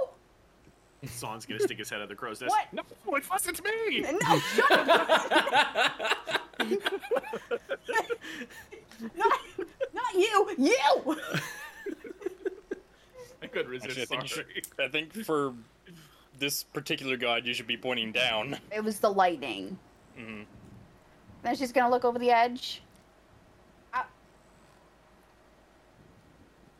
Zaan's 1.07 1.47
gonna 1.47 1.61
stick 1.61 1.79
his 1.79 1.89
head 1.89 1.99
out 1.99 2.03
of 2.03 2.09
the 2.09 2.17
crow's 2.17 2.41
nest. 2.41 2.51
What? 2.51 2.73
No, 2.73 2.83
it 3.17 3.31
wasn't 3.31 3.63
me. 3.65 4.01
No, 4.01 4.39
shut 4.41 4.73
up! 4.73 4.89
not, 9.17 9.41
not 9.95 10.15
you! 10.15 10.51
You! 10.59 11.17
I 13.41 13.47
couldn't 13.47 13.71
resist. 13.71 13.97
Actually, 13.97 14.03
I 14.03 14.07
think, 14.07 14.23
you 14.25 14.29
sorry. 14.29 14.47
should, 14.55 14.81
I 14.81 14.89
think 14.89 15.13
for 15.25 15.55
this 16.41 16.65
particular 16.65 17.17
god, 17.17 17.47
you 17.47 17.55
should 17.55 17.69
be 17.69 17.77
pointing 17.77 18.11
down. 18.11 18.59
It 18.75 18.83
was 18.83 18.99
the 18.99 19.11
lightning. 19.11 19.79
hmm 20.19 20.43
Then 21.45 21.55
she's 21.55 21.71
gonna 21.71 21.91
look 21.91 22.05
over 22.05 22.19
the 22.19 22.33
edge. 22.33 22.83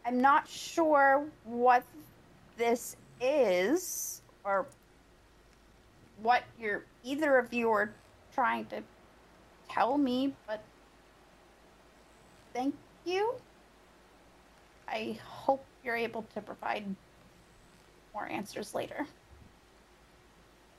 I'm 0.07 0.21
not 0.21 0.49
sure 0.49 1.25
what 1.45 1.83
this 2.57 2.97
is, 3.21 4.23
or 4.45 4.67
what 6.23 6.45
you're 6.61 6.85
either 7.03 7.39
of 7.39 7.53
you 7.53 7.71
are 7.73 7.91
trying 8.33 8.67
to 8.67 8.83
tell 9.69 9.99
me, 9.99 10.33
but 10.47 10.63
thank 12.55 12.75
you. 13.05 13.35
I 14.87 15.19
hope 15.25 15.65
you're 15.85 15.97
able 15.97 16.25
to 16.35 16.41
provide 16.41 16.85
more 18.15 18.29
answers 18.29 18.77
later. 18.77 19.07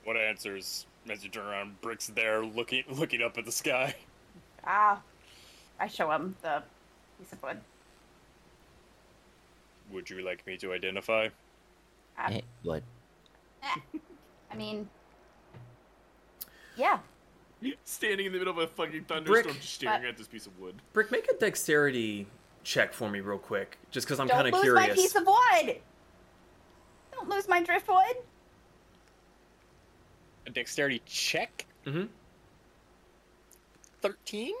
What 0.04 0.16
answers? 0.16 0.86
As 1.10 1.22
you 1.22 1.28
turn 1.28 1.44
around, 1.44 1.80
Brick's 1.82 2.06
there, 2.06 2.44
looking 2.44 2.84
looking 2.90 3.20
up 3.22 3.36
at 3.36 3.44
the 3.44 3.52
sky. 3.52 3.94
Ah, 4.64 5.00
I 5.78 5.86
show 5.86 6.10
him 6.10 6.34
the 6.42 6.62
piece 7.18 7.32
of 7.32 7.42
wood. 7.42 7.58
Would 9.92 10.10
you 10.10 10.20
like 10.22 10.46
me 10.46 10.56
to 10.58 10.72
identify? 10.72 11.28
Ah, 12.18 12.28
Eh, 12.30 12.40
what? 12.62 12.82
I 13.62 14.54
mean, 14.56 14.88
yeah. 16.76 16.98
Standing 17.84 18.26
in 18.26 18.32
the 18.32 18.38
middle 18.38 18.52
of 18.52 18.58
a 18.58 18.66
fucking 18.68 19.04
thunderstorm, 19.04 19.42
Brick. 19.44 19.56
just 19.60 19.74
staring 19.74 20.02
But- 20.02 20.08
at 20.10 20.16
this 20.16 20.28
piece 20.28 20.46
of 20.46 20.58
wood. 20.58 20.80
Brick, 20.92 21.10
make 21.10 21.28
a 21.30 21.34
dexterity 21.34 22.26
check 22.64 22.92
for 22.92 23.08
me 23.10 23.20
real 23.20 23.38
quick, 23.38 23.78
just 23.90 24.06
because 24.06 24.20
I'm 24.20 24.28
kind 24.28 24.46
of 24.46 24.54
curious. 24.54 24.66
Don't 24.66 24.76
kind 24.76 24.90
of 24.92 24.96
lose 24.98 25.12
curious. 25.12 25.26
my 25.26 25.52
piece 25.52 25.66
of 25.66 25.72
wood. 25.76 25.82
Don't 27.12 27.28
lose 27.28 27.48
my 27.48 27.62
driftwood. 27.62 28.16
A 30.46 30.50
dexterity 30.50 31.02
check. 31.04 31.66
mm-hmm. 31.84 32.04
Thirteen. 34.00 34.54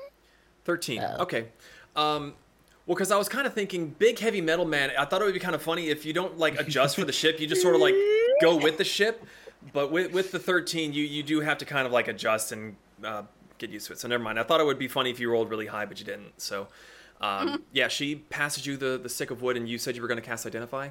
13. 0.64 1.00
Oh. 1.02 1.22
Okay. 1.22 1.48
Um, 1.96 2.34
well, 2.88 2.94
because 2.94 3.10
I 3.10 3.18
was 3.18 3.28
kind 3.28 3.46
of 3.46 3.52
thinking, 3.52 3.94
big 3.98 4.18
heavy 4.18 4.40
metal 4.40 4.64
man. 4.64 4.90
I 4.98 5.04
thought 5.04 5.20
it 5.20 5.26
would 5.26 5.34
be 5.34 5.40
kind 5.40 5.54
of 5.54 5.60
funny 5.60 5.90
if 5.90 6.06
you 6.06 6.14
don't 6.14 6.38
like 6.38 6.58
adjust 6.58 6.96
for 6.96 7.04
the 7.04 7.12
ship. 7.12 7.38
You 7.38 7.46
just 7.46 7.60
sort 7.60 7.74
of 7.74 7.82
like 7.82 7.94
go 8.40 8.56
with 8.56 8.78
the 8.78 8.84
ship. 8.84 9.24
But 9.74 9.92
with 9.92 10.12
with 10.12 10.32
the 10.32 10.38
13, 10.38 10.94
you 10.94 11.04
you 11.04 11.22
do 11.22 11.40
have 11.40 11.58
to 11.58 11.66
kind 11.66 11.86
of 11.86 11.92
like 11.92 12.08
adjust 12.08 12.50
and 12.50 12.76
uh, 13.04 13.24
get 13.58 13.68
used 13.68 13.88
to 13.88 13.92
it. 13.92 13.98
So 13.98 14.08
never 14.08 14.24
mind. 14.24 14.40
I 14.40 14.42
thought 14.42 14.60
it 14.60 14.64
would 14.64 14.78
be 14.78 14.88
funny 14.88 15.10
if 15.10 15.20
you 15.20 15.30
rolled 15.30 15.50
really 15.50 15.66
high, 15.66 15.84
but 15.84 16.00
you 16.00 16.06
didn't. 16.06 16.40
So. 16.40 16.68
Um, 17.20 17.64
Yeah, 17.72 17.88
she 17.88 18.14
passes 18.14 18.64
you 18.64 18.76
the, 18.76 18.96
the 18.96 19.08
stick 19.08 19.32
of 19.32 19.42
wood, 19.42 19.56
and 19.56 19.68
you 19.68 19.76
said 19.76 19.96
you 19.96 20.02
were 20.02 20.06
going 20.06 20.20
to 20.20 20.24
cast 20.24 20.46
Identify. 20.46 20.90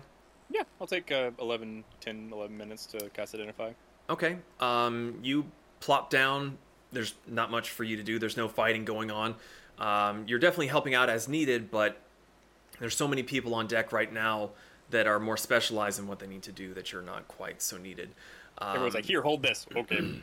Yeah, 0.50 0.64
I'll 0.80 0.88
take 0.88 1.12
uh, 1.12 1.32
11, 1.40 1.84
10, 2.02 2.30
11 2.34 2.58
minutes 2.58 2.86
to 2.88 3.10
cast 3.10 3.34
identify. 3.34 3.72
Okay. 4.10 4.38
Um, 4.60 5.20
you 5.22 5.46
plop 5.80 6.10
down. 6.10 6.58
There's 6.92 7.16
not 7.28 7.52
much 7.52 7.70
for 7.70 7.84
you 7.84 7.98
to 7.98 8.04
do. 8.04 8.20
There's 8.20 8.38
no 8.38 8.48
fighting 8.48 8.86
going 8.86 9.12
on. 9.12 9.36
Um, 9.80 10.26
you're 10.28 10.40
definitely 10.40 10.68
helping 10.68 10.96
out 10.96 11.10
as 11.10 11.28
needed, 11.28 11.70
but 11.70 11.98
there's 12.80 12.96
so 12.96 13.08
many 13.08 13.24
people 13.24 13.54
on 13.56 13.68
deck 13.68 13.92
right 13.92 14.12
now 14.12 14.52
that 14.90 15.08
are 15.08 15.20
more 15.20 15.38
specialized 15.38 16.00
in 16.00 16.08
what 16.08 16.20
they 16.20 16.28
need 16.28 16.44
to 16.44 16.52
do 16.52 16.74
that 16.74 16.92
you're 16.92 17.02
not 17.02 17.28
quite 17.28 17.62
so 17.62 17.78
needed. 17.78 18.10
Um, 18.60 18.70
Everyone's 18.70 18.96
like, 18.96 19.06
"Here, 19.06 19.22
hold 19.22 19.44
this." 19.44 19.66
Okay. 19.76 20.22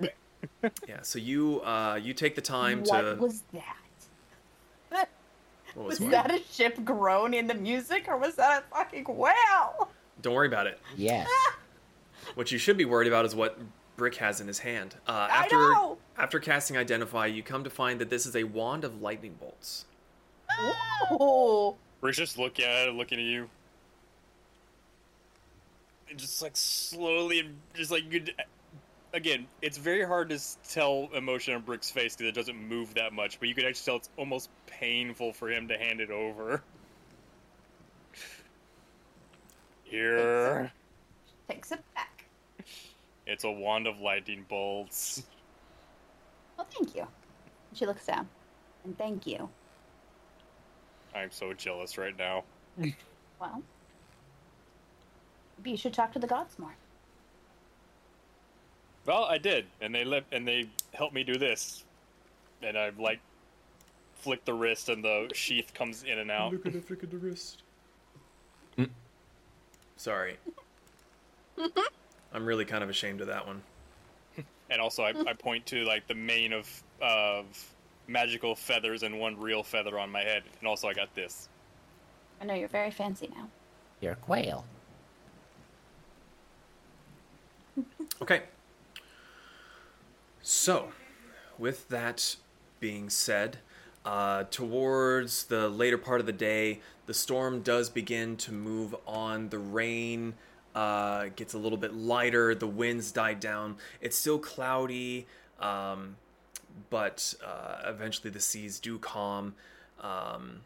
yeah. 0.88 1.02
So 1.02 1.18
you 1.18 1.60
uh, 1.62 1.98
you 2.02 2.14
take 2.14 2.34
the 2.34 2.40
time 2.40 2.80
what 2.80 3.00
to. 3.00 3.06
What 3.10 3.18
was 3.18 3.42
that? 3.52 3.76
what 5.74 5.86
was 5.86 6.00
Was 6.00 6.00
what? 6.00 6.10
that 6.10 6.30
a 6.32 6.42
ship 6.50 6.84
groan 6.84 7.34
in 7.34 7.46
the 7.46 7.54
music, 7.54 8.06
or 8.08 8.16
was 8.16 8.34
that 8.36 8.64
a 8.64 8.74
fucking 8.74 9.04
whale? 9.04 9.88
Don't 10.22 10.34
worry 10.34 10.48
about 10.48 10.66
it. 10.66 10.80
Yes. 10.96 11.28
What 12.34 12.50
you 12.50 12.58
should 12.58 12.76
be 12.76 12.84
worried 12.84 13.06
about 13.06 13.24
is 13.24 13.36
what 13.36 13.56
Brick 13.96 14.16
has 14.16 14.40
in 14.40 14.46
his 14.46 14.58
hand. 14.60 14.94
Uh, 15.06 15.28
I 15.30 15.44
after 15.44 15.56
know. 15.56 15.98
after 16.18 16.38
casting 16.38 16.76
Identify, 16.76 17.26
you 17.26 17.42
come 17.42 17.64
to 17.64 17.70
find 17.70 18.00
that 18.00 18.10
this 18.10 18.26
is 18.26 18.36
a 18.36 18.44
wand 18.44 18.84
of 18.84 19.00
lightning 19.00 19.36
bolts. 19.40 19.86
Oh, 21.10 21.76
Brick's 22.00 22.18
just 22.18 22.38
looking 22.38 22.64
at 22.64 22.88
it, 22.88 22.94
looking 22.94 23.18
at 23.18 23.24
you. 23.24 23.48
And 26.08 26.18
just 26.18 26.40
like 26.42 26.56
slowly, 26.56 27.40
and 27.40 27.56
just 27.74 27.90
like 27.90 28.10
you. 28.12 28.24
Again, 29.12 29.46
it's 29.62 29.78
very 29.78 30.04
hard 30.04 30.28
to 30.28 30.38
tell 30.68 31.08
emotion 31.14 31.54
on 31.54 31.62
Brick's 31.62 31.90
face 31.90 32.14
because 32.14 32.28
it 32.28 32.34
doesn't 32.34 32.56
move 32.56 32.94
that 32.94 33.12
much, 33.12 33.40
but 33.40 33.48
you 33.48 33.54
could 33.54 33.64
actually 33.64 33.84
tell 33.84 33.96
it's 33.96 34.10
almost 34.16 34.50
painful 34.66 35.32
for 35.32 35.50
him 35.50 35.68
to 35.68 35.78
hand 35.78 36.00
it 36.00 36.10
over. 36.10 36.62
Here, 39.84 40.70
takes 41.48 41.72
it 41.72 41.80
back. 41.94 42.05
It's 43.26 43.44
a 43.44 43.50
wand 43.50 43.86
of 43.86 44.00
lightning 44.00 44.44
bolts. 44.48 45.24
Well, 46.56 46.66
thank 46.70 46.94
you. 46.94 47.06
She 47.74 47.86
looks 47.86 48.06
down, 48.06 48.28
and 48.84 48.96
thank 48.96 49.26
you. 49.26 49.48
I'm 51.14 51.30
so 51.30 51.52
jealous 51.52 51.98
right 51.98 52.16
now. 52.16 52.44
Well, 53.38 53.62
maybe 55.58 55.72
you 55.72 55.76
should 55.76 55.92
talk 55.92 56.10
to 56.14 56.18
the 56.18 56.26
gods 56.26 56.58
more. 56.58 56.74
Well, 59.04 59.24
I 59.24 59.36
did, 59.36 59.66
and 59.82 59.94
they 59.94 60.04
let 60.04 60.24
and 60.32 60.48
they 60.48 60.70
helped 60.94 61.12
me 61.12 61.22
do 61.22 61.36
this, 61.36 61.84
and 62.62 62.78
I 62.78 62.92
like 62.98 63.20
flick 64.14 64.42
the 64.46 64.54
wrist, 64.54 64.88
and 64.88 65.04
the 65.04 65.28
sheath 65.34 65.74
comes 65.74 66.02
in 66.04 66.18
and 66.18 66.30
out. 66.30 66.54
Look 66.54 66.64
at 66.64 66.72
the 66.72 66.80
flick 66.80 67.02
of 67.02 67.10
the 67.10 67.18
wrist. 67.18 67.62
Hmm. 68.76 68.84
Sorry. 69.98 70.38
I'm 72.36 72.44
really 72.44 72.66
kind 72.66 72.84
of 72.84 72.90
ashamed 72.90 73.22
of 73.22 73.26
that 73.28 73.46
one. 73.46 73.62
And 74.68 74.80
also, 74.80 75.04
I, 75.04 75.14
I 75.28 75.32
point 75.32 75.64
to 75.66 75.84
like 75.84 76.08
the 76.08 76.14
mane 76.14 76.52
of 76.52 76.68
of 77.00 77.46
magical 78.08 78.56
feathers 78.56 79.04
and 79.04 79.18
one 79.20 79.38
real 79.38 79.62
feather 79.62 79.96
on 79.96 80.10
my 80.10 80.22
head, 80.22 80.42
and 80.58 80.68
also 80.68 80.88
I 80.88 80.92
got 80.92 81.14
this. 81.14 81.48
I 82.40 82.44
know 82.44 82.54
you're 82.54 82.66
very 82.68 82.90
fancy 82.90 83.30
now. 83.34 83.48
You're 84.00 84.12
a 84.12 84.16
quail. 84.16 84.64
Okay. 88.20 88.44
So, 90.40 90.88
with 91.58 91.88
that 91.90 92.36
being 92.80 93.10
said, 93.10 93.58
uh, 94.06 94.44
towards 94.44 95.44
the 95.44 95.68
later 95.68 95.98
part 95.98 96.20
of 96.20 96.26
the 96.26 96.32
day, 96.32 96.80
the 97.04 97.12
storm 97.12 97.60
does 97.60 97.90
begin 97.90 98.36
to 98.38 98.52
move 98.52 98.96
on. 99.06 99.50
The 99.50 99.58
rain 99.58 100.34
uh, 100.76 101.30
gets 101.34 101.54
a 101.54 101.58
little 101.58 101.78
bit 101.78 101.94
lighter. 101.94 102.54
The 102.54 102.66
winds 102.66 103.10
die 103.10 103.34
down. 103.34 103.76
It's 104.00 104.16
still 104.16 104.38
cloudy, 104.38 105.26
um, 105.58 106.16
but 106.90 107.34
uh, 107.44 107.78
eventually 107.88 108.30
the 108.30 108.40
seas 108.40 108.78
do 108.78 108.98
calm. 108.98 109.54
Um, 110.00 110.60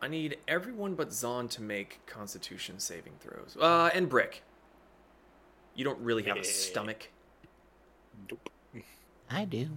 I 0.00 0.08
need 0.08 0.38
everyone 0.48 0.94
but 0.94 1.10
Zaan 1.10 1.50
to 1.50 1.62
make 1.62 2.00
Constitution 2.06 2.78
saving 2.78 3.12
throws. 3.20 3.56
Uh, 3.60 3.90
and 3.92 4.08
Brick. 4.08 4.42
You 5.74 5.84
don't 5.84 5.98
really 6.00 6.22
have 6.24 6.36
a 6.36 6.40
Eh. 6.40 6.44
stomach. 6.44 7.08
Nope. 8.30 8.48
I 9.30 9.44
do. 9.44 9.68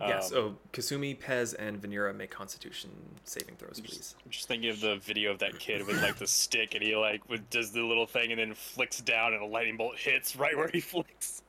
Yeah, 0.00 0.16
Um, 0.18 0.22
so 0.22 0.56
Kasumi, 0.72 1.18
Pez, 1.18 1.54
and 1.58 1.80
Vanera 1.82 2.14
make 2.14 2.30
Constitution 2.30 2.90
saving 3.24 3.56
throws, 3.56 3.80
please. 3.80 4.14
I'm 4.24 4.30
just 4.30 4.46
thinking 4.46 4.70
of 4.70 4.80
the 4.80 4.96
video 4.96 5.32
of 5.32 5.40
that 5.40 5.58
kid 5.58 5.84
with 5.86 6.00
like 6.02 6.16
the 6.16 6.26
stick, 6.26 6.74
and 6.76 6.84
he 6.84 6.94
like 6.94 7.28
with, 7.28 7.48
does 7.50 7.72
the 7.72 7.82
little 7.82 8.06
thing, 8.06 8.30
and 8.30 8.38
then 8.40 8.54
flicks 8.54 9.00
down, 9.00 9.32
and 9.34 9.42
a 9.42 9.46
lightning 9.46 9.76
bolt 9.76 9.96
hits 9.98 10.36
right 10.36 10.56
where 10.56 10.68
he 10.68 10.80
flicks. 10.80 11.42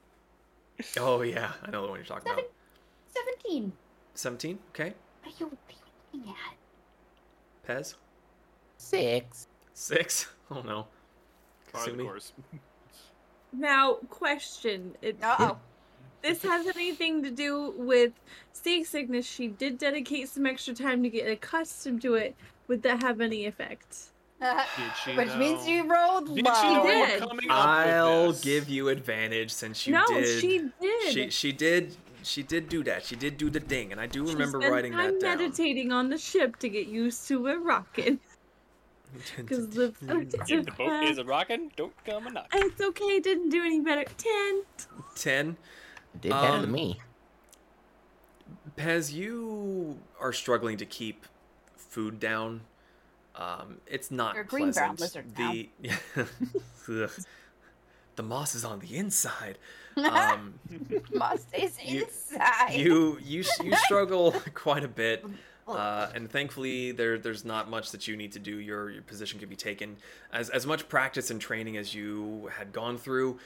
Oh 0.98 1.22
yeah, 1.22 1.52
I 1.64 1.70
know 1.70 1.84
the 1.84 1.90
one 1.90 2.00
you're 2.00 2.06
talking 2.06 2.32
about. 2.32 2.46
Seventeen. 3.14 3.72
Seventeen. 4.16 4.60
Okay. 4.70 4.94
What 5.24 5.34
are 5.36 5.38
you, 5.40 5.46
what 5.46 5.54
are 5.54 6.18
you 6.18 6.20
looking 6.20 6.34
at? 7.68 7.78
Pez. 7.82 7.96
Six. 8.78 9.48
Six. 9.74 10.28
Oh 10.52 10.62
no. 10.64 10.88
Par 11.72 11.86
the 11.86 11.92
Kasumi. 11.92 12.04
course. 12.04 12.34
Now, 13.54 13.96
question. 14.10 14.96
It, 15.04 15.18
Uh 15.24 15.36
oh. 15.40 15.58
This 16.22 16.44
has 16.44 16.68
anything 16.68 17.24
to 17.24 17.32
do 17.32 17.74
with 17.78 18.14
seasickness. 18.54 19.26
She 19.26 19.48
did 19.48 19.78
dedicate 19.78 20.30
some 20.30 20.46
extra 20.46 20.74
time 20.74 21.04
to 21.04 21.10
get 21.10 21.30
accustomed 21.30 22.02
to 22.04 22.16
it. 22.16 22.36
Would 22.68 22.84
that 22.84 23.02
have 23.02 23.22
any 23.22 23.46
effect? 23.46 23.98
Uh, 24.42 24.64
did 24.78 24.92
she 25.04 25.18
Which 25.18 25.36
means 25.36 25.68
you 25.68 25.84
rolled 25.92 26.34
Did 26.34 26.46
low. 26.46 26.54
she 26.54 26.74
know 26.74 26.84
we 26.84 27.00
were 27.02 27.40
did. 27.42 27.50
I'll 27.50 28.32
give 28.32 28.70
you 28.70 28.88
advantage 28.88 29.52
since 29.52 29.86
you 29.86 29.94
no, 29.94 30.06
did. 30.08 30.40
she 30.40 30.70
did. 30.80 31.14
She 31.14 31.30
she 31.30 31.52
did 31.52 31.98
she 32.24 32.44
did 32.44 32.70
do 32.70 32.84
that. 32.84 33.04
She 33.06 33.16
did 33.16 33.38
do 33.38 33.50
the 33.50 33.60
ding, 33.60 33.92
and 33.92 34.00
I 34.00 34.08
do 34.08 34.26
She 34.28 34.34
remember 34.34 34.60
spent 34.62 34.72
writing 34.74 34.92
time 34.94 35.14
that 35.16 35.22
down. 35.22 35.38
meditating 35.40 35.92
on 35.92 36.10
the 36.10 36.18
ship 36.18 36.58
to 36.60 36.70
get 36.70 36.88
used 36.88 37.28
to 37.28 37.48
it 37.48 37.56
rocking. 37.56 38.20
Because 39.38 39.70
the, 39.70 39.94
If 40.48 40.66
the 40.66 40.72
boat 40.78 41.04
is 41.06 41.18
a 41.18 41.24
rockin', 41.24 41.72
don't 41.76 41.94
come 42.06 42.28
a 42.28 42.32
knock. 42.32 42.48
It's 42.54 42.80
okay. 42.80 43.20
Didn't 43.20 43.50
do 43.50 43.64
any 43.64 43.80
better. 43.82 44.06
Ten. 44.18 44.62
10. 45.16 45.58
Did 46.20 46.30
better 46.32 46.54
Um, 46.54 46.62
than 46.62 46.72
me. 46.72 47.00
Pez, 48.78 49.12
you 49.14 50.00
are 50.20 50.34
struggling 50.34 50.78
to 50.78 50.86
keep 50.86 51.26
food 51.76 52.20
down. 52.20 52.62
Um, 53.36 53.78
it's 53.88 54.12
not 54.12 54.36
You're 54.36 54.44
a 54.44 54.48
green 54.48 54.72
brown 54.72 54.96
lizard 54.98 55.36
the 55.36 55.70
the 58.16 58.24
moss 58.24 58.56
is 58.56 58.66
on 58.66 58.80
the 58.80 58.96
inside. 58.96 59.58
Um, 59.98 60.54
Moss 61.14 61.46
is 61.54 61.78
you- 61.84 62.04
inside. 62.06 62.74
you 62.76 63.18
you 63.22 63.44
you 63.62 63.76
struggle 63.86 64.32
quite 64.54 64.86
a 64.86 64.88
bit, 64.88 65.26
uh, 65.68 66.08
and 66.16 66.30
thankfully 66.32 66.94
there 66.94 67.18
there's 67.18 67.44
not 67.44 67.70
much 67.70 67.92
that 67.92 68.08
you 68.08 68.16
need 68.16 68.32
to 68.34 68.40
do. 68.40 68.60
Your 68.60 68.90
your 68.92 69.02
position 69.02 69.40
can 69.40 69.50
be 69.50 69.58
taken 69.58 69.98
as 70.32 70.50
as 70.52 70.66
much 70.66 70.88
practice 70.88 71.32
and 71.32 71.42
training 71.42 71.76
as 71.76 71.94
you 71.94 72.50
had 72.58 72.72
gone 72.72 72.98
through. 72.98 73.40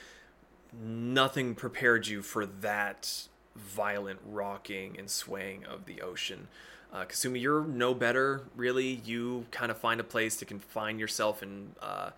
Nothing 0.82 1.54
prepared 1.54 2.06
you 2.06 2.22
for 2.22 2.46
that 2.46 3.28
violent 3.54 4.20
rocking 4.24 4.98
and 4.98 5.08
swaying 5.08 5.64
of 5.64 5.86
the 5.86 6.00
ocean. 6.00 6.48
Uh, 6.92 7.04
Kasumi, 7.04 7.40
you're 7.40 7.64
no 7.64 7.94
better, 7.94 8.42
really. 8.56 9.00
You 9.04 9.46
kind 9.50 9.70
of 9.70 9.78
find 9.78 10.00
a 10.00 10.04
place 10.04 10.36
to 10.36 10.44
confine 10.44 10.98
yourself 10.98 11.42
in 11.42 11.74
uh, 11.82 12.10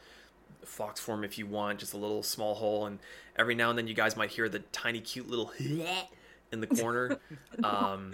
fox 0.64 1.00
form 1.00 1.24
if 1.24 1.38
you 1.38 1.46
want, 1.46 1.78
just 1.78 1.94
a 1.94 1.96
little 1.96 2.22
small 2.22 2.54
hole, 2.54 2.86
and 2.86 2.98
every 3.36 3.54
now 3.54 3.70
and 3.70 3.78
then 3.78 3.86
you 3.86 3.94
guys 3.94 4.16
might 4.16 4.30
hear 4.30 4.48
the 4.48 4.58
tiny, 4.72 5.00
cute 5.00 5.28
little 5.30 5.52
in 6.52 6.60
the 6.60 6.66
corner. 6.66 7.18
Um, 7.64 8.12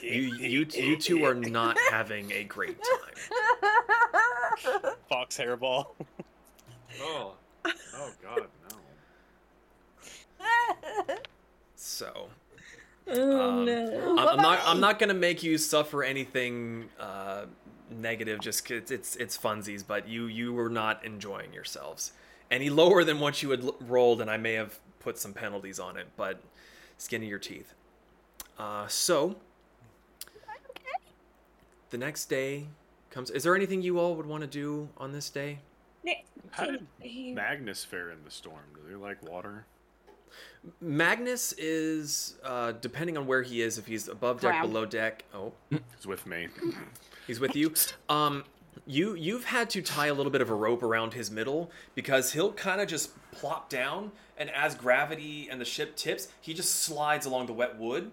you, 0.00 0.34
you, 0.36 0.66
you 0.72 0.96
two 0.96 1.24
are 1.24 1.34
not 1.34 1.76
having 1.90 2.32
a 2.32 2.44
great 2.44 2.78
time. 2.82 3.14
Fox 5.08 5.36
hairball. 5.36 5.88
Oh, 7.00 7.34
oh 7.64 8.10
God, 8.22 8.38
no. 8.38 8.46
So 11.76 12.28
Oh 13.08 13.40
Um, 13.50 13.64
no. 13.66 14.16
I'm, 14.18 14.28
I'm 14.30 14.36
not. 14.38 14.60
I'm 14.66 14.80
not 14.80 14.98
gonna 14.98 15.14
make 15.14 15.42
you 15.44 15.58
suffer 15.58 16.02
anything 16.02 16.88
uh, 16.98 17.44
negative. 17.90 18.40
Just 18.40 18.64
'cause 18.66 18.90
it's 18.90 19.14
it's 19.16 19.38
funsies, 19.38 19.84
but 19.86 20.08
you 20.08 20.26
you 20.26 20.52
were 20.52 20.68
not 20.68 21.04
enjoying 21.04 21.52
yourselves 21.52 22.12
any 22.50 22.68
lower 22.68 23.04
than 23.04 23.20
what 23.20 23.42
you 23.44 23.50
had 23.50 23.62
l- 23.62 23.76
rolled, 23.80 24.20
and 24.20 24.28
I 24.28 24.38
may 24.38 24.54
have 24.54 24.80
put 24.98 25.18
some 25.18 25.32
penalties 25.34 25.78
on 25.78 25.96
it. 25.96 26.08
But 26.16 26.40
skin 26.98 27.22
of 27.22 27.28
your 27.28 27.38
teeth. 27.38 27.74
Uh, 28.58 28.88
so 28.88 29.36
the 31.90 31.98
next 31.98 32.24
day 32.26 32.66
comes. 33.10 33.30
Is 33.30 33.44
there 33.44 33.54
anything 33.54 33.82
you 33.82 33.98
all 34.00 34.14
would 34.16 34.26
want 34.26 34.40
to 34.42 34.48
do 34.48 34.88
on 34.96 35.12
this 35.12 35.30
day? 35.30 35.60
How 36.52 36.66
did 36.66 36.86
Magnus 37.34 37.84
fare 37.84 38.10
in 38.10 38.24
the 38.24 38.30
storm? 38.30 38.62
Do 38.74 38.80
they 38.88 38.96
like 38.96 39.22
water? 39.28 39.66
Magnus 40.80 41.52
is 41.58 42.34
uh, 42.44 42.72
depending 42.72 43.16
on 43.16 43.26
where 43.26 43.42
he 43.42 43.62
is. 43.62 43.78
If 43.78 43.86
he's 43.86 44.08
above 44.08 44.40
deck, 44.40 44.52
Drowned. 44.52 44.72
below 44.72 44.84
deck. 44.86 45.24
Oh, 45.34 45.52
He's 45.70 46.06
with 46.06 46.26
me. 46.26 46.48
He's 47.26 47.38
with 47.40 47.54
you. 47.54 47.72
Um, 48.08 48.44
you 48.86 49.14
you've 49.14 49.44
had 49.44 49.70
to 49.70 49.82
tie 49.82 50.06
a 50.08 50.14
little 50.14 50.30
bit 50.32 50.40
of 50.40 50.50
a 50.50 50.54
rope 50.54 50.82
around 50.82 51.14
his 51.14 51.30
middle 51.30 51.70
because 51.94 52.32
he'll 52.32 52.52
kind 52.52 52.80
of 52.80 52.88
just 52.88 53.10
plop 53.32 53.68
down, 53.68 54.12
and 54.36 54.50
as 54.50 54.74
gravity 54.74 55.48
and 55.50 55.60
the 55.60 55.64
ship 55.64 55.96
tips, 55.96 56.28
he 56.40 56.52
just 56.54 56.80
slides 56.82 57.26
along 57.26 57.46
the 57.46 57.52
wet 57.52 57.78
wood. 57.78 58.10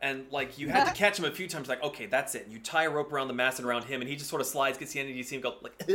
And 0.00 0.26
like 0.30 0.58
you 0.58 0.68
had 0.68 0.84
to 0.84 0.92
catch 0.94 1.18
him 1.18 1.24
a 1.24 1.30
few 1.30 1.48
times, 1.48 1.68
like 1.68 1.82
okay, 1.82 2.06
that's 2.06 2.34
it. 2.34 2.46
You 2.50 2.58
tie 2.60 2.84
a 2.84 2.90
rope 2.90 3.12
around 3.12 3.28
the 3.28 3.34
mast 3.34 3.58
and 3.58 3.66
around 3.68 3.84
him, 3.84 4.00
and 4.00 4.08
he 4.08 4.16
just 4.16 4.30
sort 4.30 4.40
of 4.40 4.46
slides, 4.46 4.78
gets 4.78 4.92
the 4.92 5.00
end, 5.00 5.08
and 5.08 5.16
you 5.18 5.24
see 5.24 5.36
him 5.36 5.42
go 5.42 5.54
like. 5.62 5.80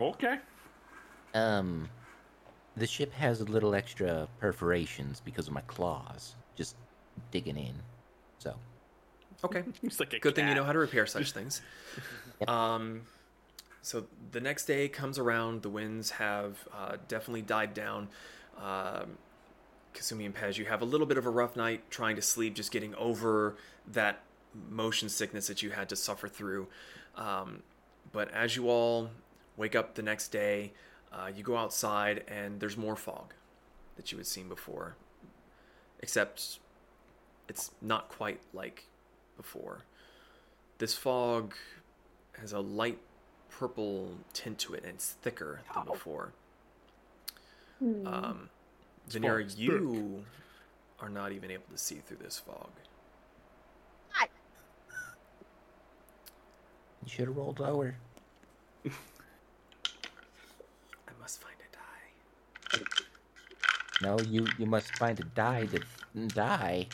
Okay. 0.00 0.38
Um, 1.34 1.88
the 2.78 2.86
ship 2.86 3.12
has 3.12 3.40
a 3.40 3.44
little 3.44 3.74
extra 3.74 4.28
perforations 4.40 5.20
because 5.24 5.46
of 5.46 5.52
my 5.54 5.60
claws, 5.62 6.34
just 6.56 6.76
digging 7.30 7.56
in. 7.56 7.74
So, 8.38 8.54
Okay. 9.44 9.62
He's 9.82 10.00
like 10.00 10.12
a 10.12 10.18
Good 10.18 10.34
thing 10.34 10.48
you 10.48 10.54
know 10.54 10.64
how 10.64 10.72
to 10.72 10.78
repair 10.78 11.06
such 11.06 11.32
things. 11.38 11.62
Um, 12.46 13.02
so 13.82 14.06
the 14.32 14.40
next 14.40 14.66
day 14.66 14.88
comes 14.88 15.18
around. 15.18 15.62
The 15.62 15.70
winds 15.70 16.10
have 16.10 16.68
uh, 16.76 16.96
definitely 17.06 17.42
died 17.42 17.74
down. 17.74 18.08
Um, 18.60 19.18
Kasumi 19.94 20.26
and 20.26 20.34
Pez, 20.34 20.58
you 20.58 20.66
have 20.66 20.82
a 20.82 20.84
little 20.84 21.06
bit 21.06 21.18
of 21.18 21.26
a 21.26 21.30
rough 21.30 21.56
night 21.56 21.90
trying 21.90 22.16
to 22.16 22.22
sleep, 22.22 22.54
just 22.54 22.70
getting 22.70 22.94
over 22.96 23.56
that 23.86 24.20
motion 24.70 25.08
sickness 25.08 25.46
that 25.46 25.62
you 25.62 25.70
had 25.70 25.88
to 25.88 25.96
suffer 25.96 26.28
through. 26.28 26.66
Um, 27.16 27.62
but 28.12 28.30
as 28.32 28.56
you 28.56 28.68
all 28.68 29.10
wake 29.56 29.74
up 29.74 29.94
the 29.94 30.02
next 30.02 30.28
day, 30.28 30.72
uh, 31.12 31.30
you 31.34 31.42
go 31.42 31.56
outside 31.56 32.24
and 32.28 32.60
there's 32.60 32.76
more 32.76 32.96
fog 32.96 33.34
that 33.96 34.12
you 34.12 34.18
had 34.18 34.26
seen 34.26 34.48
before, 34.48 34.96
except 36.00 36.58
it's 37.48 37.70
not 37.80 38.08
quite 38.08 38.40
like 38.52 38.84
before. 39.36 39.82
This 40.78 40.94
fog 40.94 41.54
has 42.40 42.52
a 42.52 42.60
light 42.60 42.98
purple 43.50 44.10
tint 44.32 44.58
to 44.58 44.74
it, 44.74 44.84
and 44.84 44.94
it's 44.94 45.12
thicker 45.22 45.60
than 45.74 45.84
before. 45.84 46.32
Um, 48.06 48.50
Vanera, 49.10 49.56
you 49.56 50.24
are 51.00 51.08
not 51.08 51.32
even 51.32 51.50
able 51.50 51.64
to 51.72 51.78
see 51.78 51.96
through 51.96 52.18
this 52.22 52.38
fog. 52.38 52.70
you 57.04 57.08
should 57.14 57.28
have 57.28 57.36
rolled 57.36 57.58
lower. 57.58 57.96
I 58.86 58.90
must 61.20 61.40
find 61.40 61.54
a 61.58 61.74
die. 61.74 62.57
No, 64.02 64.18
you 64.20 64.46
you 64.58 64.66
must 64.66 64.96
find 64.96 65.18
a 65.18 65.24
die 65.24 65.66
to 65.66 65.80
die. 66.28 66.86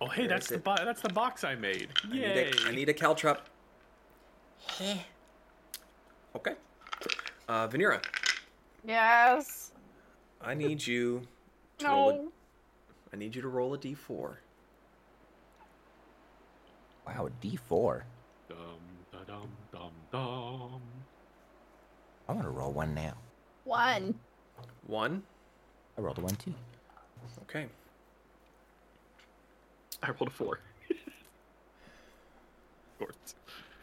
Oh, 0.00 0.06
hey, 0.08 0.22
Where 0.22 0.28
that's 0.28 0.48
the 0.48 0.58
bo- 0.58 0.84
that's 0.84 1.00
the 1.00 1.08
box 1.08 1.44
I 1.44 1.54
made. 1.54 1.88
I 2.04 2.08
need 2.12 2.20
Yay! 2.20 2.50
a, 2.64 2.68
I 2.68 2.70
need 2.72 2.88
a 2.88 2.94
caltrop. 2.94 3.38
okay. 6.34 6.54
Uh, 7.48 7.68
Vanera, 7.68 8.02
yes. 8.84 9.72
I 10.40 10.54
need 10.54 10.84
you 10.86 11.22
to 11.78 11.86
roll. 11.86 12.10
A, 12.10 12.12
No. 12.14 12.32
I 13.12 13.16
need 13.16 13.34
you 13.36 13.42
to 13.42 13.48
roll 13.48 13.72
a 13.74 13.78
d4. 13.78 14.34
Wow, 17.06 17.26
a 17.28 17.46
D4. 17.46 18.02
Dum 18.48 18.56
da 19.12 19.18
dum 19.26 19.48
dum 19.72 19.92
dum. 20.10 20.80
I 22.28 22.32
want 22.32 22.42
to 22.42 22.50
roll 22.50 22.72
one 22.72 22.92
now. 22.94 23.14
One. 23.64 24.14
One. 24.86 25.22
I 25.98 26.00
rolled 26.00 26.18
a 26.18 26.20
one 26.20 26.36
too. 26.36 26.54
Okay. 27.42 27.66
I 30.02 30.08
rolled 30.08 30.28
a 30.28 30.30
four. 30.30 30.60
of 30.90 30.96
course. 32.98 33.34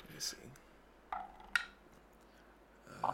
Let 0.06 0.14
me 0.14 0.20
see. 0.20 0.38
Uh, 3.04 3.12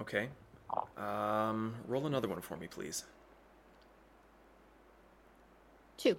okay. 0.00 0.28
Um, 0.96 1.74
roll 1.88 2.06
another 2.06 2.28
one 2.28 2.40
for 2.40 2.56
me, 2.56 2.66
please. 2.68 3.04
Two. 5.96 6.16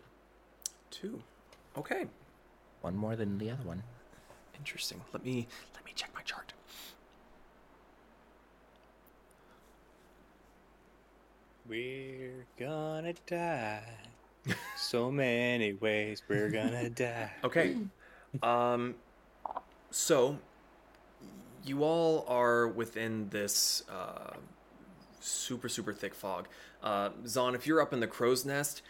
Two. 0.92 1.22
Okay. 1.78 2.08
One 2.82 2.96
more 2.96 3.16
than 3.16 3.38
the 3.38 3.52
other 3.52 3.64
one. 3.64 3.84
Interesting. 4.58 5.02
Let 5.14 5.24
me 5.24 5.48
let 5.76 5.86
me 5.86 5.92
check 5.96 6.10
my 6.14 6.22
chart. 6.24 6.54
We're 11.70 12.48
gonna 12.58 13.14
die. 13.28 13.84
So 14.76 15.12
many 15.12 15.74
ways 15.74 16.24
we're 16.28 16.50
gonna 16.50 16.90
die. 16.90 17.30
Okay. 17.44 17.78
Um, 18.42 18.96
so 19.92 20.40
you 21.64 21.84
all 21.84 22.26
are 22.28 22.68
within 22.68 23.30
this 23.30 23.84
uh, 23.88 24.34
super 25.20 25.70
super 25.70 25.94
thick 25.94 26.16
fog. 26.16 26.48
Uh, 26.82 27.10
Zaan, 27.26 27.54
if 27.54 27.68
you're 27.68 27.82
up 27.82 27.94
in 27.94 28.00
the 28.00 28.08
crow's 28.08 28.46
nest, 28.46 28.82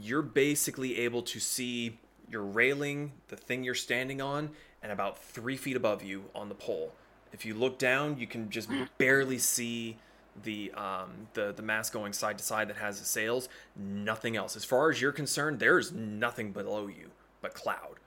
you're 0.00 0.22
basically 0.22 1.00
able 1.00 1.20
to 1.22 1.38
see 1.38 1.98
your 2.30 2.42
railing, 2.42 3.12
the 3.28 3.36
thing 3.36 3.62
you're 3.62 3.74
standing 3.74 4.22
on, 4.22 4.50
and 4.82 4.90
about 4.90 5.18
three 5.18 5.58
feet 5.58 5.76
above 5.76 6.02
you 6.02 6.24
on 6.34 6.48
the 6.48 6.54
pole. 6.54 6.94
If 7.30 7.44
you 7.44 7.52
look 7.52 7.78
down, 7.78 8.16
you 8.18 8.26
can 8.26 8.48
just 8.48 8.70
barely 8.96 9.38
see 9.38 9.98
the 10.42 10.72
um, 10.72 11.28
the 11.34 11.52
the 11.52 11.62
mast 11.62 11.92
going 11.92 12.12
side 12.12 12.38
to 12.38 12.44
side 12.44 12.68
that 12.68 12.76
has 12.76 12.98
the 12.98 13.04
sails. 13.04 13.48
Nothing 13.76 14.36
else. 14.36 14.56
As 14.56 14.64
far 14.64 14.90
as 14.90 15.00
you're 15.00 15.12
concerned, 15.12 15.58
there's 15.58 15.92
nothing 15.92 16.52
below 16.52 16.86
you 16.86 17.10
but 17.40 17.54
cloud. 17.54 17.98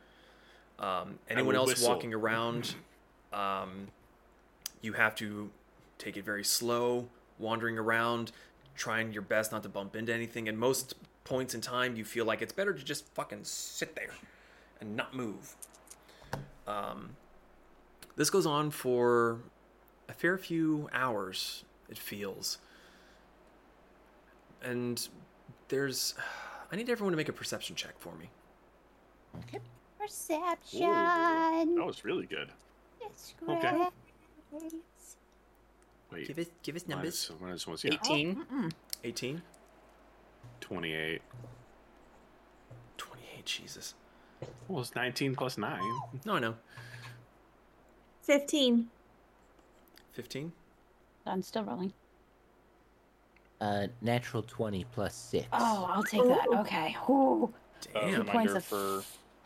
Um, 0.80 1.20
anyone 1.30 1.56
else 1.56 1.70
whistle. 1.70 1.90
walking 1.90 2.14
around, 2.14 2.76
um, 3.32 3.88
you 4.82 4.94
have 4.94 5.16
to 5.16 5.50
take 5.98 6.18
it 6.18 6.26
very 6.26 6.44
slow, 6.44 7.08
wandering 7.40 7.78
around, 7.78 8.32
trying 8.76 9.14
your 9.14 9.22
best 9.22 9.52
not 9.52 9.64
to 9.64 9.70
bump 9.70 9.96
into 9.96 10.14
anything. 10.14 10.50
And 10.50 10.58
most 10.58 10.96
points 11.24 11.54
in 11.56 11.62
time, 11.62 11.96
you 11.96 12.06
feel 12.06 12.26
like 12.26 12.42
it's 12.42 12.54
better 12.54 12.74
to 12.74 12.84
just 12.84 13.06
fucking 13.14 13.44
sit 13.44 13.96
there 13.96 14.14
and 14.82 14.96
not 14.96 15.16
move. 15.16 15.56
Um, 16.68 17.16
this 18.16 18.30
goes 18.30 18.46
on 18.46 18.72
for 18.72 19.40
a 20.08 20.14
fair 20.14 20.38
few 20.38 20.90
hours, 20.94 21.65
it 21.90 21.98
feels. 21.98 22.58
And 24.62 25.08
there's. 25.68 26.16
I 26.72 26.76
need 26.76 26.90
everyone 26.90 27.12
to 27.14 27.18
make 27.18 27.30
a 27.30 27.34
perception 27.34 27.76
check 27.76 27.94
for 28.00 28.16
me. 28.16 28.30
Okay. 29.44 29.60
Perception. 30.00 30.80
That 31.76 31.86
was 31.86 32.04
really 32.04 32.26
good. 32.26 32.50
It's 33.02 33.36
Okay. 33.48 33.88
Wait. 36.12 36.28
Give 36.28 36.40
us, 36.40 36.48
give 36.64 36.76
us 36.76 36.88
numbers. 36.88 37.32
Minus, 37.42 37.66
minus 37.66 37.84
one, 37.84 37.94
yeah. 37.94 38.00
18. 38.12 38.36
Mm-mm. 38.36 38.72
18? 39.04 39.42
28. 40.62 41.22
28, 42.98 43.46
Jesus. 43.46 43.94
Well, 44.68 44.82
it's 44.82 44.96
19 44.96 45.36
plus 45.36 45.58
9. 45.58 45.82
No, 46.26 46.36
I 46.36 46.40
know. 46.40 46.56
15. 48.24 48.88
15? 50.14 50.52
I'm 51.26 51.42
still 51.42 51.64
rolling. 51.64 51.94
Uh, 53.62 53.88
natural 54.02 54.44
20 54.44 54.86
plus 54.94 55.16
6. 55.16 55.48
Oh, 55.54 55.86
I'll 55.90 56.04
take 56.04 56.24
that. 56.24 56.46
Okay. 56.60 56.96
Ooh, 57.10 57.54
Uh, 57.94 58.02
Damn. 58.02 58.26
points 58.26 58.54
of- 58.54 58.64
for 58.66 59.04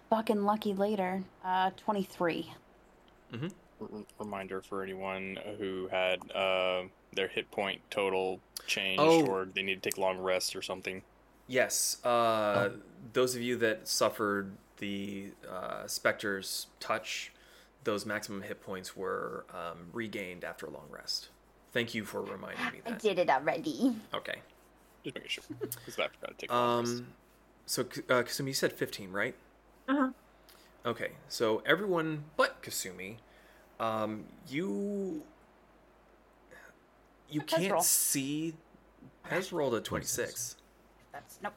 fucking 0.09 0.43
lucky 0.43 0.74
later. 0.74 1.24
Uh, 1.43 1.72
23. 1.77 2.51
r- 3.33 3.88
reminder 4.19 4.61
for 4.61 4.82
anyone 4.83 5.38
who 5.58 5.88
had 5.90 6.19
uh, 6.32 6.83
their 7.14 7.27
hit 7.27 7.49
point 7.51 7.82
total 7.90 8.40
changed 8.67 9.01
Oh. 9.01 9.25
or 9.25 9.45
they 9.45 9.61
need 9.61 9.82
to 9.82 9.90
take 9.90 9.98
long 9.98 10.17
rest 10.19 10.56
or 10.56 10.61
something. 10.61 11.03
Yes. 11.48 12.03
Uh, 12.03 12.69
Those 13.14 13.35
of 13.35 13.41
you 13.41 13.56
that 13.58 13.88
suffered 13.88 14.58
the 14.77 15.32
uh, 15.49 15.85
Spectre's 15.88 16.67
touch, 16.80 17.32
those 17.83 18.06
maximum 18.06 18.41
hit 18.41 18.61
points 18.61 18.95
were 18.98 19.45
um, 19.53 19.90
regained 19.93 20.43
after 20.43 20.66
a 20.66 20.69
long 20.69 20.88
rest. 20.90 21.30
Thank 21.72 21.94
you 21.94 22.04
for 22.06 22.22
reminding 22.22 22.66
me 22.74 22.82
That. 22.86 22.94
I 22.94 22.98
did 22.98 23.20
it 23.20 23.30
already. 23.30 23.96
Okay. 24.14 24.42
Just 25.04 25.16
making 25.16 25.30
sure. 25.30 25.44
Because 25.60 26.00
I 26.00 26.08
forgot 26.08 26.30
to 26.30 26.34
take. 26.38 26.52
Um, 26.52 27.08
so, 27.66 27.84
uh, 27.84 28.24
Kasumi, 28.24 28.48
you 28.48 28.54
said 28.54 28.74
15, 28.74 29.12
right? 29.12 29.36
Uh-huh. 29.88 30.10
Okay. 30.86 31.12
So, 31.28 31.62
everyone 31.66 32.24
but 32.38 32.62
Kasumi, 32.64 33.18
um, 33.80 34.26
you. 34.48 35.24
You 37.30 37.42
Pez 37.42 37.48
can't 37.48 37.72
roll. 37.74 37.82
see. 37.82 38.56
Pez 39.30 39.52
rolled 39.52 39.76
a 39.76 39.82
26. 39.82 40.56
That's 41.14 41.40
nope. 41.44 41.54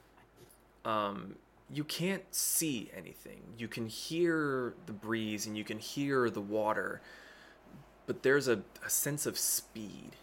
um, 0.84 1.36
you 1.70 1.84
can't 1.84 2.22
see 2.34 2.90
anything. 2.94 3.40
You 3.56 3.68
can 3.68 3.86
hear 3.86 4.74
the 4.84 4.92
breeze 4.92 5.46
and 5.46 5.56
you 5.56 5.64
can 5.64 5.78
hear 5.78 6.28
the 6.28 6.40
water, 6.42 7.00
but 8.06 8.22
there's 8.22 8.48
a, 8.48 8.62
a 8.84 8.90
sense 8.90 9.26
of 9.26 9.38
speed. 9.38 10.16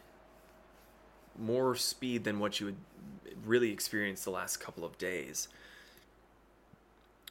More 1.37 1.75
speed 1.75 2.23
than 2.23 2.39
what 2.39 2.59
you 2.59 2.67
would 2.67 2.77
really 3.45 3.71
experience 3.71 4.23
the 4.23 4.31
last 4.31 4.57
couple 4.57 4.83
of 4.83 4.97
days. 4.97 5.47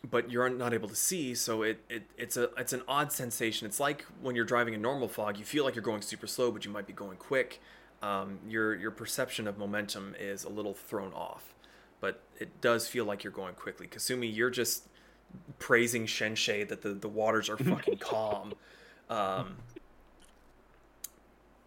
But 0.08 0.30
you're 0.30 0.48
not 0.48 0.72
able 0.72 0.88
to 0.88 0.96
see, 0.96 1.34
so 1.34 1.62
it, 1.62 1.80
it 1.90 2.04
it's 2.16 2.36
a 2.36 2.50
it's 2.56 2.72
an 2.72 2.82
odd 2.86 3.12
sensation. 3.12 3.66
It's 3.66 3.80
like 3.80 4.06
when 4.22 4.36
you're 4.36 4.44
driving 4.44 4.74
in 4.74 4.80
normal 4.80 5.08
fog, 5.08 5.38
you 5.38 5.44
feel 5.44 5.64
like 5.64 5.74
you're 5.74 5.82
going 5.82 6.02
super 6.02 6.28
slow, 6.28 6.52
but 6.52 6.64
you 6.64 6.70
might 6.70 6.86
be 6.86 6.92
going 6.92 7.16
quick. 7.16 7.60
Um, 8.00 8.38
your 8.48 8.76
your 8.76 8.92
perception 8.92 9.48
of 9.48 9.58
momentum 9.58 10.14
is 10.18 10.44
a 10.44 10.48
little 10.48 10.72
thrown 10.72 11.12
off 11.12 11.52
but 12.00 12.20
it 12.38 12.60
does 12.60 12.86
feel 12.86 13.04
like 13.04 13.24
you're 13.24 13.32
going 13.32 13.54
quickly. 13.54 13.86
Kasumi, 13.86 14.34
you're 14.34 14.50
just 14.50 14.84
praising 15.58 16.06
Shensei 16.06 16.66
that 16.68 16.82
the, 16.82 16.90
the 16.90 17.08
waters 17.08 17.48
are 17.48 17.56
fucking 17.56 17.98
calm. 17.98 18.54
Um, 19.10 19.56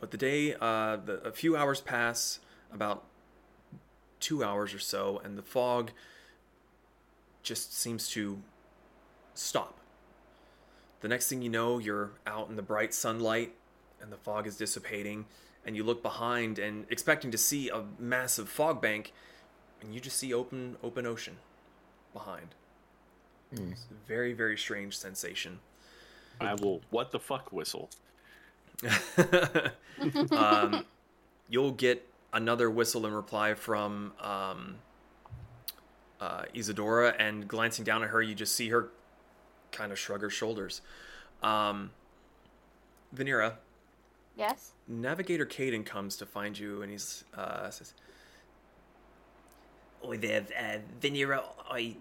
but 0.01 0.11
the 0.11 0.17
day, 0.17 0.55
uh, 0.59 0.97
the, 0.97 1.21
a 1.23 1.31
few 1.31 1.55
hours 1.55 1.79
pass, 1.79 2.39
about 2.73 3.05
two 4.19 4.43
hours 4.43 4.73
or 4.73 4.79
so, 4.79 5.21
and 5.23 5.37
the 5.37 5.41
fog 5.41 5.91
just 7.43 7.77
seems 7.77 8.09
to 8.09 8.41
stop. 9.33 9.79
The 11.01 11.07
next 11.07 11.29
thing 11.29 11.41
you 11.41 11.49
know, 11.49 11.77
you're 11.79 12.11
out 12.27 12.49
in 12.49 12.55
the 12.55 12.61
bright 12.61 12.93
sunlight, 12.93 13.53
and 14.01 14.11
the 14.11 14.17
fog 14.17 14.47
is 14.47 14.57
dissipating, 14.57 15.25
and 15.65 15.75
you 15.75 15.83
look 15.83 16.01
behind 16.01 16.59
and 16.59 16.85
expecting 16.89 17.31
to 17.31 17.37
see 17.37 17.69
a 17.69 17.83
massive 17.99 18.49
fog 18.49 18.81
bank, 18.81 19.13
and 19.81 19.93
you 19.93 19.99
just 19.99 20.17
see 20.17 20.33
open 20.33 20.77
open 20.83 21.05
ocean 21.05 21.37
behind. 22.13 22.55
It's 23.71 23.85
a 23.91 24.07
very 24.07 24.33
very 24.33 24.57
strange 24.57 24.97
sensation. 24.97 25.59
I 26.39 26.55
will 26.55 26.81
what 26.89 27.11
the 27.11 27.19
fuck 27.19 27.51
whistle. 27.51 27.89
um, 30.31 30.85
you'll 31.49 31.71
get 31.71 32.07
another 32.33 32.69
whistle 32.69 33.05
in 33.05 33.13
reply 33.13 33.53
from 33.53 34.13
um, 34.19 34.75
uh, 36.19 36.43
Isadora, 36.53 37.15
and 37.19 37.47
glancing 37.47 37.83
down 37.85 38.03
at 38.03 38.09
her, 38.09 38.21
you 38.21 38.35
just 38.35 38.55
see 38.55 38.69
her 38.69 38.89
kind 39.71 39.91
of 39.91 39.99
shrug 39.99 40.21
her 40.21 40.29
shoulders. 40.29 40.81
Um, 41.43 41.91
Vanera, 43.15 43.55
Yes. 44.35 44.71
Navigator 44.87 45.45
Caden 45.45 45.85
comes 45.85 46.15
to 46.17 46.25
find 46.25 46.57
you, 46.57 46.81
and 46.81 46.91
he's 46.91 47.25
uh, 47.35 47.69
says, 47.69 47.93
"Oi 50.05 50.17
there, 50.17 50.45
uh, 50.57 50.77
Vanera. 50.99 51.43
I, 51.69 51.97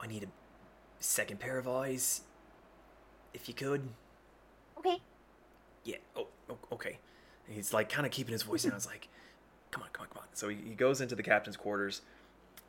I 0.00 0.06
need 0.06 0.24
a 0.24 0.28
second 1.00 1.40
pair 1.40 1.58
of 1.58 1.68
eyes, 1.68 2.22
if 3.32 3.48
you 3.48 3.54
could." 3.54 3.88
Okay. 4.78 5.00
Yeah. 5.84 5.96
Oh, 6.16 6.26
okay. 6.72 6.98
And 7.46 7.56
he's 7.56 7.72
like 7.72 7.88
kind 7.88 8.06
of 8.06 8.12
keeping 8.12 8.32
his 8.32 8.42
voice 8.42 8.64
down. 8.64 8.74
It's 8.74 8.86
like, 8.86 9.08
come 9.70 9.82
on, 9.82 9.88
come 9.92 10.04
on, 10.04 10.08
come 10.08 10.22
on. 10.22 10.28
So 10.32 10.48
he, 10.48 10.56
he 10.56 10.74
goes 10.74 11.00
into 11.00 11.14
the 11.14 11.22
captain's 11.22 11.56
quarters, 11.56 12.02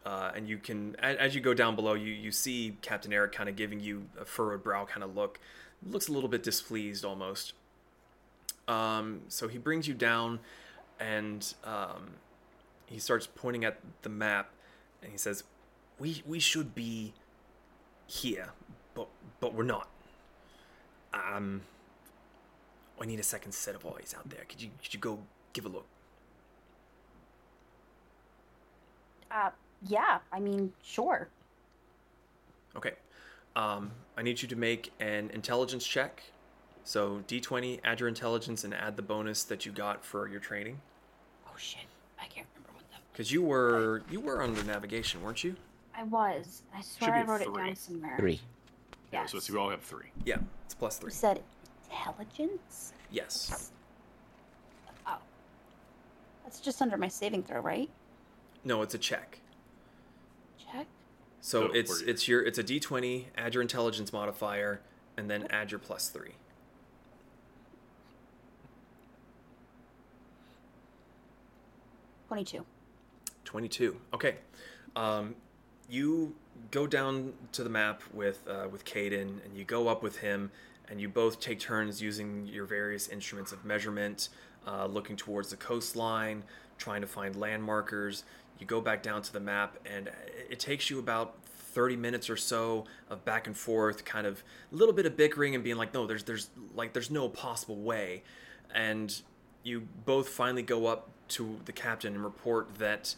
uh, 0.05 0.31
and 0.35 0.47
you 0.47 0.57
can, 0.57 0.95
as, 0.99 1.17
as 1.17 1.35
you 1.35 1.41
go 1.41 1.53
down 1.53 1.75
below, 1.75 1.93
you 1.93 2.11
you 2.11 2.31
see 2.31 2.77
Captain 2.81 3.13
Eric 3.13 3.31
kind 3.31 3.49
of 3.49 3.55
giving 3.55 3.79
you 3.79 4.07
a 4.19 4.25
furrowed 4.25 4.63
brow 4.63 4.85
kind 4.85 5.03
of 5.03 5.15
look. 5.15 5.39
Looks 5.85 6.07
a 6.07 6.11
little 6.11 6.29
bit 6.29 6.43
displeased 6.43 7.03
almost. 7.03 7.53
Um, 8.67 9.21
so 9.27 9.47
he 9.47 9.57
brings 9.57 9.87
you 9.87 9.93
down, 9.93 10.39
and 10.99 11.53
um, 11.65 12.13
he 12.85 12.99
starts 12.99 13.27
pointing 13.27 13.65
at 13.65 13.79
the 14.01 14.09
map, 14.09 14.51
and 15.01 15.11
he 15.11 15.17
says, 15.17 15.43
"We 15.99 16.23
we 16.25 16.39
should 16.39 16.73
be 16.73 17.13
here, 18.07 18.49
but 18.95 19.07
but 19.39 19.53
we're 19.53 19.63
not. 19.63 19.89
Um, 21.13 21.61
I 23.01 23.05
need 23.05 23.19
a 23.19 23.23
second 23.23 23.51
set 23.53 23.75
of 23.75 23.85
eyes 23.85 24.13
out 24.17 24.29
there. 24.29 24.45
Could 24.47 24.61
you 24.61 24.69
could 24.81 24.93
you 24.93 24.99
go 24.99 25.19
give 25.53 25.65
a 25.65 25.69
look?" 25.69 25.85
Uh, 29.31 29.49
yeah. 29.87 30.19
I 30.31 30.39
mean, 30.39 30.73
sure. 30.83 31.27
Okay. 32.75 32.93
Um, 33.55 33.91
I 34.17 34.21
need 34.21 34.41
you 34.41 34.47
to 34.47 34.55
make 34.55 34.91
an 34.99 35.29
intelligence 35.31 35.85
check. 35.85 36.21
So 36.83 37.23
D20, 37.27 37.79
add 37.83 37.99
your 37.99 38.09
intelligence, 38.09 38.63
and 38.63 38.73
add 38.73 38.95
the 38.97 39.01
bonus 39.01 39.43
that 39.45 39.65
you 39.65 39.71
got 39.71 40.03
for 40.03 40.27
your 40.27 40.39
training. 40.39 40.79
Oh 41.47 41.53
shit. 41.57 41.83
I 42.19 42.25
can't 42.25 42.47
remember 42.55 42.73
what 42.73 42.83
the. 42.91 42.97
Because 43.11 43.31
you 43.31 43.41
were 43.41 44.03
you 44.09 44.19
were 44.19 44.41
under 44.41 44.63
navigation, 44.63 45.21
weren't 45.23 45.43
you? 45.43 45.55
I 45.95 46.03
was. 46.03 46.63
I 46.75 46.81
swear 46.81 47.11
be 47.11 47.17
I 47.19 47.23
wrote 47.23 47.41
it 47.41 47.45
three. 47.45 47.63
down 47.67 47.75
somewhere. 47.75 48.17
3. 48.17 48.33
Yeah, 49.11 49.21
Yes. 49.21 49.31
so 49.31 49.37
it's- 49.37 49.49
we 49.49 49.57
all 49.59 49.69
have 49.69 49.81
three. 49.83 50.11
Yeah, 50.25 50.37
it's 50.65 50.73
plus 50.73 50.97
You 50.97 51.01
three. 51.03 51.11
said 51.11 51.43
intelligence. 51.93 52.93
Yes. 53.11 53.71
Oh. 55.07 55.17
That's 56.43 56.59
just 56.59 56.81
under 56.81 56.97
my 56.97 57.07
saving 57.07 57.43
throw, 57.43 57.59
right? 57.61 57.89
No, 58.63 58.81
it's 58.81 58.93
a 58.93 58.97
check. 58.97 59.39
Check. 60.57 60.87
So 61.41 61.67
So 61.67 61.73
it's 61.73 62.01
you- 62.01 62.07
it's 62.07 62.27
your 62.27 62.41
it's 62.43 62.57
a 62.57 62.63
D20. 62.63 63.27
Add 63.37 63.53
your 63.53 63.61
intelligence 63.61 64.13
modifier, 64.13 64.81
and 65.17 65.29
then 65.29 65.47
add 65.49 65.71
your 65.71 65.79
plus 65.79 66.09
three. 66.09 66.35
Twenty-two. 72.27 72.65
22. 73.45 73.97
Okay. 74.13 74.35
Um, 74.95 75.35
you 75.89 76.33
go 76.71 76.87
down 76.87 77.33
to 77.51 77.63
the 77.63 77.69
map 77.69 78.01
with 78.13 78.43
uh, 78.47 78.67
with 78.71 78.85
Caden, 78.85 79.43
and 79.45 79.55
you 79.55 79.63
go 79.63 79.87
up 79.87 80.01
with 80.01 80.17
him, 80.17 80.49
and 80.89 80.99
you 80.99 81.09
both 81.09 81.39
take 81.39 81.59
turns 81.59 82.01
using 82.01 82.45
your 82.47 82.65
various 82.65 83.07
instruments 83.07 83.51
of 83.51 83.63
measurement, 83.65 84.29
uh, 84.67 84.85
looking 84.85 85.15
towards 85.15 85.49
the 85.49 85.57
coastline, 85.57 86.43
trying 86.77 87.01
to 87.01 87.07
find 87.07 87.35
landmarkers. 87.35 88.23
You 88.59 88.65
go 88.65 88.81
back 88.81 89.01
down 89.01 89.21
to 89.23 89.33
the 89.33 89.39
map, 89.39 89.77
and 89.85 90.09
it 90.49 90.59
takes 90.59 90.89
you 90.89 90.99
about 90.99 91.35
30 91.73 91.95
minutes 91.95 92.29
or 92.29 92.37
so 92.37 92.85
of 93.09 93.25
back 93.25 93.47
and 93.47 93.57
forth, 93.57 94.05
kind 94.05 94.27
of 94.27 94.43
a 94.71 94.75
little 94.75 94.93
bit 94.93 95.05
of 95.05 95.17
bickering 95.17 95.55
and 95.55 95.63
being 95.63 95.77
like, 95.77 95.93
no, 95.93 96.05
there's 96.05 96.23
there's 96.23 96.49
like 96.75 96.93
there's 96.93 97.11
no 97.11 97.27
possible 97.29 97.77
way, 97.77 98.23
and 98.73 99.21
you 99.63 99.87
both 100.05 100.29
finally 100.29 100.61
go 100.61 100.85
up 100.85 101.09
to 101.29 101.59
the 101.65 101.71
captain 101.71 102.13
and 102.13 102.23
report 102.23 102.75
that 102.75 103.15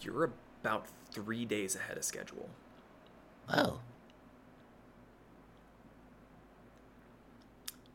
you're 0.00 0.30
about 0.62 0.86
three 1.10 1.44
days 1.44 1.76
ahead 1.76 1.96
of 1.96 2.04
schedule. 2.04 2.48
Oh. 3.48 3.78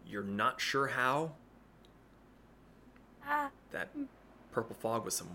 You're 0.10 0.24
not 0.24 0.60
sure 0.61 0.88
how. 0.88 1.32
Ah, 3.26 3.50
That 3.72 3.90
purple 4.52 4.76
fog 4.80 5.06
was 5.06 5.16
some 5.16 5.27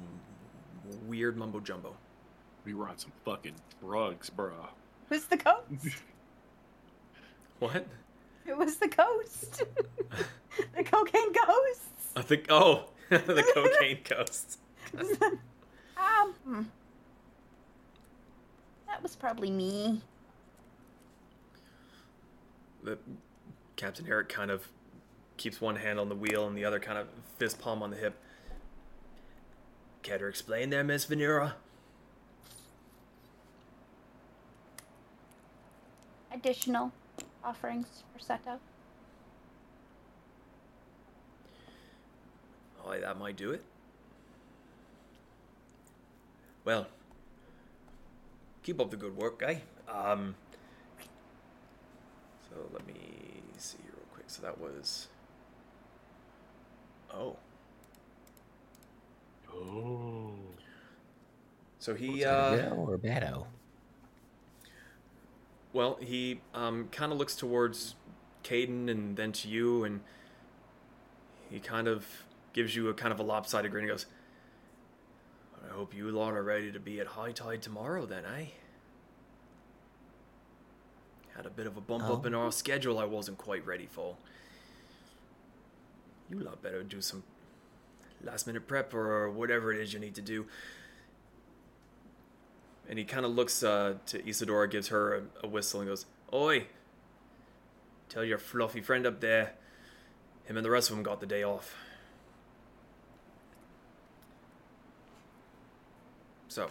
weird 1.07 1.36
mumbo 1.36 1.60
jumbo. 1.60 1.94
We 2.65 2.75
were 2.75 2.89
on 2.89 2.99
some 2.99 3.12
fucking 3.25 3.55
drugs, 3.81 4.31
bro. 4.31 4.52
who's 5.09 5.25
the 5.26 5.36
ghost? 5.36 5.97
What? 7.59 7.86
It 8.44 8.57
was 8.59 8.76
the 8.78 8.89
ghost. 8.89 9.62
the 10.76 10.83
cocaine 10.83 11.33
ghost. 11.33 11.81
I 12.17 12.23
think. 12.23 12.47
Oh, 12.51 12.86
the 13.09 13.44
cocaine 13.55 14.01
ghost. 14.02 14.59
um, 14.99 16.34
hmm. 16.44 16.62
that 18.89 19.01
was 19.01 19.15
probably 19.15 19.49
me. 19.52 20.01
The 22.83 22.99
Captain 23.83 24.07
Eric 24.09 24.28
kind 24.28 24.52
of 24.52 24.69
keeps 25.36 25.61
one 25.61 25.75
hand 25.75 25.99
on 25.99 26.09
the 26.09 26.15
wheel 26.15 26.47
and 26.47 26.57
the 26.57 26.65
other 26.65 26.78
kind 26.78 26.97
of 26.97 27.09
fist 27.36 27.59
palm 27.59 27.83
on 27.83 27.91
the 27.91 27.97
hip. 27.97 28.15
Care 30.05 30.19
to 30.19 30.27
explain 30.28 30.70
there, 30.70 30.85
Miss 30.85 31.05
Vanera? 31.07 31.55
Additional 36.33 36.93
offerings 37.43 38.05
for 38.12 38.20
Ceto. 38.20 38.59
Oh, 42.86 43.01
that 43.01 43.19
might 43.19 43.35
do 43.35 43.51
it. 43.51 43.65
Well, 46.65 46.86
keep 48.62 48.81
up 48.81 48.93
the 48.93 48.97
good 48.97 49.17
work, 49.17 49.41
guy. 49.41 49.62
Um, 49.89 50.36
so 52.49 52.55
let 52.73 52.86
me 52.86 53.22
see 53.62 53.78
real 53.84 54.07
quick. 54.12 54.26
So 54.28 54.42
that 54.42 54.58
was. 54.58 55.08
Oh. 57.12 57.36
Oh. 59.52 60.32
So 61.78 61.94
he, 61.94 62.20
Is 62.20 62.24
that 62.24 62.68
a 62.68 62.70
uh, 62.70 62.74
or 62.74 62.97
bado? 62.97 63.47
well, 65.73 65.99
he 66.00 66.41
um, 66.55 66.89
kind 66.92 67.12
of 67.12 67.18
looks 67.18 67.34
towards 67.34 67.94
Caden 68.44 68.91
and 68.91 69.16
then 69.16 69.32
to 69.32 69.49
you, 69.49 69.84
and 69.84 70.00
he 71.50 71.60
kind 71.60 71.89
of 71.89 72.07
gives 72.52 72.76
you 72.76 72.89
a 72.89 72.94
kind 72.94 73.12
of 73.12 73.20
a 73.20 73.23
lopsided 73.23 73.70
grin. 73.70 73.84
He 73.84 73.91
goes, 73.91 74.07
I 75.65 75.73
hope 75.73 75.94
you 75.94 76.10
lot 76.10 76.34
are 76.34 76.42
ready 76.42 76.73
to 76.73 76.81
be 76.81 77.00
at 77.00 77.08
high 77.08 77.32
tide 77.32 77.62
tomorrow, 77.62 78.07
then, 78.07 78.24
eh? 78.24 78.47
Had 81.36 81.47
a 81.47 81.51
bit 81.51 81.67
of 81.67 81.77
a 81.77 81.81
bump 81.81 82.05
up 82.05 82.25
Oh. 82.25 82.27
in 82.27 82.35
our 82.35 82.52
schedule 82.52 82.99
I 82.99 83.05
wasn't 83.05 83.39
quite 83.39 83.65
ready 83.67 83.86
for. 83.86 84.17
You 86.31 86.39
lot 86.41 86.62
better 86.62 86.83
do 86.83 87.01
some 87.01 87.23
last 88.23 88.47
minute 88.47 88.67
prep 88.67 88.94
or 88.94 89.28
whatever 89.31 89.73
it 89.73 89.81
is 89.81 89.93
you 89.93 89.99
need 89.99 90.15
to 90.15 90.23
do. 90.23 90.47
And 92.89 92.99
he 92.99 93.05
kind 93.05 93.25
of 93.25 93.33
looks 93.33 93.62
uh, 93.62 93.94
to 94.07 94.28
Isadora, 94.28 94.69
gives 94.69 94.89
her 94.89 95.15
a, 95.15 95.23
a 95.44 95.49
whistle, 95.49 95.81
and 95.81 95.89
goes, 95.89 96.07
Oi! 96.33 96.67
Tell 98.09 98.25
your 98.25 98.39
fluffy 98.39 98.81
friend 98.81 99.07
up 99.07 99.20
there, 99.20 99.55
him 100.44 100.57
and 100.57 100.67
the 100.67 100.70
rest 100.70 100.91
of 100.91 100.97
them 100.97 101.02
got 101.02 101.20
the 101.20 101.27
day 101.27 101.43
off. 101.43 101.75
So. 106.49 106.70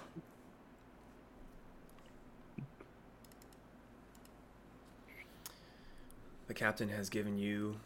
The 6.52 6.56
captain 6.56 6.90
has 6.90 7.10
given 7.10 7.38
you 7.38 7.78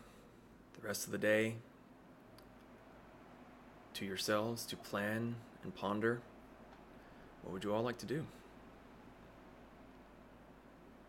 the 0.74 0.88
rest 0.88 1.06
of 1.06 1.12
the 1.12 1.20
day 1.20 1.58
to 3.94 4.06
yourselves 4.08 4.66
to 4.66 4.76
plan 4.76 5.36
and 5.62 5.76
ponder. 5.76 6.20
What 7.44 7.54
would 7.54 7.64
you 7.64 7.72
all 7.76 7.84
like 7.84 8.00
to 8.00 8.08
do? 8.08 8.26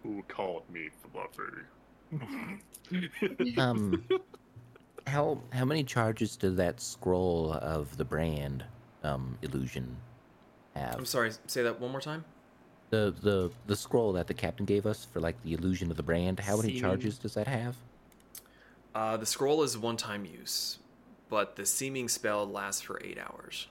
Who 0.03 0.23
called 0.29 0.65
me 0.71 0.91
fluffy? 1.11 1.45
Um, 3.57 4.05
how 5.07 5.41
how 5.51 5.65
many 5.65 5.83
charges 5.83 6.37
does 6.37 6.57
that 6.57 6.79
scroll 6.79 7.55
of 7.55 7.97
the 7.97 8.05
brand 8.05 8.67
um 9.03 9.39
illusion 9.41 9.97
have? 10.75 10.97
I'm 10.99 11.07
sorry, 11.07 11.33
say 11.47 11.63
that 11.63 11.81
one 11.81 11.91
more 11.91 12.03
time. 12.03 12.27
The 12.91 13.13
the 13.21 13.51
the 13.67 13.77
scroll 13.77 14.13
that 14.13 14.27
the 14.29 14.35
captain 14.35 14.65
gave 14.65 14.87
us 14.87 15.05
for 15.05 15.21
like 15.21 15.41
the 15.43 15.55
illusion 15.55 15.91
of 15.91 15.97
the 15.97 16.03
brand. 16.03 16.39
How 16.41 16.57
many 16.57 16.69
Seeming- 16.69 16.83
charges 16.83 17.19
does 17.19 17.35
that 17.35 17.49
have? 17.49 17.77
Uh, 18.95 19.17
the 19.17 19.27
scroll 19.27 19.63
is 19.63 19.77
one 19.77 19.97
time 19.97 20.25
use, 20.25 20.79
but 21.29 21.57
the 21.57 21.67
seeming 21.67 22.09
spell 22.09 22.47
lasts 22.47 22.81
for 22.81 23.01
eight 23.05 23.19
hours. 23.19 23.67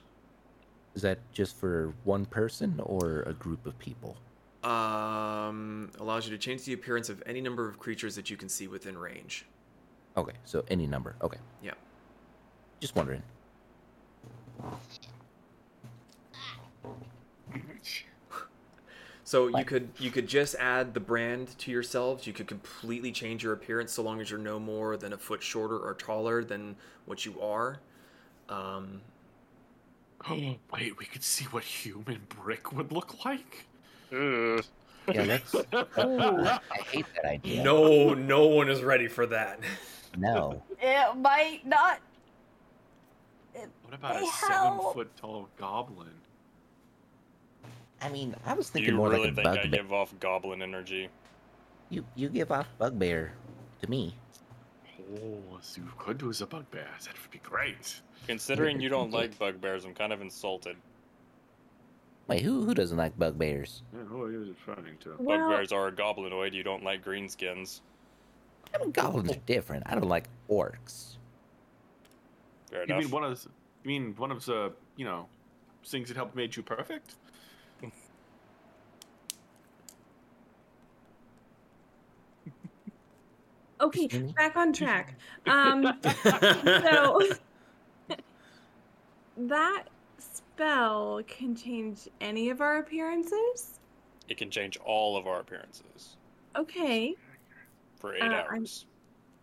Is 0.94 1.02
that 1.02 1.18
just 1.32 1.56
for 1.56 1.92
one 2.04 2.26
person 2.26 2.78
or 2.82 3.22
a 3.22 3.32
group 3.32 3.66
of 3.66 3.78
people? 3.78 4.16
Um, 4.62 5.90
allows 5.98 6.26
you 6.26 6.32
to 6.32 6.38
change 6.38 6.64
the 6.64 6.72
appearance 6.74 7.08
of 7.08 7.22
any 7.26 7.40
number 7.40 7.68
of 7.68 7.78
creatures 7.78 8.14
that 8.16 8.30
you 8.30 8.36
can 8.36 8.48
see 8.48 8.68
within 8.68 8.96
range. 8.96 9.46
Okay, 10.16 10.32
so 10.44 10.64
any 10.68 10.86
number. 10.86 11.16
Okay, 11.22 11.38
Yeah. 11.62 11.74
just 12.80 12.94
wondering. 12.96 13.22
So 19.26 19.48
you 19.48 19.64
could 19.64 19.88
you 19.98 20.12
could 20.12 20.28
just 20.28 20.54
add 20.54 20.94
the 20.94 21.00
brand 21.00 21.58
to 21.58 21.72
yourselves. 21.72 22.28
You 22.28 22.32
could 22.32 22.46
completely 22.46 23.10
change 23.10 23.42
your 23.42 23.52
appearance 23.54 23.92
so 23.92 24.04
long 24.04 24.20
as 24.20 24.30
you're 24.30 24.38
no 24.38 24.60
more 24.60 24.96
than 24.96 25.12
a 25.12 25.18
foot 25.18 25.42
shorter 25.42 25.76
or 25.76 25.94
taller 25.94 26.44
than 26.44 26.76
what 27.06 27.26
you 27.26 27.40
are. 27.40 27.80
Um, 28.48 29.00
Oh, 30.28 30.34
wait, 30.72 30.98
we 30.98 31.04
could 31.06 31.22
see 31.22 31.44
what 31.46 31.62
human 31.62 32.20
brick 32.28 32.72
would 32.72 32.90
look 32.90 33.24
like? 33.24 33.66
Ugh. 34.12 34.64
Yeah, 35.12 35.24
that's. 35.24 35.54
I 35.72 36.60
hate 36.90 37.06
that 37.16 37.24
idea. 37.26 37.62
No, 37.62 38.14
no 38.14 38.46
one 38.46 38.68
is 38.68 38.82
ready 38.82 39.06
for 39.08 39.26
that. 39.26 39.60
No. 40.16 40.62
It 40.80 41.16
might 41.18 41.60
not. 41.66 42.00
What 43.54 43.94
about 43.94 44.16
a 44.16 44.20
They 44.20 44.26
seven 44.26 44.56
help. 44.56 44.94
foot 44.94 45.16
tall 45.16 45.48
goblin? 45.58 46.08
I 48.02 48.08
mean, 48.08 48.34
I 48.44 48.54
was 48.54 48.68
thinking 48.70 48.92
you 48.92 48.96
more 48.96 49.10
really 49.10 49.30
like 49.30 49.32
a 49.32 49.34
think 49.34 49.46
I 49.48 49.54
bugbear. 49.62 49.82
give 49.82 49.92
off 49.92 50.14
goblin 50.20 50.62
energy? 50.62 51.08
You 51.90 52.04
you 52.14 52.28
give 52.28 52.50
off 52.52 52.68
bugbear 52.78 53.32
to 53.82 53.90
me. 53.90 54.14
Oh, 55.18 55.58
so 55.60 55.80
you 55.80 55.88
could 55.98 56.18
do 56.18 56.30
as 56.30 56.40
a 56.40 56.46
bugbear. 56.46 56.88
That 57.04 57.14
would 57.22 57.30
be 57.30 57.38
great. 57.38 58.00
Considering 58.26 58.80
you 58.80 58.88
don't 58.88 59.12
like 59.12 59.38
bugbears, 59.38 59.84
I'm 59.84 59.94
kind 59.94 60.12
of 60.12 60.20
insulted. 60.20 60.76
Wait, 62.28 62.42
who 62.42 62.64
who 62.64 62.74
doesn't 62.74 62.96
like 62.98 63.16
bugbears? 63.18 63.82
Yeah, 63.94 64.00
who 64.04 64.22
are 64.22 64.32
you 64.32 64.54
trying 64.64 64.96
to? 65.00 65.14
Well, 65.18 65.38
Bugbears 65.48 65.70
are 65.72 65.86
a 65.88 65.92
goblinoid. 65.92 66.52
You 66.52 66.64
don't 66.64 66.82
like 66.82 67.04
greenskins. 67.04 67.80
I 68.74 68.78
mean, 68.78 68.90
goblins 68.90 69.30
are 69.30 69.40
different. 69.46 69.84
I 69.86 69.94
don't 69.94 70.08
like 70.08 70.24
orcs. 70.50 71.16
Fair 72.68 72.80
You 72.80 72.84
enough. 72.86 72.98
mean 73.02 73.10
one 73.12 73.22
of 73.24 73.40
the, 73.42 73.48
you 73.84 73.88
mean 73.88 74.14
one 74.16 74.32
of 74.32 74.44
the 74.44 74.72
you 74.96 75.04
know 75.04 75.28
things 75.84 76.08
that 76.08 76.16
helped 76.16 76.34
made 76.34 76.56
you 76.56 76.64
perfect? 76.64 77.14
Okay, 83.80 84.06
back 84.36 84.56
on 84.56 84.72
track. 84.72 85.14
Um, 85.46 85.98
so 86.24 87.20
that 89.36 89.84
spell 90.18 91.22
can 91.26 91.54
change 91.54 92.08
any 92.20 92.50
of 92.50 92.60
our 92.60 92.78
appearances. 92.78 93.78
It 94.28 94.38
can 94.38 94.50
change 94.50 94.76
all 94.84 95.16
of 95.16 95.26
our 95.26 95.40
appearances 95.40 96.16
Okay. 96.56 97.14
for 97.98 98.14
eight 98.14 98.22
Uh, 98.22 98.26
I'm- 98.26 98.46
hours. 98.60 98.86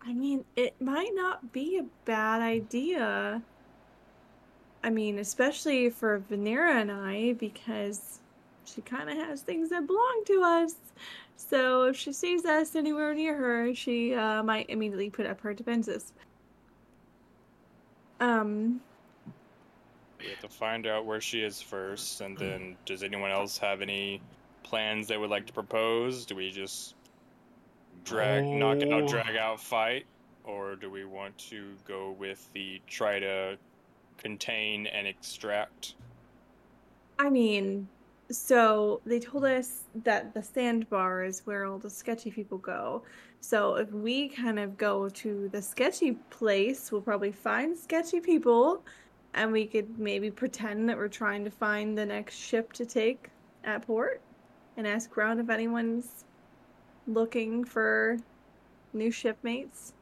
I 0.06 0.12
mean, 0.12 0.44
it 0.56 0.78
might 0.82 1.12
not 1.14 1.50
be 1.52 1.78
a 1.78 1.84
bad 2.04 2.42
idea. 2.42 3.40
I 4.82 4.90
mean, 4.90 5.18
especially 5.18 5.88
for 5.88 6.20
Vanera 6.30 6.78
and 6.78 6.92
I, 6.92 7.32
because 7.34 8.20
she 8.66 8.82
kind 8.82 9.08
of 9.08 9.16
has 9.16 9.40
things 9.40 9.70
that 9.70 9.86
belong 9.86 10.22
to 10.26 10.42
us. 10.42 10.74
So 11.36 11.84
if 11.84 11.96
she 11.96 12.12
sees 12.12 12.44
us 12.44 12.74
anywhere 12.74 13.14
near 13.14 13.36
her, 13.36 13.74
she 13.74 14.14
uh, 14.14 14.42
might 14.42 14.70
immediately 14.70 15.10
put 15.10 15.26
up 15.26 15.40
her 15.40 15.52
defenses. 15.54 16.12
Um, 18.20 18.80
We 20.20 20.30
have 20.30 20.40
to 20.40 20.48
find 20.48 20.86
out 20.86 21.04
where 21.04 21.20
she 21.20 21.40
is 21.40 21.60
first, 21.60 22.20
and 22.20 22.38
then 22.38 22.76
does 22.86 23.02
anyone 23.02 23.30
else 23.30 23.58
have 23.58 23.82
any 23.82 24.22
plans 24.62 25.08
they 25.08 25.18
would 25.18 25.30
like 25.30 25.46
to 25.46 25.52
propose? 25.52 26.24
Do 26.24 26.36
we 26.36 26.50
just 26.50 26.94
drag, 28.04 28.44
knock 28.44 28.82
out, 28.82 28.88
No. 28.88 29.08
drag 29.08 29.36
out, 29.36 29.60
fight, 29.60 30.06
or 30.44 30.76
do 30.76 30.90
we 30.90 31.04
want 31.04 31.36
to 31.50 31.74
go 31.86 32.12
with 32.12 32.48
the 32.54 32.80
try 32.86 33.18
to 33.18 33.58
contain 34.16 34.86
and 34.86 35.06
extract? 35.06 35.94
I 37.18 37.28
mean, 37.28 37.88
so 38.34 39.00
they 39.06 39.20
told 39.20 39.44
us 39.44 39.84
that 40.04 40.34
the 40.34 40.42
sandbar 40.42 41.24
is 41.24 41.42
where 41.44 41.64
all 41.66 41.78
the 41.78 41.90
sketchy 41.90 42.30
people 42.30 42.58
go. 42.58 43.02
So 43.40 43.76
if 43.76 43.92
we 43.92 44.28
kind 44.28 44.58
of 44.58 44.76
go 44.76 45.08
to 45.08 45.48
the 45.50 45.62
sketchy 45.62 46.12
place, 46.30 46.90
we'll 46.90 47.02
probably 47.02 47.32
find 47.32 47.76
sketchy 47.76 48.20
people 48.20 48.82
and 49.34 49.52
we 49.52 49.66
could 49.66 49.98
maybe 49.98 50.30
pretend 50.30 50.88
that 50.88 50.96
we're 50.96 51.08
trying 51.08 51.44
to 51.44 51.50
find 51.50 51.98
the 51.98 52.06
next 52.06 52.36
ship 52.36 52.72
to 52.74 52.86
take 52.86 53.30
at 53.64 53.86
port 53.86 54.20
and 54.76 54.86
ask 54.86 55.16
around 55.16 55.40
if 55.40 55.50
anyone's 55.50 56.24
looking 57.06 57.64
for 57.64 58.16
new 58.92 59.10
shipmates. 59.10 59.92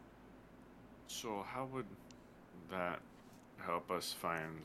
So 1.07 1.45
how 1.47 1.67
would 1.73 1.87
that 2.71 3.01
help 3.59 3.91
us 3.91 4.13
find 4.13 4.65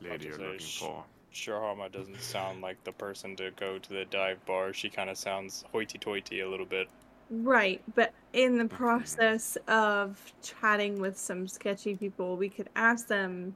the 0.00 0.08
lady 0.08 0.26
you're 0.26 0.38
looking 0.38 0.58
sh- 0.58 0.80
for? 0.80 1.04
Shirahama 1.34 1.90
doesn't 1.92 2.20
sound 2.20 2.62
like 2.62 2.82
the 2.84 2.92
person 2.92 3.36
to 3.36 3.50
go 3.52 3.78
to 3.78 3.88
the 3.90 4.04
dive 4.06 4.44
bar. 4.46 4.72
She 4.72 4.88
kind 4.88 5.10
of 5.10 5.18
sounds 5.18 5.64
hoity-toity 5.72 6.40
a 6.40 6.48
little 6.48 6.66
bit. 6.66 6.88
Right, 7.30 7.82
but 7.94 8.12
in 8.32 8.58
the 8.58 8.64
mm-hmm. 8.64 8.76
process 8.76 9.56
of 9.66 10.32
chatting 10.42 11.00
with 11.00 11.18
some 11.18 11.48
sketchy 11.48 11.94
people, 11.96 12.36
we 12.36 12.48
could 12.48 12.68
ask 12.76 13.06
them. 13.06 13.54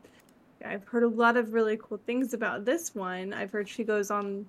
I've 0.65 0.85
heard 0.85 1.05
a 1.05 1.09
lot 1.09 1.37
of 1.37 1.53
really 1.53 1.79
cool 1.81 2.01
things 2.05 2.35
about 2.35 2.65
this 2.65 2.95
one. 2.95 3.33
I've 3.33 3.53
heard 3.53 3.69
she 3.69 3.85
goes 3.85 4.11
on 4.11 4.47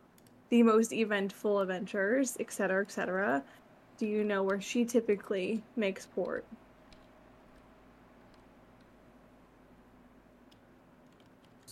the 0.50 0.64
most 0.64 0.92
eventful 0.92 1.60
adventures, 1.60 2.36
etc., 2.40 2.82
etc. 2.82 3.44
Do 4.00 4.08
you 4.08 4.24
know 4.24 4.42
where 4.42 4.60
she 4.60 4.86
typically 4.86 5.62
makes 5.76 6.08
port? 6.08 6.46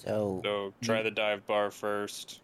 So, 0.08 0.42
So 0.44 0.74
try 0.82 1.02
the 1.02 1.12
dive 1.12 1.46
bar 1.46 1.70
first. 1.70 2.40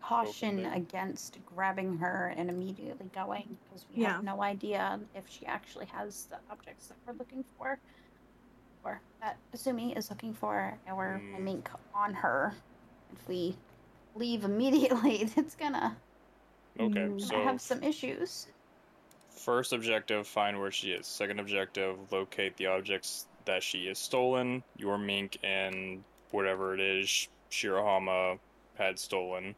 Caution 0.00 0.62
there. 0.62 0.72
against 0.72 1.38
grabbing 1.46 1.98
her 1.98 2.32
and 2.36 2.48
immediately 2.48 3.10
going 3.12 3.58
because 3.64 3.84
we 3.92 4.02
Yeah. 4.02 4.12
have 4.12 4.22
no 4.24 4.40
idea 4.40 5.00
if 5.16 5.28
she 5.28 5.44
actually 5.46 5.86
has 5.86 6.26
the 6.26 6.38
objects 6.48 6.86
that 6.86 6.96
we're 7.04 7.14
looking 7.14 7.44
for, 7.58 7.80
or 8.84 9.00
that 9.20 9.36
Kasumi 9.52 9.98
is 9.98 10.08
looking 10.08 10.32
for, 10.32 10.78
or 10.86 11.20
Mm. 11.20 11.36
a 11.38 11.40
mink 11.40 11.68
on 11.92 12.14
her. 12.14 12.54
If 13.12 13.26
we 13.26 13.56
leave 14.14 14.44
immediately, 14.44 15.22
it's 15.36 15.56
gonna 15.56 15.96
Okay, 16.78 17.08
Mm. 17.08 17.20
so 17.20 17.42
have 17.42 17.60
some 17.60 17.82
issues. 17.82 18.46
First 19.30 19.72
objective, 19.72 20.28
find 20.28 20.60
where 20.60 20.70
she 20.70 20.92
is. 20.92 21.06
Second 21.08 21.40
objective, 21.40 22.12
locate 22.12 22.56
the 22.58 22.66
objects 22.66 23.26
that 23.46 23.62
she 23.62 23.86
has 23.86 23.98
stolen, 23.98 24.62
your 24.76 24.98
mink, 24.98 25.38
and 25.42 26.04
whatever 26.30 26.74
it 26.74 26.80
is 26.80 27.28
Shirahama 27.50 28.38
had 28.76 28.98
stolen. 28.98 29.54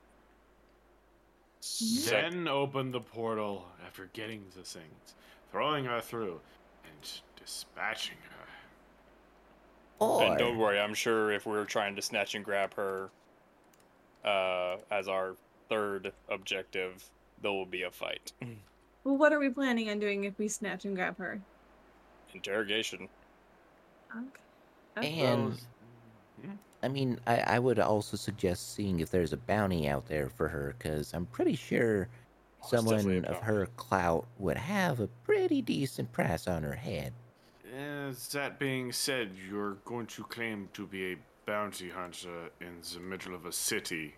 Sec- 1.61 2.31
Then 2.31 2.47
open 2.47 2.93
the 2.93 3.01
portal 3.01 3.67
after 3.85 4.09
getting 4.13 4.45
the 4.55 4.63
things, 4.63 5.15
throwing 5.51 5.85
her 5.87 6.01
through, 6.01 6.41
and 6.85 7.11
dispatching 7.37 8.17
her. 8.31 8.47
or 9.99 10.23
and 10.23 10.39
don't 10.39 10.59
worry, 10.59 10.79
I'm 10.79 10.95
sure 10.95 11.33
if 11.33 11.47
we 11.47 11.53
were 11.53 11.65
trying 11.65 11.97
to 11.97 12.03
snatch 12.03 12.35
and 12.37 12.45
grab 12.45 12.75
her 12.75 13.11
uh, 14.25 14.77
as 14.91 15.09
our 15.09 15.35
third 15.69 16.13
objective, 16.31 17.05
there 17.43 17.51
will 17.51 17.67
be 17.67 17.83
a 17.83 17.91
fight. 17.91 18.33
Well, 19.05 19.17
what 19.17 19.33
are 19.33 19.39
we 19.39 19.49
planning 19.49 19.89
on 19.89 20.01
doing 20.01 20.25
if 20.25 20.37
we 20.39 20.49
snatch 20.49 20.85
and 20.85 20.95
grab 20.95 21.17
her? 21.19 21.41
Interrogation. 22.35 23.09
Okay. 24.17 24.27
Okay. 24.99 25.21
and 25.21 25.53
Those- 25.53 25.67
Hmm? 26.45 26.53
I 26.83 26.89
mean, 26.89 27.19
I, 27.27 27.39
I 27.39 27.59
would 27.59 27.81
also 27.81 28.17
suggest 28.17 28.75
seeing 28.75 29.01
if 29.01 29.11
there's 29.11 29.33
a 29.33 29.37
bounty 29.37 29.89
out 29.89 30.07
there 30.07 30.29
for 30.29 30.47
her, 30.49 30.75
because 30.79 31.13
I'm 31.13 31.27
pretty 31.27 31.57
sure 31.57 32.09
Oh, 32.63 32.67
someone 32.69 33.25
of 33.25 33.39
her 33.39 33.67
clout 33.77 34.27
would 34.39 34.57
have 34.57 35.01
a 35.01 35.07
pretty 35.25 35.63
decent 35.63 36.13
price 36.13 36.47
on 36.47 36.63
her 36.63 36.75
head. 36.75 37.13
As 37.77 38.29
that 38.29 38.59
being 38.59 38.93
said, 38.93 39.33
you're 39.49 39.75
going 39.85 40.07
to 40.07 40.25
claim 40.25 40.69
to 40.75 40.87
be 40.87 41.13
a 41.13 41.17
bounty 41.47 41.89
hunter 41.91 42.51
in 42.61 42.81
the 42.93 43.01
middle 43.01 43.35
of 43.35 43.47
a 43.47 43.53
city 43.53 44.15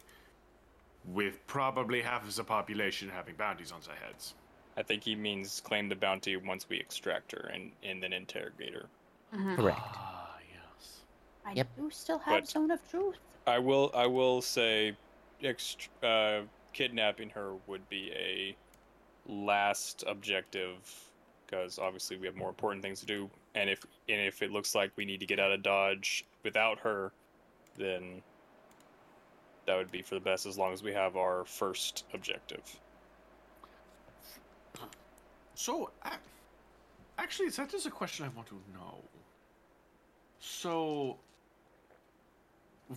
with 1.05 1.47
probably 1.47 2.03
half 2.03 2.27
of 2.27 2.35
the 2.35 2.45
population 2.45 3.09
having 3.09 3.35
bounties 3.35 3.73
on 3.73 3.81
their 3.87 3.97
heads. 3.97 4.35
I 4.77 4.83
think 4.83 5.05
he 5.05 5.15
means 5.15 5.61
claim 5.61 5.89
the 5.89 5.97
bounty 5.97 6.37
once 6.37 6.69
we 6.69 6.79
extract 6.79 7.33
her 7.33 7.51
and, 7.53 7.73
and 7.83 8.03
then 8.03 8.13
interrogate 8.13 8.75
her. 8.75 8.87
Mhm. 9.33 9.57
Correct. 9.57 9.79
Ah, 9.83 10.39
yes. 10.53 11.01
I 11.45 11.53
Yep. 11.53 11.69
do 11.77 11.91
still 11.91 12.19
have 12.19 12.43
But- 12.43 12.49
Zone 12.49 12.71
of 12.71 12.89
Truth. 12.91 13.19
I 13.47 13.59
will 13.59 13.91
I 13.95 14.07
will 14.07 14.43
say 14.43 14.97
ext- 15.41 15.89
uh, 16.03 16.47
kidnapping 16.73 17.31
her 17.31 17.55
would 17.67 17.89
be 17.89 18.13
a 18.13 18.57
last 19.27 20.05
objective 20.07 20.79
because 21.47 21.79
obviously 21.79 22.17
we 22.17 22.27
have 22.27 22.37
more 22.37 22.49
important 22.49 22.83
things 22.83 23.01
to 23.01 23.07
do 23.07 23.31
and 23.55 23.69
if 23.71 23.85
and 24.09 24.21
if 24.21 24.43
it 24.43 24.51
looks 24.51 24.75
like 24.75 24.93
we 24.97 25.05
need 25.05 25.21
to 25.21 25.27
get 25.27 25.39
out 25.41 25.51
of 25.53 25.63
dodge 25.63 26.25
without 26.43 26.79
her 26.79 27.13
then 27.77 28.23
that 29.67 29.77
would 29.77 29.91
be 29.91 30.03
for 30.03 30.15
the 30.15 30.21
best 30.21 30.47
as 30.47 30.57
long 30.59 30.73
as 30.73 30.83
we 30.83 30.93
have 30.93 31.17
our 31.17 31.45
first 31.45 32.05
objective 32.13 32.81
So, 35.55 35.91
ac- 36.07 36.17
actually, 37.19 37.51
that 37.51 37.75
is 37.75 37.85
a 37.85 37.91
question 37.91 38.25
I 38.25 38.29
want 38.31 38.49
to 38.49 38.55
know. 38.73 39.05
So, 40.41 41.19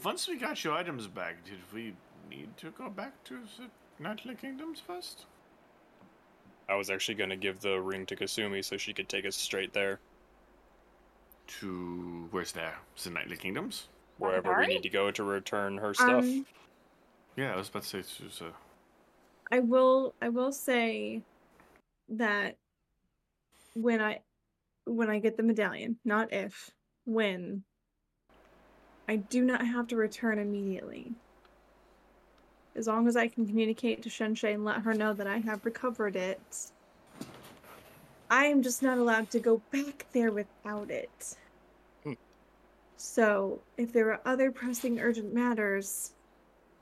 once 0.04 0.28
we 0.28 0.38
got 0.38 0.64
your 0.64 0.74
items 0.74 1.08
back, 1.08 1.44
did 1.44 1.60
we 1.74 1.94
need 2.30 2.56
to 2.58 2.72
go 2.72 2.90
back 2.90 3.22
to 3.26 3.36
the 3.58 3.70
Nightly 4.02 4.36
Kingdoms 4.36 4.80
first? 4.80 5.26
I 6.70 6.76
was 6.76 6.90
actually 6.90 7.16
going 7.16 7.30
to 7.30 7.36
give 7.36 7.60
the 7.60 7.80
ring 7.80 8.06
to 8.08 8.16
Kasumi 8.16 8.64
so 8.64 8.78
she 8.78 8.94
could 8.94 9.10
take 9.10 9.26
us 9.26 9.36
straight 9.36 9.74
there 9.74 10.00
To 11.60 12.30
where's 12.32 12.54
there? 12.54 12.76
The 13.04 13.10
Nightly 13.10 13.38
Kingdoms? 13.38 13.90
wherever 14.20 14.56
we 14.60 14.68
need 14.68 14.84
to 14.84 14.90
go 14.90 15.10
to 15.12 15.24
return 15.24 15.76
her 15.78 15.94
stuff 15.94 16.24
Um, 16.24 16.46
Yeah, 17.36 17.54
I 17.54 17.58
was 17.58 17.68
about 17.70 17.84
to 17.84 18.04
say 18.04 18.24
to 18.30 18.44
the. 18.44 18.52
I 19.52 19.60
will 19.60 20.14
I 20.22 20.30
will 20.30 20.52
say 20.52 21.22
that 22.10 22.56
when 23.74 24.00
I 24.02 24.20
when 24.86 25.10
I 25.10 25.20
get 25.20 25.36
the 25.36 25.44
medallion, 25.44 25.98
not 26.06 26.32
if, 26.32 26.72
when 27.06 27.64
I 29.08 29.18
do 29.18 29.44
not 29.44 29.66
have 29.66 29.88
to 29.90 29.96
return 29.96 30.40
immediately. 30.40 31.12
As 32.76 32.88
long 32.88 33.08
as 33.08 33.16
I 33.16 33.28
can 33.28 33.46
communicate 33.46 34.02
to 34.04 34.10
Shenshay 34.10 34.54
and 34.54 34.66
let 34.66 34.82
her 34.82 34.94
know 34.94 35.14
that 35.14 35.28
I 35.28 35.38
have 35.40 35.66
recovered 35.66 36.16
it. 36.16 36.72
I 38.30 38.46
am 38.46 38.64
just 38.64 38.82
not 38.82 38.98
allowed 38.98 39.30
to 39.32 39.40
go 39.40 39.62
back 39.72 40.08
there 40.12 40.32
without 40.32 40.90
it. 40.90 41.38
Hmm. 42.04 42.14
So, 42.98 43.60
if 43.78 43.94
there 43.94 44.12
are 44.12 44.22
other 44.26 44.52
pressing 44.52 45.00
urgent 45.00 45.34
matters, 45.34 46.14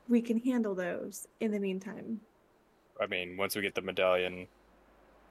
we 0.08 0.22
can 0.22 0.38
handle 0.38 0.74
those 0.74 1.28
in 1.40 1.50
the 1.50 1.58
meantime. 1.58 2.20
I 3.00 3.06
mean, 3.06 3.36
once 3.36 3.54
we 3.54 3.62
get 3.62 3.74
the 3.74 3.82
medallion, 3.82 4.46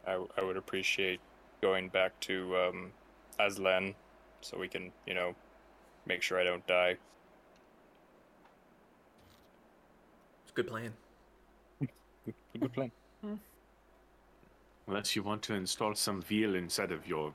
I, 0.06 0.24
I 0.38 0.44
would 0.44 0.58
appreciate 0.58 1.20
going 1.62 1.90
back 1.90 2.20
to 2.22 2.56
um, 2.58 2.92
Aslan 3.40 3.96
so 4.42 4.58
we 4.58 4.68
can, 4.68 4.92
you 5.06 5.14
know, 5.14 5.36
make 6.06 6.22
sure 6.22 6.40
I 6.40 6.44
don't 6.44 6.66
die. 6.68 6.98
It's 10.44 10.52
a 10.52 10.54
good 10.54 10.68
plan. 10.68 10.94
Good 12.60 12.74
plan. 12.74 12.92
Unless 14.88 15.16
you 15.16 15.24
want 15.24 15.42
to 15.44 15.54
install 15.54 15.96
some 15.96 16.22
veal 16.22 16.56
inside 16.56 16.92
of 16.92 17.08
your 17.08 17.32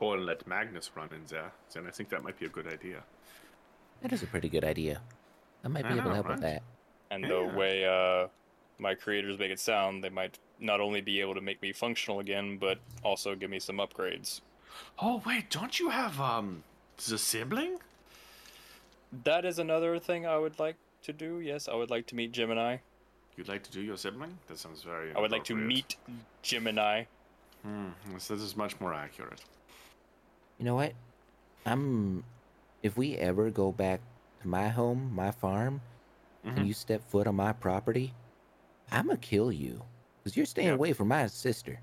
or 0.00 0.18
let 0.18 0.46
Magnus 0.46 0.90
run 0.96 1.08
in 1.12 1.24
there, 1.28 1.52
then 1.72 1.86
I 1.86 1.90
think 1.90 2.08
that 2.08 2.22
might 2.22 2.38
be 2.38 2.46
a 2.46 2.48
good 2.48 2.66
idea. 2.66 3.02
That 4.00 4.12
is 4.12 4.22
a 4.22 4.26
pretty 4.26 4.48
good 4.48 4.64
idea. 4.64 5.00
I 5.64 5.68
might 5.68 5.82
be 5.82 5.88
I 5.88 5.92
able 5.92 6.02
to 6.02 6.08
know, 6.08 6.14
help 6.14 6.28
with 6.28 6.40
that. 6.40 6.62
And 7.10 7.24
Yeah. 7.24 7.28
the 7.30 7.44
way 7.58 7.84
uh, 7.84 8.28
my 8.78 8.94
creators 8.94 9.38
make 9.38 9.50
it 9.50 9.58
sound, 9.60 10.04
they 10.04 10.08
might 10.08 10.38
not 10.60 10.80
only 10.80 11.00
be 11.00 11.20
able 11.20 11.34
to 11.34 11.40
make 11.40 11.60
me 11.62 11.72
functional 11.72 12.20
again, 12.20 12.58
but 12.58 12.78
also 13.02 13.34
give 13.34 13.50
me 13.50 13.58
some 13.58 13.78
upgrades. 13.78 14.40
Oh 14.98 15.22
wait, 15.24 15.50
don't 15.50 15.78
you 15.78 15.90
have 15.90 16.20
um 16.20 16.64
the 17.06 17.18
sibling? 17.18 17.78
That 19.24 19.44
is 19.44 19.58
another 19.58 19.98
thing 19.98 20.26
I 20.26 20.38
would 20.38 20.58
like 20.58 20.76
to 21.02 21.12
do. 21.12 21.40
Yes, 21.40 21.68
I 21.68 21.74
would 21.74 21.90
like 21.90 22.06
to 22.08 22.14
meet 22.14 22.32
Gemini. 22.32 22.78
You'd 23.36 23.48
like 23.48 23.62
to 23.62 23.70
do 23.70 23.80
your 23.80 23.96
sibling? 23.96 24.36
That 24.48 24.58
sounds 24.58 24.82
very. 24.82 25.14
I 25.14 25.20
would 25.20 25.30
like 25.30 25.44
to 25.44 25.54
meet 25.54 25.96
Gemini. 26.42 27.04
Hmm, 27.62 27.88
yes, 28.12 28.28
this 28.28 28.40
is 28.40 28.56
much 28.56 28.78
more 28.80 28.92
accurate. 28.92 29.42
You 30.58 30.64
know 30.64 30.74
what? 30.74 30.92
I'm. 31.64 32.24
If 32.82 32.96
we 32.96 33.16
ever 33.16 33.50
go 33.50 33.72
back 33.72 34.00
to 34.42 34.48
my 34.48 34.68
home, 34.68 35.12
my 35.14 35.30
farm, 35.30 35.80
Mhm. 36.44 36.56
and 36.56 36.66
you 36.66 36.74
step 36.74 37.02
foot 37.08 37.26
on 37.26 37.36
my 37.36 37.52
property, 37.52 38.14
I'm 38.90 39.06
gonna 39.06 39.18
kill 39.18 39.52
you. 39.52 39.82
Because 40.22 40.36
you're 40.36 40.46
staying 40.46 40.68
Yeah. 40.68 40.74
away 40.74 40.92
from 40.92 41.08
my 41.08 41.26
sister. 41.26 41.80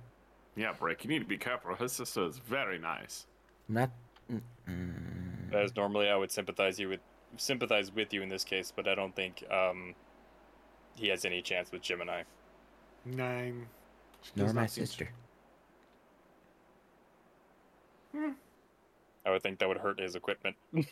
Yeah, 0.55 0.71
Brick, 0.73 1.03
you 1.03 1.09
need 1.09 1.19
to 1.19 1.25
be 1.25 1.37
careful. 1.37 1.75
His 1.75 1.91
sister 1.91 2.25
is 2.25 2.37
very 2.37 2.77
nice. 2.79 3.25
Not. 3.67 3.89
Mm, 4.31 5.53
As 5.53 5.75
normally 5.75 6.09
I 6.09 6.15
would 6.15 6.31
sympathize 6.31 6.79
you 6.79 6.89
with 6.89 6.99
sympathize 7.37 7.91
with 7.93 8.13
you 8.13 8.21
in 8.21 8.29
this 8.29 8.43
case, 8.43 8.71
but 8.75 8.87
I 8.87 8.95
don't 8.95 9.13
think 9.15 9.43
um, 9.51 9.93
he 10.95 11.09
has 11.09 11.25
any 11.25 11.41
chance 11.41 11.71
with 11.71 11.81
Gemini. 11.81 12.23
Nine. 13.05 13.67
She 14.21 14.31
Nor 14.37 14.53
my 14.53 14.61
not 14.61 14.69
seem- 14.71 14.85
sister. 14.85 15.09
I 19.25 19.29
would 19.31 19.43
think 19.43 19.59
that 19.59 19.67
would 19.67 19.77
hurt 19.77 19.99
his 19.99 20.15
equipment. 20.15 20.55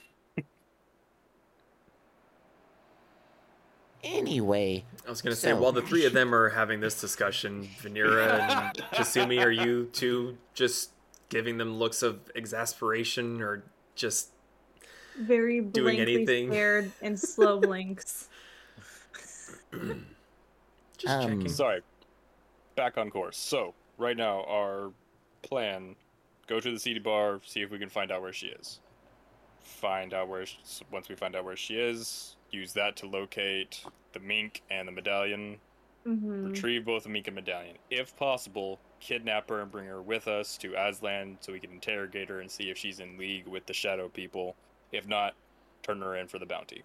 Anyway, 4.04 4.84
I 5.06 5.10
was 5.10 5.22
gonna 5.22 5.36
say, 5.36 5.54
while 5.54 5.72
the 5.72 5.82
three 5.82 6.06
of 6.06 6.14
them 6.14 6.36
are 6.36 6.50
having 6.50 6.80
this 6.82 7.00
discussion, 7.00 7.70
Vanera 7.82 8.40
and 8.40 8.78
Kasumi, 8.94 9.42
are 9.44 9.52
you 9.52 9.86
two 9.94 10.38
just 10.54 10.92
giving 11.30 11.58
them 11.58 11.78
looks 11.78 12.04
of 12.04 12.20
exasperation 12.36 13.42
or 13.42 13.64
just 13.96 14.30
Very 15.18 15.62
Doing 15.62 15.96
blankly 15.96 16.16
anything. 16.16 16.50
stared 16.50 16.92
and 17.02 17.18
slow 17.20 17.60
blinks. 17.62 18.28
just 19.72 21.14
Um, 21.14 21.22
checking? 21.24 21.50
Sorry. 21.50 21.82
Back 22.76 22.98
on 22.98 23.10
course. 23.10 23.38
So, 23.38 23.74
right 23.98 24.18
now, 24.18 24.44
our 24.46 24.92
plan 25.44 25.96
go 26.48 26.60
to 26.60 26.72
the 26.72 26.80
CD 26.80 27.00
bar, 27.00 27.40
see 27.46 27.62
if 27.62 27.72
we 27.72 27.80
can 27.80 27.90
find 27.90 28.12
out 28.12 28.22
where 28.22 28.34
she 28.34 28.48
is. 28.48 28.80
Find 29.62 30.14
out 30.14 30.28
where, 30.28 30.46
she, 30.46 30.58
once 30.92 31.08
we 31.10 31.16
find 31.16 31.36
out 31.36 31.46
where 31.46 31.56
she 31.56 31.76
is, 31.76 32.36
use 32.54 32.74
that 32.74 32.96
to 32.98 33.08
locate 33.08 33.84
the 34.14 34.20
mink 34.20 34.62
and 34.70 34.88
the 34.88 34.92
medallion. 34.92 35.58
hmm 36.06 36.46
Retrieve 36.48 36.86
both 36.86 37.04
the 37.04 37.10
mink 37.10 37.28
and 37.28 37.36
medallion. 37.36 37.78
If 37.90 38.16
possible, 38.16 38.80
kidnap 39.00 39.50
her 39.50 39.62
and 39.62 39.72
bring 39.72 39.88
her 39.88 40.02
with 40.02 40.28
us 40.28 40.58
to 40.60 40.74
Aslan 40.76 41.38
so 41.42 41.52
we 41.52 41.60
can 41.60 41.72
interrogate 41.72 42.30
her 42.30 42.42
and 42.42 42.50
see 42.50 42.70
if 42.70 42.78
she's 42.78 43.00
in 43.00 43.18
league 43.18 43.48
with 43.48 43.66
the 43.66 43.74
Shadow 43.74 44.10
People. 44.10 44.56
If 44.92 45.08
not, 45.08 45.34
turn 45.82 46.02
her 46.02 46.16
in 46.16 46.28
for 46.28 46.40
the 46.40 46.46
bounty. 46.46 46.84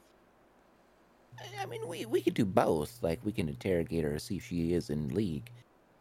I 1.61 1.67
mean, 1.67 1.87
we, 1.87 2.05
we 2.07 2.21
could 2.21 2.35
do 2.35 2.45
both. 2.45 2.99
Like, 3.03 3.25
we 3.25 3.33
can 3.33 3.49
interrogate 3.49 4.03
her, 4.03 4.19
see 4.19 4.37
if 4.37 4.47
she 4.47 4.73
is 4.73 4.91
in 4.91 5.09
league, 5.09 5.51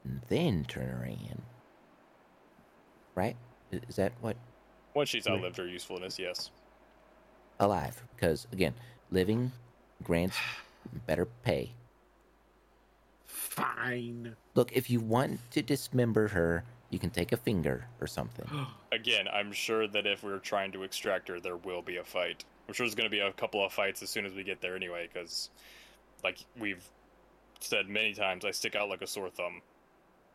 and 0.04 0.22
then 0.30 0.66
turn 0.66 0.88
her 0.88 1.06
in. 1.06 1.42
Right? 3.14 3.36
Is 3.72 3.98
that 3.98 4.14
what? 4.22 4.38
Once 4.96 5.10
she's 5.10 5.28
outlived 5.28 5.58
her 5.58 5.68
usefulness, 5.68 6.18
yes. 6.18 6.50
Alive. 7.60 8.04
Because, 8.16 8.48
again, 8.52 8.74
living 9.12 9.52
grants 10.04 10.38
better 11.06 11.26
pay. 11.44 11.72
Fine. 13.26 14.36
Look, 14.56 14.72
if 14.74 14.90
you 14.90 15.00
want 15.00 15.40
to 15.52 15.62
dismember 15.62 16.28
her, 16.30 16.64
you 16.90 17.00
can 17.00 17.10
take 17.10 17.32
a 17.32 17.38
finger 17.38 17.86
or 18.00 18.08
something. 18.08 18.48
Again, 18.92 19.28
I'm 19.28 19.52
sure 19.52 19.88
that 19.88 20.06
if 20.06 20.24
we're 20.24 20.40
trying 20.40 20.72
to 20.74 20.84
extract 20.84 21.28
her, 21.30 21.40
there 21.40 21.58
will 21.58 21.82
be 21.82 21.98
a 21.98 22.04
fight. 22.04 22.46
I'm 22.68 22.74
sure 22.74 22.86
there's 22.86 22.96
going 22.96 23.10
to 23.10 23.16
be 23.16 23.20
a 23.20 23.32
couple 23.34 23.64
of 23.66 23.72
fights 23.74 24.02
as 24.04 24.10
soon 24.10 24.26
as 24.26 24.34
we 24.34 24.44
get 24.44 24.62
there 24.62 24.76
anyway, 24.76 25.10
because, 25.12 25.50
like 26.24 26.40
we've 26.60 26.84
said 27.60 27.88
many 27.90 28.14
times, 28.14 28.46
I 28.46 28.52
stick 28.52 28.76
out 28.76 28.90
like 28.90 29.02
a 29.02 29.08
sore 29.08 29.30
thumb. 29.30 29.62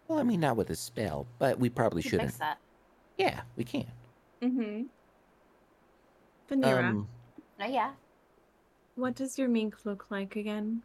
Well, 0.08 0.18
I 0.18 0.22
mean, 0.24 0.40
not 0.40 0.56
with 0.56 0.70
a 0.70 0.76
spell, 0.76 1.26
but 1.38 1.58
we 1.58 1.68
probably 1.68 1.98
We 1.98 2.10
shouldn't. 2.10 2.30
fix 2.30 2.38
that. 2.38 2.58
Yeah, 3.18 3.40
we 3.56 3.64
can. 3.64 3.86
Mm-hmm. 4.42 4.82
Vanera, 6.50 6.84
Um, 6.88 7.08
No, 7.58 7.66
yeah. 7.66 7.92
What 9.02 9.16
does 9.16 9.36
your 9.36 9.48
mink 9.48 9.74
look 9.84 10.06
like 10.10 10.36
again? 10.36 10.80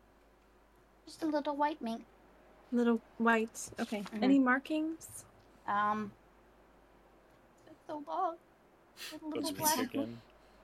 Just 1.06 1.22
a 1.22 1.28
little 1.28 1.56
white 1.56 1.80
mink. 1.84 2.02
Little 2.72 3.00
white. 3.20 3.70
Okay. 3.80 4.02
Mhm. 4.02 4.24
Any 4.24 4.40
markings? 4.40 5.24
Um. 5.68 6.12
It's 7.70 7.86
so 7.86 8.02
long. 8.08 8.38
Little, 9.14 9.30
Let's 9.30 9.52
little 9.52 9.58
black, 9.66 9.80
again. 9.94 10.22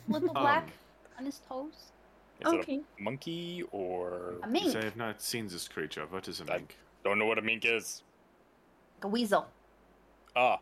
little 0.07 0.29
Um, 0.35 0.41
black 0.43 0.69
on 1.19 1.25
his 1.25 1.41
toes. 1.47 1.91
Is 2.39 2.47
Okay. 2.47 2.77
it 2.77 2.85
a 2.99 3.01
monkey 3.03 3.63
or 3.71 4.39
A 4.41 4.47
mink, 4.47 4.75
I 4.75 4.83
have 4.85 4.95
not 4.95 5.21
seen 5.21 5.45
this 5.47 5.67
creature. 5.67 6.07
What 6.09 6.27
is 6.27 6.41
a 6.41 6.51
I- 6.51 6.57
mink? 6.57 6.75
don't 7.03 7.19
know 7.19 7.27
what 7.27 7.37
a 7.37 7.43
mink 7.43 7.65
is? 7.65 8.01
like 8.97 9.03
a 9.05 9.07
weasel. 9.09 9.45
Ah, 10.35 10.59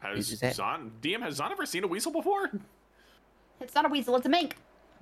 Has 0.00 0.30
Is 0.30 0.42
Zaan 0.42 0.90
DM 1.00 1.22
has 1.22 1.40
Zaan 1.40 1.52
ever 1.52 1.64
seen 1.64 1.84
a 1.84 1.86
weasel 1.86 2.12
before? 2.12 2.50
It's 3.60 3.74
not 3.74 3.86
a 3.86 3.88
weasel. 3.88 4.14
It's 4.16 4.26
a 4.26 4.28
mink. 4.28 4.56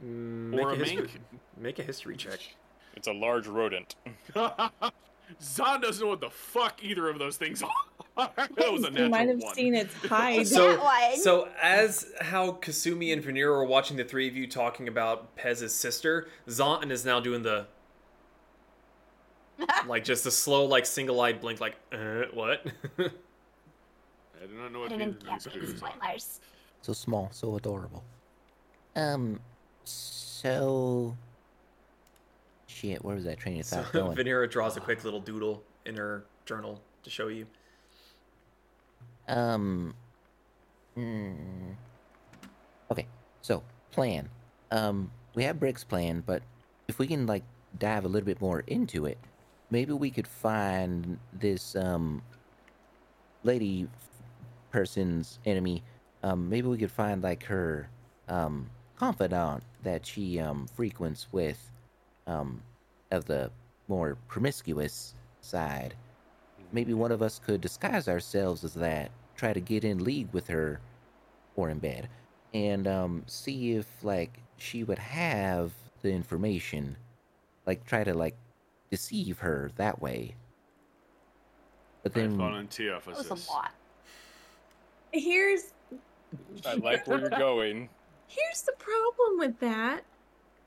Mm, 0.05 0.51
make, 0.51 0.61
or 0.67 0.71
a 0.71 0.73
a 0.73 0.77
history, 0.77 0.97
mink? 0.97 1.21
make 1.57 1.79
a 1.79 1.83
history 1.83 2.17
check. 2.17 2.41
it's 2.97 3.07
a 3.09 3.13
large 3.13 3.47
rodent. 3.47 3.95
Zaan 5.41 5.81
doesn't 5.81 6.03
know 6.05 6.11
what 6.11 6.21
the 6.21 6.29
fuck 6.31 6.83
either 6.85 7.09
of 7.09 7.19
those 7.19 7.37
things 7.37 7.63
are. 8.17 8.31
that 8.37 8.51
was 8.73 8.83
a 8.85 8.89
you 8.89 8.91
natural 8.91 9.09
might 9.09 9.29
have 9.29 9.39
one. 9.39 9.55
seen 9.55 9.75
its 9.75 9.95
hide. 10.09 10.47
So, 10.47 10.73
That 10.77 10.83
one. 10.83 11.17
so 11.19 11.49
as 11.61 12.07
how 12.21 12.53
Kasumi 12.53 13.13
and 13.13 13.23
Vanera 13.23 13.47
are 13.57 13.65
watching 13.65 13.97
the 13.97 14.05
three 14.05 14.29
of 14.29 14.37
you 14.37 14.47
talking 14.47 14.89
about 14.89 15.35
Pez's 15.37 15.75
sister, 15.75 16.29
Zontan 16.49 16.91
is 16.91 17.05
now 17.07 17.21
doing 17.21 17.43
the 17.43 17.67
like 19.87 20.05
just 20.05 20.27
a 20.27 20.31
slow 20.31 20.65
like 20.67 20.85
single-eyed 20.85 21.41
blink, 21.41 21.61
like 21.61 21.77
uh, 21.93 22.25
what? 22.35 22.67
I 22.99 24.47
do 24.47 24.55
not 24.55 24.73
know 24.73 24.81
I 24.81 24.83
what 24.83 24.89
didn't 24.91 25.21
these, 25.25 25.45
get 25.45 25.55
these 25.55 25.71
these 25.71 25.79
spoilers. 25.79 26.41
so 26.83 26.93
small, 26.93 27.29
so 27.33 27.55
adorable. 27.57 28.03
Um, 28.97 29.41
so. 29.85 31.17
Shit, 32.67 33.05
where 33.05 33.15
was 33.15 33.25
that 33.25 33.39
train 33.39 33.61
of 33.61 33.67
so 33.67 33.77
thought 33.77 33.93
going? 33.93 34.17
Vanera 34.17 34.51
draws 34.51 34.77
a 34.77 34.81
quick 34.81 35.05
little 35.05 35.21
doodle 35.21 35.63
in 35.85 35.97
her 35.97 36.25
journal 36.47 36.81
to 37.03 37.11
show 37.11 37.29
you. 37.29 37.47
Um. 39.29 39.95
mm, 40.97 41.77
okay, 42.91 43.07
so 43.41 43.63
plan. 43.93 44.29
Um, 44.71 45.11
we 45.35 45.45
have 45.45 45.61
Brick's 45.61 45.85
plan, 45.85 46.23
but 46.27 46.43
if 46.89 46.99
we 46.99 47.07
can 47.07 47.27
like 47.27 47.45
dive 47.79 48.05
a 48.05 48.09
little 48.09 48.27
bit 48.27 48.41
more 48.41 48.61
into 48.67 49.07
it, 49.07 49.19
maybe 49.71 49.93
we 49.93 50.11
could 50.11 50.27
find 50.27 51.19
this 51.33 51.77
um 51.77 52.23
lady 53.45 53.89
person's 54.71 55.39
enemy. 55.45 55.83
Um, 56.23 56.49
maybe 56.49 56.69
we 56.69 56.79
could 56.79 56.91
find 56.91 57.23
like 57.23 57.45
her 57.45 57.89
um 58.29 58.71
confidant 59.03 59.63
that 59.83 60.07
she 60.07 60.39
um 60.39 60.67
frequents 60.67 61.27
with, 61.33 61.71
um, 62.27 62.63
of 63.11 63.25
the 63.25 63.51
more 63.89 64.17
promiscuous 64.29 65.15
side 65.41 65.95
maybe 66.73 66.95
one 66.95 67.13
of 67.13 67.23
us 67.23 67.39
could 67.39 67.61
disguise 67.61 68.09
ourselves 68.09 68.65
as 68.65 68.75
that, 68.75 69.11
try 69.37 69.53
to 69.53 69.61
get 69.61 69.85
in 69.85 70.03
league 70.03 70.29
with 70.33 70.47
her 70.49 70.81
or 71.55 71.71
in 71.71 71.79
bed, 71.79 72.09
and 72.55 72.87
um, 72.87 73.23
see 73.27 73.73
if 73.73 73.87
like 74.03 74.39
she 74.57 74.83
would 74.85 74.99
have 74.99 75.73
the 76.01 76.11
information, 76.11 76.97
like 77.67 77.85
try 77.85 78.03
to 78.03 78.15
like 78.15 78.37
deceive 78.91 79.39
her 79.39 79.71
that 79.77 80.01
way. 80.01 80.35
But 82.03 82.17
I 82.17 82.21
then, 82.21 82.37
volunteer 82.37 82.99
for 83.01 83.11
That 83.11 83.19
was 83.19 83.29
this. 83.29 83.49
a 83.49 83.53
lot. 83.53 83.73
Here's 85.13 85.73
I 86.67 86.75
like 86.75 87.07
where 87.07 87.21
you're 87.21 87.31
going. 87.31 87.89
Here's 88.35 88.63
the 88.63 88.73
problem 88.79 89.39
with 89.39 89.59
that. 89.61 90.05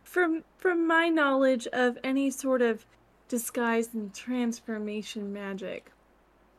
From 0.03 0.43
from 0.57 0.85
my 0.85 1.09
knowledge 1.09 1.67
of 1.73 1.97
any 2.03 2.29
sort 2.29 2.61
of 2.61 2.85
disguise 3.27 3.89
and 3.93 4.13
transformation 4.13 5.33
magic, 5.33 5.91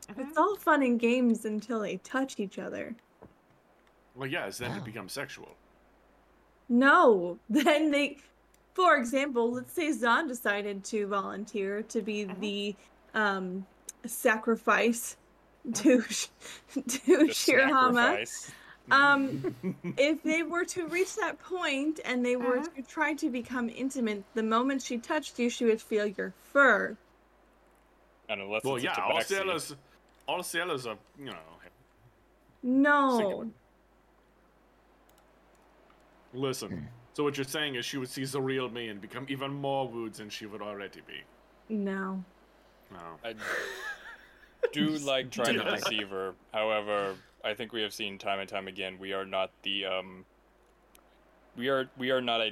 mm-hmm. 0.09 0.21
it's 0.21 0.37
all 0.37 0.57
fun 0.57 0.83
and 0.83 0.99
games 0.99 1.45
until 1.45 1.81
they 1.81 1.99
touch 1.99 2.41
each 2.41 2.59
other. 2.59 2.97
Well, 4.17 4.29
yes, 4.29 4.59
then 4.59 4.71
Wow. 4.73 4.79
it 4.79 4.85
becomes 4.85 5.13
sexual. 5.13 5.57
No, 6.69 7.39
then 7.49 7.91
they. 7.93 8.19
For 8.75 8.97
example, 8.97 9.53
let's 9.53 9.73
say 9.73 9.91
Zaan 9.91 10.27
decided 10.29 10.85
to 10.87 11.07
volunteer 11.07 11.83
to 11.83 12.03
be 12.03 12.25
mm-hmm. 12.25 12.41
the 12.41 12.77
um, 13.15 13.65
sacrifice 14.05 15.17
mm-hmm. 15.67 16.01
to 16.75 16.83
to 16.89 17.17
The 17.27 17.33
Shirahama. 17.33 18.27
Sacrifice. 18.89 19.55
Um, 19.65 19.77
if 19.99 20.23
they 20.23 20.43
were 20.43 20.65
to 20.65 20.87
reach 20.87 21.17
that 21.17 21.39
point 21.43 22.01
and 22.05 22.25
they 22.25 22.37
were 22.37 22.59
Uh-huh. 22.59 22.67
to 22.77 22.83
try 22.83 23.15
to 23.15 23.31
become 23.31 23.69
intimate, 23.69 24.23
the 24.35 24.43
moment 24.43 24.83
she 24.83 24.99
touched 24.99 25.39
you, 25.39 25.51
she 25.51 25.65
would 25.65 25.81
feel 25.83 26.07
your 26.07 26.33
fur. 26.53 26.97
And 28.29 28.41
unless 28.41 28.65
Well, 28.65 28.77
it's 28.77 28.85
yeah, 28.85 28.95
a 28.99 29.03
all 29.03 29.21
tabaxi. 29.21 29.25
sailors, 29.25 29.77
all 30.27 30.43
sailors 30.43 30.87
are, 30.87 30.99
you 31.19 31.27
know. 31.27 31.39
No. 32.63 33.19
Singular. 33.19 33.47
Listen. 36.33 36.89
So 37.15 37.23
what 37.25 37.37
you're 37.39 37.45
saying 37.45 37.77
is 37.77 37.85
she 37.87 37.97
would 37.99 38.09
see 38.11 38.25
the 38.25 38.41
real 38.41 38.69
me 38.69 38.89
and 38.89 39.01
become 39.01 39.27
even 39.29 39.53
more 39.53 39.89
wooed 39.89 40.15
than 40.15 40.29
she 40.29 40.47
would 40.47 40.61
already 40.61 41.01
be. 41.07 41.23
No. 41.75 42.23
No. 42.91 42.99
I 43.25 43.35
do 44.73 44.89
like 44.99 45.31
trying 45.31 45.55
to 45.59 45.65
deceive 45.77 46.11
her. 46.11 46.35
However, 46.53 47.15
I 47.47 47.55
think 47.55 47.73
we 47.73 47.81
have 47.83 47.95
seen 47.95 48.19
time 48.19 48.41
and 48.41 48.49
time 48.49 48.67
again 48.67 48.97
we 48.99 49.13
are 49.13 49.25
not 49.25 49.51
the 49.63 49.85
um 49.87 50.25
we 51.57 51.69
are 51.69 51.89
we 51.97 52.11
are 52.11 52.21
not 52.21 52.41
a 52.41 52.51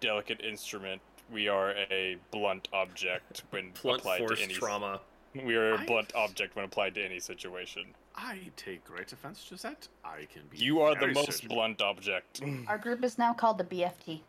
delicate 0.00 0.40
instrument. 0.40 1.00
We 1.30 1.46
are 1.48 1.72
a 1.90 2.16
blunt 2.32 2.68
object 2.72 3.42
when 3.50 3.70
Blunt 3.82 4.00
applied 4.00 4.18
force 4.18 4.38
to 4.38 4.44
any 4.44 4.54
trauma. 4.54 5.00
We 5.34 5.54
are 5.56 5.74
a 5.74 5.80
I- 5.80 5.86
blunt 5.86 6.12
object 6.14 6.56
when 6.56 6.64
applied 6.64 6.94
to 6.96 7.04
any 7.04 7.20
situation. 7.20 7.84
I 8.16 8.40
take 8.56 8.84
great 8.84 9.12
offense 9.12 9.44
to 9.48 9.56
that. 9.62 9.86
I 10.04 10.26
can 10.32 10.42
be. 10.50 10.58
You 10.58 10.80
are 10.80 10.94
the 10.98 11.06
most 11.08 11.32
surgical. 11.34 11.56
blunt 11.56 11.80
object. 11.80 12.42
Our 12.66 12.76
group 12.84 13.04
is 13.04 13.16
now 13.18 13.32
called 13.32 13.58
the 13.58 13.64
BFT. 13.64 14.20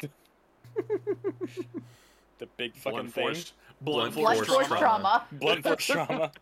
the 2.38 2.46
big 2.56 2.74
fucking 2.74 2.96
Blunt 2.98 3.14
thing. 3.14 3.24
force. 3.24 3.52
Blunt 3.80 4.14
Blunt 4.14 4.36
force 4.38 4.48
force 4.48 4.66
trauma. 4.66 4.80
trauma. 4.80 5.24
Blunt 5.30 5.62
force 5.62 5.84
trauma. 5.84 6.32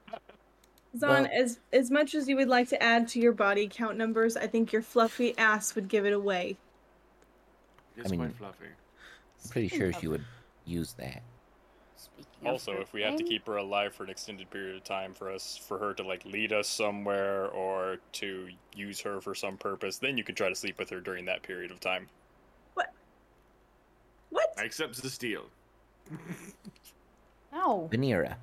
Zaan, 0.97 1.09
Well- 1.09 1.29
as 1.33 1.59
as 1.73 1.91
much 1.91 2.15
as 2.15 2.29
you 2.29 2.37
would 2.37 2.49
like 2.49 2.69
to 2.69 2.83
add 2.83 3.09
to 3.09 3.21
your 3.21 3.33
body 3.33 3.67
count 3.71 3.97
numbers, 3.97 4.37
I 4.37 4.47
think 4.47 4.73
your 4.73 4.83
fluffy 4.83 5.37
ass 5.39 5.75
would 5.75 5.89
give 5.89 6.05
it 6.05 6.13
away. 6.13 6.57
It's 7.97 8.11
mean- 8.11 8.21
quite 8.21 8.37
fluffy. 8.37 8.67
I'm 9.45 9.51
pretty 9.51 9.69
sure 9.69 9.93
she 9.93 10.07
would 10.09 10.25
use 10.65 10.93
that. 10.95 11.23
Speaking 11.97 12.47
of 12.47 12.53
Also, 12.53 12.73
if 12.81 12.93
we 12.93 13.03
have 13.03 13.17
to 13.17 13.25
keep 13.25 13.47
her 13.47 13.57
alive 13.57 13.95
for 13.95 14.05
an 14.05 14.11
extended 14.11 14.51
period 14.51 14.77
of 14.77 14.85
time 14.85 15.15
for 15.15 15.31
us, 15.31 15.57
for 15.57 15.79
her 15.79 15.95
to 15.95 16.03
like 16.03 16.25
lead 16.25 16.53
us 16.53 16.69
somewhere 16.69 17.49
or 17.49 17.99
to 18.13 18.49
use 18.75 19.01
her 19.01 19.21
for 19.21 19.35
some 19.35 19.57
purpose, 19.57 19.99
then 19.99 20.17
you 20.19 20.25
can 20.25 20.35
try 20.35 20.49
to 20.49 20.55
sleep 20.55 20.79
with 20.79 20.91
her 20.91 21.01
during 21.01 21.25
that 21.27 21.43
period 21.43 21.71
of 21.71 21.81
time. 21.81 22.09
What? 22.75 22.93
What? 24.31 24.53
I 24.59 24.65
accept 24.65 25.01
the 25.01 25.11
steal. 25.11 25.47
No, 27.53 27.89
Vanera, 27.93 28.37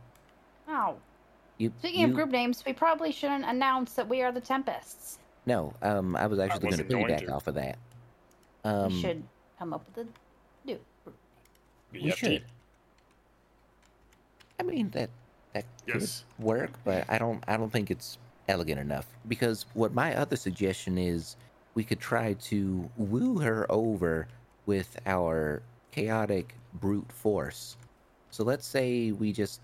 no. 0.67 0.99
You. 1.59 1.71
Speaking 1.79 2.01
you, 2.01 2.07
of 2.07 2.13
group 2.13 2.29
names, 2.31 2.63
we 2.65 2.73
probably 2.73 3.11
shouldn't 3.11 3.45
announce 3.45 3.93
that 3.93 4.07
we 4.07 4.21
are 4.21 4.31
the 4.31 4.41
Tempests. 4.41 5.19
No, 5.45 5.73
um, 5.81 6.15
I 6.15 6.27
was 6.27 6.39
actually 6.39 6.59
going 6.59 6.77
to 6.77 6.83
wasn't 6.83 7.07
piggyback 7.07 7.25
to. 7.25 7.33
off 7.33 7.47
of 7.47 7.55
that. 7.55 7.77
Um, 8.63 8.93
we 8.93 9.01
should 9.01 9.23
come 9.57 9.73
up 9.73 9.83
with 9.87 10.05
a 10.05 10.67
new 10.67 10.79
group. 11.03 11.15
we 11.91 12.11
should. 12.11 12.43
I 14.59 14.63
mean 14.63 14.89
that 14.91 15.09
that 15.53 15.65
could 15.87 16.09
work, 16.37 16.71
but 16.83 17.05
I 17.09 17.17
don't 17.17 17.43
I 17.47 17.57
don't 17.57 17.71
think 17.71 17.89
it's 17.89 18.17
elegant 18.47 18.79
enough 18.79 19.05
because 19.27 19.65
what 19.73 19.93
my 19.93 20.15
other 20.15 20.35
suggestion 20.35 20.97
is 20.97 21.37
we 21.75 21.83
could 21.83 21.99
try 21.99 22.33
to 22.33 22.89
woo 22.97 23.39
her 23.39 23.65
over 23.71 24.27
with 24.65 24.99
our 25.05 25.61
chaotic 25.91 26.55
brute 26.73 27.11
force. 27.11 27.77
So 28.31 28.43
let's 28.43 28.67
say 28.67 29.11
we 29.11 29.31
just 29.31 29.61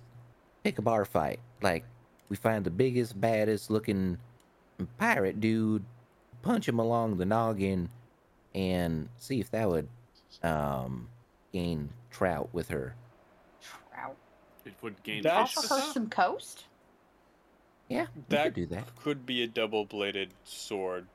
pick 0.63 0.79
a 0.79 0.81
bar 0.81 1.05
fight, 1.05 1.39
like 1.61 1.83
we 2.29 2.35
find 2.35 2.63
the 2.65 2.71
biggest, 2.71 3.19
baddest 3.19 3.69
looking 3.69 4.17
pirate 4.97 5.39
dude, 5.39 5.83
punch 6.41 6.67
him 6.67 6.79
along 6.79 7.17
the 7.17 7.25
noggin, 7.25 7.89
and 8.53 9.09
see 9.17 9.39
if 9.39 9.49
that 9.51 9.69
would 9.69 9.87
um, 10.43 11.07
gain 11.53 11.89
trout 12.11 12.49
with 12.53 12.67
her. 12.69 12.95
Trout. 13.61 14.15
It 14.65 14.73
would 14.81 15.01
gain 15.03 15.23
That- 15.23 15.47
fish. 15.49 15.57
Offer 15.57 15.75
her 15.75 15.91
some 15.93 16.09
coast. 16.09 16.65
Yeah, 17.87 18.07
That 18.29 18.45
could 18.45 18.53
do 18.55 18.65
that. 18.67 18.95
could 18.95 19.25
be 19.27 19.43
a 19.43 19.47
double-bladed 19.47 20.29
sword. 20.43 21.05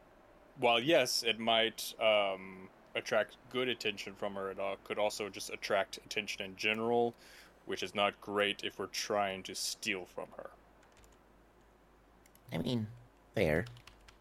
While 0.59 0.78
yes, 0.78 1.25
it 1.25 1.41
might 1.41 1.94
um, 2.01 2.69
attract 2.94 3.39
good 3.51 3.69
attention 3.69 4.15
from 4.15 4.35
her, 4.35 4.52
it 4.52 4.59
could 4.85 4.99
also 4.99 5.28
just 5.28 5.51
attract 5.51 5.99
attention 6.05 6.43
in 6.44 6.55
general, 6.55 7.15
which 7.70 7.84
is 7.84 7.94
not 7.94 8.20
great 8.20 8.65
if 8.65 8.81
we're 8.81 8.86
trying 8.86 9.44
to 9.44 9.55
steal 9.55 10.05
from 10.05 10.26
her. 10.36 10.50
I 12.52 12.58
mean, 12.58 12.89
fair. 13.36 13.65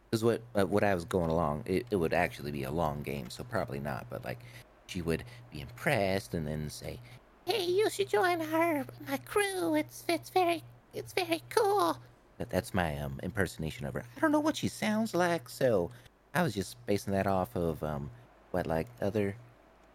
Because 0.06 0.24
what 0.24 0.42
uh, 0.54 0.68
what 0.68 0.84
I 0.84 0.94
was 0.94 1.04
going 1.04 1.32
along, 1.32 1.64
it, 1.66 1.88
it 1.90 1.96
would 1.96 2.14
actually 2.14 2.52
be 2.52 2.64
a 2.64 2.72
long 2.72 3.02
game, 3.02 3.28
so 3.32 3.44
probably 3.44 3.80
not. 3.80 4.06
But 4.08 4.24
like, 4.24 4.38
she 4.86 5.02
would 5.02 5.24
be 5.52 5.62
impressed 5.62 6.36
and 6.36 6.48
then 6.48 6.70
say, 6.70 7.00
"Hey, 7.46 7.66
you 7.66 7.90
should 7.90 8.10
join 8.10 8.40
our 8.54 8.86
my 9.08 9.18
crew. 9.18 9.74
It's 9.74 10.04
it's 10.08 10.30
very 10.30 10.64
it's 10.94 11.14
very 11.14 11.42
cool." 11.50 11.98
But 12.38 12.52
that's 12.52 12.76
my 12.76 13.00
um 13.00 13.20
impersonation 13.24 13.88
of 13.88 13.96
her. 13.96 14.04
I 14.16 14.20
don't 14.20 14.32
know 14.32 14.40
what 14.40 14.58
she 14.58 14.68
sounds 14.68 15.16
like, 15.16 15.50
so 15.50 15.90
I 16.36 16.44
was 16.44 16.54
just 16.54 16.78
basing 16.86 17.14
that 17.14 17.26
off 17.26 17.56
of 17.56 17.84
um 17.84 18.12
what 18.52 18.68
like 18.68 18.88
other 19.02 19.36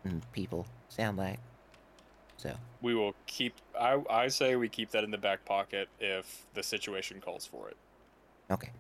mm, 0.04 0.20
people 0.32 0.66
sound 0.88 1.18
like. 1.18 1.38
So 2.36 2.56
We 2.80 2.94
will 2.94 3.14
keep. 3.26 3.60
I 3.78 4.02
I 4.10 4.28
say 4.28 4.56
we 4.56 4.68
keep 4.68 4.90
that 4.90 5.04
in 5.04 5.10
the 5.10 5.18
back 5.18 5.44
pocket 5.44 5.88
if 5.98 6.46
the 6.52 6.62
situation 6.62 7.20
calls 7.20 7.46
for 7.46 7.68
it. 7.70 7.78
okay, 8.50 8.72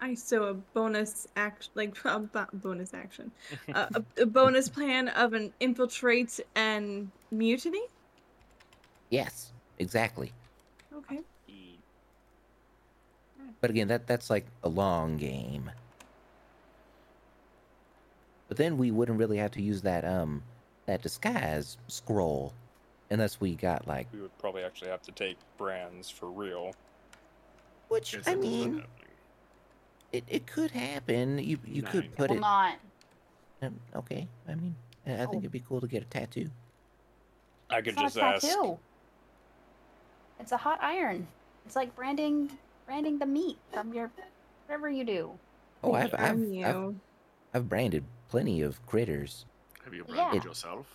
I 0.00 0.14
so 0.14 0.44
a 0.44 0.54
bonus 0.54 1.26
act 1.36 1.70
like 1.74 1.96
a 2.04 2.20
bo- 2.20 2.46
bonus 2.52 2.94
action, 2.94 3.32
uh, 3.72 3.88
a, 3.94 4.04
a 4.22 4.26
bonus 4.26 4.68
plan 4.68 5.08
of 5.08 5.32
an 5.34 5.54
infiltrate 5.60 6.38
and 6.54 7.12
mutiny. 7.30 7.82
yes, 9.10 9.52
exactly. 9.76 10.32
Okay. 10.92 11.22
But 13.60 13.70
again, 13.70 13.86
that 13.88 14.06
that's 14.08 14.30
like 14.30 14.50
a 14.64 14.68
long 14.68 15.16
game. 15.16 15.70
But 18.48 18.56
then 18.58 18.76
we 18.78 18.90
wouldn't 18.90 19.18
really 19.18 19.38
have 19.38 19.52
to 19.52 19.62
use 19.62 19.82
that 19.82 20.04
um 20.04 20.44
that 20.86 21.02
disguise 21.02 21.76
scroll 21.86 22.54
unless 23.10 23.40
we 23.40 23.54
got 23.54 23.86
like 23.86 24.06
We 24.12 24.20
would 24.20 24.36
probably 24.38 24.62
actually 24.64 24.90
have 24.90 25.02
to 25.02 25.12
take 25.12 25.36
brands 25.56 26.10
for 26.10 26.30
real. 26.30 26.72
which 27.88 28.14
I 28.14 28.20
that's 28.20 28.40
mean 28.40 28.84
it, 30.12 30.24
it 30.28 30.46
could 30.46 30.70
happen. 30.70 31.38
You 31.38 31.58
you 31.66 31.82
could 31.82 32.04
Nine. 32.04 32.12
put 32.16 32.30
Will 32.30 32.36
it 32.36 32.40
not. 32.40 32.78
um, 33.62 33.78
okay. 33.96 34.26
I 34.48 34.54
mean 34.54 34.74
I 35.06 35.12
I 35.14 35.16
think 35.26 35.34
Oh. 35.34 35.38
it'd 35.38 35.52
be 35.52 35.60
cool 35.60 35.80
to 35.80 35.86
get 35.86 36.02
a 36.02 36.06
tattoo. 36.06 36.50
I 37.70 37.80
could 37.82 37.88
It's 37.88 37.96
not 37.96 38.04
just 38.04 38.16
a 38.16 38.22
ask. 38.24 38.46
tattoo. 38.46 38.78
It's 40.40 40.52
a 40.52 40.56
hot 40.56 40.78
iron. 40.82 41.26
It's 41.66 41.76
like 41.76 41.94
branding 41.94 42.50
branding 42.86 43.18
the 43.18 43.26
meat 43.26 43.58
from 43.72 43.92
your 43.92 44.10
whatever 44.66 44.88
you 44.90 45.04
do. 45.04 45.38
Oh, 45.82 45.92
I've 45.92 46.10
Damn 46.12 46.64
I've, 46.64 46.76
I've. 46.76 46.94
I've 47.54 47.68
branded 47.68 48.04
plenty 48.28 48.62
of 48.62 48.84
critters. 48.86 49.44
Have 49.84 49.94
you 49.94 50.04
Yeah. 50.08 50.14
branded 50.28 50.44
yourself? 50.44 50.86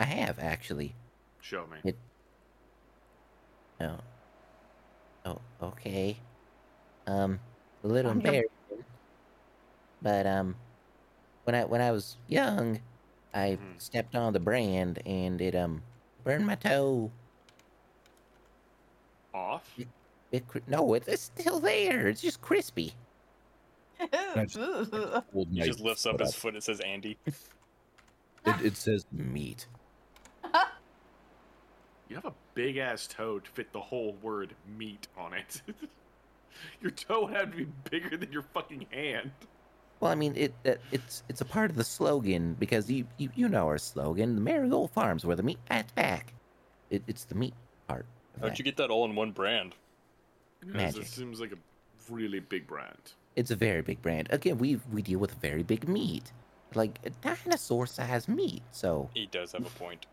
I 0.00 0.04
have 0.04 0.38
actually. 0.38 0.94
Show 1.42 1.66
me. 1.66 1.78
It- 1.84 1.98
Oh. 3.80 3.98
Oh, 5.26 5.40
okay. 5.60 6.16
Um, 7.08 7.40
a 7.82 7.88
little 7.88 8.12
I'm 8.12 8.20
gonna- 8.20 8.42
But 10.00 10.24
um, 10.26 10.54
when 11.44 11.54
I 11.56 11.64
when 11.64 11.80
I 11.80 11.90
was 11.90 12.16
young, 12.28 12.80
I 13.34 13.58
Mhm. 13.60 13.80
stepped 13.82 14.14
on 14.14 14.32
the 14.32 14.40
brand 14.40 15.00
and 15.04 15.40
it 15.40 15.54
um 15.56 15.82
burned 16.22 16.46
my 16.46 16.54
toe. 16.54 17.10
Off? 19.34 19.76
It 20.30 20.46
cri- 20.46 20.62
no, 20.68 20.94
it, 20.94 21.04
it's 21.08 21.22
still 21.22 21.58
there. 21.58 22.06
It's 22.08 22.20
just 22.22 22.40
crispy. 22.40 22.94
That's- 24.10 24.54
He 24.54 25.60
just 25.62 25.80
lifts 25.80 26.06
up 26.06 26.20
his 26.20 26.34
foot. 26.36 26.54
It 26.54 26.62
says 26.62 26.78
Andy. 26.80 27.18
It, 27.26 27.34
it 28.64 28.76
says 28.76 29.06
meat. 29.12 29.66
You 32.12 32.16
have 32.16 32.26
a 32.26 32.34
big 32.52 32.76
ass 32.76 33.06
toe 33.06 33.38
to 33.38 33.50
fit 33.52 33.72
the 33.72 33.80
whole 33.80 34.14
word 34.20 34.54
meat 34.76 35.08
on 35.16 35.32
it. 35.32 35.62
Your 36.82 36.90
toe 36.90 37.24
would 37.24 37.34
have 37.34 37.52
to 37.52 37.56
be 37.56 37.66
bigger 37.90 38.18
than 38.18 38.30
your 38.30 38.42
fucking 38.42 38.86
hand. 38.90 39.30
Well, 39.98 40.12
I 40.12 40.14
mean, 40.14 40.34
it, 40.36 40.52
it 40.62 40.78
it's 40.90 41.22
it's 41.30 41.40
a 41.40 41.46
part 41.46 41.70
of 41.70 41.76
the 41.76 41.84
slogan 41.84 42.54
because 42.60 42.90
you 42.90 43.06
you, 43.16 43.30
you 43.34 43.48
know 43.48 43.66
our 43.66 43.78
slogan, 43.78 44.34
the 44.34 44.42
Marigold 44.42 44.90
Farms, 44.90 45.24
where 45.24 45.36
the 45.36 45.42
meat 45.42 45.58
fights 45.66 45.90
back. 45.92 46.34
It, 46.90 47.02
it's 47.06 47.24
the 47.24 47.34
meat 47.34 47.54
part. 47.88 48.04
How'd 48.38 48.50
that. 48.50 48.58
you 48.58 48.64
get 48.66 48.76
that 48.76 48.90
all 48.90 49.06
in 49.06 49.14
one 49.14 49.30
brand? 49.30 49.74
Magic. 50.66 51.04
It 51.04 51.08
seems 51.08 51.40
like 51.40 51.52
a 51.52 52.12
really 52.12 52.40
big 52.40 52.66
brand. 52.66 53.14
It's 53.36 53.50
a 53.50 53.56
very 53.56 53.80
big 53.80 54.02
brand. 54.02 54.28
Again, 54.30 54.58
we 54.58 54.78
we 54.92 55.00
deal 55.00 55.18
with 55.18 55.32
very 55.36 55.62
big 55.62 55.88
meat, 55.88 56.30
like 56.74 56.98
a 57.06 57.10
dinosaur 57.26 57.86
sized 57.86 58.28
meat. 58.28 58.62
So 58.70 59.08
He 59.14 59.24
does 59.24 59.52
have 59.52 59.64
a 59.64 59.70
point. 59.70 60.04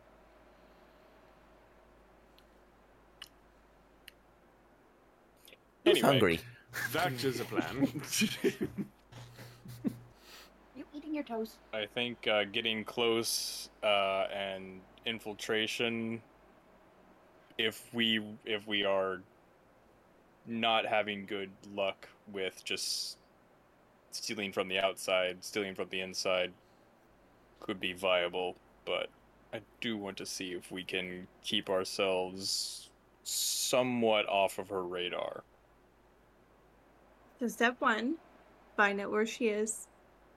Anyway, 5.85 6.07
hungry? 6.07 6.39
That 6.93 7.23
is 7.23 7.39
a 7.39 7.45
plan. 7.45 8.01
you 10.75 10.85
eating 10.93 11.15
your 11.15 11.23
toast? 11.23 11.57
I 11.73 11.85
think 11.85 12.27
uh, 12.27 12.43
getting 12.45 12.83
close 12.83 13.69
uh, 13.83 14.25
and 14.33 14.81
infiltration. 15.05 16.21
If 17.57 17.93
we 17.93 18.21
if 18.45 18.67
we 18.67 18.83
are 18.85 19.21
not 20.45 20.85
having 20.85 21.25
good 21.25 21.49
luck 21.73 22.07
with 22.31 22.63
just 22.63 23.17
stealing 24.11 24.51
from 24.51 24.67
the 24.67 24.79
outside, 24.79 25.37
stealing 25.43 25.75
from 25.75 25.89
the 25.89 26.01
inside, 26.01 26.51
could 27.59 27.79
be 27.79 27.93
viable. 27.93 28.55
But 28.85 29.09
I 29.53 29.61
do 29.81 29.97
want 29.97 30.17
to 30.17 30.25
see 30.25 30.51
if 30.51 30.71
we 30.71 30.83
can 30.83 31.27
keep 31.43 31.69
ourselves 31.69 32.89
somewhat 33.23 34.27
off 34.27 34.57
of 34.59 34.69
her 34.69 34.83
radar. 34.83 35.43
So 37.39 37.47
step 37.47 37.79
one, 37.79 38.15
find 38.75 38.99
out 38.99 39.11
where 39.11 39.25
she 39.25 39.47
is. 39.47 39.87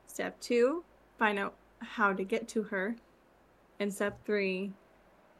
Step 0.06 0.40
two, 0.40 0.84
find 1.18 1.38
out 1.38 1.54
how 1.80 2.12
to 2.12 2.22
get 2.22 2.46
to 2.48 2.62
her. 2.64 2.94
And 3.80 3.92
step 3.92 4.24
three, 4.24 4.72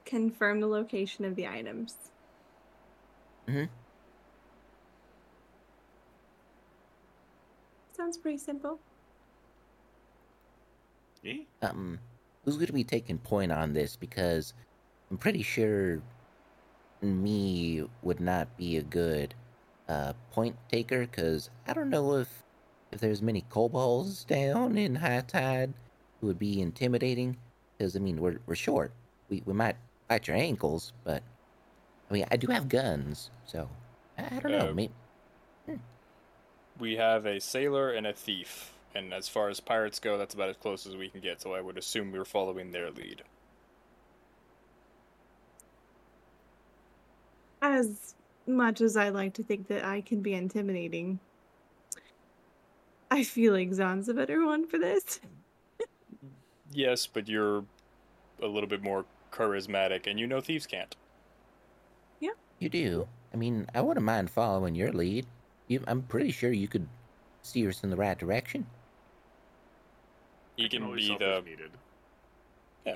confirm 0.05 0.61
the 0.61 0.67
location 0.67 1.25
of 1.25 1.37
the 1.37 1.47
items. 1.47 2.11
Mhm. 3.47 3.69
Sounds 7.93 8.19
pretty 8.19 8.39
simple. 8.39 8.81
Eh? 11.25 11.45
Um, 11.61 12.01
who's 12.45 12.57
going 12.57 12.67
to 12.67 12.73
be 12.73 12.83
taking 12.83 13.19
point 13.19 13.53
on 13.53 13.73
this? 13.73 13.95
Because 13.95 14.55
I'm 15.11 15.19
pretty 15.19 15.43
sure 15.43 16.03
me 17.01 17.85
would 18.03 18.19
not 18.19 18.57
be 18.57 18.77
a 18.77 18.83
good 18.83 19.35
uh, 19.93 20.13
point 20.31 20.57
taker 20.71 21.01
because 21.01 21.51
I 21.67 21.75
don't 21.75 21.91
know 21.91 22.17
if 22.17 22.29
if 22.91 23.01
there's 23.01 23.23
many 23.23 23.45
kobolds 23.51 24.25
down 24.25 24.77
in 24.79 24.97
high 24.97 25.23
tide 25.27 25.73
who 26.21 26.27
would 26.29 26.39
be 26.39 26.61
intimidating. 26.61 27.37
Because 27.77 27.97
I 27.97 27.99
mean, 27.99 28.19
we're 28.21 28.39
we're 28.47 28.55
short. 28.55 28.93
We 29.29 29.43
we 29.45 29.53
might 29.53 29.77
bite 30.09 30.29
your 30.29 30.37
ankles, 30.37 30.93
but 31.05 31.23
I 32.11 32.15
mean, 32.15 32.27
I 32.31 32.37
do 32.37 32.47
have 32.49 32.69
guns, 32.69 33.31
so 33.47 33.69
I, 34.19 34.37
I 34.37 34.41
don't 34.41 34.53
know. 34.53 34.69
Uh, 34.71 34.73
Maybe 34.73 34.93
We 36.79 36.97
have 36.97 37.27
a 37.27 37.41
sailor 37.41 37.93
and 37.93 38.07
a 38.07 38.13
thief, 38.15 38.73
and 38.95 39.13
as 39.13 39.29
far 39.29 39.49
as 39.51 39.61
pirates 39.61 39.99
go, 39.99 40.17
that's 40.19 40.35
about 40.35 40.49
as 40.49 40.57
close 40.57 40.87
as 40.87 40.97
we 40.97 41.09
can 41.09 41.21
get. 41.21 41.41
So 41.43 41.55
I 41.55 41.61
would 41.61 41.79
assume 41.79 42.13
we 42.13 42.19
were 42.19 42.25
following 42.25 42.73
their 42.73 42.91
lead. 42.91 43.23
As 47.61 48.15
much 48.47 48.81
as 48.81 48.97
I 48.97 49.09
like 49.11 49.35
to 49.35 49.43
think 49.43 49.69
that 49.69 49.85
I 49.85 50.01
can 50.01 50.21
be 50.21 50.35
intimidating, 50.35 51.21
I 53.11 53.25
feel 53.25 53.53
like 53.53 53.73
Zaan's 53.73 54.09
a 54.09 54.15
better 54.15 54.45
one 54.47 54.67
for 54.67 54.79
this. 54.79 55.21
Yes, 56.75 57.07
but 57.07 57.29
you're 57.29 57.67
a 58.43 58.47
little 58.47 58.67
bit 58.67 58.83
more 58.83 59.05
charismatic, 59.31 60.07
and 60.07 60.19
you 60.19 60.27
know 60.27 60.41
thieves 60.41 60.67
can't. 60.67 60.97
Yeah. 62.19 62.31
You 62.61 62.71
do. 62.71 63.09
I 63.35 63.37
mean, 63.37 63.67
I 63.75 63.83
wouldn't 63.83 64.07
mind 64.07 64.31
following 64.31 64.75
your 64.75 64.91
lead. 64.91 65.27
You, 65.69 65.85
I'm 65.87 66.01
pretty 66.01 66.31
sure 66.31 66.51
you 66.51 66.69
could 66.69 66.89
steer 67.43 67.69
us 67.69 67.85
in 67.85 67.91
the 67.91 67.97
right 67.97 68.19
direction. 68.19 68.65
He 70.57 70.65
I 70.65 70.69
can 70.69 70.95
be 70.95 71.09
the 71.19 71.39
if 71.39 71.45
needed. 71.45 71.71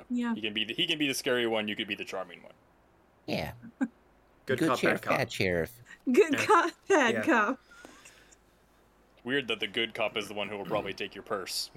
Yeah. 0.08 0.34
he 0.34 0.41
can 0.41 0.52
be 0.52 0.65
the, 0.65 0.75
he 0.75 0.86
can 0.86 0.99
be 0.99 1.08
the 1.08 1.15
scary 1.15 1.47
one. 1.47 1.68
You 1.68 1.76
could 1.76 1.89
be 1.89 1.94
the 1.94 2.05
charming 2.05 2.42
one. 2.42 2.52
Yeah, 3.26 3.52
Good, 4.47 4.60
cop, 4.60 4.78
sheriff, 4.78 5.00
bad 5.02 5.08
cop. 5.08 5.18
bad 5.18 5.33
sheriff. 5.33 5.73
Good 6.10 6.33
Yeah. 6.34 6.44
cop, 6.47 6.70
bad 6.89 7.15
Yeah. 7.15 7.23
cop. 7.23 7.60
Weird 9.25 9.49
that 9.49 9.58
the 9.60 9.66
good 9.66 9.92
cop 9.92 10.16
is 10.16 10.28
the 10.28 10.34
one 10.34 10.49
who 10.49 10.57
will 10.57 10.65
probably 10.65 10.94
take 10.94 11.15
your 11.15 11.25
purse. 11.25 11.70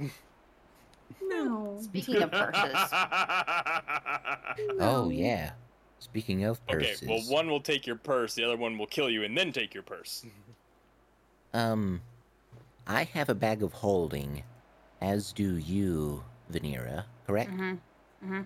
No. 1.23 1.79
Speaking 1.81 2.21
of 2.21 2.31
purses, 2.31 2.77
Oh 4.79 5.09
yeah. 5.11 5.51
Speaking 5.97 6.43
of 6.45 6.65
purses. 6.67 7.01
okay, 7.01 7.07
well 7.07 7.21
one 7.33 7.47
will 7.49 7.59
take 7.59 7.85
your 7.87 7.95
purse, 7.95 8.35
the 8.35 8.43
other 8.43 8.55
one 8.55 8.77
will 8.77 8.85
kill 8.87 9.09
you 9.09 9.23
and 9.23 9.35
then 9.37 9.51
take 9.51 9.73
your 9.73 9.83
purse. 9.83 10.25
um, 11.53 12.01
I 12.87 13.03
have 13.03 13.29
a 13.29 13.35
bag 13.35 13.63
of 13.63 13.73
holding, 13.73 14.43
as 15.01 15.33
do 15.33 15.57
you, 15.57 16.23
Vanera. 16.51 17.05
Correct? 17.25 17.49
hmm 17.49 17.73
hmm 18.23 18.41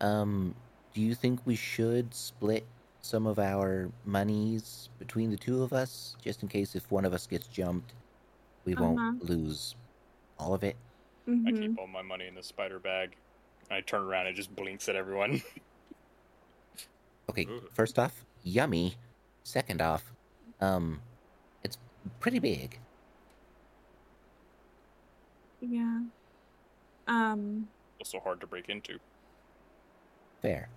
Um, 0.00 0.54
do 0.94 1.00
you 1.00 1.14
think 1.14 1.40
we 1.46 1.54
should 1.56 2.12
split 2.14 2.66
some 3.06 3.26
of 3.26 3.38
our 3.38 3.90
monies 4.04 4.88
between 4.98 5.30
the 5.30 5.36
two 5.36 5.62
of 5.62 5.72
us, 5.72 6.16
just 6.22 6.42
in 6.42 6.48
case 6.48 6.74
if 6.74 6.90
one 6.90 7.04
of 7.04 7.12
us 7.14 7.26
gets 7.26 7.46
jumped, 7.46 7.94
we 8.64 8.74
won't 8.74 8.98
Uh-huh. 8.98 9.12
lose 9.20 9.76
all 10.38 10.52
of 10.52 10.64
it? 10.64 10.76
I 11.28 11.30
Mhm. 11.30 11.60
keep 11.60 11.78
all 11.78 11.86
my 11.86 12.02
money 12.02 12.26
in 12.26 12.34
the 12.34 12.42
spider 12.42 12.78
bag. 12.78 13.16
I 13.70 13.80
turn 13.80 14.02
around 14.02 14.26
and 14.26 14.34
it 14.34 14.36
just 14.36 14.54
blinks 14.54 14.88
at 14.88 14.96
everyone. 14.96 15.40
Okay, 17.28 17.44
Ooh. 17.46 17.68
first 17.72 17.98
off, 17.98 18.24
yummy. 18.44 18.94
Second 19.42 19.82
off, 19.82 20.12
um, 20.60 21.02
it's 21.64 21.76
pretty 22.20 22.38
big. 22.38 22.78
Yeah. 25.60 26.02
Um. 27.08 27.68
also 27.98 28.20
hard 28.20 28.40
to 28.42 28.46
break 28.46 28.68
into. 28.68 29.00
Fair. 30.40 30.68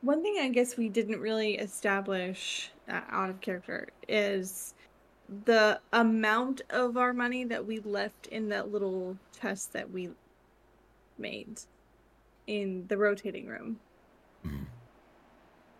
One 0.00 0.22
thing 0.22 0.38
I 0.40 0.48
guess 0.48 0.76
we 0.76 0.88
didn't 0.88 1.20
really 1.20 1.54
establish 1.56 2.72
uh, 2.88 3.02
out 3.08 3.30
of 3.30 3.40
character 3.40 3.88
is 4.08 4.74
the 5.28 5.82
amount 5.92 6.62
of 6.70 6.96
our 6.96 7.12
money 7.12 7.44
that 7.44 7.66
we 7.66 7.80
left 7.80 8.26
in 8.28 8.48
that 8.50 8.70
little 8.70 9.20
test 9.32 9.72
that 9.74 9.90
we 9.90 10.10
made 11.18 11.60
in 12.46 12.86
the 12.88 12.98
rotating 12.98 13.46
room. 13.46 13.80
Mhm. 14.44 14.68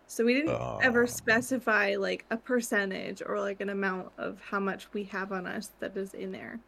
So 0.07 0.25
we 0.25 0.33
didn't 0.33 0.61
ever 0.81 1.03
Um. 1.03 1.07
specify 1.07 1.95
like 1.95 2.25
a 2.29 2.37
percentage 2.37 3.21
or 3.25 3.39
like 3.39 3.61
an 3.61 3.69
amount 3.69 4.11
of 4.17 4.41
how 4.41 4.59
much 4.59 4.91
we 4.93 5.05
have 5.05 5.31
on 5.31 5.45
us 5.45 5.69
that 5.79 5.95
is 5.95 6.13
in 6.13 6.31
there. 6.31 6.61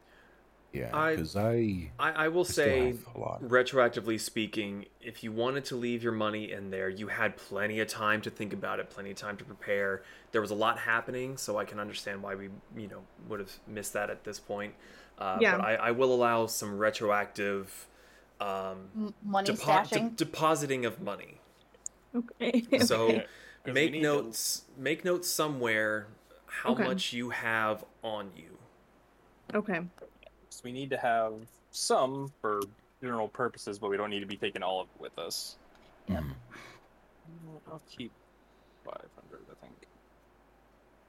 Yeah, 0.74 1.10
because 1.12 1.36
I, 1.36 1.92
I, 2.00 2.12
I 2.12 2.28
will 2.30 2.46
still 2.46 2.64
say, 2.66 2.88
have 2.88 3.06
a 3.16 3.20
lot. 3.20 3.44
retroactively 3.44 4.18
speaking, 4.20 4.86
if 5.02 5.22
you 5.24 5.32
wanted 5.34 5.66
to 5.66 5.76
leave 5.76 6.02
your 6.02 6.14
money 6.14 6.50
in 6.52 6.70
there, 6.70 6.88
you 6.88 7.08
had 7.08 7.36
plenty 7.36 7.82
of 7.82 7.90
time 7.90 8.22
to 8.22 8.30
think 8.30 8.54
about 8.54 8.80
it, 8.80 8.90
plenty 8.90 9.12
of 9.12 9.18
time 9.18 9.36
to 9.38 9.44
prepare. 9.44 10.04
There 10.32 10.40
was 10.40 10.52
a 10.52 10.56
lot 10.56 10.80
happening, 10.80 11.36
so 11.36 11.58
I 11.58 11.66
can 11.66 11.78
understand 11.80 12.24
why 12.24 12.36
we, 12.36 12.50
you 12.78 12.88
know, 12.88 13.02
would 13.28 13.42
have 13.42 13.52
missed 13.68 13.92
that 13.94 14.10
at 14.10 14.24
this 14.24 14.40
point. 14.40 14.74
Uh, 15.20 15.38
Yeah. 15.42 15.58
But 15.58 15.66
I, 15.66 15.76
I 15.76 15.92
will 15.92 16.14
allow 16.14 16.46
some 16.46 16.78
retroactive 16.78 17.88
um, 18.40 18.88
M- 18.96 19.14
money 19.26 19.50
depo- 19.52 19.58
stashing. 19.86 20.16
de- 20.16 20.24
depositing 20.26 20.86
of 20.86 21.02
money. 21.02 21.40
Okay. 22.16 22.64
So 22.80 23.08
Okay. 23.10 23.26
'Cause 23.66 23.74
make 23.76 23.92
need 23.92 23.98
to- 24.00 24.04
notes. 24.04 24.64
Make 24.78 25.04
notes 25.06 25.30
somewhere 25.30 26.08
how 26.48 26.72
Okay. 26.72 26.84
much 26.86 27.12
you 27.14 27.30
have 27.32 27.84
on 28.04 28.32
you. 28.38 28.58
okay. 29.54 29.82
So 30.62 30.68
we 30.68 30.72
need 30.72 30.90
to 30.92 30.98
have 30.98 31.34
some 31.72 32.32
for 32.40 32.62
general 33.02 33.28
purposes, 33.28 33.80
but 33.80 33.90
we 33.90 33.98
don't 33.98 34.10
need 34.10 34.20
to 34.20 34.26
be 34.28 34.38
taking 34.38 34.62
all 34.62 34.82
of 34.82 34.88
it 34.96 35.02
with 35.02 35.18
us. 35.18 35.58
Mhm. 36.08 36.34
I'll 37.72 37.82
keep 37.90 38.12
500, 38.86 39.46
I 39.50 39.66
think. 39.66 39.88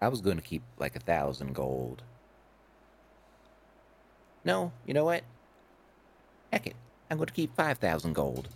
I 0.00 0.08
was 0.08 0.20
going 0.20 0.36
to 0.36 0.42
keep 0.42 0.62
like 0.78 0.96
a 0.96 1.00
thousand 1.00 1.54
gold. 1.54 2.02
No, 4.44 4.72
you 4.86 4.94
know 4.94 5.04
what? 5.04 5.22
Heck 6.52 6.66
it. 6.66 6.76
I'm 7.10 7.18
going 7.18 7.28
to 7.28 7.32
keep 7.34 7.54
5,000 7.54 8.14
gold. 8.14 8.48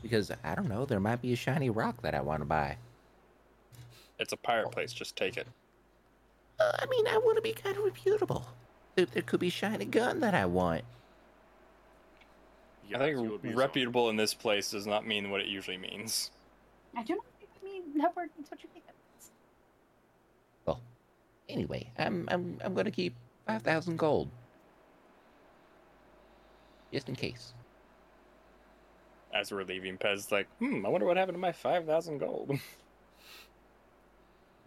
Because, 0.00 0.30
I 0.44 0.54
don't 0.54 0.68
know, 0.68 0.84
there 0.84 1.00
might 1.00 1.20
be 1.20 1.32
a 1.32 1.36
shiny 1.36 1.70
rock 1.70 2.00
that 2.02 2.14
I 2.14 2.20
want 2.20 2.40
to 2.40 2.46
buy. 2.46 2.76
It's 4.18 4.32
a 4.32 4.36
pirate 4.36 4.70
place, 4.70 4.92
just 4.92 5.16
take 5.16 5.36
it. 5.36 5.46
Uh, 6.60 6.72
I 6.78 6.86
mean, 6.86 7.06
I 7.08 7.18
want 7.18 7.36
to 7.36 7.42
be 7.42 7.52
kind 7.52 7.76
of 7.76 7.84
reputable. 7.84 8.46
There, 8.98 9.06
there 9.06 9.22
could 9.22 9.38
be 9.38 9.48
shiny 9.48 9.84
gun 9.84 10.18
that 10.18 10.34
I 10.34 10.44
want. 10.44 10.82
Yes, 12.90 13.00
I 13.00 13.14
think 13.14 13.42
be 13.42 13.54
reputable 13.54 14.10
in 14.10 14.16
this 14.16 14.34
place 14.34 14.72
does 14.72 14.88
not 14.88 15.06
mean 15.06 15.30
what 15.30 15.40
it 15.40 15.46
usually 15.46 15.76
means. 15.76 16.32
I 16.96 17.04
do 17.04 17.14
not 17.14 17.24
think 17.38 17.48
I 17.62 17.64
mean 17.64 17.82
that 17.98 18.16
word 18.16 18.30
means 18.36 18.50
what 18.50 18.60
you 18.60 18.68
think 18.72 18.86
it 18.88 18.94
means. 19.14 19.30
Well, 20.66 20.80
anyway, 21.48 21.88
I'm 21.96 22.28
I'm 22.28 22.58
I'm 22.64 22.74
going 22.74 22.86
to 22.86 22.90
keep 22.90 23.14
5,000 23.46 23.96
gold. 23.98 24.30
Just 26.92 27.08
in 27.08 27.14
case. 27.14 27.54
As 29.32 29.52
we're 29.52 29.62
leaving, 29.62 29.96
Pez's 29.96 30.32
like, 30.32 30.48
hmm, 30.58 30.84
I 30.84 30.88
wonder 30.88 31.06
what 31.06 31.16
happened 31.16 31.36
to 31.36 31.40
my 31.40 31.52
5,000 31.52 32.18
gold. 32.18 32.58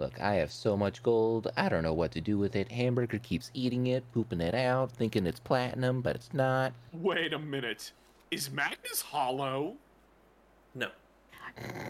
Look, 0.02 0.20
I 0.20 0.34
have 0.38 0.52
so 0.52 0.76
much 0.76 1.04
gold, 1.04 1.52
I 1.56 1.70
don't 1.70 1.84
know 1.84 1.94
what 1.94 2.12
to 2.14 2.22
do 2.22 2.40
with 2.40 2.56
it. 2.56 2.72
Hamburger 2.72 3.20
keeps 3.20 3.52
eating 3.54 3.86
it, 3.86 4.04
pooping 4.14 4.42
it 4.42 4.56
out, 4.56 4.92
thinking 4.92 5.28
it's 5.28 5.40
platinum, 5.40 6.02
but 6.02 6.16
it's 6.16 6.34
not. 6.34 6.74
Wait 6.92 7.34
a 7.34 7.38
minute. 7.38 7.92
Is 8.32 8.50
Magnus 8.50 9.00
hollow? 9.04 9.76
No. 10.74 10.88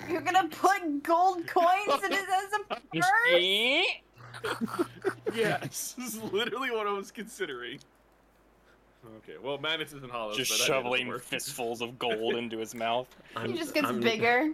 You're 0.10 0.20
gonna 0.20 0.50
put 0.50 1.04
gold 1.04 1.48
coins 1.48 2.04
in 2.04 2.12
it 2.12 2.26
as 2.28 2.52
a 2.52 2.82
purse? 4.74 4.88
yes, 5.34 5.96
this 5.98 6.16
is 6.16 6.22
literally 6.34 6.72
what 6.72 6.88
I 6.88 6.92
was 6.92 7.12
considering. 7.12 7.80
Okay, 9.20 9.38
well, 9.42 9.58
Magnus 9.58 9.94
isn't 9.94 10.12
hollow. 10.12 10.34
just 10.36 10.52
so 10.52 10.66
shoveling 10.66 11.18
fistfuls 11.18 11.82
of 11.82 11.98
gold 11.98 12.36
into 12.36 12.58
his 12.58 12.76
mouth. 12.76 13.08
He 13.46 13.54
just 13.54 13.74
gets 13.74 13.88
I'm- 13.88 14.02
bigger. 14.02 14.52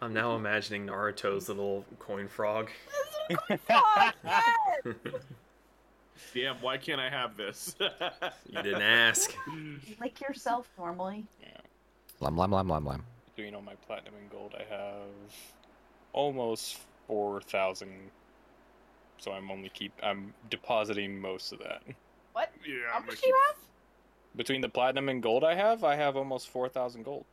I'm 0.00 0.12
now 0.12 0.36
imagining 0.36 0.86
Naruto's 0.86 1.48
little 1.48 1.84
coin 1.98 2.28
frog. 2.28 2.70
Fuck, 3.66 4.14
yes! 4.24 4.54
Damn, 6.34 6.56
why 6.60 6.76
can't 6.78 7.00
I 7.00 7.10
have 7.10 7.36
this? 7.36 7.74
You 8.48 8.62
didn't 8.62 8.82
ask. 8.82 9.34
Lick 10.00 10.20
yourself 10.20 10.68
normally. 10.78 11.24
Yeah. 11.42 11.48
Lum 12.20 12.36
lum 12.36 12.50
lum 12.50 12.68
lum 12.68 12.84
lum. 12.84 13.04
Doing 13.36 13.54
all 13.54 13.62
my 13.62 13.74
platinum 13.86 14.14
and 14.20 14.30
gold, 14.30 14.54
I 14.58 14.64
have 14.74 15.34
almost 16.12 16.78
4,000. 17.06 17.88
So 19.18 19.32
I'm 19.32 19.50
only 19.50 19.68
keep, 19.68 19.92
I'm 20.02 20.32
depositing 20.50 21.20
most 21.20 21.52
of 21.52 21.58
that. 21.60 21.82
What? 22.32 22.52
Yeah, 22.66 22.74
How 22.90 22.98
I'm 22.98 23.06
much 23.06 23.16
gonna 23.16 23.20
do 23.22 23.28
you 23.28 23.40
have? 23.48 23.56
Between 24.36 24.60
the 24.60 24.68
platinum 24.68 25.08
and 25.08 25.22
gold 25.22 25.44
I 25.44 25.54
have, 25.54 25.84
I 25.84 25.96
have 25.96 26.16
almost 26.16 26.48
4,000 26.48 27.02
gold. 27.04 27.24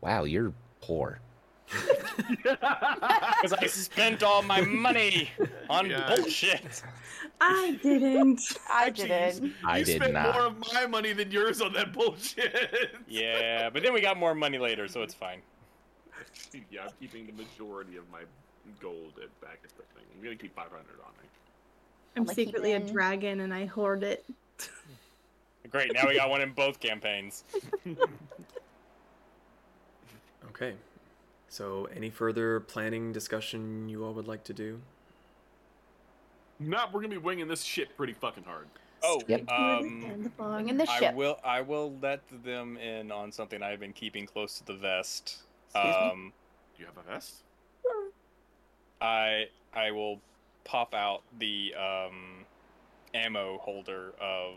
Wow, 0.00 0.24
you're 0.24 0.52
poor. 0.80 1.20
Because 2.42 3.52
I 3.52 3.66
spent 3.66 4.22
all 4.22 4.42
my 4.42 4.60
money 4.62 5.30
on 5.70 5.88
Yeah. 5.90 6.14
bullshit. 6.16 6.82
I 7.40 7.78
didn't. 7.82 8.40
I 8.72 8.86
Actually, 8.86 9.08
didn't. 9.08 9.42
You, 9.44 9.52
I 9.64 9.78
you 9.78 9.84
did 9.84 9.96
spent 9.96 10.12
not. 10.14 10.34
more 10.34 10.46
of 10.46 10.74
my 10.74 10.86
money 10.86 11.12
than 11.12 11.30
yours 11.30 11.60
on 11.60 11.72
that 11.74 11.92
bullshit. 11.92 12.96
Yeah, 13.06 13.70
but 13.70 13.82
then 13.82 13.92
we 13.92 14.00
got 14.00 14.16
more 14.18 14.34
money 14.34 14.58
later, 14.58 14.88
so 14.88 15.02
it's 15.02 15.14
fine. 15.14 15.40
yeah, 16.70 16.84
I'm 16.84 16.90
keeping 17.00 17.26
the 17.26 17.32
majority 17.32 17.96
of 17.96 18.04
my 18.10 18.22
gold 18.80 19.12
at, 19.22 19.40
back 19.40 19.60
at 19.62 19.70
the 19.70 19.82
thing. 19.94 20.04
I'm 20.16 20.22
gonna 20.24 20.34
keep 20.36 20.54
500 20.56 20.72
on 20.74 20.82
me. 21.22 21.28
I'm 22.16 22.24
like 22.24 22.34
secretly 22.34 22.72
a 22.72 22.80
keeping- 22.80 22.92
dragon 22.94 23.40
and 23.40 23.54
I 23.54 23.66
hoard 23.66 24.02
it. 24.02 24.24
Great. 25.70 25.92
Now 25.92 26.08
we 26.08 26.16
got 26.16 26.30
one 26.30 26.40
in 26.40 26.52
both 26.52 26.80
campaigns. 26.80 27.44
Okay. 30.60 30.74
So, 31.48 31.88
any 31.94 32.10
further 32.10 32.60
planning 32.60 33.12
discussion 33.12 33.88
you 33.88 34.04
all 34.04 34.12
would 34.14 34.26
like 34.26 34.42
to 34.44 34.52
do? 34.52 34.80
Nah, 36.58 36.88
we're 36.92 37.00
gonna 37.00 37.10
be 37.10 37.18
winging 37.18 37.46
this 37.46 37.62
shit 37.62 37.96
pretty 37.96 38.12
fucking 38.12 38.42
hard. 38.42 38.66
Oh, 39.04 39.22
Yep. 39.28 39.48
um, 39.48 40.02
in 40.02 40.24
the 40.24 40.30
I 40.90 41.12
will. 41.12 41.38
I 41.44 41.60
will 41.60 41.96
let 42.02 42.20
them 42.42 42.76
in 42.76 43.12
on 43.12 43.30
something 43.30 43.62
I've 43.62 43.78
been 43.78 43.92
keeping 43.92 44.26
close 44.26 44.58
to 44.58 44.64
the 44.64 44.74
vest. 44.74 45.44
Excuse 45.70 45.96
me? 45.96 46.08
um, 46.08 46.32
Do 46.76 46.82
you 46.82 46.86
have 46.86 46.98
a 46.98 47.08
vest? 47.08 47.44
I 49.00 49.46
I 49.72 49.92
will 49.92 50.20
pop 50.64 50.92
out 50.92 51.22
the 51.38 51.72
um, 51.76 52.44
ammo 53.14 53.58
holder 53.58 54.12
of 54.20 54.56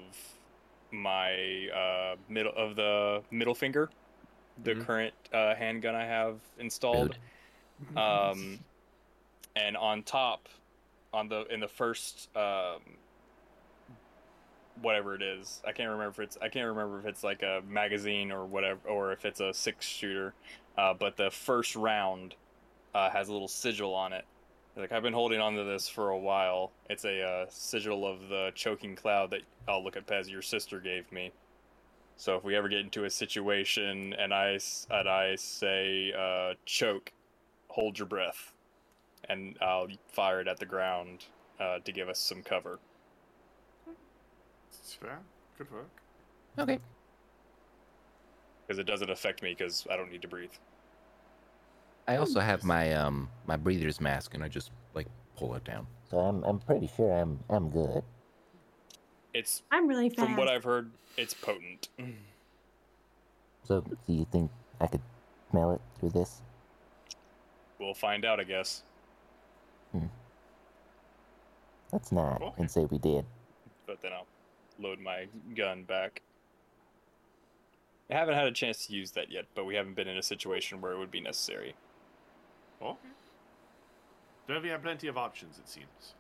my 0.92 1.70
uh, 1.70 2.16
middle 2.28 2.54
of 2.58 2.76
the 2.76 3.22
middle 3.30 3.54
finger, 3.54 3.92
the 4.64 4.76
Mhm. 4.76 4.86
current 4.86 5.14
uh, 5.34 5.56
handgun 5.56 5.96
I 5.96 6.06
have 6.06 6.40
installed. 6.60 7.18
Um, 7.96 8.60
and 9.56 9.76
on 9.76 10.04
top, 10.04 10.48
on 11.14 11.28
the 11.28 11.46
in 11.48 11.60
the 11.60 11.68
first 11.68 12.30
um, 12.38 12.82
whatever 14.82 15.16
it 15.16 15.22
is, 15.22 15.62
I 15.68 15.72
can't 15.72 15.90
remember 15.90 16.22
if 16.24 16.28
it's 16.28 16.38
I 16.42 16.50
can't 16.50 16.68
remember 16.68 17.00
if 17.00 17.06
it's 17.06 17.24
like 17.24 17.44
a 17.44 17.62
magazine 17.68 18.32
or 18.32 18.46
whatever, 18.46 18.88
or 18.88 19.12
if 19.12 19.26
it's 19.26 19.40
a 19.40 19.54
six 19.54 19.86
shooter. 19.86 20.34
Uh, 20.78 20.94
but 20.94 21.18
the 21.18 21.30
first 21.30 21.76
round 21.76 22.36
uh, 22.94 23.10
has 23.10 23.28
a 23.30 23.34
little 23.34 23.48
sigil 23.48 23.94
on 23.94 24.14
it. 24.14 24.26
Like 24.78 24.94
I've 24.94 25.04
been 25.04 25.14
holding 25.14 25.42
onto 25.42 25.66
this 25.66 25.90
for 25.90 26.10
a 26.12 26.18
while. 26.18 26.72
It's 26.90 27.04
a 27.04 27.22
uh, 27.22 27.46
sigil 27.50 28.08
of 28.08 28.30
the 28.30 28.52
choking 28.56 28.96
cloud 28.96 29.32
that 29.32 29.42
I'll 29.68 29.84
look 29.84 29.98
at 29.98 30.08
Pez. 30.08 30.30
Your 30.30 30.42
sister 30.42 30.80
gave 30.80 31.12
me. 31.12 31.32
So 32.22 32.36
if 32.36 32.44
we 32.44 32.56
ever 32.56 32.70
get 32.70 32.82
into 32.82 33.06
a 33.06 33.10
situation 33.10 34.14
and 34.14 34.32
I 34.32 34.54
s- 34.54 34.86
and 34.92 35.10
I 35.10 35.36
say 35.38 36.14
uh, 36.14 36.54
choke, 36.66 37.12
hold 37.68 37.98
your 37.98 38.08
breath, 38.08 38.54
and 39.28 39.58
I'll 39.60 39.88
fire 40.08 40.40
it 40.40 40.48
at 40.48 40.60
the 40.60 40.68
ground 40.68 41.26
uh, 41.60 41.80
to 41.80 41.92
give 41.92 42.10
us 42.10 42.20
some 42.20 42.44
cover. 42.44 42.78
It's 44.70 44.94
fair. 44.94 45.18
Good 45.58 45.72
work. 45.72 45.90
Okay. 46.60 46.78
Because 48.68 48.78
it 48.78 48.86
doesn't 48.86 49.10
affect 49.10 49.42
me 49.42 49.56
because 49.58 49.88
I 49.90 49.96
don't 49.98 50.12
need 50.12 50.22
to 50.22 50.28
breathe. 50.28 50.54
I 52.08 52.18
also 52.18 52.40
have 52.40 52.64
my 52.64 52.94
um 52.94 53.32
my 53.48 53.58
breather's 53.58 54.00
mask, 54.00 54.36
and 54.36 54.44
I 54.44 54.48
just 54.48 54.70
like 54.94 55.08
pull 55.38 55.56
it 55.56 55.64
down. 55.64 55.88
So 56.08 56.20
I'm 56.20 56.44
I'm 56.44 56.60
pretty 56.60 56.86
sure 56.96 57.12
I'm 57.12 57.40
I'm 57.50 57.72
good. 57.72 58.04
It's 59.34 59.62
I'm 59.72 59.88
really 59.88 60.10
fast. 60.10 60.20
from 60.28 60.36
what 60.36 60.48
I've 60.48 60.64
heard, 60.64 60.92
it's 61.18 61.34
potent. 61.34 61.88
So 63.64 63.82
do 63.82 64.14
you 64.14 64.26
think 64.32 64.52
I 64.80 64.88
could 64.88 65.02
smell 65.50 65.72
it 65.72 65.82
through 66.00 66.10
this? 66.10 66.42
We'll 67.80 67.94
find 67.94 68.26
out, 68.26 68.40
I 68.40 68.44
guess. 68.44 68.84
Hmm. 69.92 70.06
Let's 71.92 72.12
not 72.12 72.42
Okay. 72.42 72.54
and 72.58 72.70
say 72.72 72.86
we 72.86 72.98
did. 72.98 73.26
But 73.86 74.02
then 74.02 74.12
I'll 74.14 74.28
load 74.80 75.00
my 75.00 75.28
gun 75.56 75.84
back. 75.84 76.22
I 78.10 78.16
haven't 78.16 78.36
had 78.36 78.48
a 78.48 78.52
chance 78.52 78.86
to 78.88 78.94
use 78.94 79.12
that 79.12 79.32
yet, 79.32 79.46
but 79.56 79.66
we 79.66 79.76
haven't 79.76 79.96
been 79.96 80.08
in 80.08 80.18
a 80.18 80.24
situation 80.24 80.82
where 80.82 80.92
it 80.92 80.98
would 81.00 81.12
be 81.12 81.22
necessary. 81.22 81.76
Okay. 82.82 82.92
Mm-hmm. 82.92 83.08
Then 84.48 84.62
we 84.64 84.70
have 84.70 84.84
plenty 84.84 85.08
of 85.08 85.18
options, 85.18 85.58
it 85.60 85.70
seems. 85.70 86.16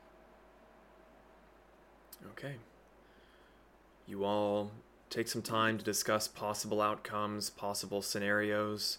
Okay. 2.31 2.55
You 4.07 4.25
all 4.25 4.71
take 5.09 5.27
some 5.27 5.41
time 5.41 5.77
to 5.77 5.83
discuss 5.83 6.27
possible 6.27 6.81
outcomes, 6.81 7.49
possible 7.49 8.01
scenarios. 8.01 8.97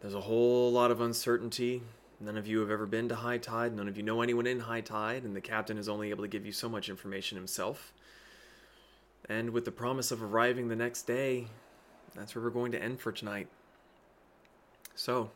There's 0.00 0.14
a 0.14 0.22
whole 0.22 0.72
lot 0.72 0.90
of 0.90 1.00
uncertainty. 1.00 1.82
None 2.20 2.36
of 2.36 2.46
you 2.46 2.60
have 2.60 2.70
ever 2.70 2.86
been 2.86 3.08
to 3.08 3.16
High 3.16 3.38
Tide. 3.38 3.74
None 3.76 3.88
of 3.88 3.96
you 3.96 4.02
know 4.02 4.22
anyone 4.22 4.46
in 4.46 4.60
High 4.60 4.80
Tide, 4.80 5.24
and 5.24 5.36
the 5.36 5.40
captain 5.40 5.78
is 5.78 5.88
only 5.88 6.10
able 6.10 6.24
to 6.24 6.28
give 6.28 6.44
you 6.44 6.52
so 6.52 6.68
much 6.68 6.88
information 6.88 7.36
himself. 7.36 7.92
And 9.28 9.50
with 9.50 9.64
the 9.64 9.70
promise 9.70 10.10
of 10.10 10.22
arriving 10.22 10.68
the 10.68 10.76
next 10.76 11.02
day, 11.02 11.46
that's 12.14 12.34
where 12.34 12.42
we're 12.42 12.50
going 12.50 12.72
to 12.72 12.82
end 12.82 13.00
for 13.00 13.12
tonight. 13.12 13.48
So, 14.94 15.30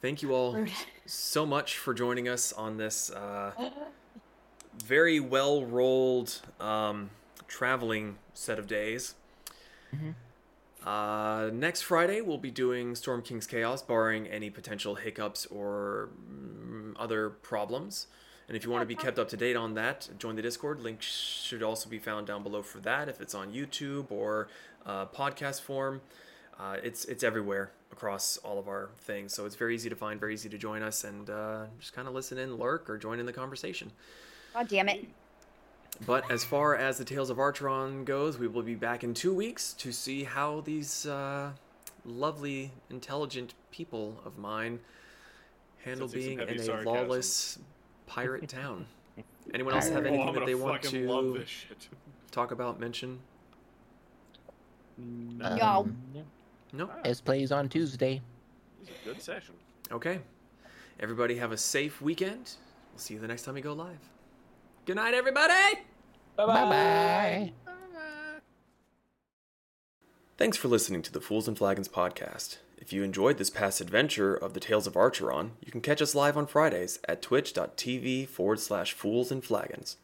thank 0.00 0.22
you 0.22 0.32
all 0.32 0.64
so 1.04 1.44
much 1.44 1.76
for 1.76 1.92
joining 1.92 2.28
us 2.28 2.52
on 2.52 2.78
this 2.78 3.10
uh, 3.10 3.52
very 4.84 5.20
well 5.20 5.64
rolled 5.64 6.40
um, 6.60 7.10
traveling 7.52 8.16
set 8.32 8.58
of 8.58 8.66
days. 8.66 9.14
Uh, 10.84 11.50
next 11.52 11.82
Friday, 11.82 12.20
we'll 12.20 12.38
be 12.38 12.50
doing 12.50 12.96
Storm 12.96 13.22
King's 13.22 13.46
Chaos, 13.46 13.82
barring 13.82 14.26
any 14.26 14.50
potential 14.50 14.96
hiccups 14.96 15.46
or 15.46 16.08
mm, 16.28 16.94
other 16.98 17.28
problems. 17.28 18.06
And 18.48 18.56
if 18.56 18.64
you 18.64 18.70
want 18.70 18.82
to 18.82 18.86
be 18.86 18.96
kept 18.96 19.18
up 19.18 19.28
to 19.28 19.36
date 19.36 19.54
on 19.54 19.74
that, 19.74 20.08
join 20.18 20.34
the 20.34 20.42
Discord. 20.42 20.80
Link 20.80 21.02
should 21.02 21.62
also 21.62 21.88
be 21.88 21.98
found 21.98 22.26
down 22.26 22.42
below 22.42 22.62
for 22.62 22.80
that 22.80 23.08
if 23.08 23.20
it's 23.20 23.34
on 23.34 23.52
YouTube 23.52 24.10
or 24.10 24.48
uh, 24.84 25.06
podcast 25.06 25.60
form. 25.60 26.00
Uh, 26.58 26.76
it's 26.82 27.04
it's 27.04 27.22
everywhere 27.22 27.70
across 27.92 28.38
all 28.38 28.58
of 28.58 28.66
our 28.66 28.90
things, 28.98 29.32
so 29.32 29.46
it's 29.46 29.56
very 29.56 29.74
easy 29.74 29.88
to 29.88 29.96
find, 29.96 30.18
very 30.18 30.34
easy 30.34 30.48
to 30.48 30.58
join 30.58 30.82
us, 30.82 31.04
and 31.04 31.30
uh, 31.30 31.64
just 31.78 31.92
kind 31.92 32.08
of 32.08 32.14
listen 32.14 32.38
in, 32.38 32.56
lurk, 32.56 32.90
or 32.90 32.98
join 32.98 33.20
in 33.20 33.26
the 33.26 33.32
conversation. 33.32 33.90
God 34.54 34.68
damn 34.68 34.88
it. 34.88 35.06
But 36.06 36.30
as 36.30 36.42
far 36.44 36.74
as 36.74 36.98
the 36.98 37.04
Tales 37.04 37.30
of 37.30 37.36
Archeron 37.36 38.04
goes, 38.04 38.38
we 38.38 38.48
will 38.48 38.62
be 38.62 38.74
back 38.74 39.04
in 39.04 39.14
two 39.14 39.32
weeks 39.32 39.72
to 39.74 39.92
see 39.92 40.24
how 40.24 40.60
these 40.62 41.06
uh, 41.06 41.52
lovely, 42.04 42.72
intelligent 42.90 43.54
people 43.70 44.20
of 44.24 44.36
mine 44.38 44.80
handle 45.84 46.08
Sensing 46.08 46.26
being 46.26 46.38
heavy 46.38 46.54
in 46.54 46.60
a 46.60 46.64
sarcasm. 46.64 46.92
lawless 46.92 47.58
pirate 48.06 48.48
town. 48.48 48.86
Anyone 49.54 49.74
else 49.74 49.88
have 49.90 50.04
Oh, 50.04 50.08
Oh, 50.08 50.12
anything 50.12 50.34
that 50.34 50.46
they 50.46 50.54
want 50.54 50.82
fucking 50.84 51.06
love 51.06 51.34
to 51.34 51.38
this 51.40 51.48
shit. 51.48 51.88
talk 52.32 52.50
about, 52.50 52.80
mention? 52.80 53.20
No. 54.98 55.46
Um, 55.60 55.96
No? 56.72 56.90
As 57.04 57.20
plays 57.20 57.52
on 57.52 57.68
Tuesday. 57.68 58.20
It 58.82 58.88
a 59.04 59.08
good 59.08 59.22
session. 59.22 59.54
Okay. 59.90 60.20
Everybody 61.00 61.36
have 61.36 61.52
a 61.52 61.56
safe 61.56 62.00
weekend. 62.00 62.52
We'll 62.92 62.98
see 62.98 63.14
you 63.14 63.20
the 63.20 63.28
next 63.28 63.42
time 63.42 63.54
we 63.54 63.60
go 63.60 63.72
live. 63.72 63.98
Good 64.84 64.96
night, 64.96 65.14
everybody! 65.14 65.78
Bye 66.36 66.46
bye. 66.46 67.52
Thanks 70.36 70.56
for 70.56 70.66
listening 70.66 71.02
to 71.02 71.12
the 71.12 71.20
Fools 71.20 71.46
and 71.46 71.56
Flagons 71.56 71.88
podcast. 71.88 72.56
If 72.78 72.92
you 72.92 73.04
enjoyed 73.04 73.38
this 73.38 73.48
past 73.50 73.80
adventure 73.80 74.34
of 74.34 74.54
the 74.54 74.60
Tales 74.60 74.88
of 74.88 74.94
Archeron, 74.94 75.50
you 75.64 75.70
can 75.70 75.82
catch 75.82 76.02
us 76.02 76.16
live 76.16 76.36
on 76.36 76.48
Fridays 76.48 76.98
at 77.06 77.22
twitch.tv 77.22 78.26
forward 78.26 78.58
slash 78.58 78.92
fools 78.92 79.30
and 79.30 79.44
flagons. 79.44 79.98